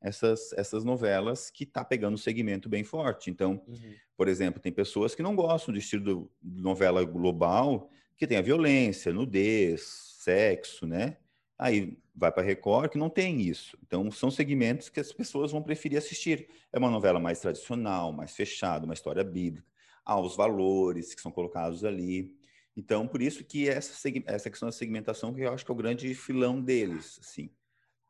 essas, 0.00 0.52
essas 0.54 0.84
novelas 0.84 1.50
que 1.50 1.64
está 1.64 1.84
pegando 1.84 2.14
um 2.14 2.18
segmento 2.18 2.68
bem 2.68 2.82
forte. 2.82 3.30
Então, 3.30 3.62
uhum. 3.66 3.94
por 4.16 4.28
exemplo, 4.28 4.60
tem 4.60 4.72
pessoas 4.72 5.14
que 5.14 5.22
não 5.22 5.36
gostam 5.36 5.72
de 5.72 5.80
estilo 5.80 6.30
de 6.42 6.60
novela 6.60 7.04
global, 7.04 7.88
que 8.16 8.26
tem 8.26 8.36
a 8.36 8.42
violência, 8.42 9.12
nudez, 9.12 9.82
sexo, 10.18 10.86
né? 10.86 11.16
Aí 11.58 11.96
vai 12.14 12.32
para 12.32 12.42
Record 12.42 12.90
que 12.90 12.98
não 12.98 13.08
tem 13.08 13.40
isso. 13.40 13.78
Então, 13.86 14.10
são 14.10 14.30
segmentos 14.30 14.88
que 14.88 14.98
as 14.98 15.12
pessoas 15.12 15.52
vão 15.52 15.62
preferir 15.62 15.98
assistir. 15.98 16.48
É 16.72 16.78
uma 16.78 16.90
novela 16.90 17.20
mais 17.20 17.38
tradicional, 17.38 18.12
mais 18.12 18.34
fechada, 18.34 18.84
uma 18.84 18.94
história 18.94 19.22
bíblica. 19.22 19.66
Há 20.04 20.20
os 20.20 20.34
valores 20.34 21.14
que 21.14 21.22
são 21.22 21.30
colocados 21.30 21.84
ali. 21.84 22.34
Então, 22.76 23.06
por 23.06 23.20
isso 23.20 23.44
que 23.44 23.68
essa, 23.68 24.08
essa 24.26 24.50
questão 24.50 24.68
da 24.68 24.72
segmentação, 24.72 25.32
que 25.34 25.42
eu 25.42 25.52
acho 25.52 25.64
que 25.64 25.70
é 25.70 25.74
o 25.74 25.76
grande 25.76 26.14
filão 26.14 26.60
deles, 26.60 27.18
assim, 27.20 27.50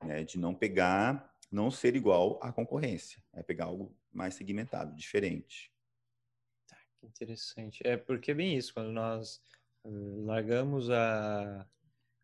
né? 0.04 0.22
de 0.22 0.38
não 0.38 0.54
pegar, 0.54 1.34
não 1.50 1.70
ser 1.70 1.96
igual 1.96 2.38
à 2.42 2.52
concorrência, 2.52 3.22
é 3.32 3.42
pegar 3.42 3.66
algo 3.66 3.94
mais 4.12 4.34
segmentado, 4.34 4.94
diferente. 4.94 5.72
Tá, 6.68 6.76
que 6.98 7.06
interessante. 7.06 7.80
É 7.84 7.96
porque 7.96 8.30
é 8.30 8.34
bem 8.34 8.56
isso, 8.56 8.72
quando 8.72 8.92
nós 8.92 9.42
uh, 9.84 10.24
largamos 10.24 10.90
a, 10.90 11.66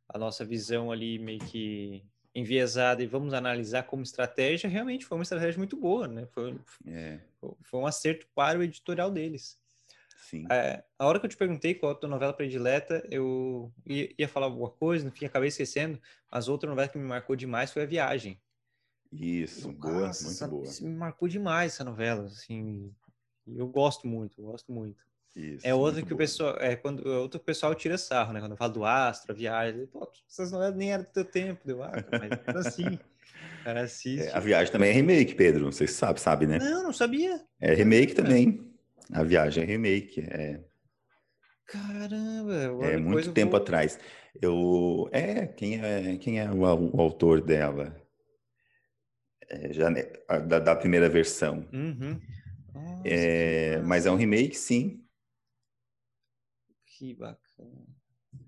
a 0.08 0.18
nossa 0.18 0.44
visão 0.44 0.92
ali 0.92 1.18
meio 1.18 1.40
que 1.40 2.04
enviesada 2.34 3.02
e 3.02 3.06
vamos 3.06 3.34
analisar 3.34 3.82
como 3.82 4.02
estratégia, 4.02 4.70
realmente 4.70 5.04
foi 5.04 5.18
uma 5.18 5.22
estratégia 5.22 5.58
muito 5.58 5.76
boa, 5.76 6.06
né? 6.06 6.26
Foi, 6.26 6.56
é. 6.86 7.20
foi 7.62 7.80
um 7.80 7.86
acerto 7.86 8.28
para 8.32 8.58
o 8.58 8.62
editorial 8.62 9.10
deles. 9.10 9.58
Sim. 10.18 10.46
É, 10.50 10.84
a 10.98 11.06
hora 11.06 11.18
que 11.18 11.26
eu 11.26 11.30
te 11.30 11.36
perguntei 11.36 11.74
qual 11.74 11.92
a 11.92 11.94
tua 11.94 12.08
novela 12.08 12.32
predileta, 12.32 13.06
eu 13.10 13.72
ia, 13.86 14.12
ia, 14.18 14.28
falar 14.28 14.46
alguma 14.46 14.68
coisa, 14.68 15.04
no 15.04 15.12
fim 15.12 15.24
acabei 15.24 15.48
esquecendo, 15.48 16.00
mas 16.30 16.48
outra 16.48 16.68
novela 16.68 16.88
que 16.88 16.98
me 16.98 17.04
marcou 17.04 17.36
demais 17.36 17.72
foi 17.72 17.82
A 17.82 17.86
Viagem. 17.86 18.40
Isso, 19.12 19.72
boa, 19.72 20.10
muito 20.22 20.48
boa. 20.48 20.72
Me 20.82 20.94
marcou 20.94 21.28
demais 21.28 21.74
essa 21.74 21.84
novela, 21.84 22.26
assim, 22.26 22.92
eu 23.46 23.66
gosto 23.68 24.06
muito, 24.06 24.40
eu 24.40 24.46
gosto 24.46 24.70
muito. 24.72 25.06
Isso, 25.34 25.66
é 25.66 25.74
outra 25.74 26.02
que 26.02 26.08
boa. 26.08 26.16
o 26.16 26.18
pessoal, 26.18 26.56
é 26.58 26.74
quando 26.74 27.10
é 27.10 27.16
outro 27.18 27.38
pessoal 27.38 27.74
tira 27.74 27.96
sarro, 27.96 28.32
né? 28.32 28.40
Quando 28.40 28.52
eu 28.52 28.56
falo 28.56 28.72
do 28.72 28.84
Astro, 28.84 29.32
a 29.32 29.34
viagem, 29.34 29.86
pô, 29.86 30.10
essas 30.28 30.50
novelas 30.50 30.76
nem 30.76 30.92
eram 30.92 31.04
do 31.04 31.10
teu 31.10 31.24
tempo, 31.24 31.60
deu 31.64 31.82
ah, 31.82 31.92
mas 32.12 32.66
assim, 32.66 32.98
cara 33.68 33.82
assiste. 33.82 34.26
É, 34.26 34.36
a 34.36 34.40
viagem 34.40 34.72
também 34.72 34.90
é 34.90 34.92
remake, 34.92 35.34
Pedro, 35.34 35.64
não 35.64 35.72
sei 35.72 35.86
se 35.86 35.94
sabe, 35.94 36.20
sabe, 36.20 36.46
né? 36.46 36.58
Não, 36.58 36.84
não 36.84 36.92
sabia. 36.92 37.40
É 37.60 37.74
remake 37.74 38.14
também. 38.14 38.67
A 39.12 39.22
Viagem 39.22 39.62
é 39.62 39.66
remake, 39.66 40.20
é. 40.20 40.60
Caramba, 41.66 42.86
é 42.86 42.96
muito 42.96 43.32
tempo 43.32 43.52
vou... 43.52 43.60
atrás. 43.60 43.98
Eu 44.40 45.08
é 45.12 45.46
quem 45.46 45.80
é 45.80 46.16
quem 46.16 46.40
é 46.40 46.50
o, 46.50 46.60
o 46.62 47.00
autor 47.00 47.40
dela? 47.42 47.94
É, 49.50 49.72
já, 49.72 49.90
da, 50.46 50.58
da, 50.58 50.76
primeira 50.76 51.08
versão. 51.08 51.66
Uhum. 51.72 52.20
Nossa, 52.72 53.08
é, 53.08 53.80
mas 53.82 54.06
é 54.06 54.10
um 54.10 54.16
remake, 54.16 54.56
sim. 54.56 55.04
Que 56.84 57.14
bacana. 57.14 57.86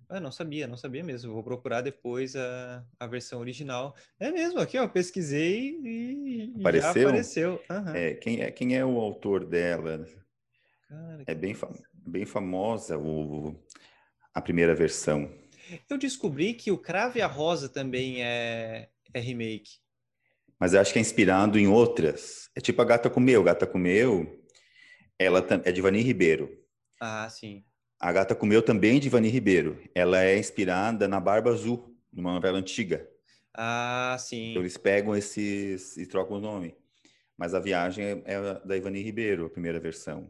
Ah, 0.08 0.20
não 0.20 0.32
sabia, 0.32 0.66
não 0.66 0.76
sabia 0.76 1.04
mesmo. 1.04 1.32
Vou 1.32 1.42
procurar 1.42 1.80
depois 1.82 2.34
a, 2.36 2.84
a 2.98 3.06
versão 3.06 3.40
original. 3.40 3.94
É 4.18 4.30
mesmo, 4.30 4.60
aqui 4.60 4.76
ó, 4.76 4.88
pesquisei 4.88 5.78
e, 5.82 6.52
apareceu? 6.58 7.08
apareceu. 7.08 7.62
Uhum. 7.70 7.94
É, 7.94 8.14
quem, 8.14 8.40
é, 8.42 8.50
quem 8.50 8.76
é 8.76 8.84
o 8.84 8.98
autor 8.98 9.46
dela? 9.46 10.04
Cara, 10.90 11.22
é 11.24 11.34
bem, 11.36 11.54
fam 11.54 11.72
bem 12.04 12.26
famosa 12.26 12.98
o, 12.98 13.56
a 14.34 14.42
primeira 14.42 14.74
versão. 14.74 15.32
Eu 15.88 15.96
descobri 15.96 16.52
que 16.52 16.72
o 16.72 16.78
Crave 16.78 17.22
a 17.22 17.28
Rosa 17.28 17.68
também 17.68 18.24
é, 18.24 18.88
é 19.14 19.20
remake. 19.20 19.78
Mas 20.58 20.74
eu 20.74 20.80
acho 20.80 20.92
que 20.92 20.98
é 20.98 21.02
inspirado 21.02 21.60
em 21.60 21.68
outras. 21.68 22.50
É 22.56 22.60
tipo 22.60 22.82
a 22.82 22.84
Gata 22.84 23.08
Comeu. 23.08 23.44
Gata 23.44 23.68
Comeu, 23.68 24.44
ela 25.16 25.46
é 25.64 25.70
de 25.70 25.80
Vani 25.80 26.00
Ribeiro. 26.00 26.60
Ah, 27.00 27.28
sim. 27.30 27.64
A 28.00 28.10
Gata 28.10 28.34
Comeu 28.34 28.60
também 28.60 28.96
é 28.96 29.00
de 29.00 29.08
Vani 29.08 29.28
Ribeiro. 29.28 29.80
Ela 29.94 30.24
é 30.24 30.36
inspirada 30.36 31.06
na 31.06 31.20
Barba 31.20 31.50
Azul, 31.50 31.96
numa 32.12 32.34
novela 32.34 32.58
antiga. 32.58 33.08
Ah, 33.54 34.16
sim. 34.18 34.50
Então 34.50 34.62
eles 34.62 34.76
pegam 34.76 35.14
esses 35.14 35.96
e 35.96 36.04
trocam 36.04 36.38
o 36.38 36.40
nome. 36.40 36.74
Mas 37.38 37.54
a 37.54 37.60
viagem 37.60 38.04
é, 38.04 38.22
é 38.24 38.66
da 38.66 38.76
Ivani 38.76 39.00
Ribeiro, 39.02 39.46
a 39.46 39.50
primeira 39.50 39.78
versão. 39.78 40.28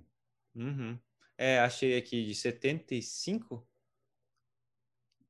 Uhum. 0.55 0.98
É, 1.36 1.59
achei 1.60 1.97
aqui 1.97 2.24
de 2.27 2.35
75. 2.35 3.66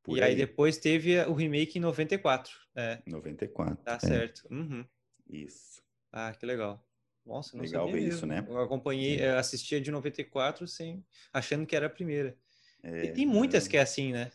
Por 0.02 0.18
e 0.18 0.22
aí. 0.22 0.34
depois 0.34 0.78
teve 0.78 1.18
o 1.24 1.34
remake 1.34 1.78
em 1.78 1.82
94. 1.82 2.52
É. 2.74 3.02
94. 3.06 3.76
Tá 3.76 3.94
é. 3.94 3.98
certo. 3.98 4.46
Uhum. 4.50 4.84
Isso. 5.28 5.82
Ah, 6.12 6.32
que 6.32 6.44
legal. 6.44 6.84
Nossa, 7.24 7.56
não 7.56 7.64
Legal 7.64 7.86
ver 7.86 8.00
mesmo. 8.00 8.08
isso, 8.08 8.26
né? 8.26 8.44
Eu 8.48 8.58
acompanhei, 8.60 9.24
eu 9.24 9.38
assistia 9.38 9.80
de 9.80 9.90
94 9.90 10.66
sem, 10.66 11.04
achando 11.32 11.66
que 11.66 11.76
era 11.76 11.86
a 11.86 11.90
primeira. 11.90 12.36
É, 12.82 13.04
e 13.04 13.12
tem 13.12 13.26
muitas 13.26 13.66
é. 13.66 13.70
que 13.70 13.76
é 13.76 13.80
assim, 13.80 14.12
né? 14.12 14.30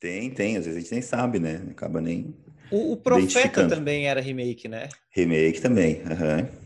Tem, 0.00 0.30
tem. 0.30 0.56
Às 0.56 0.64
vezes 0.64 0.78
a 0.78 0.80
gente 0.80 0.92
nem 0.92 1.02
sabe, 1.02 1.38
né? 1.38 1.64
Acaba 1.70 2.00
nem. 2.00 2.34
O, 2.70 2.92
o 2.92 2.96
Profeta 2.96 3.68
também 3.68 4.08
era 4.08 4.20
remake, 4.20 4.66
né? 4.66 4.88
Remake 5.10 5.60
também. 5.60 6.02
aham. 6.02 6.61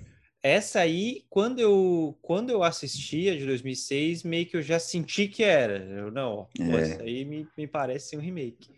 Essa 0.47 0.79
aí, 0.79 1.25
quando 1.29 1.59
eu, 1.59 2.17
quando 2.23 2.51
eu 2.51 2.63
assistia 2.63 3.37
de 3.37 3.45
2006, 3.45 4.23
meio 4.23 4.47
que 4.47 4.57
eu 4.57 4.63
já 4.63 4.79
senti 4.79 5.27
que 5.27 5.43
era. 5.43 5.79
Eu, 5.79 6.13
não, 6.13 6.47
pô, 6.57 6.63
É. 6.79 6.83
essa 6.83 7.03
aí 7.03 7.25
me, 7.25 7.49
me 7.59 7.67
parece 7.67 8.11
ser 8.11 8.17
um 8.17 8.21
remake. 8.21 8.71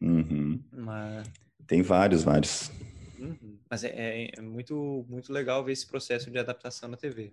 Uhum. 0.00 0.62
Mas, 0.70 1.26
Tem 1.66 1.82
vários, 1.82 2.22
vários. 2.22 2.70
uhum. 3.18 3.58
Mas 3.68 3.82
é, 3.82 3.88
é- 3.88 4.30
é 4.36 4.40
muito, 4.40 5.04
muito 5.08 5.32
legal 5.32 5.64
ver 5.64 5.72
esse 5.72 5.88
processo 5.88 6.30
de 6.30 6.38
adaptação 6.38 6.88
na 6.88 6.96
TV. 6.96 7.32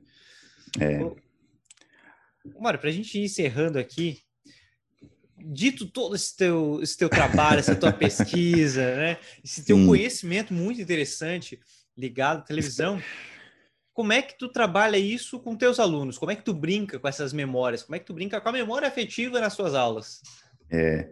É. 0.79 1.03
Ô, 1.03 1.15
Mário, 2.59 2.79
para 2.79 2.89
a 2.89 2.91
gente 2.91 3.19
ir 3.19 3.25
encerrando 3.25 3.77
aqui, 3.77 4.19
dito 5.37 5.85
todo 5.85 6.15
esse 6.15 6.35
teu, 6.35 6.79
esse 6.81 6.97
teu 6.97 7.07
trabalho, 7.07 7.59
essa 7.59 7.75
tua 7.75 7.93
pesquisa, 7.93 8.95
né? 8.95 9.19
Esse 9.43 9.63
teu 9.63 9.77
Sim. 9.77 9.85
conhecimento 9.85 10.55
muito 10.55 10.81
interessante 10.81 11.59
ligado 11.95 12.39
à 12.39 12.41
televisão, 12.41 12.99
como 13.95 14.11
é 14.11 14.21
que 14.21 14.37
tu 14.37 14.49
trabalha 14.49 14.97
isso 14.97 15.39
com 15.39 15.55
teus 15.55 15.79
alunos? 15.79 16.17
Como 16.17 16.29
é 16.29 16.35
que 16.35 16.43
tu 16.43 16.53
brinca 16.53 16.99
com 16.99 17.07
essas 17.07 17.31
memórias? 17.31 17.81
Como 17.81 17.95
é 17.95 17.99
que 17.99 18.05
tu 18.05 18.13
brinca 18.13 18.41
com 18.41 18.49
a 18.49 18.51
memória 18.51 18.85
afetiva 18.85 19.39
nas 19.39 19.53
suas 19.53 19.73
aulas? 19.73 20.21
É. 20.69 21.09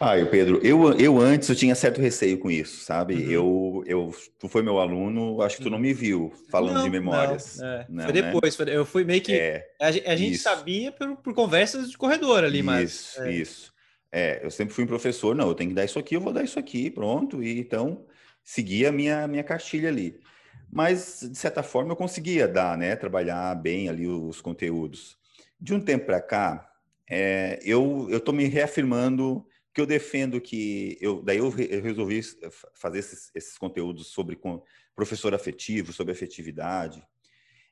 Ah, 0.00 0.18
eu, 0.18 0.30
Pedro, 0.30 0.58
eu, 0.64 0.94
eu 0.94 1.20
antes 1.20 1.46
eu 1.50 1.54
tinha 1.54 1.74
certo 1.74 2.00
receio 2.00 2.38
com 2.38 2.50
isso, 2.50 2.84
sabe? 2.86 3.16
Uhum. 3.16 3.30
Eu, 3.30 3.84
eu, 3.86 4.14
tu 4.38 4.48
foi 4.48 4.62
meu 4.62 4.78
aluno, 4.78 5.42
acho 5.42 5.58
que 5.58 5.62
tu 5.64 5.68
não 5.70 5.78
me 5.78 5.92
viu 5.92 6.32
falando 6.50 6.76
Não, 6.76 6.84
de 6.84 6.90
memórias. 6.90 7.58
não, 7.58 7.66
é. 7.66 7.86
Não, 7.86 8.04
foi 8.04 8.12
né? 8.14 8.22
depois, 8.22 8.56
foi- 8.56 8.74
eu 8.76 8.86
fui 8.86 9.04
meio 9.04 9.20
que. 9.20 9.34
É, 9.34 9.68
a, 9.78 9.88
a 9.88 10.16
gente 10.16 10.32
isso. 10.32 10.44
sabia 10.44 10.90
por, 10.90 11.14
por 11.18 11.34
conversas 11.34 11.90
de 11.90 11.98
corredor 11.98 12.42
ali, 12.42 12.62
mas. 12.62 12.90
isso, 12.92 13.22
é. 13.22 13.32
isso. 13.32 13.72
É, 14.10 14.40
eu 14.42 14.50
sempre 14.50 14.74
fui 14.74 14.84
um 14.84 14.88
professor, 14.88 15.36
não, 15.36 15.48
eu 15.48 15.54
tenho 15.54 15.68
que 15.68 15.76
dar 15.76 15.84
isso 15.84 15.98
aqui, 15.98 16.16
eu 16.16 16.20
vou 16.20 16.32
dar 16.32 16.42
isso 16.42 16.58
aqui, 16.58 16.90
pronto. 16.90 17.42
E 17.42 17.58
então 17.60 18.06
seguia 18.42 18.88
a 18.88 18.92
minha, 18.92 19.28
minha 19.28 19.44
cartilha 19.44 19.90
ali. 19.90 20.18
Mas, 20.72 21.20
de 21.30 21.36
certa 21.38 21.62
forma, 21.62 21.92
eu 21.92 21.96
conseguia 21.96 22.48
dar, 22.48 22.78
né? 22.78 22.96
Trabalhar 22.96 23.54
bem 23.56 23.88
ali 23.88 24.06
os 24.08 24.40
conteúdos. 24.40 25.18
De 25.60 25.74
um 25.74 25.80
tempo 25.80 26.06
para 26.06 26.20
cá, 26.22 26.70
é, 27.10 27.58
eu 27.62 28.08
eu 28.10 28.18
estou 28.18 28.34
me 28.34 28.46
reafirmando 28.46 29.46
que 29.74 29.80
eu 29.80 29.86
defendo 29.86 30.40
que 30.40 30.98
eu 31.00 31.22
daí 31.22 31.38
eu, 31.38 31.48
re- 31.50 31.68
eu 31.70 31.82
resolvi 31.82 32.18
f- 32.20 32.66
fazer 32.74 32.98
esses, 33.00 33.30
esses 33.34 33.58
conteúdos 33.58 34.08
sobre 34.08 34.38
professor 34.94 35.34
afetivo, 35.34 35.92
sobre 35.92 36.12
afetividade. 36.12 37.02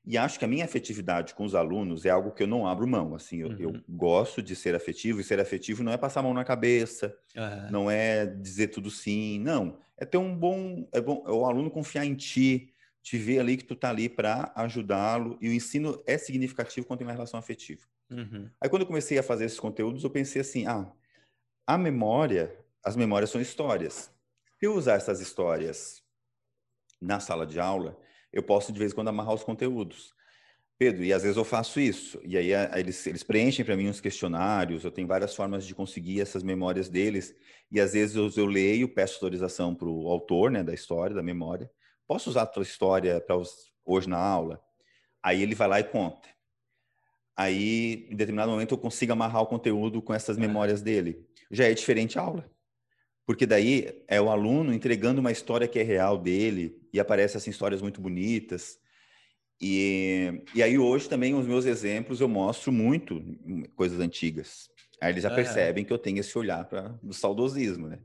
E 0.04 0.16
acho 0.16 0.38
que 0.38 0.44
a 0.44 0.48
minha 0.48 0.64
afetividade 0.64 1.34
com 1.34 1.44
os 1.44 1.54
alunos 1.54 2.06
é 2.06 2.10
algo 2.10 2.32
que 2.32 2.42
eu 2.42 2.46
não 2.46 2.66
abro 2.66 2.86
mão. 2.86 3.14
Assim, 3.14 3.38
eu, 3.38 3.54
eu 3.58 3.72
Uhum. 3.72 3.84
gosto 3.88 4.42
de 4.42 4.56
ser 4.56 4.74
afetivo 4.74 5.20
e 5.20 5.24
ser 5.24 5.38
afetivo 5.40 5.82
não 5.82 5.92
é 5.92 5.98
passar 5.98 6.20
a 6.20 6.22
mão 6.22 6.32
na 6.34 6.44
cabeça, 6.44 7.14
Aham. 7.36 7.70
não 7.70 7.90
é 7.90 8.26
dizer 8.26 8.68
tudo 8.68 8.90
sim, 8.90 9.38
não. 9.40 9.78
É 9.98 10.04
ter 10.06 10.18
um 10.18 10.34
bom, 10.36 10.88
é 10.92 11.00
bom, 11.00 11.24
é 11.26 11.30
o 11.32 11.44
aluno 11.46 11.70
confiar 11.70 12.04
em 12.06 12.14
ti, 12.14 12.72
te 13.02 13.16
ver 13.16 13.38
ali 13.38 13.56
que 13.56 13.64
tu 13.64 13.74
tá 13.74 13.90
ali 13.90 14.08
para 14.08 14.52
ajudá-lo 14.54 15.38
e 15.40 15.48
o 15.48 15.52
ensino 15.52 16.02
é 16.06 16.18
significativo 16.18 16.86
quando 16.86 16.98
tem 16.98 17.06
uma 17.06 17.12
relação 17.12 17.38
afetiva. 17.38 17.82
Uhum. 18.10 18.50
Aí 18.60 18.68
quando 18.68 18.82
eu 18.82 18.86
comecei 18.86 19.18
a 19.18 19.22
fazer 19.22 19.44
esses 19.44 19.60
conteúdos, 19.60 20.04
eu 20.04 20.10
pensei 20.10 20.40
assim, 20.40 20.66
ah, 20.66 20.92
a 21.66 21.78
memória, 21.78 22.54
as 22.84 22.96
memórias 22.96 23.30
são 23.30 23.40
histórias. 23.40 24.10
Se 24.58 24.66
eu 24.66 24.74
usar 24.74 24.94
essas 24.94 25.20
histórias 25.20 26.02
na 27.00 27.20
sala 27.20 27.46
de 27.46 27.58
aula, 27.58 27.98
eu 28.32 28.42
posso 28.42 28.72
de 28.72 28.78
vez 28.78 28.92
em 28.92 28.94
quando 28.94 29.08
amarrar 29.08 29.34
os 29.34 29.44
conteúdos. 29.44 30.14
Pedro, 30.78 31.04
e 31.04 31.12
às 31.12 31.22
vezes 31.22 31.36
eu 31.36 31.44
faço 31.44 31.78
isso. 31.78 32.20
E 32.24 32.36
aí 32.36 32.52
eles, 32.74 33.06
eles 33.06 33.22
preenchem 33.22 33.64
para 33.64 33.76
mim 33.76 33.88
uns 33.88 34.00
questionários, 34.00 34.82
eu 34.82 34.90
tenho 34.90 35.06
várias 35.06 35.34
formas 35.34 35.66
de 35.66 35.74
conseguir 35.74 36.20
essas 36.20 36.42
memórias 36.42 36.88
deles. 36.88 37.34
E 37.70 37.78
às 37.80 37.92
vezes 37.92 38.16
eu, 38.16 38.30
eu 38.34 38.46
leio, 38.46 38.88
peço 38.88 39.14
autorização 39.16 39.74
para 39.74 39.88
o 39.88 40.08
autor 40.08 40.50
né, 40.50 40.64
da 40.64 40.72
história, 40.72 41.14
da 41.14 41.22
memória. 41.22 41.70
Posso 42.10 42.28
usar 42.28 42.42
a 42.42 42.46
tua 42.46 42.64
história 42.64 43.20
para 43.20 43.36
hoje 43.86 44.08
na 44.08 44.18
aula? 44.18 44.60
Aí 45.22 45.44
ele 45.44 45.54
vai 45.54 45.68
lá 45.68 45.78
e 45.78 45.84
conta. 45.84 46.28
Aí, 47.36 48.08
em 48.10 48.16
determinado 48.16 48.50
momento, 48.50 48.74
eu 48.74 48.78
consigo 48.78 49.12
amarrar 49.12 49.42
o 49.42 49.46
conteúdo 49.46 50.02
com 50.02 50.12
essas 50.12 50.36
É. 50.36 50.40
memórias 50.40 50.82
dele. 50.82 51.24
Já 51.52 51.66
é 51.68 51.72
diferente 51.72 52.18
a 52.18 52.22
aula. 52.22 52.50
Porque 53.24 53.46
daí 53.46 54.02
é 54.08 54.20
o 54.20 54.28
aluno 54.28 54.74
entregando 54.74 55.20
uma 55.20 55.30
história 55.30 55.68
que 55.68 55.78
é 55.78 55.84
real 55.84 56.18
dele 56.18 56.82
e 56.92 56.98
aparecem 56.98 57.38
assim, 57.38 57.50
histórias 57.50 57.80
muito 57.80 58.00
bonitas. 58.00 58.80
E, 59.62 60.42
e 60.52 60.64
aí 60.64 60.76
hoje 60.76 61.08
também 61.08 61.32
os 61.32 61.46
meus 61.46 61.64
exemplos 61.64 62.20
eu 62.20 62.28
mostro 62.28 62.72
muito 62.72 63.22
coisas 63.76 64.00
antigas. 64.00 64.68
Aí 65.00 65.12
eles 65.12 65.22
já 65.22 65.30
Aham. 65.30 65.36
percebem 65.36 65.84
que 65.84 65.92
eu 65.92 65.98
tenho 65.98 66.18
esse 66.18 66.36
olhar 66.36 66.64
para 66.64 66.88
do 67.00 67.14
saudosismo, 67.14 67.86
né? 67.86 68.00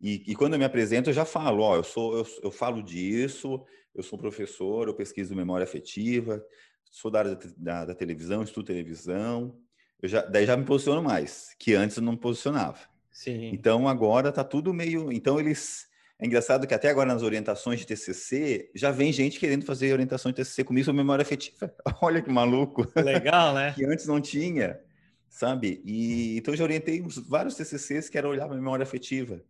E, 0.00 0.22
e 0.26 0.34
quando 0.34 0.52
eu 0.54 0.58
me 0.58 0.64
apresento 0.64 1.10
eu 1.10 1.14
já 1.14 1.24
falo, 1.24 1.62
ó, 1.62 1.76
eu 1.76 1.84
sou 1.84 2.18
eu, 2.18 2.26
eu 2.44 2.50
falo 2.50 2.82
disso, 2.82 3.64
eu 3.94 4.02
sou 4.02 4.18
professor, 4.18 4.86
eu 4.86 4.94
pesquiso 4.94 5.34
memória 5.34 5.64
afetiva, 5.64 6.44
sou 6.84 7.10
da 7.10 7.18
área 7.20 7.34
da, 7.34 7.46
da, 7.56 7.84
da 7.86 7.94
televisão, 7.94 8.42
estudo 8.42 8.66
televisão. 8.66 9.56
Eu 10.00 10.08
já, 10.08 10.22
daí 10.22 10.46
já 10.46 10.56
me 10.56 10.64
posiciono 10.64 11.02
mais, 11.02 11.54
que 11.58 11.74
antes 11.74 11.96
eu 11.96 12.02
não 12.02 12.12
me 12.12 12.18
posicionava. 12.18 12.78
Sim. 13.10 13.50
Então 13.52 13.88
agora 13.88 14.30
tá 14.30 14.44
tudo 14.44 14.72
meio. 14.72 15.12
Então 15.12 15.40
eles. 15.40 15.88
É 16.20 16.26
engraçado 16.26 16.66
que 16.66 16.74
até 16.74 16.88
agora 16.88 17.12
nas 17.12 17.22
orientações 17.22 17.78
de 17.78 17.86
TCC 17.86 18.72
já 18.74 18.90
vem 18.90 19.12
gente 19.12 19.38
querendo 19.38 19.64
fazer 19.64 19.92
orientação 19.92 20.32
de 20.32 20.36
TCC 20.36 20.64
comigo 20.64 20.84
sobre 20.84 21.00
memória 21.00 21.22
afetiva. 21.22 21.72
Olha 22.02 22.20
que 22.20 22.30
maluco. 22.30 22.86
Legal, 22.96 23.54
né? 23.54 23.72
que 23.78 23.84
antes 23.84 24.06
não 24.06 24.20
tinha, 24.20 24.80
sabe? 25.28 25.80
E 25.84 26.36
então 26.38 26.54
eu 26.54 26.58
já 26.58 26.64
orientei 26.64 27.04
vários 27.28 27.54
TCCs 27.54 28.08
que 28.08 28.18
era 28.18 28.28
olhar 28.28 28.46
para 28.46 28.56
memória 28.56 28.82
afetiva, 28.82 29.40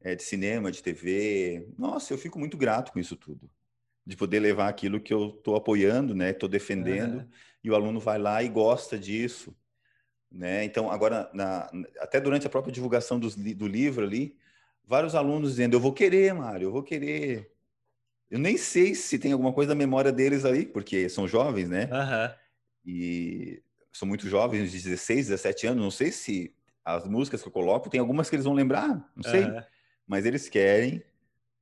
é, 0.00 0.14
de 0.14 0.22
cinema, 0.22 0.70
de 0.72 0.82
TV. 0.82 1.68
Nossa, 1.78 2.12
eu 2.12 2.18
fico 2.18 2.38
muito 2.38 2.56
grato 2.56 2.92
com 2.92 2.98
isso 2.98 3.16
tudo, 3.16 3.50
de 4.06 4.16
poder 4.16 4.40
levar 4.40 4.68
aquilo 4.68 5.00
que 5.00 5.12
eu 5.14 5.30
estou 5.38 5.56
apoiando, 5.56 6.14
né? 6.14 6.30
Estou 6.30 6.48
defendendo 6.48 7.16
Aham. 7.18 7.30
e 7.64 7.70
o 7.70 7.74
aluno 7.74 8.00
vai 8.00 8.18
lá 8.18 8.42
e 8.42 8.48
gosta 8.48 8.98
disso, 8.98 9.56
né? 10.30 10.64
Então 10.64 10.90
agora 10.90 11.30
na- 11.34 11.70
até 12.00 12.20
durante 12.20 12.46
a 12.46 12.50
própria 12.50 12.72
divulgação 12.72 13.18
li- 13.38 13.54
do 13.54 13.66
livro 13.68 14.04
ali, 14.06 14.36
vários 14.84 15.14
alunos 15.14 15.50
dizendo 15.50 15.76
eu 15.76 15.80
vou 15.80 15.92
querer, 15.94 16.34
Mário, 16.34 16.66
eu 16.68 16.72
vou 16.72 16.82
querer. 16.82 17.52
Eu 18.30 18.38
nem 18.38 18.56
sei 18.56 18.94
se 18.94 19.18
tem 19.18 19.32
alguma 19.32 19.52
coisa 19.52 19.70
da 19.70 19.74
memória 19.74 20.12
deles 20.12 20.44
ali, 20.44 20.66
porque 20.66 21.08
são 21.08 21.28
jovens, 21.28 21.68
né? 21.68 21.88
Aham. 21.92 22.34
e 22.84 23.62
são 23.92 24.06
muito 24.08 24.28
jovens, 24.28 24.70
de 24.72 24.78
16, 24.82 25.26
17 25.28 25.66
anos, 25.66 25.82
não 25.82 25.90
sei 25.90 26.12
se 26.12 26.54
as 26.84 27.06
músicas 27.06 27.42
que 27.42 27.48
eu 27.48 27.52
coloco, 27.52 27.90
tem 27.90 28.00
algumas 28.00 28.30
que 28.30 28.36
eles 28.36 28.44
vão 28.44 28.54
lembrar, 28.54 29.10
não 29.14 29.22
sei, 29.22 29.42
Aham. 29.44 29.66
Mas 30.10 30.26
eles 30.26 30.48
querem, 30.48 31.04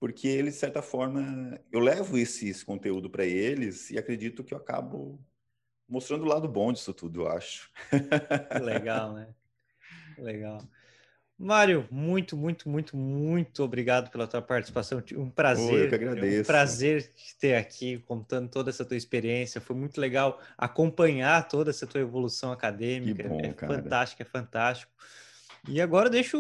porque 0.00 0.26
eles, 0.26 0.54
de 0.54 0.60
certa 0.60 0.80
forma, 0.80 1.60
eu 1.70 1.78
levo 1.78 2.16
esse, 2.16 2.48
esse 2.48 2.64
conteúdo 2.64 3.10
para 3.10 3.26
eles 3.26 3.90
e 3.90 3.98
acredito 3.98 4.42
que 4.42 4.54
eu 4.54 4.58
acabo 4.58 5.20
mostrando 5.86 6.24
o 6.24 6.28
lado 6.28 6.48
bom 6.48 6.72
disso 6.72 6.94
tudo, 6.94 7.20
eu 7.20 7.28
acho. 7.28 7.70
Legal, 8.62 9.12
né? 9.12 9.28
Legal. 10.16 10.66
Mário, 11.38 11.86
muito, 11.90 12.38
muito, 12.38 12.70
muito, 12.70 12.96
muito 12.96 13.62
obrigado 13.62 14.10
pela 14.10 14.26
tua 14.26 14.40
participação. 14.40 15.02
Um 15.18 15.28
prazer. 15.28 15.92
eu 15.92 15.98
que 15.98 16.04
é 16.04 16.08
Um 16.08 16.12
agradeço. 16.12 16.46
prazer 16.46 17.12
te 17.12 17.36
ter 17.38 17.54
aqui 17.54 17.98
contando 17.98 18.48
toda 18.48 18.70
essa 18.70 18.82
tua 18.82 18.96
experiência. 18.96 19.60
Foi 19.60 19.76
muito 19.76 20.00
legal 20.00 20.40
acompanhar 20.56 21.46
toda 21.46 21.68
essa 21.68 21.86
tua 21.86 22.00
evolução 22.00 22.50
acadêmica. 22.50 23.24
Que 23.24 23.28
bom, 23.28 23.40
é 23.40 23.52
cara. 23.52 23.74
fantástico, 23.74 24.22
é 24.22 24.24
fantástico. 24.24 24.90
E 25.68 25.82
agora 25.82 26.08
deixa 26.08 26.38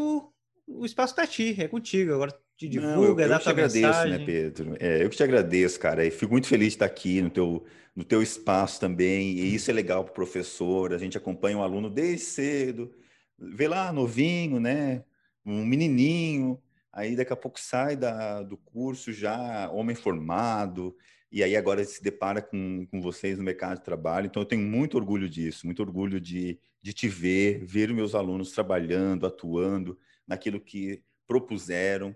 o, 0.68 0.84
espaço 0.84 1.14
para 1.14 1.26
ti, 1.26 1.56
é 1.58 1.66
contigo. 1.66 2.12
Agora 2.12 2.32
te 2.56 2.68
divulga, 2.68 2.96
Não, 2.96 3.04
eu, 3.04 3.14
dá 3.14 3.24
eu 3.24 3.38
te 3.38 3.42
tua 3.42 3.52
agradeço, 3.52 3.86
mensagem. 3.86 4.18
né, 4.18 4.24
Pedro? 4.24 4.76
É, 4.78 5.02
eu 5.02 5.08
que 5.10 5.16
te 5.16 5.22
agradeço, 5.22 5.80
cara. 5.80 6.04
E 6.04 6.10
fico 6.10 6.32
muito 6.32 6.46
feliz 6.46 6.68
de 6.68 6.74
estar 6.74 6.86
aqui 6.86 7.22
no 7.22 7.30
teu, 7.30 7.64
no 7.96 8.04
teu 8.04 8.22
espaço 8.22 8.78
também. 8.78 9.32
E 9.32 9.54
isso 9.54 9.70
é 9.70 9.74
legal 9.74 10.04
para 10.04 10.10
o 10.10 10.14
professor. 10.14 10.92
A 10.92 10.98
gente 10.98 11.16
acompanha 11.16 11.58
o 11.58 11.62
aluno 11.62 11.88
desde 11.88 12.24
cedo, 12.26 12.92
vê 13.38 13.66
lá 13.66 13.92
novinho, 13.92 14.60
né? 14.60 15.04
Um 15.44 15.64
menininho. 15.64 16.60
Aí 16.92 17.16
daqui 17.16 17.32
a 17.32 17.36
pouco 17.36 17.60
sai 17.60 17.96
da, 17.96 18.42
do 18.42 18.56
curso 18.56 19.12
já 19.12 19.70
homem 19.70 19.94
formado. 19.96 20.96
E 21.30 21.42
aí 21.44 21.56
agora 21.56 21.84
se 21.84 22.02
depara 22.02 22.40
com, 22.40 22.86
com 22.90 23.00
vocês 23.00 23.38
no 23.38 23.44
mercado 23.44 23.78
de 23.78 23.84
trabalho. 23.84 24.26
Então 24.26 24.42
eu 24.42 24.46
tenho 24.46 24.62
muito 24.62 24.96
orgulho 24.96 25.28
disso, 25.28 25.66
muito 25.66 25.80
orgulho 25.80 26.20
de, 26.20 26.58
de 26.82 26.92
te 26.92 27.06
ver, 27.06 27.64
ver 27.64 27.90
os 27.90 27.96
meus 27.96 28.14
alunos 28.14 28.50
trabalhando, 28.50 29.26
atuando 29.26 29.98
naquilo 30.28 30.60
que 30.60 31.02
propuseram. 31.26 32.14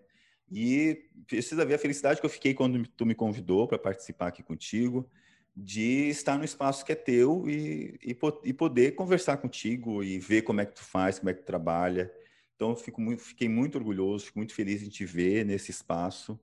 E 0.50 1.08
precisa 1.26 1.64
ver 1.64 1.74
a 1.74 1.78
felicidade 1.78 2.20
que 2.20 2.26
eu 2.26 2.30
fiquei 2.30 2.52
quando 2.52 2.86
tu 2.88 3.06
me 3.06 3.14
convidou 3.14 3.66
para 3.66 3.78
participar 3.78 4.28
aqui 4.28 4.42
contigo, 4.42 5.08
de 5.56 6.08
estar 6.08 6.38
no 6.38 6.44
espaço 6.44 6.84
que 6.84 6.92
é 6.92 6.94
teu 6.94 7.48
e, 7.48 7.98
e, 8.04 8.16
e, 8.44 8.52
poder 8.52 8.92
conversar 8.92 9.38
contigo 9.38 10.02
e 10.02 10.18
ver 10.18 10.42
como 10.42 10.60
é 10.60 10.66
que 10.66 10.74
tu 10.74 10.84
faz, 10.84 11.18
como 11.18 11.30
é 11.30 11.34
que 11.34 11.40
tu 11.40 11.46
trabalha. 11.46 12.12
Então, 12.54 12.76
fico 12.76 13.00
muito, 13.00 13.22
fiquei 13.22 13.48
muito 13.48 13.76
orgulhoso, 13.76 14.26
fico 14.26 14.38
muito 14.38 14.54
feliz 14.54 14.82
em 14.82 14.88
te 14.88 15.04
ver 15.04 15.44
nesse 15.44 15.70
espaço. 15.70 16.38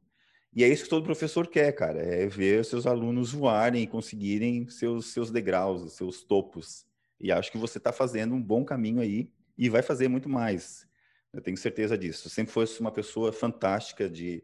E 0.54 0.64
é 0.64 0.68
isso 0.68 0.84
que 0.84 0.90
todo 0.90 1.04
professor 1.04 1.48
quer, 1.48 1.72
cara, 1.74 2.00
é 2.02 2.28
ver 2.28 2.66
seus 2.66 2.88
alunos 2.88 3.32
voarem 3.32 3.84
e 3.84 3.88
conseguirem 3.88 4.68
seus, 4.68 5.14
seus 5.14 5.30
degraus, 5.30 5.94
seus 5.94 6.24
topos. 6.24 6.86
E 7.20 7.32
acho 7.32 7.52
que 7.52 7.58
você 7.58 7.78
está 7.78 7.92
fazendo 7.92 8.34
um 8.34 8.42
bom 8.42 8.66
caminho 8.66 9.00
aí 9.00 9.32
e 9.58 9.70
vai 9.70 9.84
fazer 9.84 10.08
muito 10.08 10.28
mais. 10.28 10.89
Eu 11.34 11.42
tenho 11.42 11.58
certeza 11.58 11.98
disso. 11.98 12.30
Sempre 12.30 12.52
fosse 12.52 12.80
uma 12.80 12.92
pessoa 12.92 13.32
fantástica, 13.32 14.10
de 14.10 14.44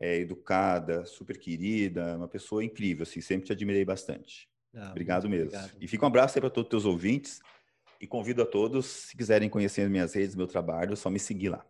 é, 0.00 0.16
educada, 0.18 1.04
super 1.04 1.38
querida, 1.38 2.16
uma 2.16 2.28
pessoa 2.28 2.64
incrível, 2.64 3.02
assim, 3.02 3.20
sempre 3.20 3.46
te 3.46 3.52
admirei 3.52 3.84
bastante. 3.84 4.48
Ah, 4.74 4.90
obrigado 4.90 5.28
mesmo. 5.28 5.48
Obrigado. 5.48 5.72
E 5.80 5.86
fica 5.86 6.04
um 6.04 6.08
abraço 6.08 6.38
aí 6.38 6.40
para 6.40 6.50
todos 6.50 6.66
os 6.66 6.70
teus 6.70 6.84
ouvintes 6.86 7.40
e 8.00 8.06
convido 8.06 8.40
a 8.42 8.46
todos, 8.46 8.86
se 8.86 9.16
quiserem 9.16 9.48
conhecer 9.48 9.88
minhas 9.90 10.14
redes, 10.14 10.34
meu 10.34 10.46
trabalho, 10.46 10.94
é 10.94 10.96
só 10.96 11.10
me 11.10 11.18
seguir 11.18 11.50
lá. 11.50 11.64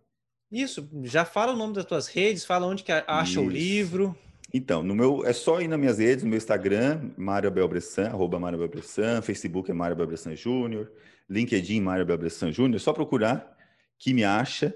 Isso, 0.51 0.89
já 1.03 1.25
fala 1.25 1.53
o 1.53 1.57
nome 1.57 1.75
das 1.75 1.85
tuas 1.85 2.07
redes, 2.07 2.45
fala 2.45 2.67
onde 2.67 2.85
que 2.85 2.93
acha 2.93 3.33
Isso. 3.33 3.41
o 3.41 3.49
livro. 3.49 4.17
Então, 4.53 4.83
no 4.83 4.95
meu, 4.95 5.25
é 5.25 5.33
só 5.33 5.61
ir 5.61 5.69
nas 5.69 5.79
minhas 5.79 5.99
redes, 5.99 6.25
no 6.25 6.31
meu 6.31 6.37
Instagram, 6.37 7.11
Mário 7.17 7.51
Belbressan, 7.51 8.09
arroba 8.09 8.39
Mário 8.39 8.59
Belbressan, 8.59 9.23
Facebook 9.23 9.71
é 9.71 9.75
Mário 9.75 9.97
Belbressan 9.97 10.35
Júnior, 10.35 10.91
LinkedIn 11.29 11.81
Mário 11.81 12.05
Belbressan 12.05 12.53
Júnior, 12.53 12.77
é 12.77 12.81
só 12.81 12.93
procurar 12.93 13.57
que 14.01 14.15
me 14.15 14.25
acha, 14.25 14.75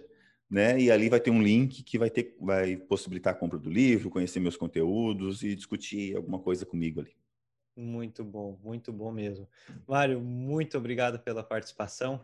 né? 0.48 0.78
E 0.78 0.90
ali 0.90 1.08
vai 1.08 1.18
ter 1.18 1.30
um 1.30 1.42
link 1.42 1.82
que 1.82 1.98
vai 1.98 2.10
ter, 2.10 2.36
vai 2.38 2.76
possibilitar 2.76 3.32
a 3.32 3.36
compra 3.36 3.58
do 3.58 3.70
livro, 3.70 4.10
conhecer 4.10 4.38
meus 4.38 4.56
conteúdos 4.56 5.42
e 5.42 5.56
discutir 5.56 6.14
alguma 6.14 6.38
coisa 6.38 6.66
comigo 6.66 7.00
ali. 7.00 7.16
Muito 7.74 8.22
bom, 8.22 8.56
muito 8.62 8.92
bom 8.92 9.10
mesmo. 9.10 9.48
Mário, 9.88 10.20
muito 10.20 10.76
obrigado 10.76 11.18
pela 11.18 11.42
participação. 11.42 12.20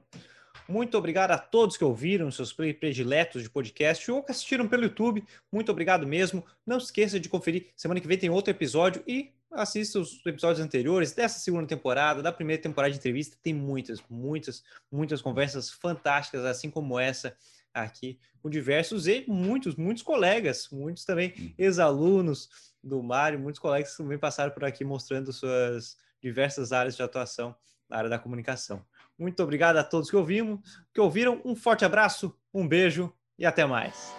Muito 0.68 0.96
obrigado 0.96 1.30
a 1.30 1.38
todos 1.38 1.76
que 1.76 1.84
ouviram 1.84 2.30
seus 2.30 2.52
prediletos 2.52 3.42
de 3.42 3.50
podcast 3.50 4.10
ou 4.10 4.22
que 4.22 4.30
assistiram 4.30 4.68
pelo 4.68 4.84
YouTube. 4.84 5.24
Muito 5.50 5.72
obrigado 5.72 6.06
mesmo. 6.06 6.44
Não 6.66 6.76
esqueça 6.76 7.18
de 7.18 7.28
conferir. 7.28 7.68
Semana 7.74 8.00
que 8.00 8.06
vem 8.06 8.18
tem 8.18 8.30
outro 8.30 8.50
episódio 8.50 9.02
e 9.06 9.32
assista 9.52 9.98
os 9.98 10.24
episódios 10.24 10.64
anteriores 10.64 11.12
dessa 11.12 11.38
segunda 11.38 11.66
temporada, 11.66 12.22
da 12.22 12.32
primeira 12.32 12.62
temporada 12.62 12.92
de 12.92 12.98
entrevista. 12.98 13.36
Tem 13.42 13.52
muitas, 13.52 14.02
muitas, 14.08 14.62
muitas 14.90 15.20
conversas 15.20 15.70
fantásticas, 15.70 16.44
assim 16.44 16.70
como 16.70 16.98
essa 16.98 17.36
aqui, 17.72 18.18
com 18.42 18.50
diversos 18.50 19.06
e 19.06 19.24
muitos, 19.28 19.76
muitos 19.76 20.02
colegas, 20.02 20.68
muitos 20.70 21.04
também 21.04 21.34
hum. 21.38 21.52
ex-alunos 21.58 22.48
do 22.82 23.02
Mário, 23.02 23.38
muitos 23.38 23.60
colegas 23.60 23.92
que 23.92 23.98
também 23.98 24.18
passaram 24.18 24.52
por 24.52 24.64
aqui 24.64 24.84
mostrando 24.84 25.32
suas 25.32 25.96
diversas 26.20 26.72
áreas 26.72 26.96
de 26.96 27.02
atuação 27.02 27.54
na 27.88 27.98
área 27.98 28.10
da 28.10 28.18
comunicação. 28.18 28.84
Muito 29.18 29.42
obrigado 29.42 29.76
a 29.76 29.84
todos 29.84 30.10
que 30.10 30.16
ouvimos, 30.16 30.60
que 30.92 31.00
ouviram. 31.00 31.40
Um 31.44 31.54
forte 31.54 31.84
abraço, 31.84 32.34
um 32.54 32.66
beijo 32.66 33.12
e 33.38 33.44
até 33.44 33.66
mais. 33.66 34.14